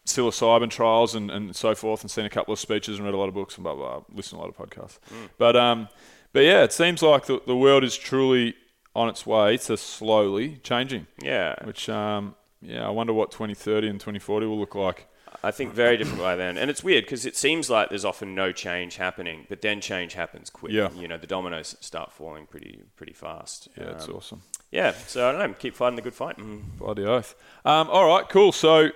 psilocybin 0.05 0.69
trials 0.69 1.15
and, 1.15 1.29
and 1.31 1.55
so 1.55 1.75
forth, 1.75 2.01
and 2.01 2.11
seen 2.11 2.25
a 2.25 2.29
couple 2.29 2.53
of 2.53 2.59
speeches 2.59 2.97
and 2.97 3.05
read 3.05 3.13
a 3.13 3.17
lot 3.17 3.27
of 3.27 3.33
books 3.33 3.55
and 3.55 3.63
blah 3.63 3.75
blah. 3.75 3.99
blah 3.99 4.15
listened 4.15 4.39
to 4.39 4.43
a 4.43 4.45
lot 4.45 4.49
of 4.49 4.57
podcasts, 4.57 4.99
but 5.37 5.55
um, 5.55 5.89
but 6.33 6.43
yeah, 6.43 6.63
it 6.63 6.73
seems 6.73 7.01
like 7.01 7.25
the, 7.27 7.41
the 7.47 7.55
world 7.55 7.83
is 7.83 7.95
truly 7.95 8.55
on 8.95 9.09
its 9.09 9.25
way 9.25 9.57
to 9.57 9.77
slowly 9.77 10.57
changing. 10.63 11.07
Yeah. 11.21 11.55
Which 11.63 11.89
um, 11.89 12.35
yeah, 12.61 12.85
I 12.85 12.89
wonder 12.89 13.13
what 13.13 13.31
2030 13.31 13.87
and 13.89 13.99
2040 13.99 14.45
will 14.45 14.59
look 14.59 14.75
like. 14.75 15.07
I 15.45 15.51
think 15.51 15.73
very 15.73 15.95
different 15.95 16.19
by 16.19 16.35
then. 16.35 16.57
And 16.57 16.71
it's 16.71 16.83
weird 16.83 17.03
because 17.05 17.23
it 17.25 17.37
seems 17.37 17.69
like 17.69 17.89
there's 17.89 18.03
often 18.03 18.33
no 18.33 18.51
change 18.51 18.95
happening, 18.97 19.45
but 19.47 19.61
then 19.61 19.79
change 19.79 20.15
happens 20.15 20.49
quick. 20.49 20.71
Yeah. 20.73 20.89
You 20.95 21.07
know, 21.07 21.17
the 21.19 21.27
dominoes 21.27 21.75
start 21.81 22.11
falling 22.11 22.47
pretty 22.47 22.81
pretty 22.95 23.13
fast. 23.13 23.67
Yeah, 23.77 23.91
it's 23.91 24.07
Um, 24.07 24.15
awesome. 24.15 24.41
Yeah, 24.71 24.93
so 25.07 25.29
I 25.29 25.31
don't 25.31 25.39
know, 25.51 25.55
keep 25.57 25.75
fighting 25.75 25.95
the 25.97 26.01
good 26.01 26.15
fight. 26.15 26.37
Mm. 26.37 26.79
Bloody 26.79 27.05
oath. 27.05 27.35
Um, 27.63 27.89
all 27.91 28.07
right, 28.07 28.27
cool. 28.27 28.51
So, 28.51 28.89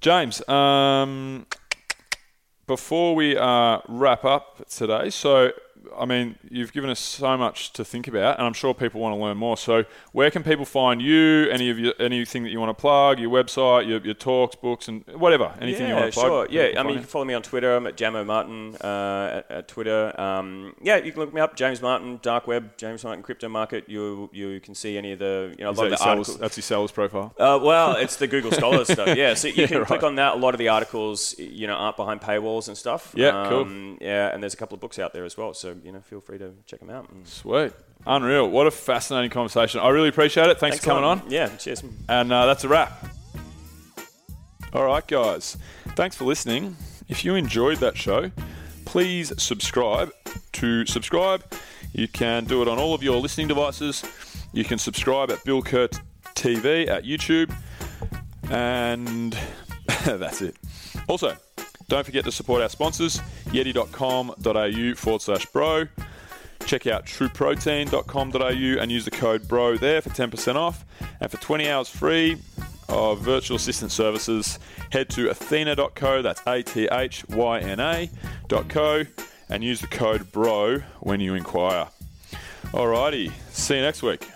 James, 0.00 0.46
um, 0.48 1.46
before 2.66 3.14
we 3.14 3.36
uh, 3.36 3.80
wrap 3.86 4.24
up 4.24 4.66
today, 4.68 5.10
so 5.10 5.52
I 5.98 6.04
mean, 6.04 6.36
you've 6.50 6.72
given 6.72 6.90
us 6.90 7.00
so 7.00 7.36
much 7.36 7.72
to 7.74 7.84
think 7.84 8.08
about, 8.08 8.38
and 8.38 8.46
I'm 8.46 8.52
sure 8.52 8.74
people 8.74 9.00
want 9.00 9.14
to 9.14 9.20
learn 9.22 9.36
more. 9.36 9.56
So, 9.56 9.84
where 10.12 10.30
can 10.30 10.42
people 10.42 10.64
find 10.64 11.00
you? 11.02 11.48
Any 11.50 11.70
of 11.70 11.78
your 11.78 11.94
anything 11.98 12.42
that 12.44 12.50
you 12.50 12.60
want 12.60 12.76
to 12.76 12.80
plug? 12.80 13.18
Your 13.18 13.30
website, 13.30 13.86
your, 13.88 14.00
your 14.00 14.14
talks, 14.14 14.54
books, 14.56 14.88
and 14.88 15.04
whatever. 15.14 15.54
Anything 15.60 15.88
you 15.88 15.94
want 15.94 16.12
to 16.12 16.20
plug? 16.20 16.26
sure. 16.26 16.46
Yeah, 16.50 16.80
I 16.80 16.82
mean, 16.82 16.94
you 16.94 16.98
can 17.00 17.08
follow 17.08 17.24
me 17.24 17.34
on 17.34 17.42
Twitter. 17.42 17.74
I'm 17.76 17.86
at 17.86 17.96
Jamo 17.96 18.24
Martin 18.24 18.76
uh, 18.76 19.42
at, 19.48 19.50
at 19.50 19.68
Twitter. 19.68 20.18
Um, 20.20 20.74
yeah, 20.82 20.96
you 20.96 21.12
can 21.12 21.20
look 21.20 21.34
me 21.34 21.40
up, 21.40 21.56
James 21.56 21.80
Martin, 21.82 22.18
Dark 22.22 22.46
Web, 22.46 22.76
James 22.76 23.04
Martin 23.04 23.22
Crypto 23.22 23.48
Market. 23.48 23.84
You 23.88 24.30
you 24.32 24.60
can 24.60 24.74
see 24.74 24.96
any 24.98 25.12
of 25.12 25.18
the 25.18 25.54
you 25.58 25.64
know 25.64 25.70
a 25.70 25.72
lot 25.72 25.84
of 25.86 25.98
the 25.98 26.04
your 26.04 26.08
articles. 26.08 26.38
that's 26.38 26.56
your 26.56 26.62
sales 26.62 26.92
profile. 26.92 27.34
Uh, 27.38 27.58
well, 27.62 27.96
it's 27.96 28.16
the 28.16 28.26
Google 28.26 28.52
Scholar 28.52 28.84
stuff. 28.84 29.08
Yeah, 29.16 29.34
so 29.34 29.48
you 29.48 29.54
Yeah, 29.56 29.66
can 29.66 29.78
right. 29.78 29.86
click 29.86 30.02
on 30.02 30.14
that. 30.16 30.34
A 30.34 30.36
lot 30.36 30.54
of 30.54 30.58
the 30.58 30.68
articles, 30.68 31.34
you 31.38 31.66
know, 31.66 31.74
aren't 31.74 31.96
behind 31.96 32.20
paywalls 32.20 32.68
and 32.68 32.76
stuff. 32.78 33.12
Yeah, 33.16 33.46
cool. 33.48 33.62
Um, 33.62 33.98
Yeah, 34.00 34.28
and 34.32 34.42
there's 34.42 34.54
a 34.54 34.56
couple 34.56 34.74
of 34.74 34.80
books 34.80 34.98
out 34.98 35.12
there 35.12 35.24
as 35.24 35.36
well. 35.36 35.52
So 35.52 35.69
you 35.82 35.92
know, 35.92 36.00
feel 36.00 36.20
free 36.20 36.38
to 36.38 36.52
check 36.66 36.80
them 36.80 36.90
out. 36.90 37.10
And 37.10 37.26
Sweet. 37.26 37.72
Unreal. 38.06 38.48
What 38.48 38.66
a 38.66 38.70
fascinating 38.70 39.30
conversation. 39.30 39.80
I 39.80 39.88
really 39.90 40.08
appreciate 40.08 40.48
it. 40.48 40.58
Thanks, 40.58 40.76
thanks 40.76 40.78
for 40.78 40.90
coming 40.90 41.04
lot. 41.04 41.22
on. 41.24 41.30
Yeah, 41.30 41.48
cheers. 41.56 41.82
And 42.08 42.32
uh, 42.32 42.46
that's 42.46 42.64
a 42.64 42.68
wrap. 42.68 43.06
All 44.72 44.84
right, 44.84 45.06
guys. 45.06 45.56
Thanks 45.96 46.16
for 46.16 46.24
listening. 46.24 46.76
If 47.08 47.24
you 47.24 47.34
enjoyed 47.34 47.78
that 47.78 47.96
show, 47.96 48.30
please 48.84 49.32
subscribe. 49.42 50.12
To 50.52 50.86
subscribe, 50.86 51.42
you 51.92 52.06
can 52.08 52.44
do 52.44 52.62
it 52.62 52.68
on 52.68 52.78
all 52.78 52.94
of 52.94 53.02
your 53.02 53.18
listening 53.18 53.48
devices. 53.48 54.04
You 54.52 54.64
can 54.64 54.78
subscribe 54.78 55.30
at 55.30 55.42
Bill 55.44 55.62
Kerr 55.62 55.88
TV 56.34 56.88
at 56.88 57.04
YouTube. 57.04 57.54
And 58.50 59.36
that's 60.04 60.42
it. 60.42 60.56
Also, 61.08 61.36
don't 61.90 62.06
forget 62.06 62.24
to 62.24 62.32
support 62.32 62.62
our 62.62 62.68
sponsors, 62.68 63.18
yeti.com.au 63.46 64.94
forward 64.94 65.22
slash 65.22 65.44
bro. 65.46 65.86
Check 66.64 66.86
out 66.86 67.04
trueprotein.com.au 67.04 68.80
and 68.82 68.92
use 68.92 69.04
the 69.04 69.10
code 69.10 69.48
BRO 69.48 69.76
there 69.76 70.00
for 70.00 70.10
10% 70.10 70.54
off. 70.54 70.84
And 71.20 71.30
for 71.30 71.36
20 71.38 71.68
hours 71.68 71.88
free 71.88 72.36
of 72.88 73.20
virtual 73.20 73.56
assistant 73.56 73.90
services, 73.90 74.58
head 74.92 75.08
to 75.10 75.26
athyna.co, 75.28 76.22
that's 76.22 76.40
A 76.46 76.62
T 76.62 76.86
H 76.90 77.24
Y 77.28 77.58
N 77.58 77.80
A.co, 77.80 79.02
and 79.48 79.64
use 79.64 79.80
the 79.80 79.88
code 79.88 80.30
BRO 80.30 80.78
when 81.00 81.18
you 81.18 81.34
inquire. 81.34 81.88
Alrighty, 82.66 83.32
see 83.50 83.76
you 83.76 83.82
next 83.82 84.02
week. 84.02 84.28